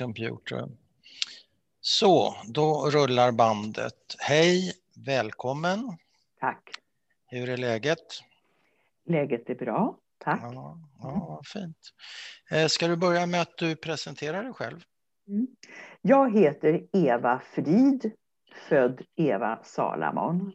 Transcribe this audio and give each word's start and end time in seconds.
computer. 0.00 0.68
Så, 1.80 2.34
då 2.48 2.90
rullar 2.90 3.32
bandet. 3.32 4.16
Hej, 4.18 4.72
välkommen. 5.06 5.96
Tack. 6.40 6.70
Hur 7.26 7.48
är 7.48 7.56
läget? 7.56 7.98
Läget 9.06 9.50
är 9.50 9.54
bra, 9.54 9.98
tack. 10.18 10.40
Ja, 10.42 10.78
ja 10.98 11.42
fint. 11.44 11.76
Eh, 12.50 12.66
ska 12.66 12.88
du 12.88 12.96
börja 12.96 13.26
med 13.26 13.40
att 13.40 13.56
du 13.56 13.76
presenterar 13.76 14.42
dig 14.42 14.52
själv? 14.52 14.80
Mm. 15.28 15.46
Jag 16.02 16.38
heter 16.38 16.86
Eva 16.92 17.42
Frid, 17.54 18.12
född 18.68 19.02
Eva 19.16 19.58
Salamon. 19.64 20.52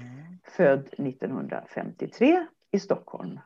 Mm. 0.00 0.38
Född 0.56 0.86
1953 0.86 2.46
i 2.70 2.80
Stockholm. 2.80 3.40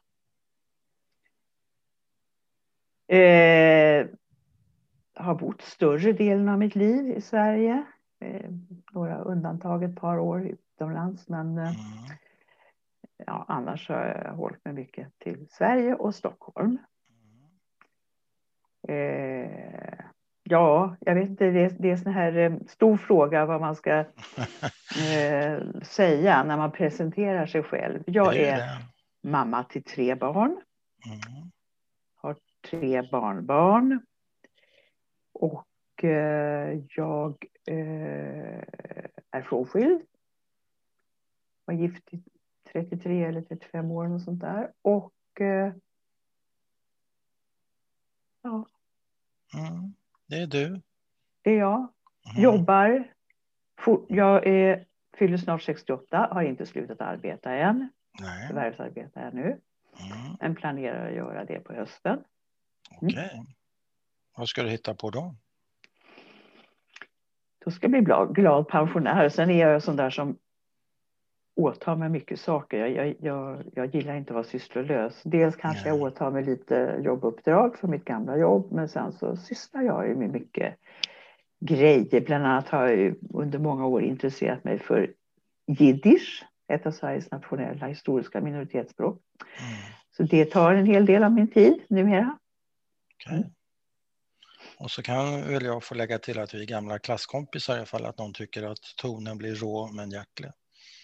Eh, 3.08 4.06
har 5.20 5.34
bott 5.34 5.62
större 5.62 6.12
delen 6.12 6.48
av 6.48 6.58
mitt 6.58 6.74
liv 6.74 7.10
i 7.16 7.20
Sverige. 7.20 7.84
Eh, 8.20 8.50
några 8.92 9.18
undantag, 9.18 9.84
ett 9.84 9.96
par 9.96 10.18
år 10.18 10.46
utomlands. 10.46 11.28
Men 11.28 11.58
eh, 11.58 11.64
mm. 11.64 12.18
ja, 13.26 13.44
annars 13.48 13.88
har 13.88 14.22
jag 14.24 14.34
hållit 14.34 14.64
mig 14.64 14.74
mycket 14.74 15.18
till 15.18 15.46
Sverige 15.50 15.94
och 15.94 16.14
Stockholm. 16.14 16.78
Eh, 18.88 19.94
ja, 20.42 20.96
jag 21.00 21.14
vet 21.14 21.28
inte, 21.28 21.44
det, 21.44 21.68
det 21.78 21.88
är 21.88 21.92
en 21.92 21.98
sån 21.98 22.12
här 22.12 22.36
eh, 22.36 22.52
stor 22.68 22.96
fråga 22.96 23.46
vad 23.46 23.60
man 23.60 23.76
ska 23.76 23.90
eh, 25.14 25.60
säga 25.82 26.44
när 26.44 26.56
man 26.56 26.72
presenterar 26.72 27.46
sig 27.46 27.62
själv. 27.62 28.02
Jag 28.06 28.36
är 28.36 28.62
mamma 29.22 29.64
till 29.64 29.84
tre 29.84 30.14
barn. 30.14 30.60
Mm. 31.06 31.50
Har 32.14 32.36
tre 32.70 33.02
barnbarn. 33.12 34.00
Och 35.40 36.04
eh, 36.04 36.80
jag 36.88 37.44
eh, 37.66 38.62
är 39.30 39.42
frånskild. 39.42 40.02
Var 41.64 41.74
gift 41.74 42.14
i 42.14 42.22
33 42.72 43.24
eller 43.24 43.42
35 43.42 43.90
år 43.90 44.14
och 44.14 44.22
sånt 44.22 44.40
där. 44.40 44.72
Och 44.82 45.40
eh, 45.40 45.72
ja. 48.42 48.66
Mm, 49.58 49.94
det 50.26 50.36
är 50.36 50.46
du. 50.46 50.80
Det 51.42 51.50
är 51.50 51.58
jag. 51.58 51.78
Mm. 52.30 52.42
Jobbar. 52.42 53.12
Jag 54.08 54.46
är, 54.46 54.86
fyller 55.16 55.36
snart 55.36 55.62
68, 55.62 56.28
har 56.32 56.42
inte 56.42 56.66
slutat 56.66 57.00
arbeta 57.00 57.52
än. 57.52 57.88
Nej. 58.20 58.48
Förvärvsarbetar 58.48 59.24
jag 59.24 59.34
nu. 59.34 59.42
Mm. 59.42 60.36
Men 60.40 60.54
planerar 60.54 61.08
att 61.08 61.14
göra 61.16 61.44
det 61.44 61.60
på 61.60 61.72
hösten. 61.72 62.24
Okej. 62.90 63.08
Okay. 63.08 63.54
Vad 64.40 64.48
ska 64.48 64.62
du 64.62 64.70
hitta 64.70 64.94
på 64.94 65.10
då? 65.10 65.34
Då 67.64 67.70
ska 67.70 67.84
jag 67.84 67.90
bli 67.90 68.00
glad, 68.42 68.68
pensionär. 68.68 69.28
Sen 69.28 69.50
är 69.50 69.68
jag 69.68 69.82
sån 69.82 69.96
där 69.96 70.10
som 70.10 70.38
åtar 71.56 71.96
mig 71.96 72.08
mycket 72.08 72.40
saker. 72.40 72.78
Jag, 72.78 72.90
jag, 72.90 73.16
jag, 73.20 73.64
jag 73.74 73.94
gillar 73.94 74.16
inte 74.16 74.30
att 74.30 74.34
vara 74.34 74.44
sysslolös. 74.44 75.22
Dels 75.24 75.56
kanske 75.56 75.90
Nej. 75.90 75.98
jag 75.98 76.02
åtar 76.06 76.30
mig 76.30 76.44
lite 76.44 77.00
jobbuppdrag 77.04 77.78
för 77.78 77.88
mitt 77.88 78.04
gamla 78.04 78.36
jobb, 78.36 78.72
men 78.72 78.88
sen 78.88 79.12
så 79.12 79.36
sysslar 79.36 79.82
jag 79.82 80.16
med 80.16 80.30
mycket 80.30 80.74
grejer. 81.60 82.20
Bland 82.20 82.46
annat 82.46 82.68
har 82.68 82.88
jag 82.88 83.14
under 83.30 83.58
många 83.58 83.86
år 83.86 84.02
intresserat 84.02 84.64
mig 84.64 84.78
för 84.78 85.14
jiddisch, 85.66 86.46
ett 86.72 86.86
av 86.86 86.90
Sveriges 86.90 87.30
nationella 87.30 87.86
historiska 87.86 88.40
minoritetsspråk. 88.40 89.20
Mm. 89.58 89.72
Så 90.16 90.22
det 90.22 90.44
tar 90.44 90.74
en 90.74 90.86
hel 90.86 91.06
del 91.06 91.24
av 91.24 91.32
min 91.32 91.48
tid 91.48 91.82
numera. 91.88 92.38
Okay. 93.26 93.44
Och 94.80 94.90
så 94.90 95.02
kan 95.02 95.48
väl 95.48 95.64
jag 95.64 95.84
få 95.84 95.94
lägga 95.94 96.18
till 96.18 96.38
att 96.38 96.54
vi 96.54 96.62
är 96.62 96.66
gamla 96.66 96.98
klasskompisar 96.98 97.82
ifall 97.82 98.06
att 98.06 98.18
någon 98.18 98.32
tycker 98.32 98.62
att 98.62 98.78
tonen 98.96 99.38
blir 99.38 99.54
rå 99.54 99.90
men 99.92 100.10
hjärtlig. 100.10 100.50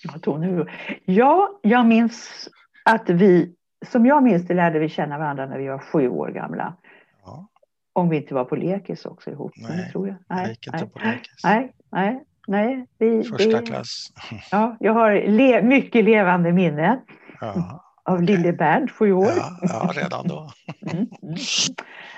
Ja, 0.03 0.19
tonen 0.23 0.59
rå. 0.59 0.67
Ja, 1.05 1.61
jag 1.63 1.87
minns 1.87 2.49
att 2.85 3.11
vi, 3.11 3.55
som 3.87 4.07
jag 4.07 4.23
minns 4.23 4.47
det 4.47 4.55
lärde 4.55 4.79
vi 4.79 4.89
känna 4.89 5.19
varandra 5.19 5.47
när 5.47 5.59
vi 5.59 5.69
var 5.69 5.79
sju 5.79 6.09
år 6.09 6.29
gamla. 6.29 6.77
Ja. 7.25 7.49
Om 7.93 8.09
vi 8.09 8.17
inte 8.17 8.35
var 8.35 8.45
på 8.45 8.57
lekis 8.57 9.07
också 9.07 9.31
ihop. 9.31 9.53
Nej, 9.57 9.77
det 9.77 9.93
tror 9.93 10.09
jag. 10.09 10.17
Nej, 10.29 10.49
gick 10.49 10.67
inte 10.67 10.87
på 10.87 10.99
lekis. 10.99 11.45
Nej, 11.45 11.73
nej, 11.93 12.25
nej. 12.47 12.87
Vi, 12.99 13.25
Första 13.25 13.61
det, 13.61 13.67
klass. 13.67 14.13
Ja, 14.51 14.77
jag 14.81 14.93
har 14.93 15.13
le, 15.13 15.63
mycket 15.63 16.05
levande 16.05 16.53
minnen. 16.53 16.99
Ja 17.41 17.86
av 18.07 18.23
lille 18.23 18.53
Bernt, 18.53 18.91
sju 18.91 19.13
år. 19.13 19.33
Ja, 19.37 19.59
ja 19.63 19.91
redan 19.95 20.29
då. 20.29 20.51
Mm, 20.83 20.97
mm. 21.23 21.37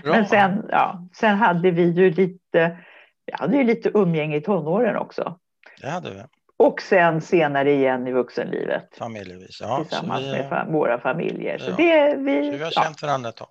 Men 0.05 0.29
sen, 0.29 0.67
ja, 0.69 1.09
sen 1.15 1.37
hade 1.37 1.71
vi 1.71 1.83
ju 1.83 2.11
lite, 2.11 2.79
vi 3.27 3.33
hade 3.33 3.57
ju 3.57 3.65
lite 3.65 3.91
umgänge 3.95 4.37
i 4.37 4.41
tonåren 4.41 4.97
också. 4.97 5.39
Det 5.81 5.89
hade 5.89 6.11
vi. 6.11 6.23
Och 6.57 6.83
sen 6.83 7.21
senare 7.21 7.73
igen 7.73 8.07
i 8.07 8.13
vuxenlivet. 8.13 8.89
Familjevis, 8.99 9.61
ja. 9.61 9.85
Tillsammans 9.85 10.25
vi, 10.25 10.31
med 10.31 10.67
våra 10.69 11.01
familjer. 11.01 11.59
Så, 11.59 11.71
ja. 11.71 11.77
det, 11.77 12.17
vi, 12.17 12.45
så 12.45 12.51
vi 12.51 12.65
har 12.65 12.73
ja. 12.75 12.83
känt 12.83 13.03
varandra 13.03 13.29
ett 13.29 13.37
tag. 13.37 13.49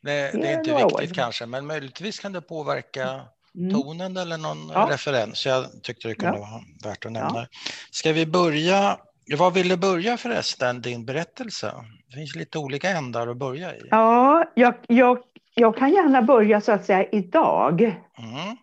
Det, 0.00 0.10
det 0.10 0.48
är 0.48 0.58
inte 0.58 0.74
viktigt 0.74 1.10
år. 1.10 1.14
kanske, 1.14 1.46
men 1.46 1.66
möjligtvis 1.66 2.18
kan 2.18 2.32
det 2.32 2.40
påverka 2.40 3.20
mm. 3.54 3.74
tonen 3.74 4.16
eller 4.16 4.38
någon 4.38 4.70
ja. 4.74 4.88
referens. 4.90 5.46
Jag 5.46 5.66
tyckte 5.82 6.08
det 6.08 6.14
kunde 6.14 6.38
vara 6.38 6.60
värt 6.84 7.06
att 7.06 7.12
nämna. 7.12 7.46
Ska 7.90 8.12
vi 8.12 8.26
börja 8.26 8.98
var 9.36 9.50
vill 9.50 9.68
du 9.68 9.76
börja 9.76 10.16
förresten, 10.16 10.80
din 10.80 11.04
berättelse? 11.04 11.72
Det 12.08 12.14
finns 12.14 12.36
lite 12.36 12.58
olika 12.58 12.90
ändar 12.90 13.28
att 13.28 13.36
börja 13.36 13.74
i. 13.76 13.88
Ja, 13.90 14.44
jag, 14.54 14.74
jag, 14.88 15.18
jag 15.54 15.76
kan 15.76 15.90
gärna 15.90 16.22
börja 16.22 16.60
så 16.60 16.72
att 16.72 16.84
säga 16.84 17.04
idag. 17.12 17.82
Mm. 17.82 18.56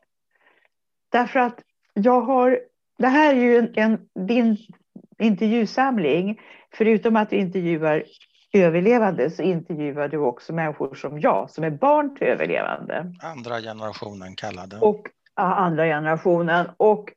Därför 1.12 1.40
att 1.40 1.60
jag 1.94 2.22
har, 2.22 2.60
det 2.98 3.08
här 3.08 3.34
är 3.34 3.40
ju 3.40 3.58
en, 3.58 3.74
en, 3.76 4.26
din 4.28 4.58
intervjusamling. 5.20 6.40
Förutom 6.74 7.16
att 7.16 7.30
du 7.30 7.36
intervjuar 7.36 8.04
överlevande 8.54 9.32
så 9.32 9.42
intervjuar 9.42 10.08
du 10.08 10.18
också 10.18 10.54
människor 10.54 10.96
som 10.96 11.20
jag, 11.20 11.50
som 11.50 11.64
är 11.64 11.70
barn 11.70 12.16
till 12.16 12.28
överlevande. 12.28 13.14
Andra 13.24 13.62
generationen 13.62 14.36
kallade. 14.36 14.78
Och, 14.78 15.08
ja, 15.36 15.56
andra 15.56 15.86
generationen. 15.86 16.68
Och 16.78 17.14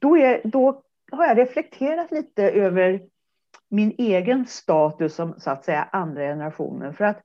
då, 0.00 0.16
är, 0.16 0.40
då 0.44 0.82
har 1.12 1.26
jag 1.26 1.38
reflekterat 1.38 2.10
lite 2.10 2.50
över 2.50 3.02
min 3.68 3.94
egen 3.98 4.46
status 4.46 5.14
som 5.14 5.34
så 5.38 5.50
att 5.50 5.64
säga 5.64 5.88
andra 5.92 6.22
generationen. 6.22 6.94
För 6.94 7.04
att 7.04 7.22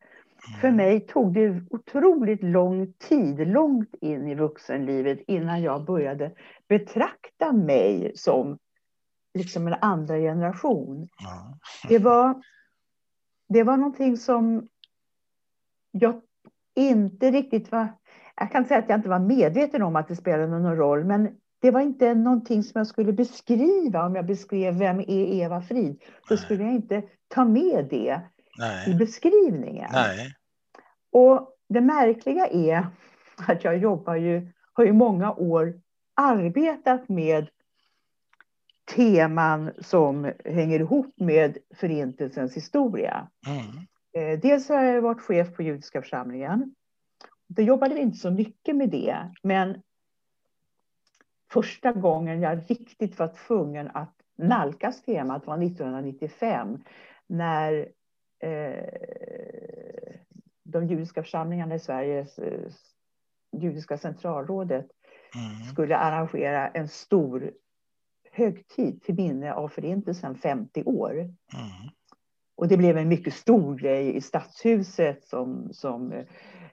för 0.62 0.68
mm. 0.68 0.78
mig 0.78 1.00
tog 1.00 1.34
det 1.34 1.62
otroligt 1.70 2.44
lång 2.44 2.94
tid, 2.94 3.48
långt 3.48 3.96
in 4.02 4.28
i 4.28 4.36
vuxenlivet 4.36 5.20
innan 5.28 5.62
jag 5.62 5.86
började 5.86 6.32
betrakta 6.68 7.52
mig 7.52 8.12
som 8.16 8.58
liksom 9.34 9.68
en 9.68 9.74
andra 9.74 10.18
generation. 10.18 11.08
Det 11.90 12.00
var, 12.00 12.44
det 13.50 13.64
var 13.64 13.78
någonting 13.78 14.18
som 14.18 14.68
jag 15.92 16.22
inte 16.76 17.32
riktigt 17.32 17.72
var... 17.72 17.88
Jag 18.36 18.52
kan 18.52 18.66
säga 18.66 18.80
att 18.80 18.90
jag 18.90 19.00
inte 19.00 19.10
var 19.10 19.20
medveten 19.20 19.82
om 19.82 19.96
att 19.96 20.08
det 20.08 20.16
spelade 20.16 20.48
någon 20.48 20.76
roll, 20.76 21.04
men 21.04 21.38
det 21.60 21.72
var 21.72 21.82
inte 21.82 22.14
någonting 22.14 22.64
som 22.64 22.80
jag 22.80 22.88
skulle 22.88 23.14
beskriva. 23.14 24.06
Om 24.06 24.16
jag 24.16 24.26
beskrev 24.26 24.78
vem 24.78 25.00
är 25.00 25.44
Eva 25.44 25.62
Frid 25.62 26.02
så 26.28 26.38
skulle 26.38 26.64
jag 26.64 26.74
inte 26.74 27.04
ta 27.28 27.46
med 27.46 27.88
det 27.90 28.22
Nej. 28.58 28.92
i 28.92 28.94
beskrivningen. 28.94 29.90
Nej. 29.94 30.34
Och 31.12 31.56
det 31.70 31.82
märkliga 31.82 32.48
är 32.48 32.88
att 33.48 33.64
jag 33.64 33.78
jobbar 33.78 34.16
ju, 34.16 34.52
har 34.74 34.86
i 34.86 34.92
många 34.92 35.34
år 35.34 35.82
arbetat 36.14 37.10
med 37.10 37.50
teman 38.96 39.72
som 39.80 40.32
hänger 40.46 40.80
ihop 40.80 41.14
med 41.16 41.58
Förintelsens 41.76 42.56
historia. 42.56 43.28
Mm. 43.48 43.88
Eh, 44.16 44.40
dels 44.40 44.70
har 44.70 44.84
jag 44.84 45.02
varit 45.02 45.22
chef 45.22 45.56
på 45.56 45.64
Judiska 45.64 46.02
församlingen. 46.02 46.76
Då 47.48 47.62
jobbade 47.62 47.96
vi 47.96 48.02
inte 48.02 48.18
så 48.18 48.32
mycket 48.32 48.76
med 48.76 48.90
det, 48.90 49.18
men 49.44 49.82
första 51.56 51.92
gången 51.92 52.42
jag 52.42 52.60
riktigt 52.70 53.20
var 53.20 53.28
tvungen 53.48 53.90
att 53.94 54.14
nalkas 54.38 55.02
temat 55.02 55.48
var 55.48 55.64
1995 55.64 56.84
när 57.28 57.90
eh, 58.40 60.16
de 60.64 60.88
judiska 60.88 61.24
församlingarna 61.24 61.76
i 61.76 61.80
Sveriges 61.80 62.40
eh, 62.40 62.72
judiska 63.58 63.98
centralrådet 63.98 64.88
mm. 65.36 65.72
skulle 65.72 65.98
arrangera 65.98 66.68
en 66.68 66.88
stor 66.88 67.52
högtid 68.32 69.04
till 69.04 69.16
minne 69.16 69.54
av 69.54 69.68
Förintelsen 69.68 70.36
50 70.36 70.84
år. 70.84 71.14
Mm. 71.14 71.36
Och 72.56 72.68
det 72.68 72.78
blev 72.78 72.98
en 72.98 73.08
mycket 73.08 73.34
stor 73.34 73.76
grej 73.76 74.16
i 74.16 74.22
Stadshuset 74.22 75.24
som, 75.24 75.74
som 75.74 76.14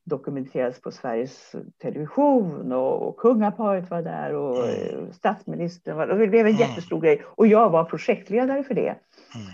dokumenterades 0.05 0.81
på 0.81 0.91
Sveriges 0.91 1.55
Television 1.83 2.73
och, 2.73 3.09
och 3.09 3.17
kungaparet 3.17 3.91
var 3.91 4.03
där 4.03 4.35
och 4.35 4.69
mm. 4.69 5.13
statsministern 5.13 5.97
var 5.97 6.07
där. 6.07 6.19
Det 6.19 6.27
blev 6.27 6.47
en 6.47 6.55
mm. 6.55 6.69
jättestor 6.69 7.01
grej 7.01 7.23
och 7.27 7.47
jag 7.47 7.71
var 7.71 7.85
projektledare 7.85 8.65
för 8.65 8.75
det. 8.75 8.89
Mm. 9.35 9.47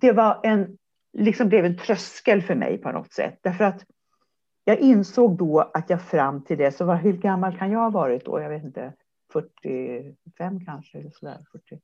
Det 0.00 0.12
var 0.12 0.40
en, 0.42 0.78
liksom 1.18 1.48
blev 1.48 1.64
en 1.64 1.78
tröskel 1.78 2.42
för 2.42 2.54
mig 2.54 2.78
på 2.78 2.92
något 2.92 3.12
sätt 3.12 3.38
därför 3.42 3.64
att 3.64 3.84
jag 4.64 4.78
insåg 4.78 5.38
då 5.38 5.70
att 5.74 5.90
jag 5.90 6.02
fram 6.02 6.44
till 6.44 6.58
det, 6.58 6.72
så 6.72 6.84
var, 6.84 6.96
hur 6.96 7.12
gammal 7.12 7.58
kan 7.58 7.70
jag 7.70 7.78
ha 7.78 7.90
varit 7.90 8.24
då? 8.24 8.40
Jag 8.40 8.48
vet 8.48 8.64
inte, 8.64 8.92
45 9.32 10.64
kanske? 10.64 10.98
Eller 10.98 11.10
sådär, 11.10 11.38
40. 11.52 11.80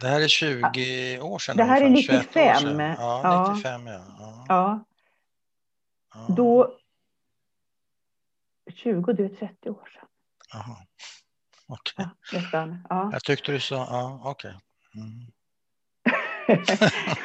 Det 0.00 0.06
här 0.06 0.20
är 0.20 0.28
20 0.28 1.20
år 1.20 1.38
sedan? 1.38 1.56
Det 1.56 1.64
här 1.64 1.82
är 1.82 1.88
95. 1.88 2.80
Ja, 2.80 3.52
95 3.54 3.86
ja. 3.86 4.00
ja. 4.18 4.44
ja. 4.48 4.84
ja. 6.14 6.34
Då... 6.36 6.74
20, 8.74 9.12
det 9.12 9.24
är 9.24 9.28
30 9.28 9.70
år 9.70 9.90
sedan. 9.94 10.08
Jaha. 10.52 10.76
Okej. 11.68 11.92
Okay. 11.96 12.06
Ja, 12.32 12.38
nästan. 12.40 12.78
Ja. 12.88 13.10
Jag 13.12 13.24
tyckte 13.24 13.52
du 13.52 13.60
sa, 13.60 13.74
ja 13.76 14.20
okej. 14.24 14.50
Okay. 14.50 15.02
Mm. 15.02 15.32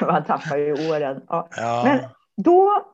Man 0.00 0.24
tappar 0.24 0.56
ju 0.56 0.90
åren. 0.90 1.22
Ja. 1.28 1.48
ja. 1.56 1.82
Men 1.84 2.08
då 2.44 2.93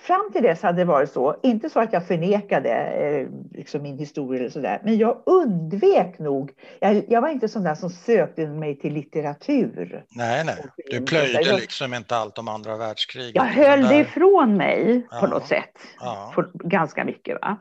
fram 0.00 0.32
till 0.32 0.42
dess 0.42 0.62
hade 0.62 0.78
det 0.78 0.84
varit 0.84 1.12
så, 1.12 1.36
inte 1.42 1.70
så 1.70 1.80
att 1.80 1.92
jag 1.92 2.06
förnekade 2.06 2.70
eh, 2.70 3.28
liksom 3.58 3.82
min 3.82 3.98
historia 3.98 4.40
eller 4.40 4.50
sådär, 4.50 4.80
men 4.84 4.98
jag 4.98 5.22
undvek 5.26 6.18
nog. 6.18 6.52
Jag, 6.80 7.04
jag 7.08 7.20
var 7.20 7.28
inte 7.28 7.48
sån 7.48 7.64
där 7.64 7.74
som 7.74 7.90
sökte 7.90 8.46
mig 8.46 8.78
till 8.78 8.92
litteratur. 8.92 10.04
Nej, 10.10 10.44
nej, 10.44 10.64
du 10.90 11.00
plöjde 11.00 11.56
liksom 11.56 11.94
inte 11.94 12.16
allt 12.16 12.38
om 12.38 12.48
andra 12.48 12.76
världskriget. 12.76 13.34
Jag 13.34 13.44
höll 13.44 13.82
det 13.82 13.96
ifrån 13.96 14.56
mig 14.56 15.06
ja. 15.10 15.20
på 15.20 15.26
något 15.26 15.46
sätt, 15.46 15.78
ja. 16.00 16.34
ganska 16.54 17.04
mycket. 17.04 17.38
Va? 17.40 17.58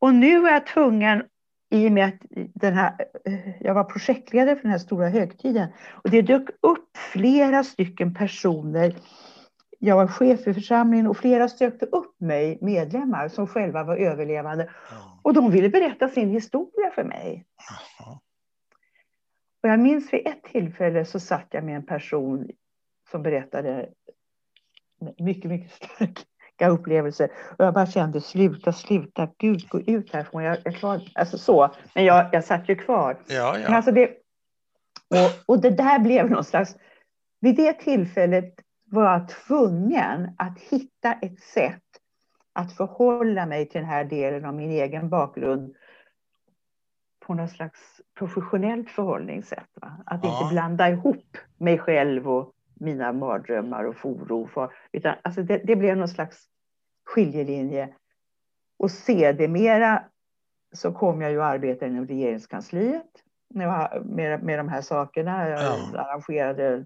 Och 0.00 0.14
nu 0.14 0.46
är 0.46 0.52
jag 0.52 0.66
tvungen 0.66 1.22
i 1.70 1.88
och 1.88 1.92
med 1.92 2.08
att 2.08 2.20
den 2.54 2.74
här, 2.74 2.94
eh, 3.24 3.34
jag 3.60 3.74
var 3.74 3.84
projektledare 3.84 4.56
för 4.56 4.62
den 4.62 4.70
här 4.70 4.78
stora 4.78 5.08
högtiden 5.08 5.68
och 5.90 6.10
det 6.10 6.22
dök 6.22 6.48
upp 6.60 6.96
flera 7.12 7.64
stycken 7.64 8.14
personer 8.14 8.94
jag 9.84 9.96
var 9.96 10.06
chef 10.06 10.44
för 10.44 10.52
församlingen 10.52 11.06
och 11.06 11.16
flera 11.16 11.48
sökte 11.48 11.86
upp 11.86 12.20
mig, 12.20 12.58
medlemmar 12.60 13.28
som 13.28 13.46
själva 13.46 13.84
var 13.84 13.96
överlevande. 13.96 14.70
Och 15.22 15.34
de 15.34 15.50
ville 15.50 15.68
berätta 15.68 16.08
sin 16.08 16.30
historia 16.30 16.90
för 16.94 17.04
mig. 17.04 17.44
Och 19.62 19.68
jag 19.68 19.80
minns 19.80 20.12
vid 20.12 20.26
ett 20.26 20.42
tillfälle 20.42 21.04
så 21.04 21.20
satt 21.20 21.46
jag 21.50 21.64
med 21.64 21.76
en 21.76 21.86
person 21.86 22.50
som 23.10 23.22
berättade 23.22 23.88
mycket, 25.18 25.50
mycket 25.50 25.72
starka 25.72 26.68
upplevelser. 26.68 27.30
Och 27.58 27.64
jag 27.64 27.74
bara 27.74 27.86
kände 27.86 28.20
sluta, 28.20 28.72
sluta, 28.72 29.28
Gud, 29.38 29.68
gå 29.68 29.80
ut 29.80 30.12
härifrån. 30.12 30.42
Jag, 30.42 30.58
jag 30.64 30.74
klar, 30.74 31.02
alltså 31.14 31.38
så. 31.38 31.74
Men 31.94 32.04
jag, 32.04 32.28
jag 32.32 32.44
satt 32.44 32.68
ju 32.68 32.74
kvar. 32.74 33.22
Ja, 33.26 33.58
ja. 33.58 33.64
Men 33.64 33.74
alltså 33.74 33.92
det, 33.92 34.10
och, 35.08 35.54
och 35.54 35.62
det 35.62 35.70
där 35.70 35.98
blev 35.98 36.30
någon 36.30 36.44
slags... 36.44 36.76
Vid 37.40 37.56
det 37.56 37.72
tillfället 37.72 38.54
var 38.92 39.12
jag 39.12 39.28
tvungen 39.28 40.30
att 40.38 40.58
hitta 40.58 41.12
ett 41.12 41.40
sätt 41.40 41.82
att 42.52 42.76
förhålla 42.76 43.46
mig 43.46 43.68
till 43.68 43.80
den 43.80 43.90
här 43.90 44.04
delen 44.04 44.44
av 44.44 44.54
min 44.54 44.70
egen 44.70 45.08
bakgrund 45.08 45.74
på 47.26 47.34
något 47.34 47.50
slags 47.50 48.00
professionellt 48.18 48.90
förhållningssätt. 48.90 49.68
Va? 49.74 50.02
Att 50.06 50.24
ja. 50.24 50.40
inte 50.40 50.54
blanda 50.54 50.90
ihop 50.90 51.36
mig 51.58 51.78
själv 51.78 52.28
och 52.28 52.52
mina 52.74 53.12
mardrömmar 53.12 53.84
och 53.84 53.96
oro. 54.02 54.46
För, 54.46 54.72
utan, 54.92 55.14
alltså 55.22 55.42
det, 55.42 55.58
det 55.64 55.76
blev 55.76 55.96
någon 55.96 56.08
slags 56.08 56.46
skiljelinje. 57.04 57.94
Och 58.78 58.90
sedermera 58.90 60.04
så 60.72 60.92
kom 60.92 61.20
jag 61.20 61.30
ju 61.30 61.42
att 61.42 61.54
arbeta 61.54 61.86
inom 61.86 62.06
regeringskansliet 62.06 63.10
med, 64.04 64.42
med 64.42 64.58
de 64.58 64.68
här 64.68 64.80
sakerna. 64.80 65.48
Jag 65.48 65.60
ja. 65.60 66.00
arrangerade 66.00 66.84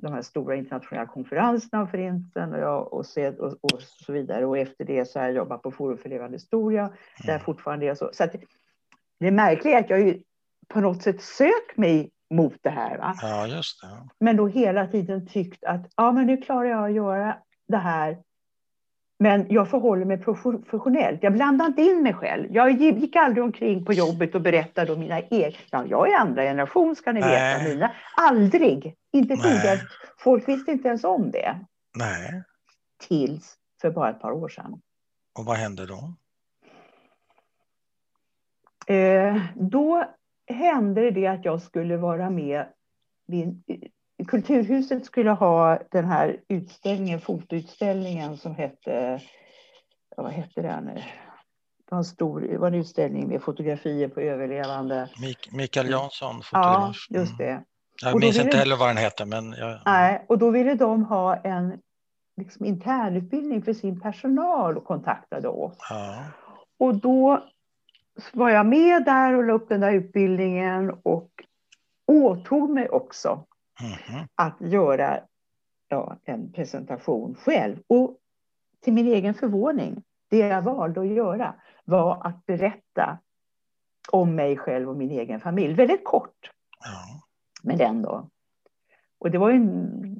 de 0.00 0.12
här 0.12 0.22
stora 0.22 0.56
internationella 0.56 1.06
konferenserna 1.06 1.82
om 1.82 1.88
Förintelsen 1.88 2.52
och, 2.52 2.60
jag, 2.60 2.92
och, 2.92 3.06
se, 3.06 3.28
och, 3.28 3.52
och, 3.60 3.82
så 3.82 4.12
vidare. 4.12 4.46
Och 4.46 4.58
efter 4.58 4.84
det 4.84 5.04
så 5.04 5.18
har 5.18 5.26
jag 5.26 5.36
jobbat 5.36 5.62
på 5.62 5.70
Forum 5.70 5.98
för 5.98 6.08
levande 6.08 6.34
historia, 6.34 6.82
mm. 6.82 6.96
där 7.26 7.38
fortfarande 7.38 7.86
är 7.86 7.94
så. 7.94 8.10
så 8.12 8.24
att, 8.24 8.34
det 9.20 9.30
märkliga 9.30 9.78
är 9.78 9.84
att 9.84 9.90
jag 9.90 10.00
ju 10.00 10.22
på 10.68 10.80
något 10.80 11.02
sätt 11.02 11.22
sökt 11.22 11.76
mig 11.76 12.10
mot 12.30 12.56
det 12.62 12.70
här. 12.70 12.98
Va? 12.98 13.14
Ja, 13.22 13.46
just 13.46 13.80
det. 13.80 14.08
Men 14.20 14.36
då 14.36 14.46
hela 14.46 14.86
tiden 14.86 15.26
tyckt 15.26 15.64
att 15.64 15.92
ja, 15.96 16.12
men 16.12 16.26
nu 16.26 16.36
klarar 16.36 16.68
jag 16.68 16.84
att 16.84 16.94
göra 16.94 17.36
det 17.68 17.76
här 17.76 18.18
men 19.22 19.46
jag 19.48 19.70
förhåller 19.70 20.04
mig 20.04 20.18
professionellt. 20.18 21.22
Jag 21.22 21.32
blandar 21.32 21.66
inte 21.66 21.82
in 21.82 22.02
mig 22.02 22.14
själv. 22.14 22.46
Jag 22.50 22.70
gick 22.70 23.16
aldrig 23.16 23.44
omkring 23.44 23.84
på 23.84 23.92
jobbet 23.92 24.34
och 24.34 24.40
berättade 24.40 24.92
om 24.92 25.00
mina 25.00 25.20
egna. 25.20 25.58
Ja, 25.70 25.86
jag 25.86 26.12
är 26.12 26.18
andra 26.18 26.42
generation 26.42 26.96
ska 26.96 27.12
ni 27.12 27.20
Nej. 27.20 27.58
veta. 27.58 27.74
Mina. 27.74 27.92
Aldrig. 28.16 28.96
Inte 29.12 29.34
ett 29.34 29.80
Folk 30.18 30.48
visste 30.48 30.72
inte 30.72 30.88
ens 30.88 31.04
om 31.04 31.30
det. 31.30 31.58
Nej. 31.98 32.42
Tills 33.08 33.56
för 33.80 33.90
bara 33.90 34.10
ett 34.10 34.20
par 34.20 34.32
år 34.32 34.48
sedan. 34.48 34.80
Och 35.38 35.44
vad 35.44 35.56
hände 35.56 35.86
då? 35.86 36.14
Eh, 38.94 39.42
då 39.54 40.04
hände 40.46 41.10
det 41.10 41.26
att 41.26 41.44
jag 41.44 41.62
skulle 41.62 41.96
vara 41.96 42.30
med 42.30 42.66
vid 43.26 43.62
Kulturhuset 44.28 45.04
skulle 45.04 45.30
ha 45.30 45.78
den 45.90 46.04
här 46.04 46.40
utställningen, 46.48 47.20
fotoutställningen 47.20 48.36
som 48.36 48.54
hette, 48.54 49.20
vad 50.16 50.32
hette 50.32 50.62
den? 50.62 50.84
Det 50.84 51.04
var 51.90 51.98
en 51.98 52.04
stor 52.04 52.40
det 52.40 52.58
var 52.58 52.68
en 52.68 52.74
utställning 52.74 53.28
med 53.28 53.42
fotografier 53.42 54.08
på 54.08 54.20
överlevande. 54.20 55.08
Mik 55.20 55.52
Mikael 55.52 55.90
Jansson, 55.90 56.42
fotograf. 56.42 57.06
Ja, 57.08 57.18
just 57.18 57.38
det. 57.38 57.50
Mm. 57.50 57.64
Jag 58.02 58.20
minns 58.20 58.38
inte 58.38 58.56
heller 58.56 58.76
vad 58.76 58.88
den 58.88 58.96
hette. 58.96 59.24
Men 59.24 59.52
jag... 59.52 59.78
Nej, 59.86 60.24
och 60.28 60.38
då 60.38 60.50
ville 60.50 60.74
de 60.74 61.04
ha 61.04 61.36
en 61.36 61.80
liksom, 62.36 62.66
internutbildning 62.66 63.62
för 63.62 63.72
sin 63.72 64.00
personal 64.00 64.76
och 64.76 64.84
kontaktade 64.84 65.48
oss. 65.48 65.76
Ja. 65.90 66.24
Och 66.78 66.94
då 66.94 67.44
var 68.32 68.50
jag 68.50 68.66
med 68.66 69.04
där 69.04 69.34
och 69.34 69.44
la 69.44 69.52
upp 69.52 69.68
den 69.68 69.80
där 69.80 69.92
utbildningen 69.92 70.90
och 71.02 71.30
åtog 72.06 72.70
mig 72.70 72.88
också 72.88 73.44
Mm. 73.80 74.26
Att 74.34 74.56
göra 74.60 75.20
ja, 75.88 76.16
en 76.24 76.52
presentation 76.52 77.34
själv. 77.34 77.82
Och 77.86 78.16
till 78.80 78.92
min 78.92 79.06
egen 79.06 79.34
förvåning, 79.34 80.02
det 80.28 80.38
jag 80.38 80.62
valde 80.62 81.00
att 81.00 81.06
göra 81.06 81.54
var 81.84 82.26
att 82.26 82.46
berätta 82.46 83.18
om 84.12 84.34
mig 84.34 84.56
själv 84.56 84.88
och 84.88 84.96
min 84.96 85.10
egen 85.10 85.40
familj. 85.40 85.74
Väldigt 85.74 86.04
kort, 86.04 86.50
ja. 86.80 87.22
men 87.62 87.80
ändå. 87.80 88.28
Och 89.18 89.30
det 89.30 89.38
var 89.38 89.50
ju 89.50 89.66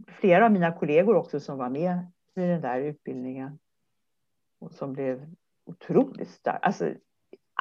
flera 0.07 0.45
av 0.45 0.53
mina 0.53 0.73
kollegor 0.73 1.17
också 1.17 1.41
som 1.41 1.59
var 1.59 1.69
med 1.69 2.07
i 2.35 2.41
den 2.41 2.61
där 2.61 2.81
utbildningen. 2.81 3.59
Och 4.61 4.73
som 4.73 4.93
blev 4.93 5.35
otroligt 5.65 6.31
starka. 6.31 6.59
Alltså, 6.59 6.95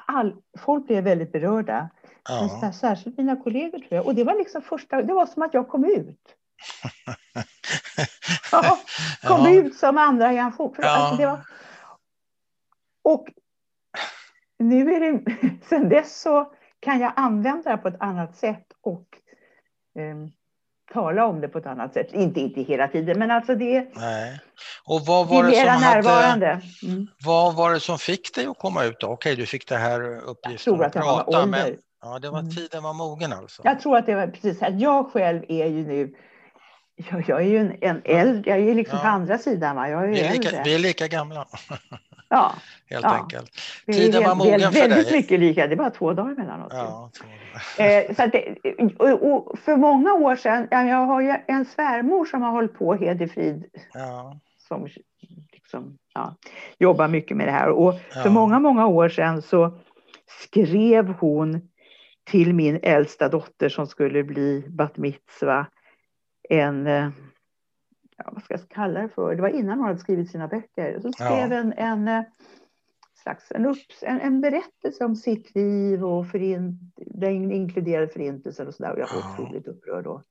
all, 0.09 0.35
folk 0.59 0.87
blev 0.87 1.03
väldigt 1.03 1.31
berörda. 1.31 1.89
Ja. 2.29 2.71
Särskilt 2.71 3.17
mina 3.17 3.35
kollegor 3.35 3.79
tror 3.79 3.93
jag. 3.93 4.05
Och 4.05 4.15
det 4.15 4.23
var 4.23 4.35
liksom 4.35 4.61
första, 4.61 5.01
det 5.01 5.13
var 5.13 5.25
som 5.25 5.41
att 5.41 5.53
jag 5.53 5.67
kom 5.67 5.85
ut. 5.85 6.35
ja, 8.51 8.79
kom 9.23 9.45
ja. 9.45 9.49
ut 9.51 9.75
som 9.75 9.97
andra 9.97 10.31
generation. 10.31 10.75
Ja. 10.77 10.89
Alltså 10.89 11.25
var... 11.25 11.45
Och 13.03 13.29
nu 14.59 14.93
är 14.93 14.99
det, 14.99 15.23
sen 15.69 15.89
dess 15.89 16.21
så 16.21 16.53
kan 16.79 16.99
jag 16.99 17.13
använda 17.15 17.71
det 17.71 17.77
på 17.77 17.87
ett 17.87 18.01
annat 18.01 18.35
sätt 18.35 18.65
och 18.81 19.07
um, 19.95 20.31
tala 20.93 21.25
om 21.25 21.41
det 21.41 21.47
på 21.47 21.57
ett 21.57 21.65
annat 21.65 21.93
sätt. 21.93 22.13
Inte, 22.13 22.39
inte 22.39 22.61
hela 22.61 22.87
tiden, 22.87 23.19
men 23.19 23.31
alltså 23.31 23.55
det 23.55 23.87
Nej. 23.95 24.39
Och 24.85 25.01
vad 25.05 25.27
var 25.27 25.43
det, 25.43 25.55
som 25.55 25.81
närvarande. 25.81 26.47
Hade, 26.47 26.61
mm. 26.83 27.07
Vad 27.25 27.55
var 27.55 27.73
det 27.73 27.79
som 27.79 27.99
fick 27.99 28.35
dig 28.35 28.45
att 28.45 28.59
komma 28.59 28.83
ut? 28.83 28.99
Då? 28.99 29.07
Okej, 29.07 29.35
du 29.35 29.45
fick 29.45 29.67
det 29.67 29.77
här 29.77 30.01
uppgiften 30.29 30.81
att, 30.81 30.93
prata, 30.93 31.45
men 31.45 31.75
ja, 32.01 32.19
det 32.19 32.29
var, 32.29 32.39
mm. 32.39 32.51
tiden 32.51 32.83
var 32.83 32.93
mogen 32.93 33.33
alltså. 33.33 33.61
Jag 33.65 33.79
tror 33.79 33.97
att 33.97 34.05
det 34.05 34.15
var 34.15 34.27
precis 34.27 34.61
här. 34.61 34.77
Jag 34.79 35.11
själv 35.11 35.43
är 35.47 35.65
ju 35.65 35.87
nu 35.87 36.15
jag, 37.11 37.23
jag 37.27 37.41
är 37.41 37.45
ju 37.45 37.57
en, 37.57 37.77
en 37.81 38.01
äldre, 38.05 38.51
jag 38.51 38.69
är 38.69 38.75
liksom 38.75 38.97
ja. 38.97 39.03
på 39.03 39.09
andra 39.09 39.37
sidan. 39.37 39.75
Va? 39.75 39.89
Jag 39.89 40.03
är 40.03 40.07
vi, 40.07 40.19
är 40.19 40.33
lika, 40.33 40.63
vi 40.63 40.75
är 40.75 40.79
lika 40.79 41.07
gamla. 41.07 41.47
Ja. 42.29 42.53
Helt 42.89 43.03
ja. 43.03 43.09
enkelt. 43.09 43.51
Tiden 43.85 44.23
var 44.23 44.35
mogen 44.35 44.59
för 44.59 44.79
dig. 44.79 44.89
Väldigt 44.89 45.11
mycket 45.11 45.39
lika, 45.39 45.67
det 45.67 45.75
bara 45.75 45.89
två 45.89 46.13
dagar 46.13 46.35
mellan 46.35 46.61
oss. 46.61 46.73
Ja, 46.73 47.11
eh, 47.83 48.15
så 48.15 48.25
det, 48.27 48.55
och, 48.97 49.31
och 49.31 49.59
för 49.59 49.75
många 49.75 50.13
år 50.13 50.35
sedan, 50.35 50.67
jag 50.71 51.05
har 51.05 51.21
ju 51.21 51.35
en 51.47 51.65
svärmor 51.65 52.25
som 52.25 52.41
har 52.41 52.51
hållit 52.51 52.73
på, 52.73 52.93
Hedefrid, 52.93 53.65
ja. 53.93 54.39
som 54.67 54.87
liksom, 55.51 55.97
ja, 56.13 56.35
jobbar 56.79 57.07
mycket 57.07 57.37
med 57.37 57.47
det 57.47 57.51
här. 57.51 57.69
Och 57.69 57.99
för 57.99 58.25
ja. 58.25 58.29
många, 58.29 58.59
många 58.59 58.87
år 58.87 59.09
sedan 59.09 59.41
så 59.41 59.79
skrev 60.27 61.07
hon 61.07 61.61
till 62.23 62.53
min 62.53 62.79
äldsta 62.83 63.29
dotter 63.29 63.69
som 63.69 63.87
skulle 63.87 64.23
bli 64.23 64.65
bat 64.69 64.97
mitzva 64.97 65.65
en 66.49 66.87
eh, 66.87 67.09
ja, 68.25 68.31
vad 68.31 68.43
ska 68.43 68.53
jag 68.53 68.69
kalla 68.69 69.01
det 69.01 69.09
för? 69.09 69.35
Det 69.35 69.41
var 69.41 69.49
innan 69.49 69.77
hon 69.77 69.87
hade 69.87 69.99
skrivit 69.99 70.31
sina 70.31 70.47
böcker. 70.47 70.99
Så 70.99 71.11
skrev 71.11 71.51
ja. 71.51 71.57
en, 71.57 71.73
en, 71.73 72.07
eh, 72.07 72.23
slags, 73.23 73.51
en, 73.51 73.65
upps, 73.65 74.03
en, 74.03 74.19
en, 74.21 74.41
berättelse 74.41 75.05
om 75.05 75.15
sitt 75.15 75.55
liv 75.55 76.05
och 76.05 76.27
förint, 76.27 76.79
den 76.97 77.51
inkluderade 77.51 78.07
förintelsen 78.07 78.67
och 78.67 78.73
sådär. 78.73 78.91
Och 78.91 78.99
jag 78.99 79.07
var 79.07 79.21
ja. 79.21 79.33
otroligt 79.33 79.67
upprörd 79.67 80.03
då. 80.03 80.23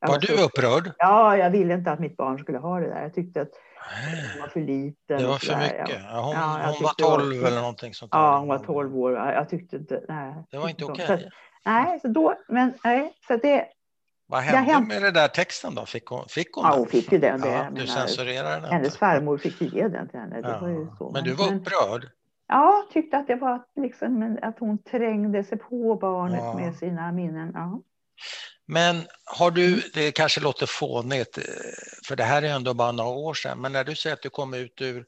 var, 0.00 0.08
var 0.08 0.18
du 0.18 0.44
upprörd? 0.44 0.92
Ja, 0.98 1.36
jag 1.36 1.50
ville 1.50 1.74
inte 1.74 1.90
att 1.90 2.00
mitt 2.00 2.16
barn 2.16 2.38
skulle 2.38 2.58
ha 2.58 2.80
det 2.80 2.86
där. 2.86 3.02
Jag 3.02 3.14
tyckte 3.14 3.40
att 3.40 3.50
hon 4.32 4.40
var 4.40 4.48
för 4.48 4.60
liten. 4.60 5.18
Det 5.18 5.26
var 5.26 5.38
för 5.38 5.56
mycket. 5.56 6.02
Ja, 6.10 6.20
hon, 6.20 6.34
ja, 6.34 6.74
hon 6.74 6.82
var 6.82 7.18
12 7.18 7.40
var, 7.40 7.48
eller 7.48 7.60
någonting 7.60 7.94
sånt. 7.94 8.10
Ja, 8.12 8.38
hon 8.38 8.48
var 8.48 8.58
12 8.58 8.98
år. 8.98 9.12
Jag 9.12 9.48
tyckte 9.48 9.76
inte... 9.76 10.04
Nej, 10.08 10.34
det 10.50 10.58
var 10.58 10.68
inte 10.68 10.84
okej. 10.84 11.04
Okay. 11.04 11.28
Nej, 11.64 12.00
så 12.00 12.08
då... 12.08 12.34
Men 12.48 12.74
nej, 12.84 13.12
så 13.28 13.36
det... 13.36 13.68
Vad 14.26 14.42
hände 14.42 14.72
hänt... 14.72 14.88
med 14.88 15.02
den 15.02 15.14
där 15.14 15.28
texten 15.28 15.74
då? 15.74 15.86
Fick 15.86 16.06
hon, 16.06 16.28
fick 16.28 16.52
hon 16.54 16.64
ja, 16.64 16.76
hon 16.76 16.88
fick 16.88 17.12
ju 17.12 17.18
den. 17.18 17.40
Det, 17.40 17.48
ja, 17.48 17.70
du 17.72 17.86
censurerade 17.86 18.60
den? 18.60 18.72
Hennes 18.72 18.96
farmor 18.96 19.38
fick 19.38 19.60
ju 19.60 19.68
ge 19.68 19.88
den 19.88 20.08
till 20.08 20.20
henne. 20.20 20.40
Det 20.40 20.48
ja. 20.48 20.58
var 20.60 20.68
ju 20.68 20.88
så. 20.98 21.10
Men 21.10 21.24
du 21.24 21.32
var 21.32 21.54
upprörd? 21.54 22.10
Ja, 22.48 22.86
tyckte 22.92 23.16
att 23.16 23.26
det 23.26 23.36
var 23.36 23.64
liksom 23.76 24.38
att 24.42 24.58
hon 24.58 24.82
trängde 24.82 25.44
sig 25.44 25.58
på 25.58 25.98
barnet 26.00 26.40
ja. 26.40 26.54
med 26.54 26.76
sina 26.76 27.12
minnen. 27.12 27.50
Ja. 27.54 27.82
Men 28.66 29.06
har 29.24 29.50
du, 29.50 29.82
det 29.94 30.12
kanske 30.12 30.40
låter 30.40 30.66
fånigt, 30.66 31.38
eh, 31.38 31.44
för 32.08 32.16
det 32.16 32.24
här 32.24 32.42
är 32.42 32.48
ändå 32.54 32.74
bara 32.74 32.92
några 32.92 33.10
år 33.10 33.34
sedan, 33.34 33.60
men 33.60 33.72
när 33.72 33.84
du 33.84 33.94
säger 33.94 34.14
att 34.14 34.22
du 34.22 34.30
kom 34.30 34.54
ut 34.54 34.80
ur 34.80 35.04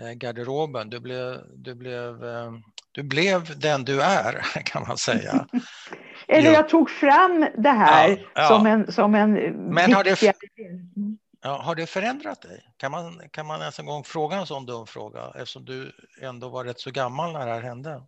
eh, 0.00 0.12
garderoben, 0.12 0.90
du 0.90 1.00
blev, 1.00 1.40
du 1.54 1.74
blev, 1.74 2.24
eh, 2.24 2.52
du 2.92 3.02
blev 3.02 3.58
den 3.58 3.84
du 3.84 4.02
är, 4.02 4.32
kan 4.64 4.82
man 4.88 4.96
säga. 4.96 5.46
Eller 6.28 6.50
jag 6.50 6.68
tog 6.68 6.90
fram 6.90 7.46
det 7.58 7.70
här 7.70 8.08
ja, 8.08 8.16
ja. 8.34 8.48
som 8.48 8.66
en, 8.66 8.92
som 8.92 9.14
en 9.14 9.32
men 9.74 9.92
har 9.92 10.04
det, 10.04 10.34
ja, 11.42 11.62
har 11.62 11.74
det 11.74 11.86
förändrat 11.86 12.42
dig? 12.42 12.60
Kan 12.76 12.90
man, 12.90 13.20
kan 13.30 13.46
man 13.46 13.60
ens 13.60 13.78
en 13.78 13.86
gång 13.86 14.04
fråga 14.04 14.36
en 14.36 14.46
sån 14.46 14.66
dum 14.66 14.86
fråga, 14.86 15.20
eftersom 15.34 15.64
du 15.64 15.92
ändå 16.22 16.48
var 16.48 16.64
rätt 16.64 16.80
så 16.80 16.90
gammal 16.90 17.32
när 17.32 17.46
det 17.46 17.52
här 17.52 17.60
hände? 17.60 18.02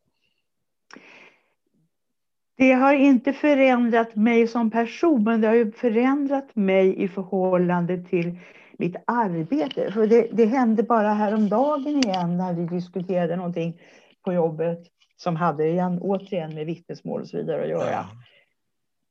Det 2.57 2.73
har 2.73 2.95
inte 2.95 3.33
förändrat 3.33 4.17
mig 4.17 4.49
som 4.49 4.71
person, 4.71 5.25
men 5.25 5.41
det 5.41 5.47
har 5.47 5.55
ju 5.55 5.73
förändrat 5.73 6.57
mig 6.57 7.03
i 7.03 7.09
förhållande 7.09 8.03
till 8.03 8.39
mitt 8.79 8.97
arbete. 9.07 9.93
För 9.93 10.07
det, 10.07 10.29
det 10.33 10.47
hände 10.47 10.83
bara 10.83 11.15
häromdagen 11.15 11.87
igen 11.87 12.37
när 12.37 12.53
vi 12.55 12.67
diskuterade 12.67 13.37
någonting 13.37 13.81
på 14.25 14.33
jobbet 14.33 14.79
som 15.17 15.37
hade 15.37 15.69
igen, 15.69 15.99
återigen 16.03 16.55
med 16.55 16.67
vittnesmål 16.67 17.21
och 17.21 17.29
så 17.29 17.37
vidare 17.37 17.63
att 17.63 17.69
göra. 17.69 18.07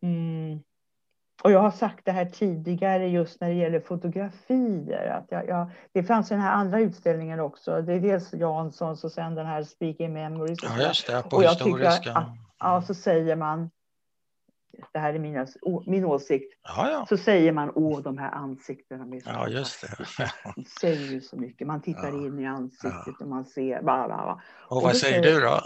Mm. 0.04 0.60
Och 1.44 1.52
jag 1.52 1.60
har 1.60 1.72
sagt 1.72 2.06
det 2.06 2.12
här 2.12 2.26
tidigare 2.26 3.08
just 3.08 3.42
när 3.42 3.50
det 3.50 3.56
gäller 3.56 3.80
fotografier. 3.80 5.08
Att 5.08 5.26
jag, 5.30 5.48
jag, 5.48 5.70
det 5.92 6.04
fanns 6.04 6.30
den 6.30 6.40
här 6.40 6.52
andra 6.52 6.80
utställningen 6.80 7.40
också. 7.40 7.82
Det 7.82 7.94
är 7.94 8.00
dels 8.00 8.34
Janssons 8.34 9.04
och 9.04 9.12
sen 9.12 9.36
den 9.36 9.46
här 9.46 9.64
Speaking 9.64 10.14
Memories. 10.14 10.60
Ja, 10.64 10.88
just 10.88 11.08
det, 11.08 11.24
på 11.30 11.36
och 11.36 11.44
jag 11.44 11.50
historiska. 11.50 12.14
Att, 12.14 12.28
ja, 12.60 12.82
så 12.82 12.94
säger 12.94 13.36
man, 13.36 13.70
det 14.94 15.00
här 15.00 15.14
är 15.14 15.20
mina, 15.20 15.48
min 15.86 16.06
åsikt, 16.06 16.54
ja, 16.64 16.90
ja. 16.92 17.06
så 17.10 17.18
säger 17.18 17.52
man 17.52 17.72
åh 17.76 18.02
de 18.02 18.18
här 18.18 18.32
ansiktena. 18.32 19.06
Med 19.06 19.22
ja, 19.26 19.48
just 19.48 19.82
det. 19.82 20.06
de 20.56 20.66
säger 20.66 21.12
ju 21.12 21.22
så 21.22 21.38
mycket, 21.38 21.68
man 21.68 21.82
tittar 21.82 22.08
ja. 22.08 22.28
in 22.28 22.40
i 22.40 22.46
ansiktet 22.46 23.22
och 23.22 23.28
man 23.28 23.46
ser, 23.46 23.82
bla, 23.82 24.08
bla, 24.08 24.08
bla. 24.08 24.42
Och, 24.68 24.78
och 24.78 24.84
vad 24.84 24.98
säger 24.98 25.22
du 25.22 25.40
då? 25.40 25.62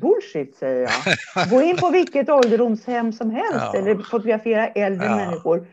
Bullshit, 0.00 0.56
säger 0.56 0.80
jag. 0.80 1.50
Gå 1.50 1.62
in 1.62 1.76
på 1.76 1.90
vilket 1.90 2.28
ålderdomshem 2.28 3.12
som 3.12 3.30
helst 3.30 3.74
eller 3.74 3.94
fotografera 3.94 4.68
äldre 4.68 5.08
människor. 5.08 5.68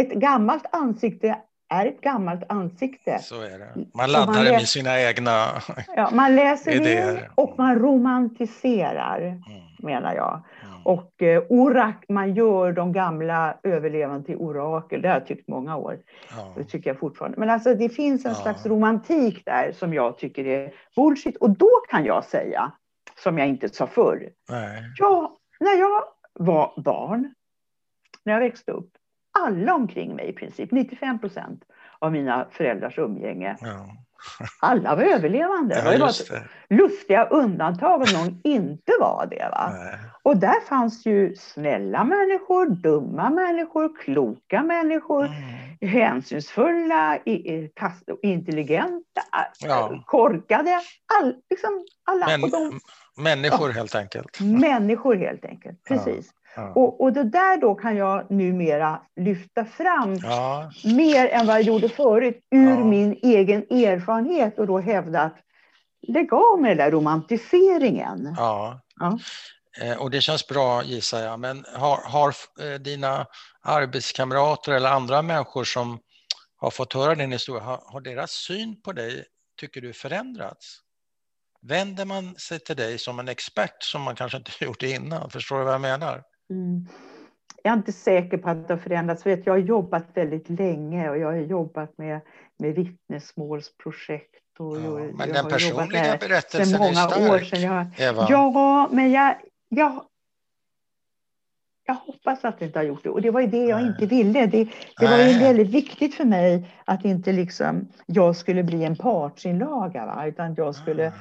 Ett 0.00 0.12
gammalt 0.12 0.64
ansikte 0.72 1.38
är 1.68 1.86
ett 1.86 2.00
gammalt 2.00 2.42
ansikte. 2.48 3.18
Så 3.18 3.42
är 3.42 3.58
det. 3.58 3.86
Man 3.94 4.12
laddar 4.12 4.34
man 4.34 4.44
med 4.44 4.68
sina 4.68 5.00
egna 5.00 5.62
ja, 5.96 6.10
Man 6.12 6.36
läser 6.36 6.70
idéer. 6.72 7.30
och 7.34 7.54
man 7.58 7.78
romantiserar, 7.78 9.20
mm. 9.20 9.40
menar 9.78 10.14
jag. 10.14 10.44
Och 10.86 11.22
eh, 11.22 11.42
orak, 11.48 12.04
man 12.08 12.34
gör 12.34 12.72
de 12.72 12.92
gamla 12.92 13.58
överlevande 13.62 14.26
till 14.26 14.36
orakel. 14.36 15.02
Det 15.02 15.08
har 15.08 15.14
jag 15.14 15.26
tyckt 15.26 15.48
många 15.48 15.76
år. 15.76 15.98
Ja. 16.30 16.52
Det 16.56 16.64
tycker 16.64 16.90
jag 16.90 16.98
fortfarande. 16.98 17.38
Men 17.38 17.50
alltså, 17.50 17.74
det 17.74 17.88
finns 17.88 18.24
en 18.24 18.30
ja. 18.30 18.36
slags 18.36 18.66
romantik 18.66 19.44
där 19.44 19.72
som 19.72 19.94
jag 19.94 20.18
tycker 20.18 20.46
är 20.46 20.74
bullshit. 20.96 21.36
Och 21.36 21.50
då 21.50 21.70
kan 21.88 22.04
jag 22.04 22.24
säga, 22.24 22.72
som 23.22 23.38
jag 23.38 23.48
inte 23.48 23.68
sa 23.68 23.86
förr. 23.86 24.30
Nej. 24.48 24.82
Ja, 24.98 25.36
när 25.60 25.78
jag 25.78 26.02
var 26.32 26.72
barn, 26.76 27.34
när 28.24 28.32
jag 28.32 28.40
växte 28.40 28.72
upp, 28.72 28.90
alla 29.38 29.74
omkring 29.74 30.16
mig 30.16 30.28
i 30.28 30.32
princip, 30.32 30.70
95 30.70 31.18
procent 31.18 31.64
av 31.98 32.12
mina 32.12 32.46
föräldrars 32.50 32.98
umgänge. 32.98 33.56
Ja. 33.60 33.86
Alla 34.60 34.96
var 34.96 35.02
överlevande. 35.02 35.82
Ja, 35.84 35.90
det 35.90 35.98
var 35.98 36.12
lustiga 36.68 37.26
undantag 37.26 38.02
om 38.02 38.08
någon 38.12 38.40
inte 38.44 38.92
var 39.00 39.26
det. 39.30 39.48
Va? 39.50 39.72
Och 40.22 40.36
där 40.36 40.60
fanns 40.68 41.06
ju 41.06 41.34
snälla 41.36 42.04
människor, 42.04 42.66
dumma 42.66 43.30
människor, 43.30 43.96
kloka 44.00 44.62
människor, 44.62 45.26
mm. 45.26 45.90
hänsynsfulla, 45.92 47.18
intelligenta, 48.22 49.22
ja. 49.60 50.02
korkade. 50.06 50.80
All, 51.20 51.34
liksom 51.50 51.84
alla. 52.04 52.26
Men, 52.26 52.50
de, 52.50 52.80
människor 53.16 53.68
ja. 53.68 53.74
helt 53.74 53.94
enkelt. 53.94 54.40
Människor 54.40 55.14
helt 55.14 55.44
enkelt, 55.44 55.84
precis. 55.84 56.30
Och, 56.56 57.00
och 57.00 57.12
det 57.12 57.24
där 57.24 57.60
då 57.60 57.74
kan 57.74 57.96
jag 57.96 58.30
numera 58.30 59.00
lyfta 59.20 59.64
fram 59.64 60.14
ja. 60.22 60.70
mer 60.84 61.28
än 61.28 61.46
vad 61.46 61.56
jag 61.56 61.62
gjorde 61.62 61.88
förut 61.88 62.40
ur 62.50 62.70
ja. 62.70 62.84
min 62.84 63.18
egen 63.22 63.62
erfarenhet 63.62 64.58
och 64.58 64.66
då 64.66 64.78
hävda 64.78 65.20
att 65.20 65.36
lägg 66.08 66.32
av 66.32 66.60
med 66.60 66.70
den 66.70 66.76
där 66.76 66.90
romantiseringen. 66.90 68.34
Ja. 68.36 68.80
ja. 69.00 69.18
Eh, 69.80 69.96
och 69.96 70.10
det 70.10 70.20
känns 70.20 70.46
bra 70.46 70.84
gissar 70.84 71.22
jag, 71.22 71.40
men 71.40 71.64
har, 71.74 72.00
har 72.04 72.34
eh, 72.60 72.80
dina 72.80 73.26
arbetskamrater 73.62 74.72
eller 74.72 74.90
andra 74.90 75.22
människor 75.22 75.64
som 75.64 75.98
har 76.56 76.70
fått 76.70 76.92
höra 76.92 77.14
din 77.14 77.32
historia, 77.32 77.62
har, 77.62 77.82
har 77.86 78.00
deras 78.00 78.30
syn 78.30 78.82
på 78.82 78.92
dig, 78.92 79.24
tycker 79.60 79.80
du, 79.80 79.92
förändrats? 79.92 80.80
Vänder 81.62 82.04
man 82.04 82.34
sig 82.34 82.58
till 82.58 82.76
dig 82.76 82.98
som 82.98 83.18
en 83.18 83.28
expert 83.28 83.82
som 83.82 84.02
man 84.02 84.14
kanske 84.14 84.38
inte 84.38 84.52
gjort 84.64 84.82
innan? 84.82 85.30
Förstår 85.30 85.58
du 85.58 85.64
vad 85.64 85.74
jag 85.74 85.80
menar? 85.80 86.22
Mm. 86.50 86.86
Jag 87.62 87.72
är 87.72 87.76
inte 87.76 87.92
säker 87.92 88.38
på 88.38 88.48
att 88.50 88.68
det 88.68 88.74
har 88.74 88.78
förändrats. 88.78 89.26
Jag 89.26 89.52
har 89.52 89.58
jobbat 89.58 90.04
väldigt 90.14 90.50
länge 90.50 91.10
och 91.10 91.18
jag 91.18 91.26
har 91.26 91.36
jobbat 91.36 91.98
med, 91.98 92.20
med 92.58 92.74
vittnesmålsprojekt. 92.74 94.34
Och 94.58 94.76
ja, 94.76 94.82
jag, 94.82 95.14
men 95.14 95.28
jag 95.28 95.36
den 95.36 95.48
personliga 95.48 96.16
berättelsen 96.20 96.78
många 96.78 97.00
är 97.00 97.08
stark, 97.08 97.30
år 97.30 97.38
sedan. 97.38 97.60
Jag, 97.60 97.86
Eva. 97.96 98.26
Ja, 98.30 98.88
men 98.92 99.10
jag, 99.10 99.34
jag, 99.68 100.04
jag 101.86 101.94
hoppas 101.94 102.44
att 102.44 102.58
det 102.58 102.64
inte 102.64 102.78
har 102.78 102.84
gjort 102.84 103.04
det. 103.04 103.10
Och 103.10 103.22
det 103.22 103.30
var 103.30 103.40
ju 103.40 103.46
det 103.46 103.64
jag 103.64 103.80
Nej. 103.80 103.86
inte 103.86 104.06
ville. 104.06 104.46
Det, 104.46 104.68
det 105.00 105.06
var 105.06 105.18
ju 105.18 105.38
väldigt 105.38 105.68
viktigt 105.68 106.14
för 106.14 106.24
mig 106.24 106.68
att 106.84 107.04
inte 107.04 107.32
liksom 107.32 107.88
jag 108.06 108.36
skulle 108.36 108.62
bli 108.62 108.84
en 108.84 108.96
partsinlaga, 108.96 110.06
va? 110.06 110.26
utan 110.26 110.54
jag 110.54 110.74
skulle 110.74 111.08
ah. 111.08 111.12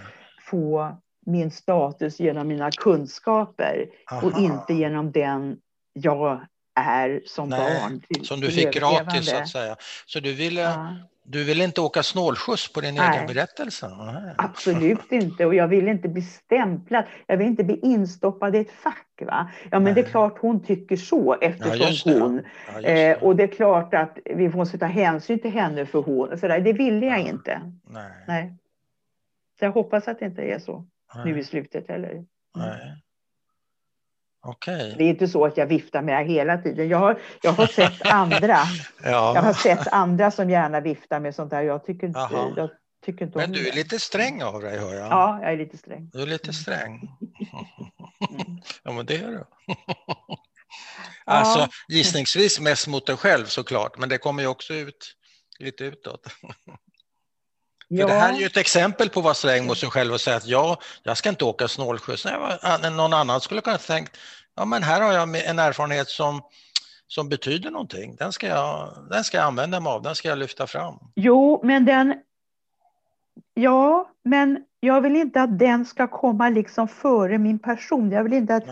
få 0.50 0.96
min 1.26 1.52
status 1.52 2.20
genom 2.20 2.48
mina 2.48 2.72
kunskaper 2.72 3.86
Aha. 4.12 4.28
och 4.28 4.40
inte 4.40 4.74
genom 4.74 5.12
den 5.12 5.58
jag 5.94 6.46
är 6.76 7.22
som 7.26 7.50
Nej, 7.50 7.60
barn. 7.60 8.02
Till, 8.02 8.26
som 8.26 8.40
du 8.40 8.52
fick 8.52 8.74
gratis 8.74 9.30
så 9.30 9.36
att 9.38 9.50
säga. 9.50 9.76
Så 10.06 10.20
du 10.20 10.34
ville, 10.34 10.62
ja. 10.62 10.96
du 11.24 11.44
ville 11.44 11.64
inte 11.64 11.82
åka 11.82 12.04
snålskjuts 12.04 12.74
på 12.74 12.82
din 12.82 12.96
Nej. 12.96 13.18
egen 13.18 13.28
berättelse? 13.28 13.92
Nej. 13.98 14.34
Absolut 14.38 15.00
inte 15.12 15.46
och 15.46 15.56
jag 15.56 15.68
vill 15.68 15.88
inte 15.88 16.08
bli 16.08 16.22
stämplad. 16.22 17.04
Jag 17.28 17.38
vill 17.38 17.48
inte 17.48 17.64
bli 17.64 17.80
instoppad 17.80 18.56
i 18.56 18.60
ett 18.60 18.72
fack. 18.72 19.02
Va? 19.22 19.52
Ja 19.64 19.68
men 19.72 19.84
Nej. 19.84 19.94
det 19.94 20.02
är 20.02 20.10
klart 20.12 20.38
hon 20.40 20.64
tycker 20.64 20.98
så 20.98 21.36
eftersom 21.42 22.12
ja, 22.12 22.20
hon. 22.20 22.42
Ja, 22.74 22.82
eh, 22.82 23.24
och 23.24 23.36
det 23.36 23.44
är 23.44 23.48
klart 23.48 23.94
att 23.94 24.18
vi 24.26 24.50
måste 24.50 24.78
ta 24.78 24.86
hänsyn 24.86 25.40
till 25.40 25.52
henne 25.52 25.86
för 25.86 26.02
hon. 26.02 26.38
Så 26.38 26.48
där, 26.48 26.60
det 26.60 26.74
ville 26.74 27.06
jag 27.06 27.20
inte. 27.20 27.62
Nej. 28.28 28.54
Så 29.60 29.66
jag 29.66 29.72
hoppas 29.72 30.08
att 30.08 30.20
det 30.20 30.26
inte 30.26 30.42
är 30.42 30.60
så. 30.60 30.86
Nej. 31.16 31.26
nu 31.26 31.40
i 31.40 31.44
slutet 31.44 31.88
heller. 31.88 32.12
Mm. 32.12 32.26
Nej. 32.56 33.02
Okay. 34.48 34.96
Det 34.98 35.04
är 35.04 35.10
inte 35.10 35.28
så 35.28 35.46
att 35.46 35.58
jag 35.58 35.68
viftar 35.68 36.02
med 36.02 36.26
hela 36.26 36.58
tiden. 36.58 36.88
Jag 36.90 36.98
har, 36.98 37.20
jag 37.42 37.52
har 37.52 37.68
sett 37.68 38.02
andra. 38.06 38.58
ja. 39.04 39.36
Jag 39.36 39.42
har 39.42 39.54
sett 39.54 39.88
andra 39.88 40.32
som 40.32 40.50
gärna 40.50 40.80
viftar 40.80 41.20
med 41.20 41.36
sånt 41.36 41.52
där. 41.52 41.62
Jag 41.62 41.86
tycker 41.86 42.08
inte, 42.08 42.20
jag 42.56 42.70
tycker 43.06 43.26
inte 43.26 43.38
Men 43.38 43.52
du 43.52 43.60
är 43.68 43.72
det. 43.72 43.76
lite 43.76 44.00
sträng 44.00 44.44
av 44.44 44.62
dig, 44.62 44.80
hör 44.80 44.94
jag. 44.94 45.08
Ja, 45.12 45.40
jag 45.42 45.54
är 45.54 45.58
lite 45.58 45.78
sträng. 45.78 46.10
Du 46.14 46.22
är 46.22 46.26
lite 46.26 46.54
sträng. 46.54 47.10
Mm. 48.30 48.58
ja, 48.84 48.92
men 48.92 49.06
det 49.06 49.16
är 49.16 49.28
du. 49.28 49.44
alltså, 51.26 51.68
gissningsvis 51.88 52.60
mest 52.60 52.88
mot 52.88 53.08
dig 53.08 53.18
själv 53.18 53.46
såklart, 53.46 53.98
men 53.98 54.10
det 54.10 54.18
kommer 54.18 54.44
ju 54.44 54.50
också 54.50 54.74
ut 54.74 55.16
lite 55.60 55.84
utåt. 55.84 56.28
Ja. 57.98 58.08
Det 58.08 58.14
här 58.14 58.34
är 58.34 58.38
ju 58.38 58.46
ett 58.46 58.58
exempel 58.58 59.10
på 59.10 59.22
vad 59.22 59.38
Sträng 59.38 59.66
mot 59.66 59.78
sig 59.78 59.90
själv 59.90 60.14
och 60.14 60.22
säga 60.22 60.38
att 60.38 60.48
ja, 60.48 60.78
jag 61.04 61.18
ska 61.18 61.30
inte 61.30 61.46
åka 61.46 61.68
snålskjuts. 61.68 62.26
Någon 62.92 63.14
annan 63.14 63.42
skulle 63.42 63.62
kunna 63.62 63.78
tänkt, 63.78 64.18
ja 64.56 64.66
men 64.66 64.84
här 64.84 65.02
har 65.02 65.14
jag 65.14 65.46
en 65.46 65.60
erfarenhet 65.60 66.08
som, 66.10 66.42
som 67.08 67.30
betyder 67.30 67.72
någonting. 67.72 68.16
Den 68.16 68.32
ska, 68.32 68.48
jag, 68.48 68.98
den 69.10 69.24
ska 69.24 69.38
jag 69.38 69.46
använda 69.46 69.80
mig 69.80 69.92
av, 69.92 70.02
den 70.02 70.16
ska 70.16 70.30
jag 70.30 70.38
lyfta 70.38 70.68
fram. 70.68 71.00
Jo, 71.16 71.62
men 71.64 71.86
den... 71.86 72.16
Ja, 73.54 74.12
men 74.24 74.58
jag 74.80 75.02
vill 75.02 75.16
inte 75.16 75.42
att 75.42 75.60
den 75.60 75.86
ska 75.86 76.08
komma 76.08 76.50
liksom 76.50 76.88
före 76.88 77.38
min 77.38 77.60
person. 77.60 78.12
Jag 78.12 78.24
vill 78.24 78.34
inte 78.34 78.56
att, 78.56 78.64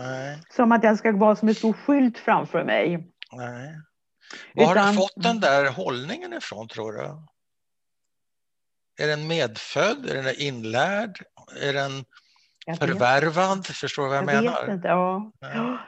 som 0.56 0.72
att 0.72 0.82
den 0.82 0.96
ska 0.96 1.12
vara 1.12 1.36
som 1.36 1.48
en 1.48 1.54
stor 1.54 1.72
skylt 1.72 2.18
framför 2.18 2.64
mig. 2.64 3.08
Nej. 3.32 3.80
Var 4.54 4.76
har 4.76 4.92
du 4.92 4.96
fått 4.96 5.12
den 5.16 5.40
där 5.40 5.70
hållningen 5.70 6.32
ifrån 6.32 6.68
tror 6.68 6.92
du? 6.92 7.33
Är 8.98 9.06
den 9.06 9.26
medfödd? 9.26 10.10
Är 10.10 10.22
den 10.22 10.34
inlärd? 10.38 11.18
Är 11.62 11.72
den 11.72 12.04
förvärvad? 12.78 13.66
Förstår 13.66 14.02
du 14.02 14.08
vad 14.08 14.16
jag, 14.16 14.34
jag 14.34 14.42
menar? 14.42 14.66
Vet 14.66 14.74
inte, 14.74 14.88
ja. 14.88 15.32
ja. 15.40 15.78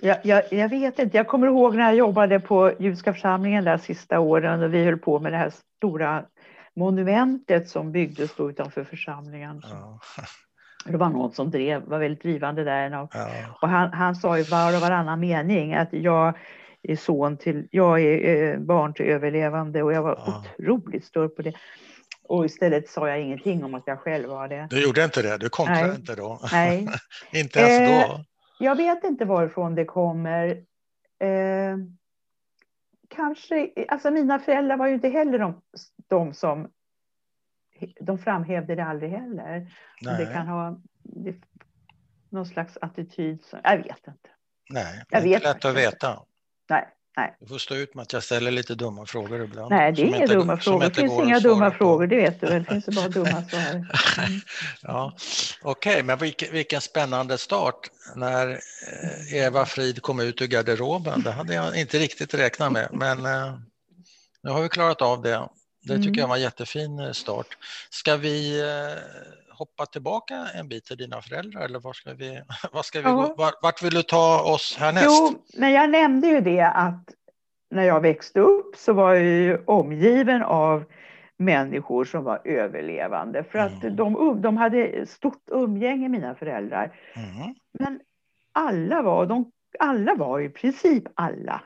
Jag, 0.00 0.18
jag, 0.22 0.52
jag, 0.52 0.68
vet 0.68 0.98
inte. 0.98 1.16
Jag 1.16 1.26
kommer 1.26 1.46
ihåg 1.46 1.76
när 1.76 1.84
jag 1.84 1.94
jobbade 1.94 2.40
på 2.40 2.72
Judiska 2.78 3.12
församlingen 3.12 3.64
där 3.64 3.78
sista 3.78 4.20
åren 4.20 4.62
och 4.62 4.74
vi 4.74 4.84
höll 4.84 4.98
på 4.98 5.20
med 5.20 5.32
det 5.32 5.36
här 5.38 5.52
stora 5.76 6.24
monumentet 6.76 7.68
som 7.68 7.92
byggdes 7.92 8.34
då 8.34 8.50
utanför 8.50 8.84
församlingen. 8.84 9.62
Ja. 9.70 10.00
Det 10.84 10.96
var 10.96 11.08
någon 11.08 11.32
som 11.32 11.50
drev, 11.50 11.82
var 11.84 11.98
väldigt 11.98 12.22
drivande 12.22 12.64
där. 12.64 13.02
Och, 13.02 13.10
ja. 13.14 13.28
och 13.62 13.68
han, 13.68 13.92
han 13.92 14.16
sa 14.16 14.38
i 14.38 14.42
var 14.42 14.74
och 14.74 14.80
varannan 14.80 15.20
mening 15.20 15.74
att 15.74 15.88
jag 15.92 16.38
är 16.82 16.96
son 16.96 17.36
till, 17.36 17.68
jag 17.70 18.00
är 18.00 18.52
eh, 18.52 18.60
barn 18.60 18.94
till 18.94 19.06
överlevande 19.06 19.82
och 19.82 19.92
jag 19.92 20.02
var 20.02 20.22
ja. 20.26 20.44
otroligt 20.58 21.04
störd 21.04 21.36
på 21.36 21.42
det. 21.42 21.52
Och 22.28 22.44
istället 22.44 22.88
sa 22.88 23.08
jag 23.08 23.20
ingenting 23.20 23.64
om 23.64 23.74
att 23.74 23.82
jag 23.86 23.98
själv 23.98 24.28
var 24.28 24.48
det. 24.48 24.66
Du 24.70 24.82
gjorde 24.82 25.04
inte 25.04 25.22
det? 25.22 25.38
Du 25.38 25.48
kontrade 25.48 25.94
inte 25.94 26.14
då? 26.14 26.40
Nej. 26.52 26.88
inte 27.32 27.60
ens 27.60 27.90
då? 27.90 28.14
Eh, 28.14 28.20
jag 28.58 28.76
vet 28.76 29.04
inte 29.04 29.24
varifrån 29.24 29.74
det 29.74 29.84
kommer. 29.84 30.48
Eh, 31.20 31.76
kanske, 33.08 33.70
alltså 33.88 34.10
mina 34.10 34.38
föräldrar 34.38 34.76
var 34.76 34.86
ju 34.86 34.94
inte 34.94 35.08
heller 35.08 35.38
de, 35.38 35.62
de 36.08 36.34
som 36.34 36.70
de 38.00 38.18
framhävde 38.18 38.74
det 38.74 38.84
aldrig 38.84 39.10
heller. 39.10 39.72
Det 40.00 40.32
kan 40.32 40.46
ha 40.46 40.80
det, 41.02 41.34
någon 42.28 42.46
slags 42.46 42.78
attityd. 42.80 43.44
Som, 43.44 43.60
jag 43.64 43.76
vet 43.76 44.06
inte. 44.08 44.30
Nej, 44.70 45.02
det 45.10 45.16
är 45.16 45.26
inte 45.26 45.38
lätt 45.38 45.64
att 45.64 45.76
veta. 45.76 46.22
Nej, 46.70 46.88
nej. 47.18 47.36
Du 47.40 47.46
får 47.46 47.58
stå 47.58 47.74
ut 47.74 47.94
med 47.94 48.02
att 48.02 48.12
jag 48.12 48.22
ställer 48.22 48.50
lite 48.50 48.74
dumma 48.74 49.06
frågor 49.06 49.44
ibland. 49.44 49.70
Nej, 49.70 49.92
det 49.92 50.02
är 50.02 50.06
inga 50.06 50.26
dumma 50.26 50.56
frågor. 50.56 50.84
Det 50.84 50.94
finns 50.94 51.12
inga 51.12 51.40
dumma 51.40 51.70
frågor, 51.70 52.06
det 52.06 52.16
vet 52.16 52.40
du 52.40 52.46
väl. 52.46 52.64
Det 52.64 52.70
finns 52.70 52.96
bara 52.96 53.08
dumma 53.08 53.44
svar. 53.50 53.60
Mm. 53.70 54.40
ja, 54.82 55.12
Okej, 55.62 55.92
okay, 55.92 56.02
men 56.02 56.18
vilken, 56.18 56.52
vilken 56.52 56.80
spännande 56.80 57.38
start 57.38 57.90
när 58.16 58.50
eh, 58.50 59.34
Eva 59.34 59.66
Frid 59.66 60.02
kom 60.02 60.20
ut 60.20 60.42
ur 60.42 60.46
garderoben. 60.46 61.22
Det 61.22 61.30
hade 61.30 61.54
jag 61.54 61.76
inte 61.76 61.98
riktigt 61.98 62.34
räknat 62.34 62.72
med, 62.72 62.88
men 62.92 63.26
eh, 63.26 63.58
nu 64.42 64.50
har 64.50 64.62
vi 64.62 64.68
klarat 64.68 65.02
av 65.02 65.22
det. 65.22 65.48
Det 65.82 65.96
tycker 65.96 66.08
mm. 66.08 66.18
jag 66.18 66.28
var 66.28 66.36
en 66.36 66.42
jättefin 66.42 66.98
eh, 66.98 67.12
start. 67.12 67.46
Ska 67.90 68.16
vi 68.16 68.62
hoppa 69.58 69.86
tillbaka 69.86 70.46
en 70.54 70.68
bit 70.68 70.84
till 70.84 70.96
dina 70.96 71.22
föräldrar 71.22 71.64
eller 71.64 71.80
var 71.80 71.92
ska 71.92 72.14
vi, 72.14 72.42
var 72.72 72.82
ska 72.82 72.98
vi 72.98 73.04
ja. 73.04 73.34
gå? 73.36 73.52
Vart 73.62 73.82
vill 73.82 73.94
du 73.94 74.02
ta 74.02 74.42
oss 74.42 74.76
härnäst? 74.78 75.06
Jo, 75.06 75.42
men 75.58 75.72
jag 75.72 75.90
nämnde 75.90 76.26
ju 76.26 76.40
det 76.40 76.66
att 76.66 77.14
när 77.70 77.82
jag 77.82 78.00
växte 78.00 78.40
upp 78.40 78.76
så 78.76 78.92
var 78.92 79.14
jag 79.14 79.24
ju 79.24 79.64
omgiven 79.64 80.42
av 80.42 80.84
människor 81.36 82.04
som 82.04 82.24
var 82.24 82.40
överlevande 82.44 83.44
för 83.44 83.58
att 83.58 83.82
mm. 83.82 83.96
de, 83.96 84.40
de 84.42 84.56
hade 84.56 85.06
stort 85.06 85.42
umgänge 85.50 86.08
mina 86.08 86.34
föräldrar. 86.34 86.96
Mm. 87.14 87.54
Men 87.78 88.00
alla 88.52 89.02
var, 89.02 89.26
de, 89.26 89.52
alla 89.78 90.14
var 90.14 90.40
i 90.40 90.48
princip 90.48 91.04
alla, 91.14 91.62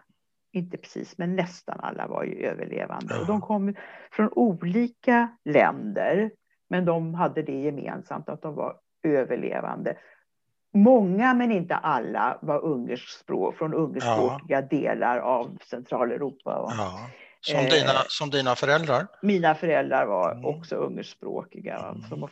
inte 0.52 0.76
precis 0.76 1.18
men 1.18 1.36
nästan 1.36 1.80
alla 1.80 2.06
var 2.06 2.24
ju 2.24 2.46
överlevande. 2.46 3.14
Mm. 3.14 3.20
Och 3.20 3.26
de 3.26 3.40
kom 3.40 3.74
från 4.10 4.28
olika 4.32 5.28
länder 5.44 6.30
men 6.72 6.84
de 6.84 7.14
hade 7.14 7.42
det 7.42 7.60
gemensamt 7.60 8.28
att 8.28 8.42
de 8.42 8.54
var 8.54 8.76
överlevande. 9.02 9.96
Många, 10.74 11.34
men 11.34 11.52
inte 11.52 11.74
alla, 11.76 12.38
var 12.42 12.64
ungerskspråk, 12.64 13.56
från 13.56 13.74
ungerspråkiga 13.74 14.60
ja. 14.60 14.62
delar 14.62 15.18
av 15.18 15.58
Centraleuropa. 15.70 16.56
Och, 16.56 16.72
ja. 16.78 17.10
som, 17.40 17.56
eh, 17.58 17.64
dina, 17.64 17.92
som 18.08 18.30
dina 18.30 18.54
föräldrar? 18.54 19.06
Mina 19.22 19.54
föräldrar 19.54 20.06
var 20.06 20.32
mm. 20.32 20.44
också 20.44 20.76
ungerspråkiga. 20.76 21.78
Mm. 21.78 22.02
Som 22.02 22.28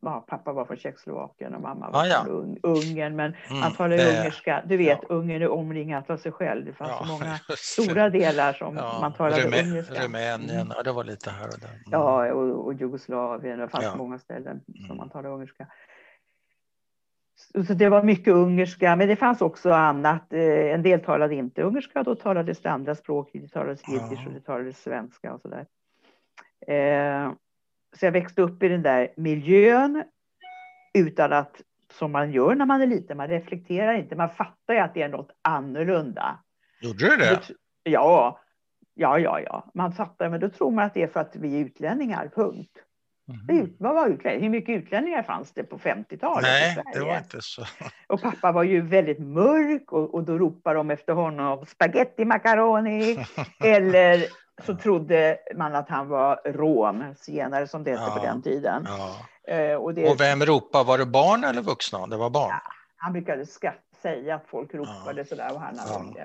ja, 0.00 0.24
pappa 0.28 0.52
var 0.52 0.64
från 0.64 0.76
Tjeckoslovakien 0.76 1.54
och 1.54 1.60
mamma 1.60 1.90
var 1.90 2.00
ah, 2.00 2.06
ja. 2.06 2.24
från 2.24 2.58
Ungern. 2.62 3.16
Men 3.16 3.34
mm, 3.48 3.62
han 3.62 3.72
talade 3.72 3.96
det, 3.96 4.18
ungerska. 4.18 4.62
Du 4.66 4.76
vet, 4.76 4.98
ja. 5.02 5.14
Ungern 5.14 5.42
är 5.42 5.48
omringat 5.48 6.10
av 6.10 6.16
sig 6.16 6.32
själv. 6.32 6.64
Det 6.64 6.72
fanns 6.72 6.90
ja, 6.90 7.06
så 7.06 7.12
många 7.12 7.38
stora 7.56 8.10
delar 8.10 8.52
som 8.52 8.74
man 8.74 9.12
talade 9.12 9.42
Rumä 9.42 9.62
ungerska. 9.62 10.04
Rumänien, 10.04 10.50
mm. 10.50 10.72
ja, 10.76 10.82
det 10.82 10.92
var 10.92 11.04
lite 11.04 11.30
här 11.30 11.46
och 11.46 11.60
där. 11.60 11.68
Mm. 11.68 11.82
Ja, 11.90 12.32
och, 12.32 12.66
och 12.66 12.74
Jugoslavien. 12.74 13.58
Det 13.58 13.68
fanns 13.68 13.96
många 13.96 14.18
ställen 14.18 14.60
som 14.66 14.84
mm. 14.84 14.96
man 14.96 15.10
talade 15.10 15.34
ungerska. 15.34 15.66
Så 17.66 17.74
det 17.74 17.88
var 17.88 18.02
mycket 18.02 18.34
ungerska, 18.34 18.96
men 18.96 19.08
det 19.08 19.16
fanns 19.16 19.40
också 19.40 19.70
annat. 19.70 20.32
Eh, 20.32 20.74
en 20.74 20.82
del 20.82 21.00
talade 21.00 21.34
inte 21.34 21.62
ungerska, 21.62 22.02
då 22.02 22.14
talades 22.14 22.60
det 22.60 22.70
andra 22.70 22.94
språk. 22.94 23.30
Det 23.32 23.48
talades 23.48 23.88
jiddisch 23.88 24.26
och 24.26 24.32
det 24.32 24.40
talades 24.40 24.82
svenska 24.82 25.34
och 25.34 25.40
så 25.40 25.48
där. 25.48 25.66
Så 27.98 28.06
jag 28.06 28.12
växte 28.12 28.42
upp 28.42 28.62
i 28.62 28.68
den 28.68 28.82
där 28.82 29.12
miljön 29.16 30.04
utan 30.94 31.32
att, 31.32 31.60
som 31.92 32.12
man 32.12 32.32
gör 32.32 32.54
när 32.54 32.66
man 32.66 32.82
är 32.82 32.86
liten, 32.86 33.16
man 33.16 33.28
reflekterar 33.28 33.94
inte, 33.94 34.16
man 34.16 34.30
fattar 34.30 34.74
ju 34.74 34.80
att 34.80 34.94
det 34.94 35.02
är 35.02 35.08
något 35.08 35.30
annorlunda. 35.42 36.38
Gjorde 36.80 37.10
du 37.10 37.16
det? 37.16 37.40
Ja, 37.82 38.40
ja, 38.94 39.18
ja, 39.18 39.40
ja. 39.40 39.70
Man 39.74 39.92
fattar, 39.92 40.28
men 40.28 40.40
då 40.40 40.48
tror 40.48 40.70
man 40.70 40.84
att 40.84 40.94
det 40.94 41.02
är 41.02 41.06
för 41.06 41.20
att 41.20 41.36
vi 41.36 41.60
är 41.60 41.64
utlänningar, 41.64 42.30
punkt. 42.34 42.70
Mm. 43.48 43.72
Vad 43.78 43.94
var 43.94 44.08
utlänningar? 44.08 44.42
Hur 44.42 44.50
mycket 44.50 44.82
utlänningar 44.82 45.22
fanns 45.22 45.52
det 45.52 45.62
på 45.62 45.78
50-talet 45.78 46.42
Nej, 46.42 46.82
det 46.94 47.00
var 47.00 47.18
inte 47.18 47.38
så. 47.40 47.64
Och 48.06 48.22
pappa 48.22 48.52
var 48.52 48.62
ju 48.62 48.80
väldigt 48.80 49.18
mörk 49.18 49.92
och, 49.92 50.14
och 50.14 50.24
då 50.24 50.38
ropade 50.38 50.76
de 50.76 50.90
efter 50.90 51.12
honom 51.12 51.66
spaghetti 51.66 52.24
macaroni 52.24 53.26
eller 53.64 54.24
så 54.64 54.76
trodde 54.76 55.38
man 55.54 55.74
att 55.74 55.88
han 55.88 56.08
var 56.08 56.40
rom, 56.44 57.14
zigenare 57.16 57.66
som 57.66 57.84
det 57.84 57.90
hette 57.90 58.02
ja, 58.02 58.14
på 58.18 58.24
den 58.24 58.42
tiden. 58.42 58.86
Ja. 58.86 59.16
Eh, 59.54 59.74
och, 59.74 59.94
det, 59.94 60.10
och, 60.10 60.20
vem 60.20 60.44
ropade? 60.44 60.84
Var 60.84 60.98
det 60.98 61.06
barn 61.06 61.44
eller 61.44 61.62
vuxna? 61.62 62.06
Det 62.06 62.16
var 62.16 62.30
barn? 62.30 62.48
Ja, 62.50 62.60
han 62.96 63.12
brukade 63.12 63.46
skratt, 63.46 63.74
säga 64.02 64.34
att 64.34 64.46
folk 64.46 64.74
ropade 64.74 65.20
ja. 65.20 65.24
sådär. 65.24 65.54
Och 65.54 65.60
han 65.60 65.78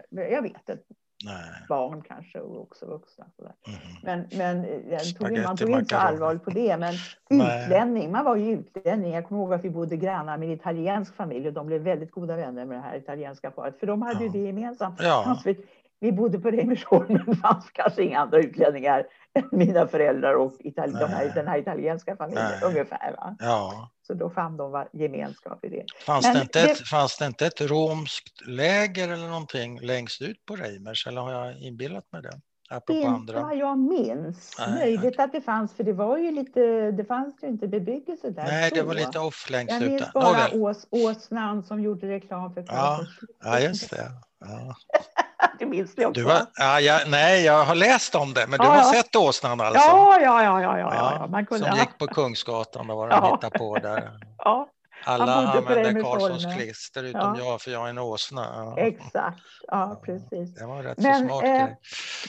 ja. 0.10 0.22
Jag 0.22 0.42
vet 0.42 0.52
inte. 0.52 0.78
Nej. 1.24 1.66
Barn 1.70 2.02
kanske 2.02 2.40
och 2.40 2.62
också 2.62 2.86
vuxna. 2.86 3.26
Mm. 3.68 3.80
Men, 4.04 4.28
men 4.38 4.66
eh, 4.92 5.00
tog, 5.00 5.44
man 5.44 5.58
tog 5.58 5.70
inte 5.70 5.96
så 5.96 6.02
allvarligt 6.02 6.44
på 6.44 6.50
det. 6.50 6.78
Men 6.78 6.94
utlänning, 7.30 8.12
man 8.12 8.26
var 8.26 8.36
ju 8.36 8.52
utlänning. 8.52 9.14
Jag 9.14 9.28
kommer 9.28 9.42
ihåg 9.42 9.54
att 9.54 9.66
vi 9.66 9.70
bodde 9.70 9.98
grannar 9.98 10.38
med 10.38 10.48
en 10.48 10.56
italiensk 10.56 11.16
familj 11.16 11.48
och 11.48 11.54
de 11.54 11.68
blev 11.68 11.82
väldigt 11.82 12.12
goda 12.12 12.36
vänner 12.36 12.66
med 12.66 12.78
det 12.78 12.82
här 12.82 12.98
italienska 12.98 13.52
paret. 13.52 13.80
För 13.80 13.88
de 13.88 14.02
hade 14.02 14.20
ja. 14.20 14.24
ju 14.24 14.30
det 14.30 14.46
gemensamt. 14.46 15.00
Ja 15.02 15.42
vi 16.00 16.12
bodde 16.12 16.40
på 16.40 16.52
Reimersholmen, 16.52 17.24
det 17.28 17.36
fanns 17.36 17.70
kanske 17.74 18.04
inga 18.04 18.20
andra 18.20 18.40
utlänningar 18.40 19.06
än 19.34 19.50
mina 19.52 19.88
föräldrar 19.88 20.34
och 20.34 20.54
Itali 20.60 20.92
de 20.92 21.06
här, 21.06 21.32
den 21.36 21.48
här 21.48 21.58
italienska 21.58 22.16
familjen 22.16 22.46
Nej. 22.62 22.70
ungefär. 22.70 23.16
Va? 23.18 23.36
Ja. 23.40 23.92
Så 24.08 24.14
då 24.14 24.30
fann 24.30 24.58
de 24.58 24.86
gemenskap 24.94 25.66
i 25.66 25.70
det. 25.70 25.86
Fanns, 26.06 26.34
det 26.34 26.42
inte, 26.42 26.66
det... 26.66 26.72
Ett, 26.72 26.88
fanns 26.88 27.18
det 27.18 27.26
inte 27.26 27.46
ett 27.46 27.62
romskt 27.62 28.48
läger 28.48 29.10
eller 29.10 29.28
någonting 29.28 29.80
längst 29.80 30.22
ut 30.22 30.46
på 30.46 30.56
Reimers 30.56 31.08
eller 31.08 31.22
har 31.22 31.32
jag 31.32 31.62
inbillat 31.62 32.12
mig 32.12 32.22
det? 32.22 32.40
Apropå 32.70 33.00
inte 33.00 33.10
andra. 33.10 33.42
vad 33.42 33.58
jag 33.58 33.78
minns. 33.78 34.56
Nej, 34.60 34.70
Möjligt 34.80 35.14
okay. 35.14 35.26
att 35.26 35.32
det 35.32 35.42
fanns, 35.42 35.74
för 35.74 35.84
det 35.84 35.94
var 35.94 36.18
ju 36.18 36.32
lite, 36.32 36.92
det 36.92 37.06
fanns 37.06 37.44
ju 37.44 37.48
inte 37.48 37.68
bebyggelse 37.68 38.30
där. 38.30 38.44
Nej, 38.44 38.72
det 38.74 38.84
var 38.84 38.94
lite 38.94 39.20
off 39.20 39.50
längst 39.50 39.76
ut. 39.76 39.82
Jag 39.82 39.92
minns 39.92 40.14
bara 40.14 40.54
Ås, 40.54 40.88
Åsnan 40.90 41.64
som 41.64 41.82
gjorde 41.82 42.08
reklam 42.08 42.54
för 42.54 42.64
Ja, 42.68 43.00
ja 43.44 43.60
just 43.60 43.90
det. 43.90 44.12
Ja. 44.48 44.76
du 45.60 45.66
minns 45.66 45.96
det 45.96 46.06
också? 46.06 46.22
Du 46.22 46.28
har, 46.28 46.42
ja, 46.56 46.80
jag, 46.80 47.10
nej, 47.10 47.46
jag 47.46 47.66
har 47.66 47.76
läst 47.76 48.16
om 48.16 48.34
det, 48.34 48.48
men 48.48 48.60
du 48.60 48.66
ja, 48.66 48.72
har 48.72 48.78
ja. 48.78 48.94
sett 48.94 49.16
åsnan 49.16 49.62
alltså? 49.62 49.88
Ja, 49.88 50.20
ja, 50.22 50.44
ja. 50.44 50.62
ja, 50.62 50.80
ja, 50.80 51.18
ja. 51.20 51.28
Man 51.28 51.46
kunde, 51.46 51.70
som 51.70 51.80
gick 51.80 51.98
på 51.98 52.08
Kungsgatan, 52.08 52.90
och 52.90 52.98
vad 52.98 53.10
de 53.10 53.24
hittade 53.24 53.60
på 53.60 53.78
där. 53.78 54.12
Ja. 54.38 54.70
Alla 55.08 55.34
använde 55.34 56.02
Karlssons 56.02 56.56
klister 56.56 57.04
utom 57.04 57.36
jag, 57.36 57.62
för 57.62 57.72
jag 57.72 57.86
är 57.86 57.90
en 57.90 57.98
åsna. 57.98 58.74
Exakt, 58.78 59.42
ja 59.68 60.02
precis. 60.04 60.56
Det 60.56 60.66
var 60.66 60.84
rätt 60.84 60.98
men, 60.98 61.30
så 61.30 61.40
smart 61.40 61.44
eh, 61.44 61.68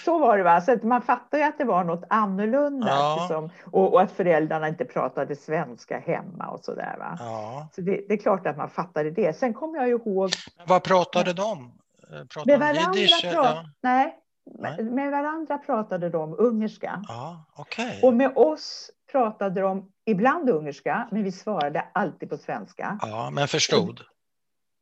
Så 0.04 0.18
var 0.18 0.36
det, 0.38 0.44
va? 0.44 0.60
Så 0.60 0.78
man 0.82 1.02
fattar 1.02 1.38
ju 1.38 1.44
att 1.44 1.58
det 1.58 1.64
var 1.64 1.84
något 1.84 2.04
annorlunda. 2.10 3.16
Liksom, 3.16 3.50
och, 3.72 3.92
och, 3.92 4.02
att 4.02 4.12
föräldrarna 4.12 4.68
inte 4.68 4.84
pratade 4.84 5.36
svenska 5.36 5.98
hemma 5.98 6.46
och 6.46 6.60
så 6.60 6.74
där. 6.74 6.96
Va? 6.98 7.16
Ja. 7.18 7.68
Så 7.74 7.80
det, 7.80 8.00
det, 8.08 8.14
är 8.14 8.18
klart 8.18 8.46
att 8.46 8.56
man 8.56 8.70
fattade 8.70 9.10
det. 9.10 9.36
Sen 9.36 9.54
kommer 9.54 9.78
jag 9.78 9.88
ihåg... 9.88 10.30
Vad 10.66 10.82
pratade 10.82 11.32
de? 11.32 11.72
Eh, 12.12 12.24
Pratar 12.24 12.46
med 12.46 12.58
varandra, 12.58 13.00
jiddisch, 13.00 13.22
prat, 13.32 13.66
nej, 13.82 14.18
nej. 14.58 14.82
Med, 14.82 15.10
varandra 15.10 15.58
pratade 15.58 16.08
de 16.08 16.34
ungerska. 16.38 17.04
Ja, 17.08 17.44
okay. 17.56 18.02
Och 18.02 18.14
med 18.14 18.32
oss 18.36 18.90
pratade 19.12 19.60
de 19.60 19.92
ibland 20.04 20.50
ungerska, 20.50 21.08
men 21.10 21.24
vi 21.24 21.32
svarade 21.32 21.84
alltid 21.92 22.30
på 22.30 22.36
svenska. 22.36 22.98
Ja, 23.02 23.30
men 23.32 23.48
förstod? 23.48 24.00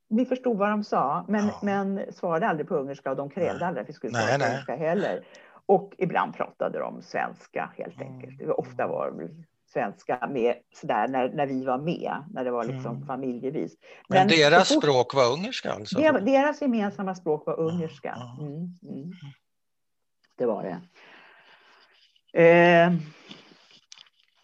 Vi 0.08 0.26
förstod 0.26 0.58
vad 0.58 0.70
de 0.70 0.84
sa, 0.84 1.24
men, 1.28 1.46
ja. 1.46 1.58
men 1.62 2.12
svarade 2.12 2.48
aldrig 2.48 2.68
på 2.68 2.74
ungerska 2.74 3.10
och 3.10 3.16
de 3.16 3.30
krävde 3.30 3.58
nej. 3.58 3.68
aldrig 3.68 3.82
att 3.82 3.88
vi 3.88 3.92
skulle 3.92 4.12
svara 4.12 4.38
på 4.38 4.44
ungerska 4.44 4.76
heller. 4.76 5.24
Och 5.66 5.94
ibland 5.98 6.34
pratade 6.34 6.78
de 6.78 7.02
svenska 7.02 7.72
helt 7.76 8.00
enkelt. 8.00 8.40
Mm. 8.40 8.54
Ofta 8.56 8.86
var 8.86 9.10
svenska 9.74 10.28
med 10.30 10.54
sådär 10.74 11.08
när, 11.08 11.28
när 11.28 11.46
vi 11.46 11.64
var 11.64 11.78
med, 11.78 12.24
när 12.30 12.44
det 12.44 12.50
var 12.50 12.64
liksom 12.64 12.96
mm. 12.96 13.06
familjevis. 13.06 13.76
Men, 14.08 14.18
Men 14.18 14.28
deras 14.28 14.68
fort, 14.68 14.82
språk 14.82 15.14
var 15.14 15.32
ungerska 15.32 15.72
alltså? 15.72 15.98
Deras 15.98 16.62
gemensamma 16.62 17.14
språk 17.14 17.46
var 17.46 17.60
ungerska. 17.60 18.16
Mm, 18.40 18.52
mm. 18.82 19.12
Det 20.36 20.46
var 20.46 20.62
det. 20.62 20.80
Eh, 22.42 22.92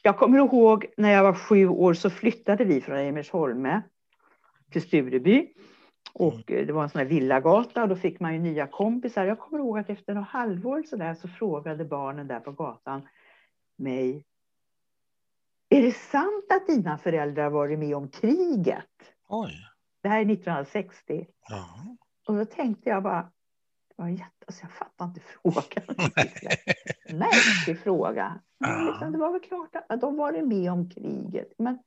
jag 0.02 0.18
kommer 0.18 0.38
ihåg 0.38 0.86
när 0.96 1.12
jag 1.12 1.22
var 1.22 1.34
sju 1.34 1.68
år 1.68 1.94
så 1.94 2.10
flyttade 2.10 2.64
vi 2.64 2.80
från 2.80 2.98
Emersholme 2.98 3.82
till 4.72 4.82
Stureby. 4.82 5.48
Och 6.12 6.50
mm. 6.50 6.66
det 6.66 6.72
var 6.72 6.82
en 6.82 6.90
sån 6.90 6.98
här 6.98 7.06
villagata 7.06 7.82
och 7.82 7.88
då 7.88 7.96
fick 7.96 8.20
man 8.20 8.34
ju 8.34 8.40
nya 8.40 8.66
kompisar. 8.66 9.24
Jag 9.24 9.38
kommer 9.38 9.58
ihåg 9.58 9.78
att 9.78 9.90
efter 9.90 10.14
något 10.14 10.28
halvår 10.28 10.82
så, 10.82 10.96
där, 10.96 11.14
så 11.14 11.28
frågade 11.28 11.84
barnen 11.84 12.28
där 12.28 12.40
på 12.40 12.52
gatan 12.52 13.08
mig. 13.76 14.24
Är 15.72 15.82
det 15.82 15.92
sant 15.92 16.46
att 16.50 16.66
dina 16.66 16.98
föräldrar 16.98 17.50
varit 17.50 17.78
med 17.78 17.96
om 17.96 18.08
kriget? 18.08 18.86
Oj. 19.28 19.52
Det 20.02 20.08
här 20.08 20.16
är 20.16 20.32
1960. 20.32 21.26
Ja. 21.48 21.64
Och 22.28 22.36
då 22.36 22.44
tänkte 22.44 22.90
jag 22.90 23.02
bara, 23.02 23.22
det 23.88 24.02
var 24.02 24.08
jätte, 24.08 24.46
alltså 24.46 24.62
jag 24.62 24.72
fattar 24.72 25.04
inte 25.04 25.20
frågan. 25.20 25.96
Märklig 27.18 27.80
fråga. 27.82 28.40
Men 28.58 28.86
liksom, 28.86 29.12
det 29.12 29.18
var 29.18 29.32
väl 29.32 29.40
klart 29.40 29.70
att 29.88 30.00
de 30.00 30.16
varit 30.16 30.48
med 30.48 30.72
om 30.72 30.90
kriget. 30.90 31.52
Men 31.58 31.78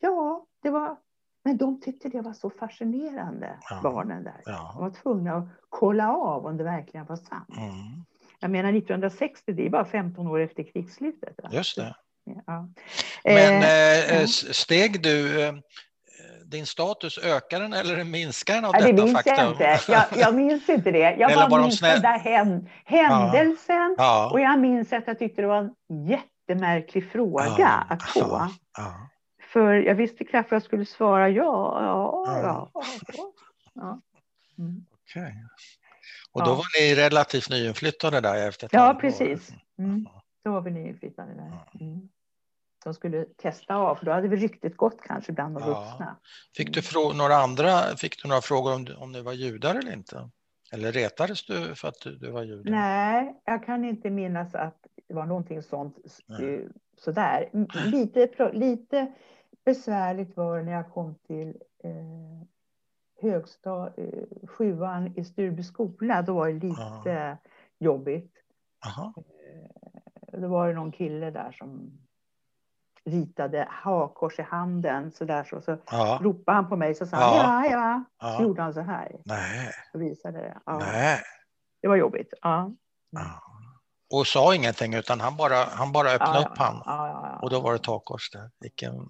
ja, 0.00 0.46
det 0.62 0.70
var 0.70 0.96
men 1.44 1.56
de 1.56 1.80
tyckte 1.80 2.08
det 2.08 2.20
var 2.20 2.32
så 2.32 2.50
fascinerande, 2.50 3.58
ja. 3.70 3.80
barnen 3.82 4.24
där. 4.24 4.42
Ja. 4.44 4.72
De 4.74 4.82
var 4.82 4.90
tvungna 4.90 5.34
att 5.34 5.48
kolla 5.68 6.12
av 6.12 6.46
om 6.46 6.56
det 6.56 6.64
verkligen 6.64 7.06
var 7.06 7.16
sant. 7.16 7.56
Mm. 7.56 8.04
Jag 8.40 8.50
menar 8.50 8.72
1960, 8.72 9.52
det 9.52 9.66
är 9.66 9.70
bara 9.70 9.84
15 9.84 10.26
år 10.26 10.40
efter 10.40 10.62
krigsslutet. 10.62 11.36
Just 11.50 11.76
det. 11.76 11.94
Ja. 12.46 12.68
Men 13.24 13.62
eh, 13.62 14.20
eh 14.20 14.26
steg 14.26 15.02
du, 15.02 15.42
eh, 15.42 15.54
din 16.44 16.66
status, 16.66 17.18
ökar 17.18 17.60
den 17.60 17.72
eller 17.72 18.04
minskar 18.04 18.54
den 18.54 18.64
av 18.64 18.74
ja, 18.74 18.80
detta 18.80 18.92
det 18.92 19.02
minns 19.02 19.12
faktum? 19.12 19.34
Jag, 19.36 19.50
inte. 19.50 19.80
Jag, 19.88 20.04
jag 20.16 20.34
minns 20.34 20.68
inte 20.68 20.90
det. 20.90 20.98
Jag 20.98 21.20
eller 21.32 21.48
bara 21.48 21.62
minns 21.62 21.80
den 21.80 22.02
där 22.02 22.18
händelsen 22.84 23.94
ja. 23.98 24.30
och 24.32 24.40
jag 24.40 24.60
minns 24.60 24.92
att 24.92 25.06
jag 25.06 25.18
tyckte 25.18 25.42
det 25.42 25.48
var 25.48 25.58
en 25.58 25.74
jättemärklig 26.08 27.10
fråga 27.12 27.86
att 27.88 28.02
få. 28.02 28.48
För 29.52 29.72
jag 29.72 29.94
visste 29.94 30.24
knappt 30.24 30.50
vad 30.50 30.56
jag 30.56 30.62
skulle 30.62 30.86
svara 30.86 31.28
ja, 31.28 31.78
ja, 31.82 32.24
ja. 32.42 32.68
ja. 32.82 33.32
ja. 33.74 34.00
Mm. 34.58 34.86
Okay. 35.04 35.32
Och 36.32 36.44
då 36.44 36.50
ja. 36.50 36.54
var 36.54 36.80
ni 36.80 36.94
relativt 36.94 37.50
nyinflyttade 37.50 38.20
där 38.20 38.48
efter 38.48 38.66
ett 38.66 38.72
Ja, 38.72 38.98
precis. 39.00 39.50
Mm. 39.78 40.08
Då 40.44 40.52
var 40.52 40.60
vi 40.60 40.70
nyinflyttade 40.70 41.34
där. 41.34 41.84
Mm. 41.84 42.08
De 42.84 42.94
skulle 42.94 43.24
testa 43.24 43.76
av, 43.76 43.94
för 43.94 44.06
då 44.06 44.12
hade 44.12 44.28
vi 44.28 44.36
ryktet 44.36 44.76
gått 44.76 45.00
kanske 45.02 45.32
bland 45.32 45.54
de 45.54 45.62
vuxna. 45.62 46.16
Fick 46.56 46.74
du 46.74 47.00
mm. 47.00 47.18
några 47.18 47.34
andra, 47.34 47.96
fick 47.96 48.22
du 48.22 48.28
några 48.28 48.40
frågor 48.40 48.74
om, 48.74 48.86
om 48.98 49.12
du 49.12 49.22
var 49.22 49.32
judar 49.32 49.74
eller 49.74 49.92
inte? 49.92 50.30
Eller 50.72 50.92
retades 50.92 51.46
du 51.46 51.74
för 51.74 51.88
att 51.88 52.00
du, 52.00 52.16
du 52.16 52.30
var 52.30 52.42
jude? 52.42 52.70
Nej, 52.70 53.40
jag 53.44 53.64
kan 53.64 53.84
inte 53.84 54.10
minnas 54.10 54.54
att 54.54 54.86
det 55.08 55.14
var 55.14 55.26
någonting 55.26 55.62
sånt. 55.62 55.96
Nej. 56.26 56.68
Sådär. 56.96 57.50
Lite, 57.84 58.50
lite 58.52 59.12
besvärligt 59.64 60.36
var 60.36 60.62
när 60.62 60.72
jag 60.72 60.92
kom 60.92 61.14
till 61.14 61.48
eh, 61.84 62.42
högstad, 63.20 63.92
eh, 63.96 64.46
sjuan 64.46 65.18
i 65.18 65.24
Stureby 65.24 65.62
skola. 65.62 66.22
Då 66.22 66.34
var 66.34 66.48
det 66.48 66.66
lite 66.66 67.10
ja. 67.10 67.36
jobbigt. 67.78 68.32
Aha. 68.86 69.12
Eh, 69.16 70.40
då 70.40 70.48
var 70.48 70.68
det 70.68 70.74
någon 70.74 70.92
kille 70.92 71.30
där 71.30 71.52
som 71.52 71.98
ritade 73.10 73.68
hakkors 73.70 74.38
i 74.38 74.42
handen 74.42 75.12
så 75.12 75.24
där 75.24 75.44
så, 75.44 75.60
så 75.60 75.76
ja. 75.90 76.18
ropade 76.22 76.56
han 76.56 76.68
på 76.68 76.76
mig 76.76 76.94
så 76.94 77.06
sa 77.06 77.16
han 77.16 77.36
ja, 77.36 77.70
ja, 77.70 78.04
ja. 78.18 78.36
Så 78.36 78.42
gjorde 78.42 78.62
han 78.62 78.74
så 78.74 78.80
här. 78.80 79.16
Nej. 79.24 79.72
Så 79.92 79.98
visade 79.98 80.38
det. 80.38 80.58
Ja. 80.66 80.78
Nej. 80.78 81.22
Det 81.82 81.88
var 81.88 81.96
jobbigt. 81.96 82.34
Ja. 82.42 82.70
ja. 83.10 83.42
Och 84.14 84.26
sa 84.26 84.54
ingenting 84.54 84.94
utan 84.94 85.20
han 85.20 85.36
bara, 85.36 85.54
han 85.54 85.92
bara 85.92 86.10
öppnade 86.10 86.38
upp 86.38 86.58
han. 86.58 86.82
Och 87.42 87.50
då 87.50 87.60
var 87.60 87.72
det 87.72 87.78
takkors 87.78 88.30
där. 88.30 88.50
Vilken 88.60 89.08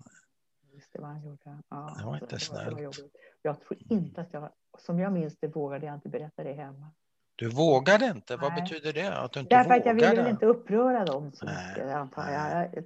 det 0.92 0.98
vad 0.98 1.10
han 1.10 1.22
gjorde. 1.22 1.58
Ja, 1.68 1.96
det 1.98 2.04
var 2.04 2.18
inte 2.22 2.38
snällt. 2.38 2.98
jag 3.42 3.60
tror 3.60 3.78
inte 3.90 4.20
att 4.20 4.32
jag, 4.32 4.50
som 4.78 5.00
jag 5.00 5.12
minns 5.12 5.36
det, 5.40 5.46
vågade 5.46 5.86
jag 5.86 5.94
inte 5.94 6.08
berätta 6.08 6.44
det 6.44 6.52
hemma. 6.52 6.90
Du 7.36 7.48
vågade 7.48 8.06
inte? 8.06 8.36
Nej. 8.36 8.42
Vad 8.42 8.54
betyder 8.54 8.92
det? 8.92 9.18
Att 9.18 9.32
du 9.32 9.40
inte 9.40 9.56
Därför 9.56 9.68
vågade? 9.70 9.90
att 9.90 10.02
jag 10.06 10.14
ville 10.14 10.30
inte 10.30 10.46
uppröra 10.46 11.04
dem 11.04 11.32
så 11.32 11.44
mycket, 11.44 11.94
antar 11.94 12.30
jag. 12.30 12.84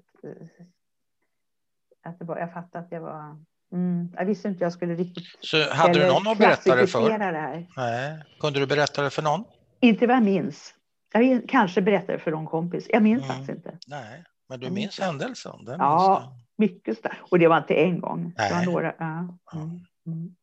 Jag 2.03 2.11
att 2.12 2.19
det 2.19 2.25
var, 2.25 2.38
jag 2.38 2.53
fattade 2.53 2.85
att 2.85 2.91
det 2.91 2.99
var... 2.99 3.37
Mm, 3.73 4.09
jag 4.17 4.25
visste 4.25 4.49
inte 4.49 4.65
jag 4.65 4.73
skulle 4.73 4.95
riktigt... 4.95 5.25
Så 5.41 5.71
hade 5.71 5.99
du 5.99 6.07
någon 6.07 6.27
att 6.27 6.38
berätta 6.38 6.77
det 6.77 6.87
för? 6.87 7.19
Det 7.19 7.67
Nej. 7.77 8.23
Kunde 8.41 8.61
du 8.61 8.67
berätta 8.67 9.03
det 9.03 9.11
för 9.11 9.23
någon? 9.23 9.45
Inte 9.81 10.07
vad 10.07 10.17
jag 10.17 10.23
minns. 10.23 10.75
Jag 11.12 11.49
kanske 11.49 11.83
berättade 11.83 12.19
för 12.19 12.31
någon 12.31 12.47
kompis. 12.47 12.87
Jag 12.88 13.03
minns 13.03 13.25
mm. 13.25 13.37
faktiskt 13.37 13.51
inte. 13.57 13.79
Nej, 13.87 14.25
men 14.49 14.61
du 14.61 14.71
minns 14.71 15.01
händelsen? 15.01 15.65
ja, 15.67 16.37
mycket 16.59 16.99
starkt. 16.99 17.21
Och 17.31 17.38
det 17.38 17.49
var 17.49 17.59
inte 17.59 17.75
en 17.75 18.01
gång. 18.01 18.35
Nej. 18.38 18.49
Det 18.49 18.57
var 18.57 18.65
några. 18.65 18.95
Ja. 18.99 19.38
Mm. 19.55 19.87
Mm. 20.07 20.35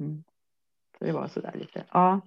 Mm. 0.00 0.24
Så 0.98 1.04
det 1.04 1.12
var 1.12 1.28
så 1.28 1.40
där 1.40 1.52
lite. 1.54 1.84
Ja. 1.92 2.20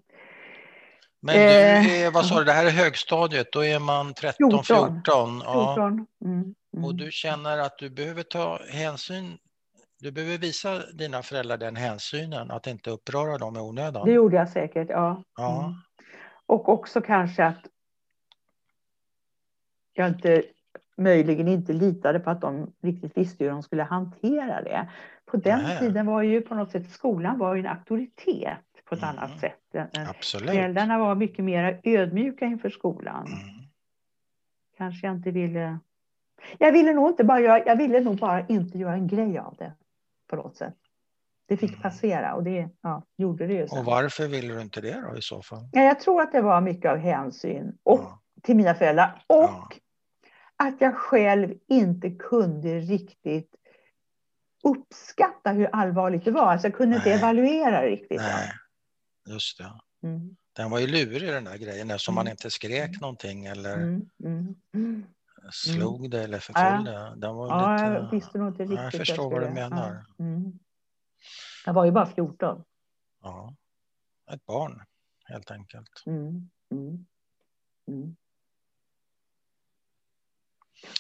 Men 1.20 1.36
du, 1.36 2.06
eh, 2.06 2.14
vad 2.14 2.26
sa 2.26 2.40
du, 2.40 2.46
det 2.46 2.52
här 2.52 2.66
är 2.66 2.70
högstadiet, 2.70 3.52
då 3.52 3.66
är 3.66 3.80
man 3.80 4.14
13, 4.14 4.52
14? 4.52 4.64
14, 4.64 5.42
14. 5.42 5.44
Ja. 5.46 6.28
Mm, 6.28 6.56
mm. 6.78 6.86
Och 6.86 6.96
du 6.96 7.12
känner 7.12 7.58
att 7.58 7.78
du 7.78 7.90
behöver 7.90 8.24
ta 8.24 8.60
hänsyn, 8.70 9.38
du 10.00 10.12
behöver 10.12 10.38
visa 10.38 10.92
dina 10.94 11.22
föräldrar 11.22 11.58
den 11.58 11.76
hänsynen, 11.76 12.52
att 12.52 12.68
inte 12.68 12.90
uppröra 12.90 13.38
dem 13.38 13.58
i 13.58 13.60
onödan? 13.60 14.06
Det 14.06 14.12
gjorde 14.12 14.36
jag 14.36 14.50
säkert, 14.50 14.90
ja. 14.90 15.24
ja. 15.38 15.64
Mm. 15.64 15.76
Och 16.46 16.70
också 16.70 17.02
kanske 17.02 17.46
att 17.46 17.66
jag 19.94 20.08
inte 20.08 20.44
möjligen 20.98 21.48
inte 21.48 21.74
litade 21.74 22.20
på 22.20 22.30
att 22.30 22.42
de 22.42 22.74
riktigt 22.82 23.18
visste 23.18 23.44
hur 23.44 23.52
de 23.52 23.64
skulle 23.64 23.84
hantera 23.84 24.62
det. 24.62 24.90
På 25.26 25.38
den 25.38 25.64
Nej. 25.64 25.80
tiden 25.80 26.06
var 26.06 26.22
ju 26.22 26.42
på 26.42 26.56
något 26.56 26.72
sätt 26.72 26.92
skolan 26.92 27.40
var 27.40 27.56
ju 27.56 27.60
en 27.60 27.68
auktoritet 27.68 28.58
på 28.86 28.96
ett 28.96 29.04
mm. 29.04 29.18
annat 29.18 29.40
sätt. 29.40 29.76
Absolut. 30.10 30.50
Föräldrarna 30.50 30.98
var 30.98 31.16
mycket 31.16 31.46
mer 31.46 31.82
ödmjuka 31.84 32.46
inför 32.46 32.70
skolan. 32.70 33.28
Mm. 33.28 33.68
Kanske 34.78 35.08
jag 35.08 35.16
inte 35.16 35.32
ville... 35.32 35.80
Jag 36.58 36.72
ville 36.72 36.94
nog 36.94 37.10
inte 37.10 37.24
bara 37.24 37.40
göra, 37.40 37.66
jag 37.66 37.76
ville 37.76 38.00
nog 38.00 38.18
bara 38.18 38.48
inte 38.48 38.78
göra 38.78 38.94
en 38.94 39.08
grej 39.08 39.38
av 39.38 39.56
det 39.60 39.74
på 40.30 40.36
något 40.36 40.58
sätt. 40.58 40.76
Det 41.48 41.58
fick 41.58 41.70
mm. 41.70 41.82
passera 41.82 42.34
och 42.34 42.44
det 42.44 42.70
ja, 42.82 43.04
gjorde 43.18 43.48
det 43.48 43.54
ju. 43.54 43.68
Sen. 43.68 43.80
Och 43.80 43.86
varför 43.86 44.28
ville 44.28 44.54
du 44.54 44.62
inte 44.62 44.82
det 44.82 45.04
då 45.12 45.18
i 45.18 45.22
så 45.22 45.42
fall? 45.42 45.70
Ja, 45.72 45.82
jag 45.82 46.00
tror 46.00 46.22
att 46.22 46.32
det 46.32 46.42
var 46.42 46.62
mycket 46.62 46.92
av 46.92 46.98
hänsyn 46.98 47.78
och, 47.84 48.00
ja. 48.00 48.22
till 48.44 48.56
mina 48.56 48.76
föräldrar 48.76 49.24
och 49.28 49.44
ja 49.44 49.70
att 50.58 50.82
jag 50.82 50.96
själv 50.96 51.54
inte 51.68 52.10
kunde 52.10 52.80
riktigt 52.80 53.56
uppskatta 54.64 55.52
hur 55.52 55.70
allvarligt 55.76 56.26
det 56.26 56.32
var. 56.32 56.52
Alltså 56.52 56.68
jag 56.68 56.76
kunde 56.76 56.98
Nej. 56.98 56.98
inte 56.98 57.20
evaluera 57.20 57.86
riktigt. 57.86 58.22
Nej, 58.22 58.52
just 59.28 59.58
det. 59.58 59.72
Mm. 60.04 60.36
Den 60.56 60.72
var 60.72 60.80
ju 60.80 60.88
lurig 60.88 61.32
den 61.32 61.44
där 61.44 61.58
grejen 61.58 61.92
eftersom 61.92 62.14
mm. 62.14 62.26
man 62.26 62.32
inte 62.32 62.50
skrek 62.50 62.90
mm. 62.90 63.00
någonting 63.02 63.46
eller 63.46 63.76
mm. 63.76 65.06
Mm. 65.48 65.80
slog 65.82 66.00
mm. 66.00 66.10
det 66.10 66.24
eller 66.24 66.40
förföljde. 66.40 66.92
Ja. 66.92 67.14
Den 67.16 67.36
var 67.36 67.48
ja, 67.48 67.72
lite... 67.72 67.84
jag 67.84 68.12
visste 68.12 68.38
nog 68.38 68.48
inte 68.48 68.64
riktigt. 68.64 68.80
Jag 68.80 68.94
förstår 68.94 69.32
vad 69.32 69.42
du 69.42 69.50
menar. 69.50 70.06
Ja. 70.18 70.26
Mm. 70.26 70.60
Jag 71.66 71.74
var 71.74 71.86
ju 71.86 71.92
bara 71.92 72.06
14. 72.06 72.64
Ja, 73.22 73.54
ett 74.32 74.46
barn 74.46 74.84
helt 75.26 75.52
enkelt. 75.52 76.04
Mm. 76.06 76.50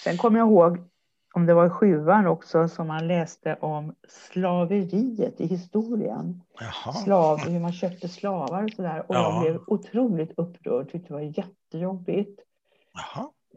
Sen 0.04 0.18
kommer 0.18 0.40
jag 0.40 0.48
ihåg, 0.48 0.90
om 1.34 1.46
det 1.46 1.54
var 1.54 1.68
i 1.68 1.70
sjuan 1.70 2.28
också, 2.28 2.68
som 2.68 2.88
man 2.88 3.08
läste 3.08 3.56
om 3.56 3.96
slaveriet 4.08 5.42
i 5.42 5.48
historien. 5.48 6.44
Jaha. 6.60 6.94
Slav, 6.94 7.38
hur 7.40 7.60
man 7.60 7.74
köpte 7.74 8.10
slavar 8.10 8.64
och 8.64 8.72
sådär. 8.72 9.00
Och 9.08 9.16
ja. 9.16 9.34
jag 9.34 9.42
blev 9.42 9.64
otroligt 9.68 10.32
upprörd, 10.38 10.92
tyckte 10.92 11.08
det 11.08 11.14
var 11.14 11.22
jättejobbigt. 11.22 12.42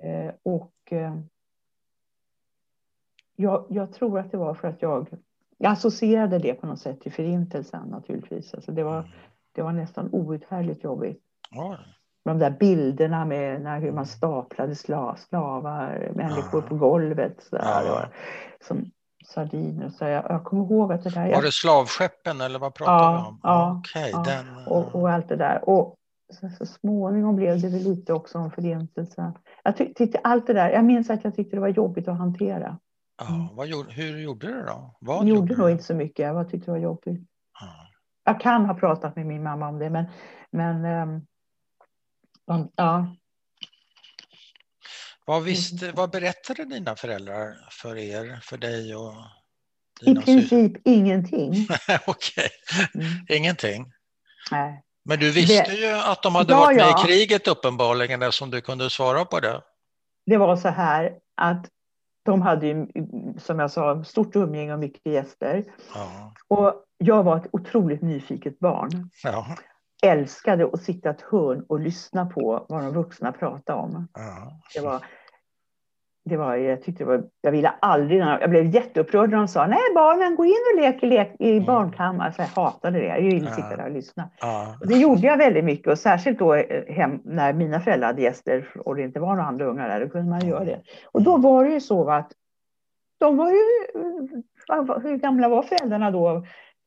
Eh, 0.03 0.35
och 0.43 0.73
jag, 3.37 3.67
jag, 3.69 3.93
tror 3.93 4.19
att 4.19 4.31
det 4.31 4.37
var 4.37 4.55
för 4.55 4.69
att 4.69 4.83
jag, 4.83 5.09
jag 5.59 5.73
associerade 5.73 6.39
det 6.39 6.55
på 6.55 6.67
något 6.67 6.81
sätt 6.81 7.01
till 7.01 7.13
förintelsen 7.13 7.89
naturligtvis. 7.89 8.55
Alltså 8.55 8.73
det, 8.73 8.83
var, 8.83 8.99
mm. 8.99 9.11
det 9.53 9.63
var 9.63 9.73
nästan 9.73 10.09
outhärdligt 10.13 10.85
jobbigt. 10.85 11.23
Oj 11.57 11.77
de 12.25 12.39
där 12.39 12.51
bilderna 12.51 13.25
med 13.25 13.61
när, 13.61 13.81
hur 13.81 13.93
man 13.93 14.07
staplade 14.07 14.75
slav, 14.75 15.15
slavar, 15.15 16.13
människor 16.15 16.63
ja. 16.63 16.69
på 16.69 16.75
golvet. 16.75 17.37
Så 17.51 17.57
där, 17.57 17.85
ja. 17.87 18.05
som 18.61 18.91
sardiner. 19.27 19.89
Så 19.91 20.05
jag, 20.05 20.25
jag 20.29 20.45
kommer 20.45 20.65
ihåg 20.65 20.93
att 20.93 21.05
det 21.05 21.11
där... 21.11 21.35
Var 21.35 21.43
det 21.43 21.53
slavskeppen 21.53 22.41
eller 22.41 22.59
vad 22.59 22.75
pratade 22.75 22.99
ja, 22.99 23.13
vi 23.13 23.29
om? 23.29 23.41
Ja, 23.43 23.79
okay, 23.79 24.11
ja. 24.11 24.23
Den... 24.27 24.67
Och, 24.67 24.95
och, 24.95 25.11
allt 25.11 25.29
det 25.29 25.37
där. 25.37 25.69
Och 25.69 25.97
så, 26.33 26.51
så, 26.59 26.67
småningom 26.67 27.37
blev 27.37 27.61
det 27.61 27.69
väl 27.69 27.83
lite 27.83 28.13
också 28.13 28.39
om 28.39 28.51
förintelsen. 28.51 29.33
Jag 29.65 29.77
tyckte 29.77 30.21
allt 30.25 30.47
det 30.47 30.53
där, 30.53 30.71
jag 30.71 30.85
minns 30.85 31.11
att 31.11 31.25
jag 31.25 31.35
tyckte 31.35 31.57
det 31.57 31.61
var 31.61 31.69
jobbigt 31.69 32.09
att 32.09 32.19
hantera. 32.19 32.79
Ja, 33.19 33.51
vad 33.53 33.67
gjorde, 33.69 33.93
hur 33.93 34.19
gjorde 34.19 34.47
du 34.47 34.63
då? 34.63 34.97
Vad 35.01 35.17
jag 35.17 35.29
gjorde 35.29 35.57
nog 35.57 35.71
inte 35.71 35.85
så 35.85 35.95
mycket, 35.95 36.27
jag 36.27 36.51
tyckte 36.51 36.67
det 36.67 36.71
var 36.71 36.79
jobbigt. 36.79 37.21
Ja. 37.61 37.91
Jag 38.25 38.41
kan 38.41 38.67
ha 38.67 38.75
pratat 38.75 39.17
med 39.17 39.27
min 39.27 39.43
mamma 39.43 39.69
om 39.69 39.79
det, 39.79 39.91
men, 39.91 40.05
men 40.51 40.85
um, 42.47 42.69
ja. 42.77 43.17
Vad, 45.27 45.43
visste, 45.43 45.85
mm. 45.85 45.97
vad 45.97 46.11
berättade 46.11 46.65
dina 46.65 46.97
föräldrar 46.97 47.69
för 47.71 47.97
er, 47.97 48.41
för 48.43 48.59
dig 48.59 48.95
och 48.97 49.15
I 50.01 50.15
princip 50.15 50.49
syster? 50.49 50.81
ingenting. 50.85 51.67
Okej, 52.07 52.49
mm. 52.95 53.07
ingenting? 53.29 53.93
Nej. 54.51 54.83
Men 55.11 55.19
du 55.19 55.31
visste 55.31 55.73
ju 55.73 55.93
att 55.93 56.23
de 56.23 56.35
hade 56.35 56.53
ja, 56.53 56.61
varit 56.61 56.77
med 56.77 56.87
ja. 56.87 57.05
i 57.05 57.07
kriget 57.07 57.49
uppenbarligen 57.49 58.23
eftersom 58.23 58.51
du 58.51 58.61
kunde 58.61 58.91
svara 58.91 59.25
på 59.25 59.41
det. 59.41 59.63
Det 60.27 60.37
var 60.37 60.57
så 60.57 60.69
här 60.69 61.13
att 61.37 61.67
de 62.25 62.43
hade 62.43 62.67
ju, 62.67 62.87
som 63.39 63.59
jag 63.59 63.71
sa, 63.71 64.05
stort 64.05 64.37
umgänge 64.37 64.73
och 64.73 64.79
mycket 64.79 65.13
gäster. 65.13 65.65
Ja. 65.95 66.35
Och 66.49 66.75
jag 66.99 67.23
var 67.23 67.37
ett 67.37 67.47
otroligt 67.53 68.03
nyfiket 68.03 68.59
barn. 68.59 69.11
Ja. 69.23 69.47
Älskade 70.03 70.71
att 70.73 70.83
sitta 70.83 71.09
i 71.09 71.13
ett 71.13 71.21
hörn 71.21 71.65
och 71.69 71.81
lyssna 71.81 72.27
på 72.27 72.67
vad 72.69 72.83
de 72.83 72.95
vuxna 72.95 73.33
pratade 73.33 73.79
om. 73.79 74.09
Ja. 74.15 74.61
Det 74.75 74.81
var 74.81 75.05
det 76.25 76.37
var, 76.37 76.57
jag, 76.57 76.83
tyckte 76.83 77.05
det 77.05 77.09
var, 77.09 77.25
jag 77.41 77.53
ville 77.53 77.69
aldrig, 77.81 78.21
jag 78.21 78.51
blev 78.51 78.75
jätteupprörd 78.75 79.31
när 79.31 79.37
de 79.37 79.49
sa 79.49 79.67
nej 79.67 79.95
barnen 79.95 80.37
gå 80.37 80.45
in 80.45 80.53
och 80.75 80.81
lek, 80.81 81.03
lek 81.03 81.37
i 81.39 81.53
mm. 81.53 81.65
barnkammaren. 81.65 82.33
Så 82.33 82.43
jag 82.43 82.63
hatade 82.63 82.99
det, 82.99 83.07
jag 83.07 83.23
ville 83.23 83.51
sitta 83.51 83.77
där 83.77 83.85
och 83.85 83.91
lyssna. 83.91 84.31
Ja. 84.41 84.77
Och 84.81 84.89
det 84.89 84.99
gjorde 84.99 85.27
jag 85.27 85.37
väldigt 85.37 85.65
mycket 85.65 85.87
och 85.87 85.99
särskilt 85.99 86.39
då 86.39 86.55
eh, 86.55 86.95
hem, 86.95 87.21
när 87.25 87.53
mina 87.53 87.81
föräldrar 87.81 88.07
hade 88.07 88.23
gäster 88.23 88.69
och 88.85 88.97
det 88.97 89.03
inte 89.03 89.21
var 89.21 89.29
några 89.29 89.49
andra 89.49 89.65
ungar 89.65 89.89
där, 89.89 90.01
då 90.01 90.09
kunde 90.09 90.31
man 90.31 90.49
göra 90.49 90.65
det. 90.65 90.81
Och 91.13 91.23
då 91.23 91.37
var 91.37 91.65
det 91.65 91.71
ju 91.71 91.81
så 91.81 92.11
att 92.11 92.33
de 93.19 93.37
var 93.37 93.51
ju, 93.51 93.59
hur 95.03 95.17
gamla 95.17 95.49
var 95.49 95.63
föräldrarna 95.63 96.11
då? 96.11 96.45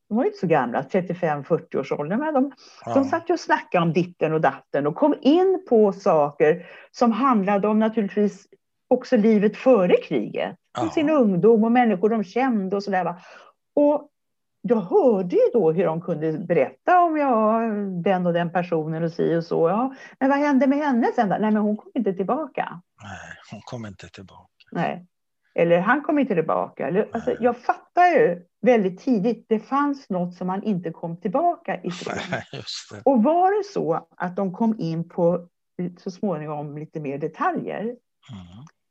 De 0.09 0.17
var 0.17 0.25
inte 0.25 0.37
så 0.37 0.47
gamla, 0.47 0.81
35-40 0.81 1.79
års 1.79 1.91
ålder, 1.91 2.17
men 2.17 2.33
de, 2.33 2.51
ja. 2.85 2.93
de 2.93 3.03
satt 3.03 3.29
ju 3.29 3.33
och 3.33 3.39
snackade 3.39 3.83
om 3.83 3.93
ditten 3.93 4.33
och 4.33 4.41
datten 4.41 4.87
och 4.87 4.95
kom 4.95 5.15
in 5.21 5.65
på 5.69 5.93
saker 5.93 6.65
som 6.91 7.11
handlade 7.11 7.67
om 7.67 7.79
naturligtvis 7.79 8.47
också 8.93 9.17
livet 9.17 9.57
före 9.57 9.95
kriget. 9.97 10.55
Ja. 10.77 10.89
Sin 10.89 11.09
ungdom 11.09 11.63
och 11.63 11.71
människor 11.71 12.09
de 12.09 12.23
kände 12.23 12.75
och 12.75 12.83
sådär. 12.83 13.15
Och 13.75 14.09
jag 14.61 14.81
hörde 14.81 15.35
ju 15.35 15.41
då 15.53 15.71
hur 15.71 15.85
de 15.85 16.01
kunde 16.01 16.37
berätta 16.37 17.01
om 17.01 17.17
ja, 17.17 17.59
den 18.03 18.25
och 18.25 18.33
den 18.33 18.51
personen 18.51 19.03
och 19.03 19.11
si 19.11 19.35
och 19.35 19.43
så. 19.43 19.69
Ja, 19.69 19.95
men 20.19 20.29
vad 20.29 20.39
hände 20.39 20.67
med 20.67 20.77
henne 20.77 21.11
sen? 21.15 21.29
Nej, 21.29 21.39
men 21.39 21.55
hon 21.55 21.77
kom 21.77 21.91
inte 21.95 22.13
tillbaka. 22.13 22.81
Nej, 23.03 23.37
hon 23.51 23.61
kom 23.61 23.85
inte 23.85 24.09
tillbaka. 24.09 24.49
Nej. 24.71 25.05
Eller 25.55 25.79
han 25.79 26.01
kom 26.01 26.19
inte 26.19 26.35
tillbaka. 26.35 26.87
Eller, 26.87 27.09
alltså, 27.11 27.35
jag 27.39 27.57
fattar 27.57 28.07
ju 28.07 28.45
väldigt 28.61 28.99
tidigt, 28.99 29.45
det 29.49 29.59
fanns 29.59 30.09
något 30.09 30.35
som 30.35 30.47
man 30.47 30.63
inte 30.63 30.91
kom 30.91 31.17
tillbaka 31.17 31.83
ifrån. 31.83 32.13
Och 33.05 33.23
var 33.23 33.57
det 33.57 33.73
så 33.73 34.07
att 34.17 34.35
de 34.35 34.53
kom 34.53 34.79
in 34.79 35.09
på 35.09 35.47
så 35.97 36.11
småningom 36.11 36.77
lite 36.77 36.99
mer 36.99 37.17
detaljer, 37.17 37.81
mm 37.81 37.97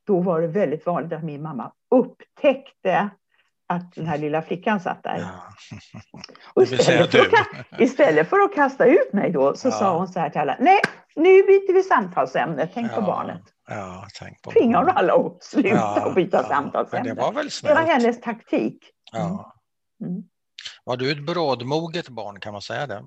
då 0.06 0.20
var 0.20 0.40
det 0.40 0.48
väldigt 0.48 0.86
vanligt 0.86 1.12
att 1.12 1.24
min 1.24 1.42
mamma 1.42 1.72
upptäckte 1.90 3.10
att 3.66 3.92
den 3.94 4.06
här 4.06 4.18
lilla 4.18 4.42
flickan 4.42 4.80
satt 4.80 5.02
där. 5.02 5.18
Ja. 5.18 5.28
Och 6.54 6.62
istället, 6.62 7.10
för 7.10 7.18
att, 7.18 7.80
istället 7.80 8.28
för 8.28 8.40
att 8.40 8.54
kasta 8.54 8.84
ut 8.84 9.12
mig 9.12 9.30
då 9.30 9.54
så 9.54 9.68
ja. 9.68 9.72
sa 9.72 9.98
hon 9.98 10.08
så 10.08 10.20
här 10.20 10.30
till 10.30 10.40
alla. 10.40 10.56
Nej, 10.60 10.80
nu 11.16 11.42
byter 11.42 11.74
vi 11.74 11.82
samtalsämne. 11.82 12.68
Tänk 12.74 12.92
ja. 12.92 12.96
på 12.96 13.02
barnet. 13.02 13.42
Ja, 13.68 14.06
tänk 14.18 14.42
på 14.42 14.50
Tvingar 14.50 14.78
hon 14.78 14.88
alla 14.88 15.14
att 15.14 15.44
sluta 15.44 16.06
och 16.06 16.14
byta 16.14 16.42
samtalsämne. 16.42 17.14
det 17.14 17.20
var 17.20 17.32
väl 17.32 17.48
Det 17.62 17.74
var 17.74 17.82
hennes 17.82 18.20
taktik. 18.20 18.90
Ja. 19.12 19.54
Mm. 20.00 20.12
mm. 20.12 20.24
Var 20.84 20.96
du 20.96 21.12
ett 21.12 21.26
brådmoget 21.26 22.08
barn, 22.08 22.40
kan 22.40 22.52
man 22.52 22.62
säga 22.62 22.86
det? 22.86 23.04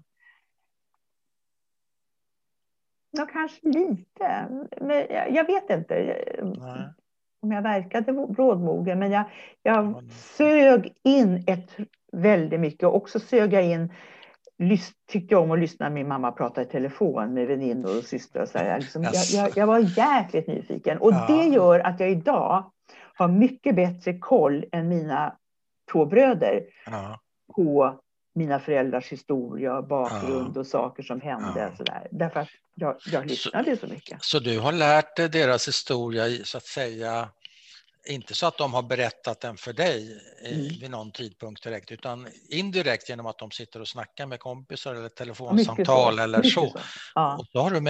Ja, 3.17 3.25
kanske 3.34 3.67
lite. 3.67 4.47
Men 4.82 5.06
jag 5.10 5.45
vet 5.45 5.69
inte 5.69 5.95
Nej. 6.43 6.89
om 7.41 7.51
jag 7.51 7.62
verkade 7.62 8.13
brådmogen, 8.30 8.99
men 8.99 9.12
jag, 9.12 9.23
jag 9.63 10.04
sög 10.12 10.93
in 11.04 11.43
ett 11.47 11.78
väldigt 12.12 12.60
mycket. 12.60 12.84
Och 12.84 12.95
också 12.95 13.19
sög 13.19 13.54
jag 13.54 13.65
in 13.65 13.93
tyckte 15.08 15.34
jag 15.34 15.43
om 15.43 15.51
att 15.51 15.60
lyssna 15.60 15.89
min 15.89 16.08
mamma 16.08 16.32
prata 16.32 16.62
i 16.62 16.65
telefon 16.65 17.34
med 17.34 17.47
väninnor 17.47 17.97
och 17.97 18.04
systrar. 18.04 18.45
Så 18.45 18.58
jag, 18.58 18.80
liksom, 18.80 19.04
jag, 19.04 19.13
jag, 19.13 19.58
jag, 19.58 19.67
var 19.67 19.80
jäkligt 19.80 20.47
nyfiken. 20.47 20.97
Och 20.97 21.12
ja. 21.12 21.25
det 21.28 21.43
gör 21.43 21.80
att 21.80 21.99
jag 21.99 22.12
idag 22.12 22.71
har 23.15 23.28
mycket 23.28 23.75
bättre 23.75 24.17
koll 24.17 24.65
än 24.71 24.89
mina 24.89 25.38
två 25.91 26.06
bröder 26.06 26.63
ja. 26.86 27.19
på 27.56 27.99
mina 28.35 28.59
föräldrars 28.59 29.11
historia, 29.11 29.81
bakgrund 29.81 30.51
ja. 30.55 30.59
och 30.59 30.67
saker 30.67 31.03
som 31.03 31.21
hände. 31.21 31.59
Ja. 31.59 31.75
Sådär. 31.77 32.07
Därför 32.11 32.39
att 32.39 32.49
jag, 32.75 32.97
jag 33.11 33.25
lyssnade 33.25 33.77
så, 33.77 33.87
så 33.87 33.93
mycket. 33.93 34.23
Så 34.23 34.39
du 34.39 34.59
har 34.59 34.71
lärt 34.71 35.15
dig 35.15 35.29
deras 35.29 35.67
historia, 35.67 36.23
så 36.43 36.57
att 36.57 36.65
säga, 36.65 37.29
inte 38.07 38.33
så 38.33 38.47
att 38.47 38.57
de 38.57 38.73
har 38.73 38.83
berättat 38.83 39.41
den 39.41 39.57
för 39.57 39.73
dig 39.73 40.21
mm. 40.45 40.59
vid 40.59 40.91
någon 40.91 41.11
tidpunkt 41.11 41.63
direkt, 41.63 41.91
utan 41.91 42.27
indirekt 42.49 43.09
genom 43.09 43.25
att 43.25 43.37
de 43.37 43.51
sitter 43.51 43.79
och 43.79 43.87
snackar 43.87 44.25
med 44.25 44.39
kompisar 44.39 44.95
eller 44.95 45.09
telefonsamtal 45.09 46.15
så. 46.15 46.21
eller 46.21 46.43
så. 46.43 46.49
så. 46.49 46.79
Ja. 47.15 47.37
Och 47.37 47.45
då 47.53 47.59
har 47.59 47.71
du 47.71 47.81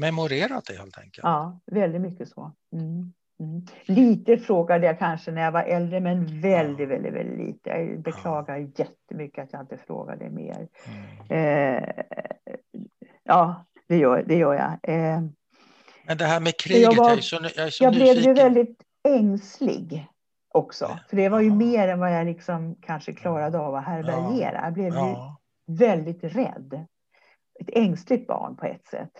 memorerat 0.00 0.64
det 0.64 0.76
helt 0.76 0.98
enkelt. 0.98 1.24
Ja, 1.24 1.60
väldigt 1.66 2.00
mycket 2.00 2.28
så. 2.28 2.52
Mm. 2.72 3.12
Mm. 3.40 3.66
Lite 3.84 4.38
frågade 4.38 4.86
jag 4.86 4.98
kanske 4.98 5.30
när 5.30 5.42
jag 5.42 5.52
var 5.52 5.62
äldre, 5.62 6.00
men 6.00 6.40
väldigt, 6.40 6.88
väldigt, 6.88 7.12
väldigt 7.12 7.46
lite. 7.46 7.70
Jag 7.70 8.00
beklagar 8.00 8.56
ja. 8.56 8.68
jättemycket 8.76 9.44
att 9.44 9.52
jag 9.52 9.62
inte 9.62 9.76
frågade 9.76 10.30
mer. 10.30 10.68
Mm. 11.28 11.84
Eh, 11.84 12.04
ja, 13.24 13.64
det 13.88 13.96
gör, 13.96 14.24
det 14.26 14.36
gör 14.36 14.54
jag. 14.54 14.94
Eh, 14.94 15.20
men 16.06 16.16
det 16.18 16.24
här 16.24 16.40
med 16.40 16.56
kriget, 16.56 16.82
jag, 16.82 16.96
var, 16.96 17.08
jag 17.08 17.18
är 17.18 17.22
så, 17.22 17.38
jag 17.56 17.66
är 17.66 17.70
så 17.70 17.84
Jag 17.84 17.92
nyfiken. 17.92 18.14
blev 18.14 18.24
ju 18.24 18.42
väldigt 18.42 18.82
ängslig 19.08 20.06
också. 20.54 20.98
För 21.08 21.16
det 21.16 21.28
var 21.28 21.40
ju 21.40 21.48
ja. 21.48 21.54
mer 21.54 21.88
än 21.88 22.00
vad 22.00 22.12
jag 22.14 22.26
liksom 22.26 22.76
kanske 22.82 23.12
klarade 23.12 23.58
av 23.58 23.74
att 23.74 23.84
härbärgera. 23.84 24.54
Ja. 24.54 24.64
Jag 24.64 24.72
blev 24.72 24.94
ja. 24.94 25.38
ju 25.68 25.74
väldigt 25.74 26.24
rädd. 26.24 26.86
Ett 27.60 27.70
ängsligt 27.72 28.26
barn 28.26 28.56
på 28.56 28.66
ett 28.66 28.86
sätt. 28.86 29.10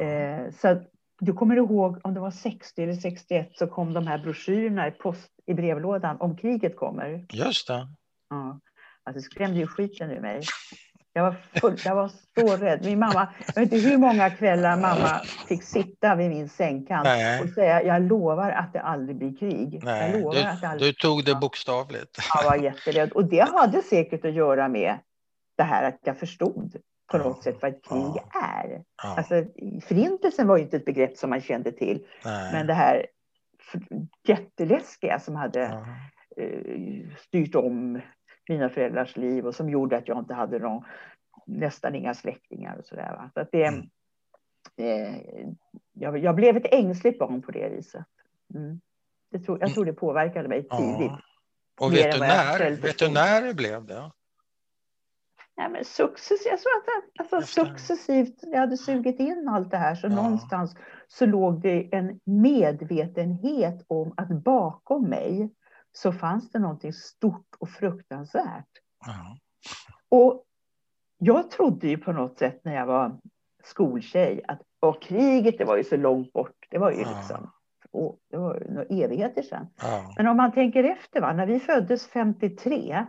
Eh, 0.00 0.52
så 0.60 0.82
du 1.24 1.32
kommer 1.32 1.56
ihåg 1.56 1.98
om 2.02 2.14
det 2.14 2.20
var 2.20 2.30
60 2.30 2.82
eller 2.82 2.94
61 2.94 3.50
så 3.54 3.66
kom 3.66 3.92
de 3.92 4.06
här 4.06 4.18
broschyrerna 4.18 4.88
i 4.88 4.90
post 4.90 5.30
i 5.46 5.54
brevlådan 5.54 6.16
om 6.20 6.36
kriget 6.36 6.76
kommer. 6.76 7.26
Just 7.32 7.68
det. 7.68 7.88
Ja. 8.30 8.60
Alltså, 9.02 9.18
det 9.18 9.22
skrämde 9.22 9.58
ju 9.58 9.66
skiten 9.66 10.10
ur 10.10 10.20
mig. 10.20 10.42
Jag 11.12 11.22
var, 11.22 11.36
full, 11.60 11.76
jag 11.84 11.94
var 11.94 12.10
så 12.38 12.56
rädd. 12.56 12.84
Min 12.84 12.98
mamma, 12.98 13.28
jag 13.46 13.62
vet 13.62 13.72
inte 13.72 13.88
hur 13.88 13.98
många 13.98 14.30
kvällar 14.30 14.76
mamma 14.76 15.20
fick 15.48 15.62
sitta 15.62 16.14
vid 16.14 16.30
min 16.30 16.48
sängkant 16.48 17.04
Nej. 17.04 17.42
och 17.42 17.48
säga 17.48 17.82
jag 17.82 18.02
lovar 18.02 18.50
att 18.50 18.72
det 18.72 18.80
aldrig 18.80 19.16
blir 19.16 19.36
krig. 19.36 19.80
Nej, 19.84 20.10
jag 20.10 20.20
lovar 20.20 20.34
du, 20.34 20.42
att 20.42 20.60
det 20.60 20.68
aldrig... 20.68 20.94
du 20.94 20.98
tog 20.98 21.24
det 21.24 21.34
bokstavligt. 21.34 22.18
Jag 22.34 22.50
var 22.50 22.56
jätterädd. 22.56 23.12
Och 23.12 23.24
det 23.24 23.40
hade 23.40 23.82
säkert 23.82 24.24
att 24.24 24.32
göra 24.32 24.68
med 24.68 24.98
det 25.56 25.62
här 25.62 25.88
att 25.88 25.98
jag 26.04 26.18
förstod 26.18 26.76
på 27.06 27.18
något 27.18 27.42
sätt 27.42 27.56
vad 27.62 27.70
ett 27.70 27.84
krig 27.84 28.12
ja. 28.14 28.40
är. 28.42 28.84
Ja. 29.02 29.16
Alltså, 29.16 29.44
förintelsen 29.82 30.46
var 30.46 30.56
ju 30.56 30.62
inte 30.62 30.76
ett 30.76 30.84
begrepp 30.84 31.16
som 31.16 31.30
man 31.30 31.40
kände 31.40 31.72
till. 31.72 32.06
Nej. 32.24 32.52
Men 32.52 32.66
det 32.66 32.74
här 32.74 33.06
jätteläskiga 34.28 35.20
som 35.20 35.36
hade 35.36 35.60
ja. 35.60 35.86
Eh, 36.36 37.16
styrt 37.18 37.54
om 37.54 38.00
mina 38.48 38.68
föräldrars 38.68 39.16
liv 39.16 39.46
och 39.46 39.54
som 39.54 39.70
gjorde 39.70 39.96
att 39.96 40.08
jag 40.08 40.18
inte 40.18 40.34
hade 40.34 40.58
någon, 40.58 40.84
nästan 41.46 41.94
inga 41.94 42.14
släktingar 42.14 42.76
och 42.76 42.84
sådär. 42.84 43.30
Så 43.34 43.40
att 43.40 43.48
det, 43.52 43.64
mm. 43.64 43.88
eh, 44.76 45.46
jag, 45.92 46.18
jag, 46.18 46.34
blev 46.34 46.56
ett 46.56 46.74
ängsligt 46.74 47.18
barn 47.18 47.42
på 47.42 47.50
det 47.50 47.68
viset. 47.68 48.04
Mm. 48.54 48.80
Det 49.30 49.38
tror, 49.38 49.60
jag 49.60 49.74
tror 49.74 49.84
det 49.84 49.92
påverkade 49.92 50.48
mig 50.48 50.68
tidigt. 50.68 51.12
Och 51.80 51.92
vet 51.92 52.12
du, 52.12 52.18
när, 52.18 52.70
vet 52.82 52.98
du 52.98 53.10
när 53.10 53.42
det 53.42 53.54
blev 53.54 53.84
det? 53.84 54.10
Ja, 55.56 55.68
men 55.68 55.84
successivt, 55.84 56.46
jag 56.50 56.60
tror 56.60 56.72
att 56.76 57.32
alltså, 57.32 57.64
successivt, 57.64 58.34
jag 58.42 58.60
hade 58.60 58.76
sugit 58.76 59.20
in 59.20 59.48
allt 59.48 59.70
det 59.70 59.76
här, 59.76 59.94
så 59.94 60.06
ja. 60.06 60.14
någonstans 60.14 60.76
så 61.08 61.26
låg 61.26 61.62
det 61.62 61.94
en 61.94 62.20
medvetenhet 62.24 63.84
om 63.86 64.14
att 64.16 64.28
bakom 64.28 65.08
mig 65.08 65.50
så 65.92 66.12
fanns 66.12 66.50
det 66.50 66.58
någonting 66.58 66.92
stort 66.92 67.56
och 67.58 67.68
fruktansvärt. 67.68 68.68
Ja. 69.06 69.38
Och 70.08 70.44
jag 71.18 71.50
trodde 71.50 71.88
ju 71.88 71.98
på 71.98 72.12
något 72.12 72.38
sätt 72.38 72.64
när 72.64 72.74
jag 72.74 72.86
var 72.86 73.20
skoltjej 73.64 74.42
att 74.48 74.62
och 74.80 75.02
kriget 75.02 75.58
det 75.58 75.64
var 75.64 75.76
ju 75.76 75.84
så 75.84 75.96
långt 75.96 76.32
bort. 76.32 76.66
Det 76.70 76.78
var 76.78 76.90
ju 76.90 77.00
ja. 77.00 77.16
liksom 77.16 77.50
och 77.94 78.18
det 78.30 78.36
var 78.36 78.66
några 78.68 79.04
evigheter 79.04 79.42
sedan. 79.42 79.66
Men 80.16 80.26
om 80.26 80.36
man 80.36 80.52
tänker 80.52 80.84
efter, 80.84 81.20
va? 81.20 81.32
när 81.32 81.46
vi 81.46 81.60
föddes 81.60 82.08
53 82.08 83.06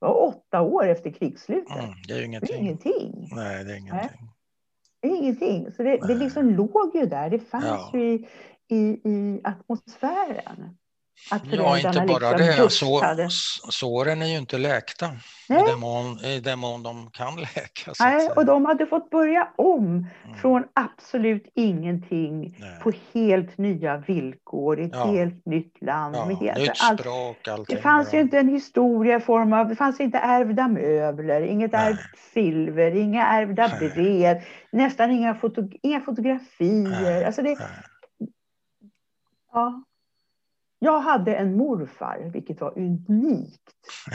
var 0.00 0.22
åtta 0.22 0.60
år 0.60 0.88
efter 0.88 1.10
krigsslutet. 1.10 1.76
Mm, 1.76 1.90
det 2.08 2.14
är 2.14 2.22
ingenting. 2.22 2.48
Det 2.48 2.54
är 2.54 2.60
ingenting. 2.60 3.28
Nej, 3.32 3.64
det 3.64 3.72
är 3.72 3.76
ingenting. 3.76 4.28
Ingenting. 5.02 5.72
Så 5.72 5.82
det, 5.82 5.96
det 5.96 6.14
liksom 6.14 6.50
låg 6.50 6.94
ju 6.94 7.06
där. 7.06 7.30
Det 7.30 7.38
fanns 7.38 7.64
ja. 7.64 7.90
ju 7.94 8.12
i, 8.12 8.26
i, 8.68 8.78
i 9.10 9.40
atmosfären. 9.44 10.76
Att 11.30 11.42
ja, 11.52 11.78
inte 11.78 12.04
bara 12.08 12.36
liksom 12.36 13.16
det. 13.16 13.30
Så, 13.30 13.70
såren 13.70 14.22
är 14.22 14.26
ju 14.26 14.38
inte 14.38 14.58
läkta 14.58 15.06
i 15.48 15.52
den, 15.52 15.80
mån, 15.80 16.18
i 16.24 16.40
den 16.40 16.58
mån 16.58 16.82
de 16.82 17.10
kan 17.10 17.36
läka. 17.36 17.92
Nej, 18.00 18.28
och 18.28 18.46
de 18.46 18.64
hade 18.64 18.86
fått 18.86 19.10
börja 19.10 19.48
om 19.56 19.86
mm. 19.86 20.36
från 20.36 20.64
absolut 20.74 21.52
ingenting 21.54 22.56
Nej. 22.58 22.80
på 22.82 22.92
helt 23.14 23.58
nya 23.58 23.96
villkor 23.96 24.80
i 24.80 24.84
ett 24.84 24.90
ja. 24.94 25.04
helt 25.04 25.46
nytt 25.46 25.82
land. 25.82 26.16
Ja, 26.16 26.24
med 26.26 26.36
helt, 26.36 26.58
nytt 26.58 26.76
språk, 26.76 27.48
allting. 27.48 27.76
Det 27.76 27.82
fanns 27.82 28.14
ju 28.14 28.20
inte 28.20 28.38
en 28.38 28.48
historia 28.48 29.16
i 29.16 29.20
form 29.20 29.52
av, 29.52 29.68
det 29.68 29.76
fanns 29.76 30.00
inte 30.00 30.18
ärvda 30.18 30.68
möbler, 30.68 31.42
inget 31.42 31.72
Nej. 31.72 31.88
ärvt 31.88 32.18
silver, 32.34 32.96
inga 32.96 33.26
ärvda 33.26 33.68
brev, 33.78 34.42
nästan 34.72 35.10
inga, 35.10 35.34
foto, 35.34 35.68
inga 35.82 36.00
fotografier. 36.00 37.26
Alltså 37.26 37.42
det, 37.42 37.58
Ja. 39.52 39.82
Jag 40.82 41.00
hade 41.00 41.34
en 41.34 41.56
morfar, 41.56 42.30
vilket 42.32 42.60
var 42.60 42.78
unikt. 42.78 43.62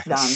Bland, 0.04 0.28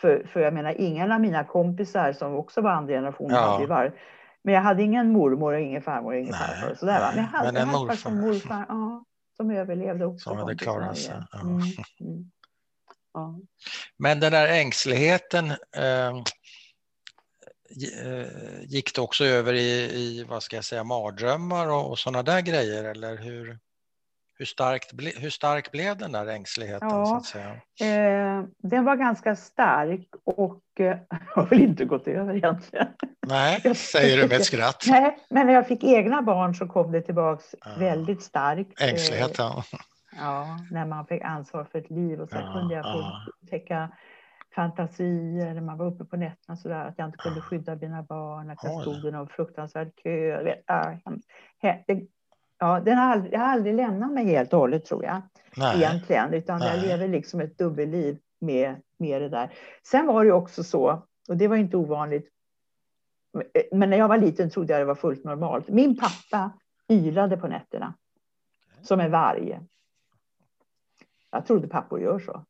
för, 0.00 0.26
för 0.32 0.40
jag 0.40 0.54
menar, 0.54 0.74
ingen 0.80 1.12
av 1.12 1.20
mina 1.20 1.44
kompisar 1.44 2.12
som 2.12 2.34
också 2.34 2.60
var 2.60 2.70
andra 2.70 2.94
generationen 2.94 3.36
ja. 3.36 3.52
hade 3.52 3.66
var. 3.66 3.94
Men 4.42 4.54
jag 4.54 4.62
hade 4.62 4.82
ingen 4.82 5.12
mormor 5.12 5.54
och 5.54 5.60
ingen 5.60 5.82
farmor 5.82 6.12
och 6.12 6.18
ingen 6.18 6.34
farfar. 6.34 6.74
Sådär, 6.74 7.00
va? 7.00 7.12
Men 7.14 7.24
jag 7.24 7.30
hade, 7.30 7.52
Men 7.52 7.62
en 7.62 7.68
morfar. 7.68 8.10
En 8.10 8.20
morfar 8.20 8.66
ja, 8.68 9.04
som 9.36 9.50
överlevde 9.50 10.06
också. 10.06 10.30
Som 10.30 10.38
hade 10.38 10.54
klarat 10.54 10.98
sig. 10.98 11.14
Ja. 11.32 11.40
Mm, 11.40 11.56
mm. 12.00 12.30
Ja. 13.14 13.38
Men 13.96 14.20
den 14.20 14.32
där 14.32 14.48
ängsligheten 14.48 15.50
eh, 15.76 16.08
eh 18.02 18.26
gick 18.62 18.94
det 18.94 19.00
också 19.00 19.24
över 19.24 19.54
i, 19.54 19.70
i 19.94 20.24
vad 20.28 20.42
ska 20.42 20.56
jag 20.56 20.64
säga, 20.64 20.84
mardrömmar 20.84 21.68
och, 21.68 21.90
och 21.90 21.98
sådana 21.98 22.22
där 22.22 22.40
grejer? 22.40 22.84
Eller 22.84 23.16
hur? 23.16 23.58
Hur, 24.38 24.46
starkt 24.46 24.92
hur 25.22 25.30
stark 25.30 25.72
blev 25.72 25.96
den 25.96 26.12
där 26.12 26.26
ängsligheten? 26.26 26.88
Ja, 26.88 27.06
så 27.06 27.16
att 27.16 27.24
säga? 27.24 27.50
Eh, 27.80 28.44
den 28.58 28.84
var 28.84 28.96
ganska 28.96 29.36
stark 29.36 30.08
och 30.24 30.62
eh, 30.80 30.98
har 31.34 31.46
väl 31.46 31.60
inte 31.60 31.84
gått 31.84 32.08
över 32.08 32.36
egentligen. 32.36 32.86
Nej, 33.26 33.74
säger 33.74 34.16
du 34.16 34.22
med 34.22 34.32
ett 34.32 34.44
skratt. 34.44 34.84
Nej, 34.88 35.18
men 35.30 35.46
när 35.46 35.54
jag 35.54 35.66
fick 35.66 35.84
egna 35.84 36.22
barn 36.22 36.54
så 36.54 36.66
kom 36.66 36.92
det 36.92 37.00
tillbaks 37.00 37.54
ja. 37.64 37.70
väldigt 37.78 38.22
starkt. 38.22 38.80
Ängsligheten. 38.80 39.46
Eh, 39.46 39.62
ja, 40.18 40.58
när 40.70 40.86
man 40.86 41.06
fick 41.06 41.22
ansvar 41.22 41.64
för 41.72 41.78
ett 41.78 41.90
liv 41.90 42.20
och 42.20 42.28
så 42.28 42.36
ja, 42.36 42.52
kunde 42.52 42.74
jag 42.74 42.84
ja. 42.86 43.26
täcka 43.50 43.90
fantasier 44.54 45.54
när 45.54 45.60
man 45.60 45.78
var 45.78 45.86
uppe 45.86 46.04
på 46.04 46.16
nätterna 46.16 46.56
så 46.56 46.68
där, 46.68 46.84
att 46.84 46.98
jag 46.98 47.08
inte 47.08 47.18
kunde 47.18 47.40
skydda 47.40 47.76
mina 47.76 48.02
barn, 48.02 48.50
att 48.50 48.58
jag 48.62 48.82
stod 48.82 49.04
i 49.04 49.10
någon 49.10 49.28
fruktansvärd 49.28 49.90
kö. 50.02 50.42
Vet, 50.42 51.86
det, 51.86 52.06
Ja, 52.58 52.80
den 52.80 52.98
har 52.98 53.04
aldrig, 53.04 53.32
jag 53.32 53.40
har 53.40 53.46
aldrig 53.46 53.74
lämnat 53.74 54.12
mig 54.12 54.24
helt 54.24 54.52
och 54.52 54.58
hållet 54.58 54.84
tror 54.84 55.04
jag. 55.04 55.22
Nej. 55.56 55.76
Egentligen, 55.76 56.34
utan 56.34 56.58
Nej. 56.58 56.68
jag 56.68 56.86
lever 56.86 57.08
liksom 57.08 57.40
ett 57.40 57.58
dubbelliv 57.58 58.18
med, 58.40 58.82
med 58.98 59.22
det 59.22 59.28
där. 59.28 59.52
Sen 59.82 60.06
var 60.06 60.24
det 60.24 60.32
också 60.32 60.64
så, 60.64 61.02
och 61.28 61.36
det 61.36 61.48
var 61.48 61.56
inte 61.56 61.76
ovanligt, 61.76 62.28
men 63.72 63.90
när 63.90 63.96
jag 63.96 64.08
var 64.08 64.18
liten 64.18 64.50
trodde 64.50 64.72
jag 64.72 64.80
det 64.80 64.84
var 64.84 64.94
fullt 64.94 65.24
normalt. 65.24 65.68
Min 65.68 65.98
pappa 65.98 66.52
ylade 66.88 67.36
på 67.36 67.48
nätterna. 67.48 67.94
Som 68.82 69.00
en 69.00 69.10
varg. 69.10 69.60
Jag 71.30 71.46
trodde 71.46 71.68
pappor 71.68 72.00
gör 72.00 72.18
så. 72.18 72.44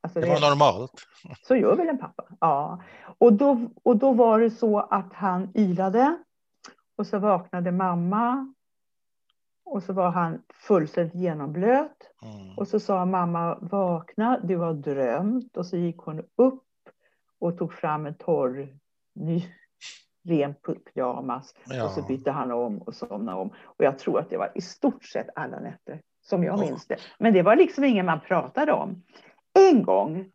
Alltså 0.00 0.20
det, 0.20 0.26
det 0.26 0.32
var 0.32 0.50
normalt. 0.50 0.92
Så 1.42 1.56
gör 1.56 1.76
väl 1.76 1.88
en 1.88 1.98
pappa. 1.98 2.24
Ja. 2.40 2.82
Och 3.18 3.32
då, 3.32 3.70
och 3.82 3.96
då 3.96 4.12
var 4.12 4.40
det 4.40 4.50
så 4.50 4.78
att 4.78 5.12
han 5.12 5.48
ylade. 5.54 6.16
Och 6.96 7.06
så 7.06 7.18
vaknade 7.18 7.72
mamma 7.72 8.54
och 9.66 9.82
så 9.82 9.92
var 9.92 10.10
han 10.10 10.42
fullständigt 10.54 11.14
genomblöt. 11.14 12.10
Mm. 12.22 12.58
Och 12.58 12.68
så 12.68 12.80
sa 12.80 13.04
mamma, 13.04 13.58
vakna, 13.60 14.40
du 14.42 14.56
har 14.56 14.74
drömt. 14.74 15.56
Och 15.56 15.66
så 15.66 15.76
gick 15.76 15.98
hon 15.98 16.20
upp 16.36 16.62
och 17.38 17.58
tog 17.58 17.72
fram 17.72 18.06
en 18.06 18.14
torr, 18.14 18.68
ny, 19.14 19.44
ren 20.24 20.54
pyjamas. 20.54 21.54
Ja. 21.66 21.84
Och 21.84 21.90
så 21.90 22.02
bytte 22.02 22.30
han 22.30 22.52
om 22.52 22.78
och 22.78 22.94
somnade 22.94 23.38
om. 23.38 23.50
Och 23.64 23.84
jag 23.84 23.98
tror 23.98 24.20
att 24.20 24.30
det 24.30 24.36
var 24.36 24.52
i 24.54 24.60
stort 24.60 25.04
sett 25.04 25.28
alla 25.34 25.60
nätter, 25.60 26.02
som 26.22 26.44
jag 26.44 26.58
ja. 26.58 26.60
minns 26.60 26.86
det. 26.86 26.96
Men 27.18 27.32
det 27.32 27.42
var 27.42 27.56
liksom 27.56 27.84
ingen 27.84 28.06
man 28.06 28.20
pratade 28.20 28.72
om. 28.72 29.02
En 29.54 29.82
gång, 29.82 30.32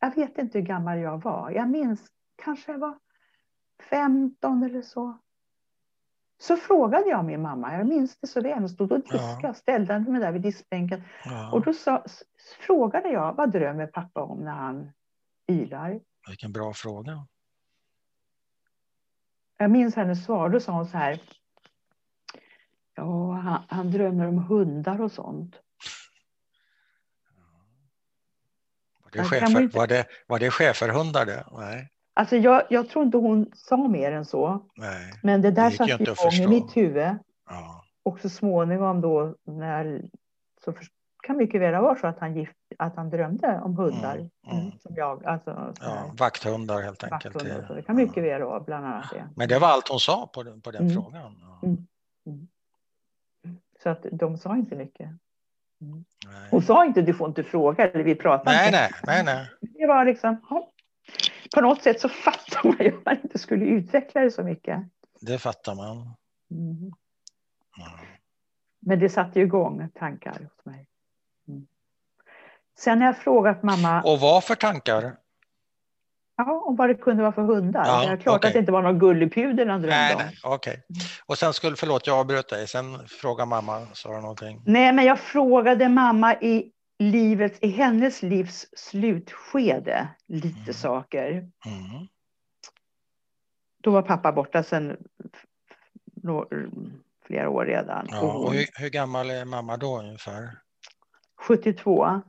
jag 0.00 0.14
vet 0.14 0.38
inte 0.38 0.58
hur 0.58 0.66
gammal 0.66 0.98
jag 0.98 1.22
var, 1.22 1.50
jag 1.50 1.70
minns 1.70 2.06
kanske 2.36 2.72
jag 2.72 2.78
var 2.78 2.98
15 3.90 4.62
eller 4.62 4.82
så. 4.82 5.18
Så 6.46 6.56
frågade 6.56 7.08
jag 7.08 7.24
min 7.24 7.42
mamma, 7.42 7.76
jag 7.76 7.86
minns 7.86 8.16
det 8.16 8.26
så 8.26 8.40
väl, 8.40 8.58
hon 8.58 8.68
stod 8.68 8.92
och 8.92 9.00
diskade, 9.00 9.38
ja. 9.42 9.54
ställde 9.54 9.98
mig 9.98 10.20
där 10.20 10.32
vid 10.32 10.42
diskbänken. 10.42 11.02
Ja. 11.24 11.52
Och 11.52 11.62
då 11.62 11.72
sa, 11.72 12.04
frågade 12.66 13.08
jag, 13.08 13.34
vad 13.34 13.52
drömmer 13.52 13.86
pappa 13.86 14.22
om 14.22 14.38
när 14.38 14.52
han 14.52 14.92
ylar? 15.48 16.00
Vilken 16.28 16.52
bra 16.52 16.72
fråga. 16.72 17.26
Jag 19.56 19.70
minns 19.70 19.96
hennes 19.96 20.24
svar, 20.24 20.48
då 20.48 20.60
sa 20.60 20.72
hon 20.72 20.86
så 20.86 20.96
här, 20.96 21.22
ja, 22.94 23.32
han, 23.32 23.62
han 23.68 23.90
drömmer 23.90 24.26
om 24.26 24.38
hundar 24.38 25.00
och 25.00 25.12
sånt. 25.12 25.56
Var 29.04 29.10
det, 29.12 29.24
chefer, 29.24 29.68
var 29.78 29.86
det, 29.86 30.06
var 30.26 30.38
det 30.38 30.50
schäferhundar 30.50 31.26
det? 31.26 31.46
Nej. 31.52 31.90
Alltså 32.14 32.36
jag, 32.36 32.62
jag 32.70 32.88
tror 32.88 33.04
inte 33.04 33.16
hon 33.16 33.50
sa 33.54 33.88
mer 33.88 34.12
än 34.12 34.24
så. 34.24 34.60
Nej, 34.76 35.12
Men 35.22 35.42
det 35.42 35.50
där 35.50 35.70
satt 35.70 36.00
igång 36.00 36.32
i 36.32 36.46
mitt 36.46 36.76
huvud. 36.76 37.16
Ja. 37.48 37.84
Och 38.02 38.20
så 38.20 38.28
småningom 38.28 39.00
då 39.00 39.34
när 39.44 40.02
så 40.64 40.72
för, 40.72 40.86
kan 41.22 41.36
mycket 41.36 41.60
väl 41.60 41.82
vara 41.82 41.96
så 41.96 42.06
att 42.06 42.18
han, 42.18 42.36
gift, 42.36 42.56
att 42.78 42.96
han 42.96 43.10
drömde 43.10 43.60
om 43.60 43.76
hundar. 43.76 44.14
Mm, 44.14 44.30
mm. 44.46 44.58
mm 44.58 44.72
som 44.78 44.94
jag, 44.96 45.24
alltså, 45.24 45.74
ja, 45.80 46.12
vakthundar 46.18 46.82
helt 46.82 47.04
enkelt. 47.04 47.34
Vakthundar, 47.34 47.66
så 47.66 47.74
det 47.74 47.82
kan 47.82 47.96
mycket 47.96 48.24
väl 48.24 48.42
vara 48.42 48.60
bland 48.60 48.86
annat 48.86 49.10
det. 49.10 49.28
Men 49.36 49.48
det 49.48 49.58
var 49.58 49.68
allt 49.68 49.88
hon 49.88 50.00
sa 50.00 50.30
på 50.34 50.42
den, 50.42 50.60
på 50.60 50.70
den 50.70 50.82
mm. 50.82 50.94
frågan. 50.94 51.36
Mm. 51.62 51.86
mm. 52.26 52.48
Så 53.82 53.88
att 53.88 54.06
de 54.12 54.38
sa 54.38 54.56
inte 54.56 54.76
mycket. 54.76 55.10
Hon 56.50 56.62
sa 56.62 56.84
inte 56.84 57.02
du 57.02 57.14
får 57.14 57.28
inte 57.28 57.42
fråga 57.42 57.90
eller 57.90 58.04
vi 58.04 58.14
pratar 58.14 58.44
nej, 58.44 58.66
inte. 58.66 58.78
Nej, 58.78 59.24
nej, 59.24 59.24
nej. 59.24 59.48
Det 59.60 59.86
var 59.86 60.04
liksom, 60.04 60.46
ja, 60.50 60.72
på 61.54 61.60
något 61.60 61.82
sätt 61.82 62.00
så 62.00 62.08
fattar 62.08 62.68
man 62.68 62.76
ju 62.80 62.88
att 62.88 63.04
man 63.04 63.16
inte 63.22 63.38
skulle 63.38 63.64
utveckla 63.64 64.20
det 64.20 64.30
så 64.30 64.42
mycket. 64.42 64.78
Det 65.20 65.38
fattar 65.38 65.74
man. 65.74 65.96
Mm. 66.50 66.76
Mm. 66.76 66.92
Men 68.80 68.98
det 68.98 69.08
satte 69.08 69.38
ju 69.38 69.44
igång 69.44 69.88
tankar 69.98 70.32
hos 70.32 70.64
mig. 70.64 70.88
Mm. 71.48 71.66
Sen 72.78 73.00
har 73.00 73.06
jag 73.06 73.18
frågat 73.18 73.62
mamma. 73.62 74.02
Och 74.02 74.20
vad 74.20 74.44
för 74.44 74.54
tankar? 74.54 75.16
Ja, 76.36 76.64
om 76.66 76.76
vad 76.76 76.88
det 76.88 76.94
kunde 76.94 77.22
vara 77.22 77.32
för 77.32 77.42
hundar. 77.42 77.86
Ja, 77.86 78.06
det 78.06 78.12
är 78.12 78.16
klart 78.16 78.36
okay. 78.36 78.48
att 78.48 78.52
det 78.52 78.58
inte 78.58 78.72
var 78.72 78.82
någon 78.82 78.98
gulligpudel 78.98 79.68
han 79.68 79.82
drömde 79.82 79.96
nej, 79.96 80.14
nej, 80.18 80.38
Okej. 80.42 80.72
Okay. 80.72 81.02
Och 81.26 81.38
sen 81.38 81.52
skulle, 81.52 81.76
förlåt 81.76 82.06
jag 82.06 82.18
avbröt 82.18 82.48
dig, 82.48 82.68
sen 82.68 83.08
frågade 83.08 83.48
mamma, 83.48 83.86
sa 83.92 84.14
du 84.14 84.20
någonting? 84.20 84.62
Nej, 84.66 84.92
men 84.92 85.04
jag 85.04 85.18
frågade 85.18 85.88
mamma 85.88 86.34
i 86.34 86.70
livets, 86.98 87.58
i 87.62 87.68
hennes 87.68 88.22
livs 88.22 88.66
slutskede 88.76 90.08
lite 90.26 90.60
mm. 90.60 90.74
saker. 90.74 91.30
Mm. 91.66 92.06
Då 93.82 93.90
var 93.90 94.02
pappa 94.02 94.32
borta 94.32 94.62
sedan 94.62 94.96
flera 97.26 97.48
år 97.48 97.64
redan. 97.64 98.06
Ja, 98.10 98.32
och 98.32 98.52
hur, 98.52 98.66
hur, 98.74 98.88
gammal 98.88 99.30
är 99.30 99.44
mamma 99.44 99.76
då 99.76 99.98
ungefär? 99.98 100.58
72. 101.36 102.04
Mm. 102.04 102.20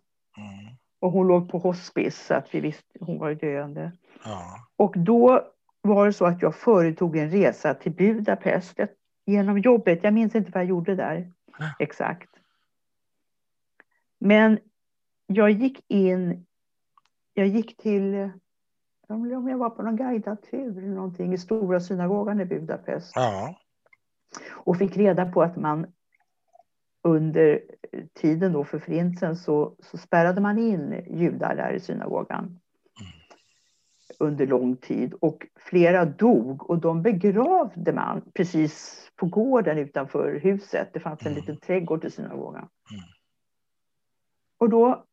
Och 0.99 1.11
hon 1.11 1.27
låg 1.27 1.51
på 1.51 1.57
hospice, 1.57 2.25
så 2.27 2.33
att 2.33 2.55
vi 2.55 2.59
visste, 2.59 2.99
hon 2.99 3.19
var 3.19 3.33
döende. 3.33 3.91
Ja. 4.23 4.67
Och 4.77 4.93
då 4.97 5.47
var 5.81 6.05
det 6.05 6.13
så 6.13 6.25
att 6.25 6.41
jag 6.41 6.55
företog 6.55 7.17
en 7.17 7.31
resa 7.31 7.73
till 7.73 7.91
Budapest 7.91 8.79
genom 9.25 9.59
jobbet. 9.59 9.99
Jag 10.03 10.13
minns 10.13 10.35
inte 10.35 10.51
vad 10.51 10.63
jag 10.63 10.69
gjorde 10.69 10.95
där 10.95 11.31
ja. 11.59 11.65
exakt. 11.79 12.29
Men 14.19 14.59
jag 15.27 15.51
gick 15.51 15.83
in, 15.87 16.45
jag 17.33 17.47
gick 17.47 17.77
till, 17.77 18.29
om 19.07 19.29
jag 19.49 19.57
var 19.57 19.69
på 19.69 19.83
någon 19.83 19.95
guidad 19.95 20.41
tur 20.51 20.77
eller 20.77 20.87
någonting 20.87 21.33
i 21.33 21.37
stora 21.37 21.79
synagogan 21.79 22.41
i 22.41 22.45
Budapest. 22.45 23.11
Ja. 23.15 23.55
Och 24.51 24.77
fick 24.77 24.97
reda 24.97 25.31
på 25.31 25.41
att 25.41 25.55
man 25.55 25.87
under 27.03 27.61
tiden 28.13 28.53
då 28.53 28.63
för 28.63 28.79
förintelsen 28.79 29.35
så, 29.35 29.75
så 29.79 29.97
spärrade 29.97 30.41
man 30.41 30.57
in 30.57 31.03
judar 31.07 31.55
där 31.55 31.73
i 31.73 31.79
synagogan. 31.79 32.43
Mm. 32.45 32.59
Under 34.19 34.47
lång 34.47 34.77
tid 34.77 35.13
och 35.13 35.47
flera 35.55 36.05
dog 36.05 36.69
och 36.69 36.79
de 36.79 37.01
begravde 37.01 37.93
man 37.93 38.21
precis 38.33 39.01
på 39.15 39.25
gården 39.25 39.77
utanför 39.77 40.39
huset. 40.43 40.89
Det 40.93 40.99
fanns 40.99 41.21
en 41.21 41.27
mm. 41.27 41.39
liten 41.39 41.57
trädgård 41.57 42.01
till 42.01 42.11
synagogan. 42.11 42.69
Mm. 42.91 43.03
Och 44.57 44.69
då 44.69 45.05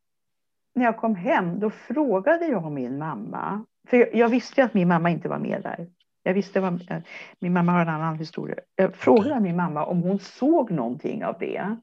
när 0.75 0.85
jag 0.85 0.97
kom 0.97 1.15
hem, 1.15 1.61
då 1.61 1.71
frågade 1.71 2.47
jag 2.47 2.73
min 2.73 2.99
mamma. 2.99 3.65
För 3.89 4.17
jag, 4.17 4.29
visste 4.29 4.65
att 4.65 4.75
min 4.75 4.89
mamma 4.89 5.11
inte 5.11 5.29
var 5.29 5.39
med 5.39 5.63
där. 5.63 5.91
Jag 6.23 6.35
visste 6.35 6.61
vad 6.61 7.03
min 7.39 7.53
mamma 7.53 7.73
har 7.73 7.81
en 7.81 7.89
annan 7.89 8.19
historia. 8.19 8.57
Jag 8.77 8.95
frågade 8.95 9.41
min 9.41 9.57
mamma 9.57 9.85
om 9.85 10.03
hon 10.03 10.19
såg 10.19 10.71
någonting 10.71 11.25
av 11.25 11.39
det. 11.39 11.57
Mm. 11.59 11.79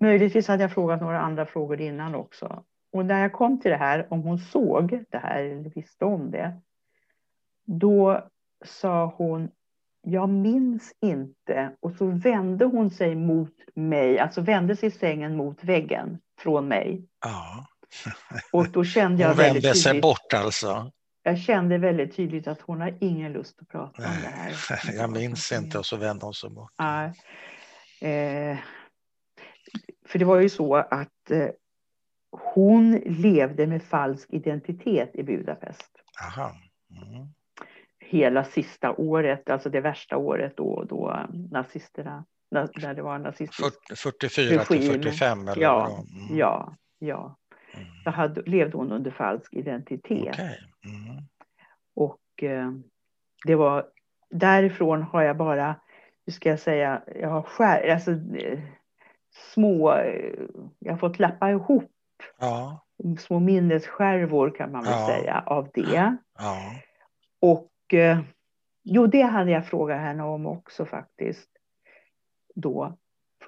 Möjligtvis 0.00 0.48
hade 0.48 0.62
jag 0.62 0.72
frågat 0.72 1.00
några 1.00 1.20
andra 1.20 1.46
frågor 1.46 1.80
innan 1.80 2.14
också. 2.14 2.64
Och 2.92 3.06
när 3.06 3.20
jag 3.20 3.32
kom 3.32 3.60
till 3.60 3.70
det 3.70 3.76
här, 3.76 4.06
om 4.10 4.22
hon 4.22 4.38
såg 4.38 5.04
det 5.10 5.18
här 5.18 5.42
eller 5.42 5.70
visste 5.70 6.04
om 6.04 6.30
det, 6.30 6.60
då 7.64 8.28
sa 8.64 9.14
hon, 9.16 9.50
jag 10.02 10.28
minns 10.28 10.92
inte. 11.00 11.76
Och 11.80 11.92
så 11.92 12.06
vände 12.06 12.64
hon 12.64 12.90
sig 12.90 13.14
mot 13.14 13.54
mig, 13.74 14.18
alltså 14.18 14.40
vände 14.40 14.76
sig 14.76 14.90
sängen 14.90 15.36
mot 15.36 15.64
väggen 15.64 16.18
från 16.38 16.68
mig. 16.68 17.08
Ja. 17.24 17.66
Och 18.52 18.68
då 18.68 18.84
kände 18.84 19.22
jag 19.22 19.28
hon 19.28 19.36
vände 19.36 19.60
väldigt 19.60 19.82
sig 19.82 20.00
bort 20.00 20.34
alltså? 20.34 20.92
Jag 21.22 21.38
kände 21.38 21.78
väldigt 21.78 22.16
tydligt 22.16 22.46
att 22.46 22.60
hon 22.60 22.80
har 22.80 22.96
ingen 23.00 23.32
lust 23.32 23.62
att 23.62 23.68
prata 23.68 24.02
Nej. 24.02 24.08
om 24.16 24.22
det 24.22 24.28
här. 24.28 24.94
Jag 24.96 25.10
minns 25.10 25.52
inte 25.52 25.78
och 25.78 25.86
så 25.86 25.96
vände 25.96 26.24
hon 26.24 26.34
sig 26.34 26.50
bort. 26.50 26.72
Ja. 26.76 27.04
Eh, 28.08 28.58
för 30.06 30.18
det 30.18 30.24
var 30.24 30.40
ju 30.40 30.48
så 30.48 30.74
att 30.76 31.30
eh, 31.30 31.48
hon 32.30 32.92
levde 33.06 33.66
med 33.66 33.82
falsk 33.82 34.28
identitet 34.32 35.10
i 35.14 35.22
Budapest. 35.22 35.90
Aha. 36.22 36.56
Mm. 36.90 37.28
Hela 38.12 38.44
sista 38.44 38.92
året, 38.92 39.50
alltså 39.50 39.70
det 39.70 39.80
värsta 39.80 40.16
året 40.16 40.56
då, 40.56 40.84
då 40.88 41.26
nazisterna, 41.50 42.24
när 42.50 42.94
det 42.94 43.02
var 43.02 43.18
nazistisk 43.18 43.74
44 44.02 44.44
regim. 44.44 44.80
till 44.80 45.02
45 45.02 45.48
eller 45.48 45.62
ja, 45.62 45.86
mm. 45.86 46.38
ja, 46.38 46.76
ja. 46.98 47.36
Mm. 47.74 47.86
Då 48.04 48.10
hade, 48.10 48.42
levde 48.42 48.76
hon 48.76 48.92
under 48.92 49.10
falsk 49.10 49.54
identitet. 49.54 50.28
Okay. 50.28 50.56
Mm. 50.84 51.24
Och 51.94 52.42
eh, 52.42 52.72
det 53.44 53.54
var 53.54 53.86
därifrån 54.30 55.02
har 55.02 55.22
jag 55.22 55.36
bara, 55.36 55.80
hur 56.26 56.32
ska 56.32 56.48
jag 56.48 56.60
säga, 56.60 57.02
jag 57.20 57.28
har 57.28 57.42
skär, 57.42 57.88
alltså, 57.88 58.10
eh, 58.10 58.60
små, 59.54 59.92
eh, 59.92 60.32
jag 60.78 60.92
har 60.92 60.98
fått 60.98 61.18
lappa 61.18 61.50
ihop 61.50 61.92
ja. 62.38 62.84
små 63.18 63.38
minnesskärvor 63.38 64.50
kan 64.50 64.72
man 64.72 64.84
väl 64.84 64.92
ja. 64.92 65.06
säga 65.06 65.42
av 65.46 65.70
det. 65.74 66.16
Ja. 66.38 66.72
Och 67.40 67.71
eh, 67.94 68.20
jo, 68.82 69.06
det 69.06 69.22
hade 69.22 69.50
jag 69.50 69.66
frågat 69.66 70.00
henne 70.00 70.22
om 70.22 70.46
också 70.46 70.86
faktiskt. 70.86 71.48
Då. 72.54 72.98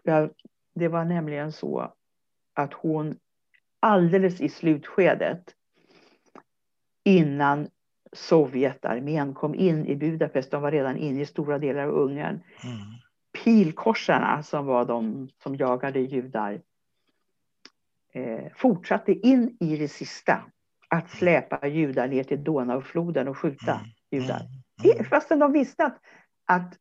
Jag, 0.02 0.30
det 0.74 0.88
var 0.88 1.04
nämligen 1.04 1.52
så 1.52 1.94
att 2.54 2.72
hon 2.72 3.16
alldeles 3.80 4.40
i 4.40 4.48
slutskedet 4.48 5.54
innan 7.04 7.68
Sovjetarmén 8.12 9.34
kom 9.34 9.54
in 9.54 9.86
i 9.86 9.96
Budapest, 9.96 10.50
de 10.50 10.62
var 10.62 10.70
redan 10.70 10.96
inne 10.96 11.20
i 11.20 11.26
stora 11.26 11.58
delar 11.58 11.82
av 11.82 11.90
Ungern. 11.90 12.40
Mm. 12.64 12.76
Pilkorsarna 13.44 14.42
som 14.42 14.66
var 14.66 14.84
de 14.84 15.28
som 15.42 15.56
jagade 15.56 16.00
judar 16.00 16.60
eh, 18.12 18.52
fortsatte 18.56 19.12
in 19.12 19.56
i 19.60 19.76
det 19.76 19.88
sista 19.88 20.44
att 20.88 21.10
släpa 21.10 21.66
judar 21.66 22.08
ner 22.08 22.24
till 22.24 22.44
Donaufloden 22.44 23.28
och 23.28 23.38
skjuta 23.38 23.72
mm. 23.72 23.86
Judar. 24.10 24.42
Mm. 24.84 25.04
Fastän 25.04 25.38
de 25.38 25.52
visste 25.52 25.84
att, 25.84 25.98
att 26.46 26.78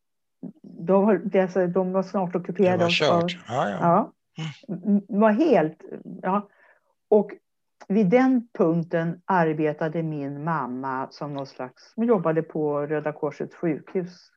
de, 0.61 1.31
alltså, 1.41 1.67
de 1.67 1.91
var 1.91 2.03
snart 2.03 2.35
ockuperade. 2.35 2.77
Det 2.77 2.83
var 2.83 2.89
kört. 2.89 3.37
Ja, 3.47 3.69
ja. 3.69 3.77
ja, 3.81 4.11
mm. 4.67 5.01
var 5.07 5.31
helt... 5.31 5.81
Ja. 6.21 6.49
Och 7.09 7.31
vid 7.87 8.09
den 8.09 8.47
punkten 8.53 9.21
arbetade 9.25 10.03
min 10.03 10.43
mamma 10.43 11.07
som 11.11 11.33
någon 11.33 11.47
slags... 11.47 11.93
Hon 11.95 12.07
jobbade 12.07 12.43
på 12.43 12.85
Röda 12.87 13.11
Korsets 13.11 13.55
sjukhus. 13.55 14.29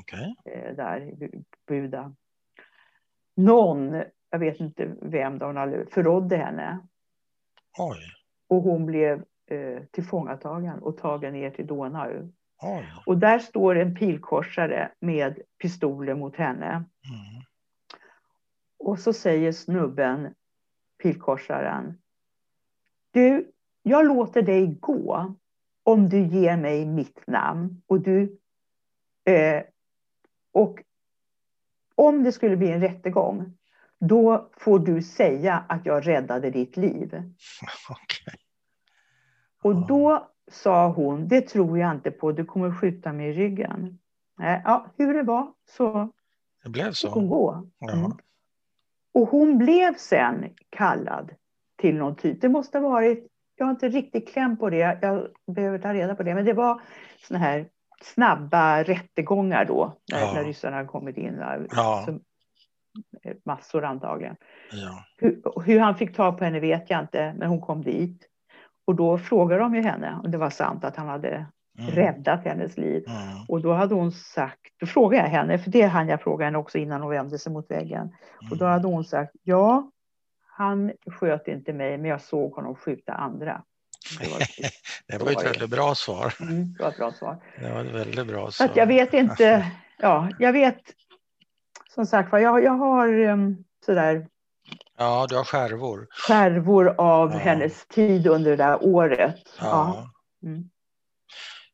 Okay. 0.00 0.34
Eh, 0.44 0.76
där 0.76 1.00
i 1.00 1.44
Buda. 1.66 2.14
Någon 3.36 4.02
jag 4.32 4.38
vet 4.38 4.60
inte 4.60 4.96
vem 5.02 5.40
hade, 5.40 5.86
förrådde 5.86 6.36
henne. 6.36 6.86
Oj. 7.78 7.98
Och 8.48 8.62
hon 8.62 8.86
blev 8.86 9.24
eh, 9.52 9.82
tillfångatagen 9.90 10.78
och 10.78 10.96
tagen 10.96 11.32
ner 11.32 11.50
till 11.50 11.66
Donau. 11.66 12.32
Oj. 12.62 12.92
Och 13.06 13.18
där 13.18 13.38
står 13.38 13.74
en 13.74 13.94
pilkorsare 13.94 14.92
med 15.00 15.38
pistoler 15.58 16.14
mot 16.14 16.36
henne. 16.36 16.68
Mm. 16.68 17.42
Och 18.78 18.98
så 18.98 19.12
säger 19.12 19.52
snubben, 19.52 20.34
pilkorsaren, 21.02 21.98
du, 23.10 23.52
jag 23.82 24.06
låter 24.06 24.42
dig 24.42 24.66
gå 24.80 25.34
om 25.82 26.08
du 26.08 26.26
ger 26.26 26.56
mig 26.56 26.86
mitt 26.86 27.26
namn. 27.26 27.82
Och 27.86 28.00
du... 28.00 28.38
Eh, 29.24 29.62
och 30.52 30.82
om 31.94 32.22
det 32.22 32.32
skulle 32.32 32.56
bli 32.56 32.72
en 32.72 32.80
rättegång 32.80 33.54
då 34.08 34.50
får 34.56 34.78
du 34.78 35.02
säga 35.02 35.64
att 35.68 35.86
jag 35.86 36.06
räddade 36.06 36.50
ditt 36.50 36.76
liv. 36.76 37.12
Okay. 37.90 38.41
Och 39.62 39.86
då 39.86 40.28
sa 40.50 40.88
hon, 40.88 41.28
det 41.28 41.40
tror 41.40 41.78
jag 41.78 41.90
inte 41.90 42.10
på, 42.10 42.32
du 42.32 42.44
kommer 42.44 42.72
skjuta 42.72 43.12
mig 43.12 43.28
i 43.28 43.32
ryggen. 43.32 43.98
Ja, 44.38 44.86
hur 44.96 45.14
det 45.14 45.22
var 45.22 45.52
så 45.68 46.12
det 46.62 46.70
blev 46.70 46.92
så. 46.92 47.08
hon 47.08 47.28
gå. 47.28 47.66
Mm. 47.92 48.12
Och 49.14 49.28
hon 49.28 49.58
blev 49.58 49.94
sen 49.94 50.54
kallad 50.70 51.30
till 51.76 51.94
någon 51.94 52.16
typ. 52.16 52.40
Det 52.40 52.48
måste 52.48 52.78
ha 52.78 52.88
varit, 52.88 53.26
jag 53.56 53.66
har 53.66 53.70
inte 53.70 53.88
riktigt 53.88 54.32
kläm 54.32 54.56
på 54.56 54.70
det, 54.70 54.98
jag 55.02 55.28
behöver 55.46 55.78
ta 55.78 55.94
reda 55.94 56.14
på 56.14 56.22
det, 56.22 56.34
men 56.34 56.44
det 56.44 56.52
var 56.52 56.82
såna 57.28 57.38
här 57.38 57.68
snabba 58.02 58.82
rättegångar 58.82 59.64
då, 59.64 59.96
när, 60.12 60.20
ja. 60.20 60.32
när 60.34 60.44
ryssarna 60.44 60.86
kommit 60.86 61.16
in. 61.16 61.42
Ja. 61.70 62.02
Så 62.06 62.18
massor 63.44 63.84
antagligen. 63.84 64.36
Ja. 64.72 65.04
Hur, 65.16 65.42
hur, 65.64 65.78
han 65.80 65.96
fick 65.96 66.16
tag 66.16 66.38
på 66.38 66.44
henne 66.44 66.60
vet 66.60 66.90
jag 66.90 67.00
inte, 67.00 67.34
men 67.38 67.48
hon 67.48 67.60
kom 67.60 67.82
dit. 67.82 68.28
Och 68.84 68.94
då 68.94 69.18
frågade 69.18 69.62
de 69.62 69.74
ju 69.74 69.82
henne 69.82 70.20
om 70.24 70.30
det 70.30 70.38
var 70.38 70.50
sant 70.50 70.84
att 70.84 70.96
han 70.96 71.08
hade 71.08 71.46
mm. 71.78 71.90
räddat 71.90 72.44
hennes 72.44 72.76
liv. 72.76 73.04
Mm. 73.06 73.44
Och 73.48 73.60
då 73.60 73.72
hade 73.72 73.94
hon 73.94 74.12
sagt, 74.12 74.60
då 74.80 74.86
frågade 74.86 75.22
jag 75.22 75.30
henne, 75.30 75.58
för 75.58 75.70
det 75.70 75.82
hann 75.82 76.08
jag 76.08 76.22
fråga 76.22 76.44
henne 76.44 76.58
också 76.58 76.78
innan 76.78 77.02
hon 77.02 77.10
vände 77.10 77.38
sig 77.38 77.52
mot 77.52 77.70
väggen. 77.70 78.00
Mm. 78.00 78.52
Och 78.52 78.58
då 78.58 78.64
mm. 78.64 78.72
hade 78.72 78.88
hon 78.88 79.04
sagt, 79.04 79.32
ja, 79.42 79.90
han 80.46 80.92
sköt 81.06 81.48
inte 81.48 81.72
mig, 81.72 81.98
men 81.98 82.10
jag 82.10 82.20
såg 82.20 82.52
honom 82.52 82.74
skjuta 82.74 83.12
andra. 83.12 83.62
Det 84.20 84.30
var, 84.30 84.38
det 85.18 85.24
var 85.24 85.30
ett 85.30 85.46
väldigt 85.46 85.70
bra 85.70 85.94
svar. 85.94 86.34
Mm, 86.40 86.72
det 86.72 86.82
var 86.82 86.90
ett 86.90 86.96
bra 86.96 87.12
svar. 87.12 87.36
Det 87.60 87.72
var 87.72 87.84
ett 87.84 87.94
väldigt 87.94 88.26
bra 88.26 88.50
svar. 88.50 88.66
Att 88.66 88.76
jag 88.76 88.86
vet 88.86 89.14
inte, 89.14 89.72
ja, 89.98 90.28
jag 90.38 90.52
vet 90.52 90.80
som 91.94 92.06
sagt 92.06 92.32
var, 92.32 92.38
jag, 92.38 92.64
jag 92.64 92.72
har 92.72 93.08
um, 93.08 93.64
sådär... 93.86 94.26
Ja, 95.02 95.26
du 95.28 95.36
har 95.36 95.44
skärvor. 95.44 96.06
Skärvor 96.10 96.94
av 96.98 97.32
ja. 97.32 97.38
hennes 97.38 97.86
tid 97.86 98.26
under 98.26 98.50
det 98.50 98.56
där 98.56 98.84
året. 98.84 99.36
Ja. 99.60 99.64
ja. 99.64 100.10
Mm. 100.48 100.70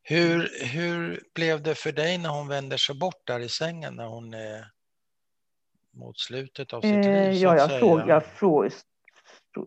Hur, 0.02 0.48
hur 0.64 1.22
blev 1.34 1.62
det 1.62 1.74
för 1.74 1.92
dig 1.92 2.18
när 2.18 2.28
hon 2.28 2.48
vänder 2.48 2.76
sig 2.76 2.98
bort 2.98 3.26
där 3.26 3.40
i 3.40 3.48
sängen 3.48 3.94
när 3.96 4.06
hon 4.06 4.34
är 4.34 4.64
mot 5.96 6.18
slutet 6.18 6.72
av 6.72 6.80
sitt 6.80 7.06
eh, 7.06 7.12
liv? 7.12 7.32
Ja, 7.32 7.56
jag, 7.56 7.78
fråg, 7.78 8.00
jag, 8.06 8.24
fråg, 8.24 8.72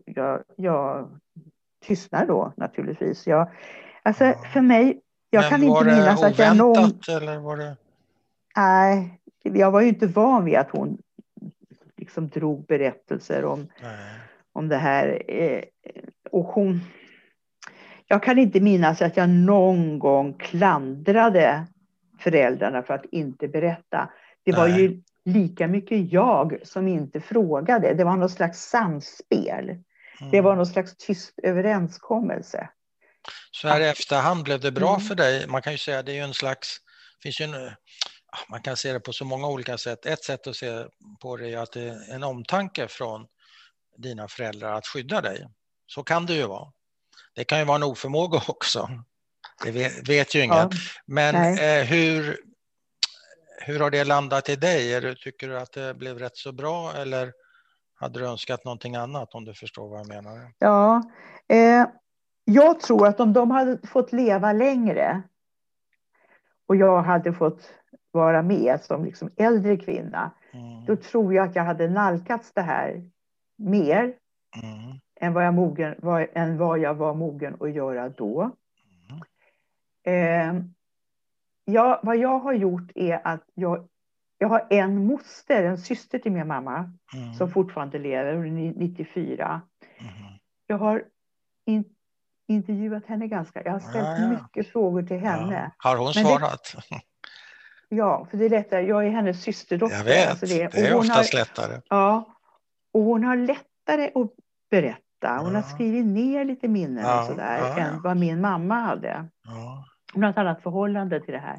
jag, 0.04 0.42
jag 0.56 1.10
tystnar 1.84 2.26
då 2.26 2.52
naturligtvis. 2.56 3.26
Jag, 3.26 3.50
alltså, 4.02 4.24
ja. 4.24 4.44
För 4.52 4.60
mig, 4.60 5.00
jag 5.30 5.40
Men 5.40 5.50
kan 5.50 5.62
inte 5.62 5.84
minnas 5.84 6.22
att 6.22 6.38
jag 6.38 6.56
någon... 6.56 7.00
eller 7.08 7.38
var 7.38 7.56
det? 7.56 7.76
Nej, 8.56 9.20
jag 9.42 9.70
var 9.70 9.80
ju 9.80 9.88
inte 9.88 10.06
van 10.06 10.44
vid 10.44 10.56
att 10.56 10.70
hon 10.70 10.98
liksom 12.02 12.28
drog 12.28 12.66
berättelser 12.66 13.44
om, 13.44 13.68
om 14.52 14.68
det 14.68 14.76
här. 14.76 15.22
Eh, 15.28 15.62
och 16.30 16.44
hon, 16.44 16.80
jag 18.06 18.22
kan 18.22 18.38
inte 18.38 18.60
minnas 18.60 19.02
att 19.02 19.16
jag 19.16 19.28
någon 19.28 19.98
gång 19.98 20.34
klandrade 20.34 21.66
föräldrarna 22.18 22.82
för 22.82 22.94
att 22.94 23.04
inte 23.12 23.48
berätta. 23.48 24.10
Det 24.44 24.52
var 24.52 24.68
Nej. 24.68 24.82
ju 24.82 25.02
lika 25.24 25.68
mycket 25.68 26.12
jag 26.12 26.58
som 26.62 26.88
inte 26.88 27.20
frågade. 27.20 27.94
Det 27.94 28.04
var 28.04 28.16
något 28.16 28.32
slags 28.32 28.58
samspel. 28.58 29.68
Mm. 29.68 30.30
Det 30.30 30.40
var 30.40 30.56
någon 30.56 30.66
slags 30.66 30.96
tyst 30.96 31.38
överenskommelse. 31.42 32.68
Så 33.50 33.68
här 33.68 33.80
i 33.80 33.88
efterhand 33.88 34.44
blev 34.44 34.60
det 34.60 34.72
bra 34.72 34.94
mm. 34.94 35.00
för 35.00 35.14
dig. 35.14 35.46
Man 35.46 35.62
kan 35.62 35.72
ju 35.72 35.78
säga 35.78 35.98
att 35.98 36.06
det 36.06 36.18
är 36.18 36.24
en 36.24 36.34
slags, 36.34 36.76
finns 37.22 37.40
ju 37.40 37.44
en 37.44 37.54
man 38.48 38.62
kan 38.62 38.76
se 38.76 38.92
det 38.92 39.00
på 39.00 39.12
så 39.12 39.24
många 39.24 39.48
olika 39.48 39.78
sätt. 39.78 40.06
Ett 40.06 40.24
sätt 40.24 40.46
att 40.46 40.56
se 40.56 40.84
på 41.20 41.36
det 41.36 41.48
är 41.48 41.58
att 41.58 41.72
det 41.72 41.82
är 41.82 42.14
en 42.14 42.22
omtanke 42.22 42.88
från 42.88 43.26
dina 43.96 44.28
föräldrar 44.28 44.72
att 44.72 44.86
skydda 44.86 45.20
dig. 45.20 45.48
Så 45.86 46.02
kan 46.02 46.26
det 46.26 46.34
ju 46.34 46.46
vara. 46.46 46.72
Det 47.34 47.44
kan 47.44 47.58
ju 47.58 47.64
vara 47.64 47.76
en 47.76 47.82
oförmåga 47.82 48.42
också. 48.48 48.88
Det 49.64 49.70
vet, 49.70 50.08
vet 50.08 50.34
ju 50.34 50.44
ingen. 50.44 50.56
Ja, 50.56 50.70
Men 51.06 51.34
eh, 51.34 51.84
hur, 51.84 52.40
hur 53.60 53.80
har 53.80 53.90
det 53.90 54.04
landat 54.04 54.48
i 54.48 54.56
dig? 54.56 54.94
Är 54.94 55.14
tycker 55.14 55.48
du 55.48 55.58
att 55.58 55.72
det 55.72 55.94
blev 55.94 56.18
rätt 56.18 56.36
så 56.36 56.52
bra 56.52 56.92
eller 56.92 57.32
hade 57.94 58.18
du 58.18 58.26
önskat 58.26 58.64
någonting 58.64 58.96
annat 58.96 59.34
om 59.34 59.44
du 59.44 59.54
förstår 59.54 59.88
vad 59.88 60.00
jag 60.00 60.08
menar? 60.08 60.52
Ja, 60.58 61.02
eh, 61.48 61.86
jag 62.44 62.80
tror 62.80 63.06
att 63.06 63.20
om 63.20 63.32
de 63.32 63.50
hade 63.50 63.86
fått 63.86 64.12
leva 64.12 64.52
längre 64.52 65.22
och 66.66 66.76
jag 66.76 67.02
hade 67.02 67.32
fått 67.32 67.70
vara 68.12 68.42
med 68.42 68.80
som 68.80 69.04
liksom 69.04 69.30
äldre 69.36 69.76
kvinna, 69.76 70.30
mm. 70.52 70.84
då 70.84 70.96
tror 70.96 71.34
jag 71.34 71.48
att 71.48 71.56
jag 71.56 71.64
hade 71.64 71.88
nalkats 71.88 72.52
det 72.52 72.62
här 72.62 73.10
mer 73.58 74.14
mm. 74.62 74.98
än, 75.20 75.32
vad 75.32 75.46
jag 75.46 75.54
mogen, 75.54 75.94
vad, 75.98 76.26
än 76.32 76.58
vad 76.58 76.78
jag 76.78 76.94
var 76.94 77.14
mogen 77.14 77.56
att 77.60 77.74
göra 77.74 78.08
då. 78.08 78.50
Eh, 80.04 80.54
ja, 81.64 82.00
vad 82.02 82.16
jag 82.16 82.38
har 82.38 82.52
gjort 82.52 82.90
är 82.94 83.26
att 83.26 83.44
jag, 83.54 83.88
jag 84.38 84.48
har 84.48 84.66
en 84.70 85.06
moster, 85.06 85.62
en 85.62 85.78
syster 85.78 86.18
till 86.18 86.32
min 86.32 86.46
mamma, 86.46 86.92
mm. 87.14 87.34
som 87.34 87.50
fortfarande 87.50 87.98
lever, 87.98 88.34
hon 88.34 88.58
är 88.58 88.72
94. 88.72 89.60
Mm. 89.98 90.12
Jag 90.66 90.78
har 90.78 91.04
in, 91.66 91.84
intervjuat 92.48 93.06
henne 93.06 93.26
ganska, 93.26 93.62
jag 93.64 93.72
har 93.72 93.80
ställt 93.80 94.18
ja, 94.18 94.18
ja. 94.18 94.28
mycket 94.28 94.72
frågor 94.72 95.02
till 95.02 95.18
henne. 95.18 95.72
Ja. 95.82 95.90
Har 95.90 95.96
hon 95.96 96.12
svarat? 96.12 96.76
Det, 96.90 97.00
ja, 97.96 98.26
för 98.30 98.36
det 98.36 98.44
är 98.44 98.50
lättare, 98.50 98.86
jag 98.86 99.06
är 99.06 99.10
hennes 99.10 99.42
systerdotter. 99.42 99.96
Jag 99.96 100.04
vet, 100.04 100.30
alltså 100.30 100.46
det, 100.46 100.72
det 100.72 100.86
är 100.86 100.94
oftast 100.94 101.34
har, 101.34 101.40
lättare. 101.40 101.80
Ja, 101.88 102.24
och 102.94 103.02
hon 103.02 103.24
har 103.24 103.36
lättare 103.36 104.10
att 104.14 104.30
berätta. 104.70 105.38
Hon 105.40 105.54
har 105.54 105.62
skrivit 105.62 106.06
ner 106.06 106.44
lite 106.44 106.68
minnen 106.68 107.18
och 107.18 107.24
sådär, 107.24 107.78
än 107.78 108.02
vad 108.02 108.16
min 108.16 108.40
mamma 108.40 108.74
hade. 108.74 109.28
Hon 110.14 110.22
har 110.22 110.30
ett 110.30 110.38
annat 110.38 110.62
förhållande 110.62 111.20
till 111.20 111.32
det 111.32 111.40
här. 111.40 111.58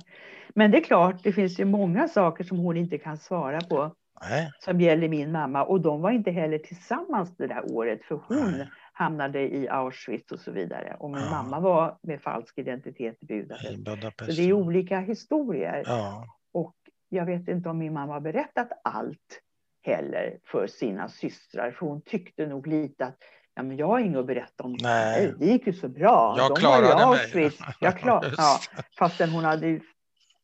Men 0.56 0.72
det 0.72 0.78
är 0.78 0.84
klart, 0.84 1.24
det 1.24 1.32
finns 1.32 1.60
ju 1.60 1.66
många 1.66 2.08
saker 2.08 2.44
som 2.44 2.58
hon 2.58 2.78
inte 2.78 2.98
kan 2.98 3.18
svara 3.18 3.62
på. 3.62 3.96
Nej. 4.30 4.52
Som 4.60 4.82
gäller 4.82 5.10
min 5.10 5.32
mamma. 5.32 5.64
Och 5.64 5.82
de 5.82 6.02
var 6.02 6.12
inte 6.12 6.32
heller 6.32 6.58
tillsammans 6.58 7.38
det 7.38 7.48
där 7.48 7.72
året. 7.72 8.04
För 8.04 8.20
hon 8.28 8.52
Nej. 8.52 8.70
Hamnade 8.94 9.56
i 9.56 9.70
Auschwitz 9.70 10.32
och 10.32 10.40
så 10.40 10.52
vidare. 10.52 10.96
Och 11.00 11.12
min 11.12 11.22
ja. 11.22 11.30
mamma 11.32 11.60
var 11.60 11.98
med 12.02 12.22
falsk 12.22 12.58
identitet 12.58 13.18
i 13.22 13.26
Budapest. 13.26 13.78
Budapest. 13.78 14.36
Så 14.36 14.42
det 14.42 14.50
är 14.50 14.54
olika 14.54 15.00
historier. 15.00 15.84
Ja. 15.86 16.26
Och 16.54 16.76
jag 17.10 17.26
vet 17.26 17.48
inte 17.48 17.70
om 17.70 17.78
min 17.78 17.94
mamma 17.94 18.14
har 18.14 18.22
berättat 18.22 18.70
allt 18.84 19.42
heller 19.84 20.40
för 20.44 20.68
sina 20.68 21.10
systrar. 21.10 21.72
För 21.72 21.86
hon 21.86 22.02
tyckte 22.02 22.48
nog 22.48 22.68
lite 22.68 23.06
att 23.06 23.18
Ja, 23.56 23.64
men 23.64 23.78
jag 23.78 23.88
har 23.88 24.00
inget 24.00 24.18
att 24.18 24.26
berätta 24.26 24.64
om. 24.64 24.78
Nej. 24.82 25.34
Det 25.40 25.46
gick 25.46 25.68
ju 25.68 25.74
så 25.74 25.90
bra. 25.90 26.36
Jag 26.38 26.52
De 26.52 26.56
klarade 26.56 27.18
mig. 27.36 27.52
Jag 27.80 27.98
klar, 27.98 28.34
ja, 28.38 28.60
fastän 29.00 29.30
hon 29.30 29.44
hade 29.44 29.80